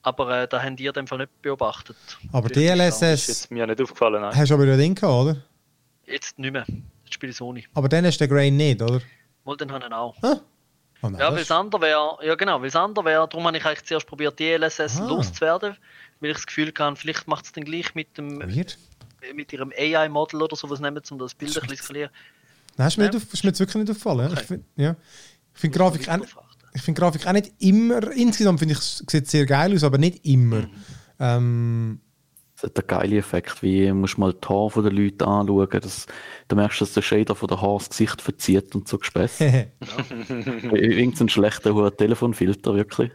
Aber 0.04 0.42
äh, 0.42 0.48
da 0.48 0.62
haben 0.62 0.76
die 0.76 0.86
in 0.88 0.94
dem 0.94 1.08
Fall 1.08 1.20
nicht 1.20 1.42
beobachtet. 1.42 1.96
Aber 2.32 2.50
Richtig 2.50 2.68
Das 2.68 2.92
ist 2.92 3.02
DLSS 3.02 3.28
jetzt 3.28 3.52
mir 3.52 3.68
nicht 3.68 3.82
aufgefallen. 3.82 4.22
Nein. 4.22 4.36
hast 4.36 4.50
du 4.50 4.56
aber 4.56 4.66
ja 4.66 4.76
Ding 4.78 4.96
gehabt, 4.96 5.14
oder? 5.14 5.38
Jetzt 6.06 6.38
nicht 6.40 6.52
mehr. 6.52 6.66
Jetzt 7.04 7.14
spiele 7.14 7.30
ich 7.30 7.38
es 7.38 7.42
ohne. 7.42 7.64
Aber 7.74 7.88
dann 7.88 8.06
hast 8.06 8.20
du 8.20 8.28
den 8.28 8.34
Grain 8.36 8.58
nicht, 8.58 8.82
oder? 8.82 9.00
Mal 9.46 9.58
den 9.58 9.72
habe 9.72 9.86
ich 9.86 9.94
auch. 9.94 10.16
Ah. 10.24 10.42
Oh 11.04 11.10
nein, 11.10 11.20
Ja, 11.20 11.32
weil 11.32 11.40
das 11.40 11.52
andere 11.52 11.82
wäre, 11.82 12.18
ja 12.24 12.36
genau, 12.36 12.62
weil 12.62 12.76
andere 12.78 13.06
wäre, 13.06 13.28
darum 13.28 13.46
habe 13.48 13.58
ich 13.58 13.66
eigentlich 13.66 13.84
zuerst 13.86 14.06
probiert, 14.08 14.40
DLSS 14.40 15.00
Ah. 15.02 15.08
loszuwerden, 15.08 15.76
weil 16.20 16.30
ich 16.32 16.38
das 16.38 16.46
Gefühl 16.46 16.72
hatte, 16.78 16.96
vielleicht 16.96 17.28
macht 17.28 17.46
es 17.46 17.52
dann 17.52 17.64
gleich 17.64 17.96
mit 17.96 18.18
dem 18.18 18.40
Weird. 18.40 18.78
mit 19.36 19.52
ihrem 19.54 19.72
AI-Model 19.78 20.42
oder 20.42 20.56
sowas 20.56 20.80
nehmen, 20.80 21.02
um 21.10 21.18
das 21.20 21.34
Bild 21.34 21.56
ein 21.58 21.62
bisschen 21.62 21.78
zu 21.78 21.84
skalieren. 21.84 22.12
Nein, 22.78 22.88
ist 22.88 22.98
mir, 22.98 23.06
Ja. 23.06 23.10
nicht 23.12 23.24
auf, 23.24 23.34
ist 23.34 23.44
mir 23.44 23.50
jetzt 23.50 23.60
wirklich 23.60 23.76
nicht 23.84 23.90
aufgefallen. 23.92 24.32
Okay. 24.32 24.40
Ich 24.42 24.48
finde 24.48 24.66
ja. 24.78 24.96
Ich 25.54 25.60
find 25.60 25.76
Grafik, 25.76 26.08
auch- 26.10 26.20
ich 26.74 26.82
find 26.82 26.98
Grafik 26.98 27.28
auch 27.28 27.34
nicht 27.34 27.52
immer, 27.60 28.12
insgesamt 28.12 28.60
finde 28.60 28.74
ich, 28.74 28.80
es 28.80 29.04
sieht 29.10 29.28
sehr 29.30 29.46
geil 29.46 29.74
aus, 29.76 29.84
aber 29.84 29.98
nicht 29.98 30.26
immer. 30.26 30.62
Mhm. 30.62 30.70
Ähm, 31.20 32.02
Das 32.62 32.70
hat 32.70 32.78
einen 32.78 32.88
geilen 32.88 33.18
Effekt, 33.18 33.64
wie 33.64 33.88
du 33.88 33.94
musst 33.96 34.18
mal 34.20 34.34
die 34.34 34.48
Haare 34.48 34.84
der 34.84 34.92
Leute 34.92 35.26
anschauen. 35.26 35.68
Das, 35.72 36.06
du 36.48 36.56
merkst, 36.56 36.82
dass 36.82 36.94
der 36.94 37.02
Shader 37.02 37.36
von 37.36 37.48
der 37.48 37.60
Haare 37.60 37.80
das 37.80 37.90
Gesicht 37.90 38.22
verzieht 38.22 38.76
und 38.76 38.88
so 38.88 39.00
gespäss. 39.00 39.42
Irgendein 39.42 41.30
schlechter 41.30 41.74
hoher 41.74 41.96
Telefonfilter, 41.96 42.76
wirklich. 42.76 43.12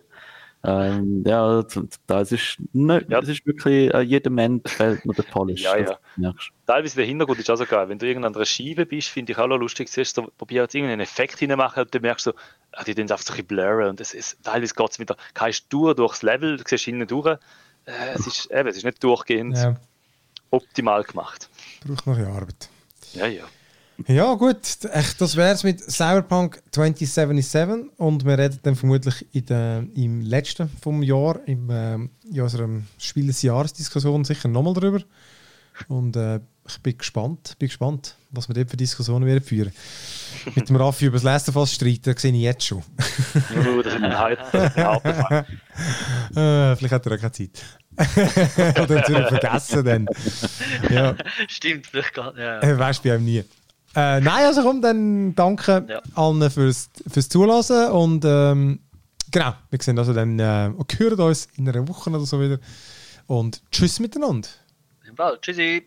Ähm, 0.65 1.23
ja, 1.25 1.61
es 1.61 2.33
ist, 2.33 2.57
ne, 2.73 3.05
Ja. 3.09 3.21
es 3.21 3.29
ist 3.29 3.47
wirklich, 3.47 3.95
äh, 3.95 4.01
jedem 4.01 4.33
Moment 4.33 4.69
fehlt 4.69 5.05
mir 5.05 5.15
der 5.15 5.23
Polish. 5.23 5.63
Ja, 5.63 5.77
ja. 5.77 5.85
das 5.85 5.99
merkst 6.17 6.49
du. 6.49 6.53
Teilweise 6.73 6.97
der 6.97 7.05
Hintergrund 7.07 7.39
ist 7.39 7.49
auch 7.49 7.57
so 7.57 7.67
geil. 7.67 7.89
Wenn 7.89 7.99
du 8.01 8.07
irgendein 8.09 8.45
Scheibe 8.45 8.85
bist, 8.85 9.09
finde 9.11 9.31
ich 9.31 9.39
auch 9.39 9.47
noch 9.47 9.59
lustig. 9.59 9.89
Siehst 9.89 10.17
du, 10.17 10.27
probier 10.37 10.63
jetzt 10.63 10.75
irgendeinen 10.75 11.03
Effekt 11.03 11.39
hineinmachen 11.39 11.85
und 11.85 11.95
dann 11.95 12.03
merkst 12.03 12.27
du, 12.27 12.33
ah, 12.73 12.83
die 12.83 12.91
es 12.91 12.99
einfach 12.99 13.19
so 13.19 13.33
ein 13.33 13.37
bisschen 13.37 13.47
blurren. 13.47 13.91
Und 13.91 14.01
es 14.01 14.13
ist, 14.13 14.43
teilweise 14.43 14.75
geht 14.75 14.91
es 14.91 14.99
wieder, 14.99 15.17
gehst 15.35 15.67
du 15.69 15.95
durchs 15.95 16.23
Level, 16.23 16.57
du 16.57 16.65
siehst 16.67 16.85
hinten 16.85 17.07
durch. 17.07 17.39
Äh, 17.87 18.15
es, 18.15 18.27
ist, 18.27 18.51
eben, 18.51 18.69
es 18.69 18.77
ist 18.77 18.85
nicht 18.85 19.03
durchgehend 19.03 19.57
ja, 19.57 19.77
optimal 20.51 21.05
gemacht. 21.05 21.49
braucht 21.85 22.07
noch 22.07 22.19
Arbeit. 22.19 22.69
Ja, 23.15 23.27
ja. 23.27 23.45
Ja, 24.09 24.35
gut, 24.35 24.59
echt, 24.93 25.21
das 25.23 25.37
wäre 25.37 25.55
es 25.55 25.65
mit 25.65 25.81
Cyberpunk 25.81 26.63
2077 26.71 27.93
und 27.97 28.27
wir 28.27 28.37
reden 28.37 28.59
dann 28.63 28.77
vermutlich 28.77 29.25
in 29.33 29.47
der, 29.47 29.87
im 29.95 30.21
letzten 30.21 30.69
vom 30.69 31.03
Jahr, 31.03 31.41
im, 31.47 31.71
ähm, 31.71 32.11
in 32.31 32.43
unserer 32.43 32.69
Spiel 32.99 33.29
des 33.29 33.41
Jahres-Diskussion 33.41 34.25
sicher 34.25 34.49
nochmal 34.49 34.75
drüber. 34.75 35.01
Und 35.89 36.15
äh, 36.17 36.41
ich 36.69 36.81
bin 36.81 36.99
gespannt, 36.99 37.57
bin 37.59 37.69
gespannt, 37.69 38.15
was 38.31 38.49
wir 38.49 38.55
dort 38.55 38.71
für 38.71 38.77
Diskussionen 38.77 39.27
werden 39.27 39.43
führen. 39.43 39.73
mit 40.55 40.69
dem 40.69 40.77
Raffi 40.77 41.07
über 41.07 41.17
das 41.17 41.23
Last 41.23 41.49
of 41.49 41.57
Us 41.57 41.73
streiten, 41.73 42.17
sehe 42.17 42.33
ich 42.33 42.41
jetzt 42.41 42.65
schon. 42.67 42.79
Uh, 42.79 43.83
das 43.83 43.95
ist 43.95 44.03
ein. 44.03 44.37
Das 44.53 44.73
Fall. 44.73 45.47
äh, 46.35 46.77
vielleicht 46.77 46.93
hat 46.93 47.07
er 47.07 47.13
auch 47.13 47.19
keine 47.19 47.33
Zeit. 47.33 47.63
Oder 48.79 48.99
hat 49.01 49.09
er 49.09 49.29
vergessen 49.29 49.85
dann. 49.85 50.07
Ja. 50.91 51.15
Stimmt, 51.49 51.87
vielleicht 51.87 52.15
gar 52.15 52.37
ja. 52.39 52.61
Äh, 52.61 52.79
Weißt 52.79 53.05
du 53.05 53.09
bei 53.09 53.15
einem 53.15 53.25
nie. 53.25 53.39
Äh, 53.95 54.21
nein, 54.21 54.45
also 54.45 54.63
komm, 54.63 54.83
dann 54.83 55.35
danke 55.35 55.87
Ja. 55.89 56.03
allen 56.15 56.51
fürs, 56.51 56.91
fürs 57.11 57.29
Zulassen 57.31 57.91
und 57.93 58.25
ähm, 58.27 58.81
genau, 59.31 59.55
wir 59.71 59.79
sehen 59.81 59.99
also 59.99 60.13
dann 60.13 60.39
äh, 60.39 60.71
und 60.77 60.99
hören 60.99 61.19
uns 61.21 61.49
in 61.57 61.67
einer 61.67 61.89
Woche 61.89 62.11
oder 62.11 62.21
so 62.21 62.39
wieder 62.41 62.59
und 63.27 63.63
tschüss 63.71 63.99
miteinander. 63.99 64.49
Im 65.09 65.17
Fall. 65.17 65.39
Tschüssi. 65.41 65.87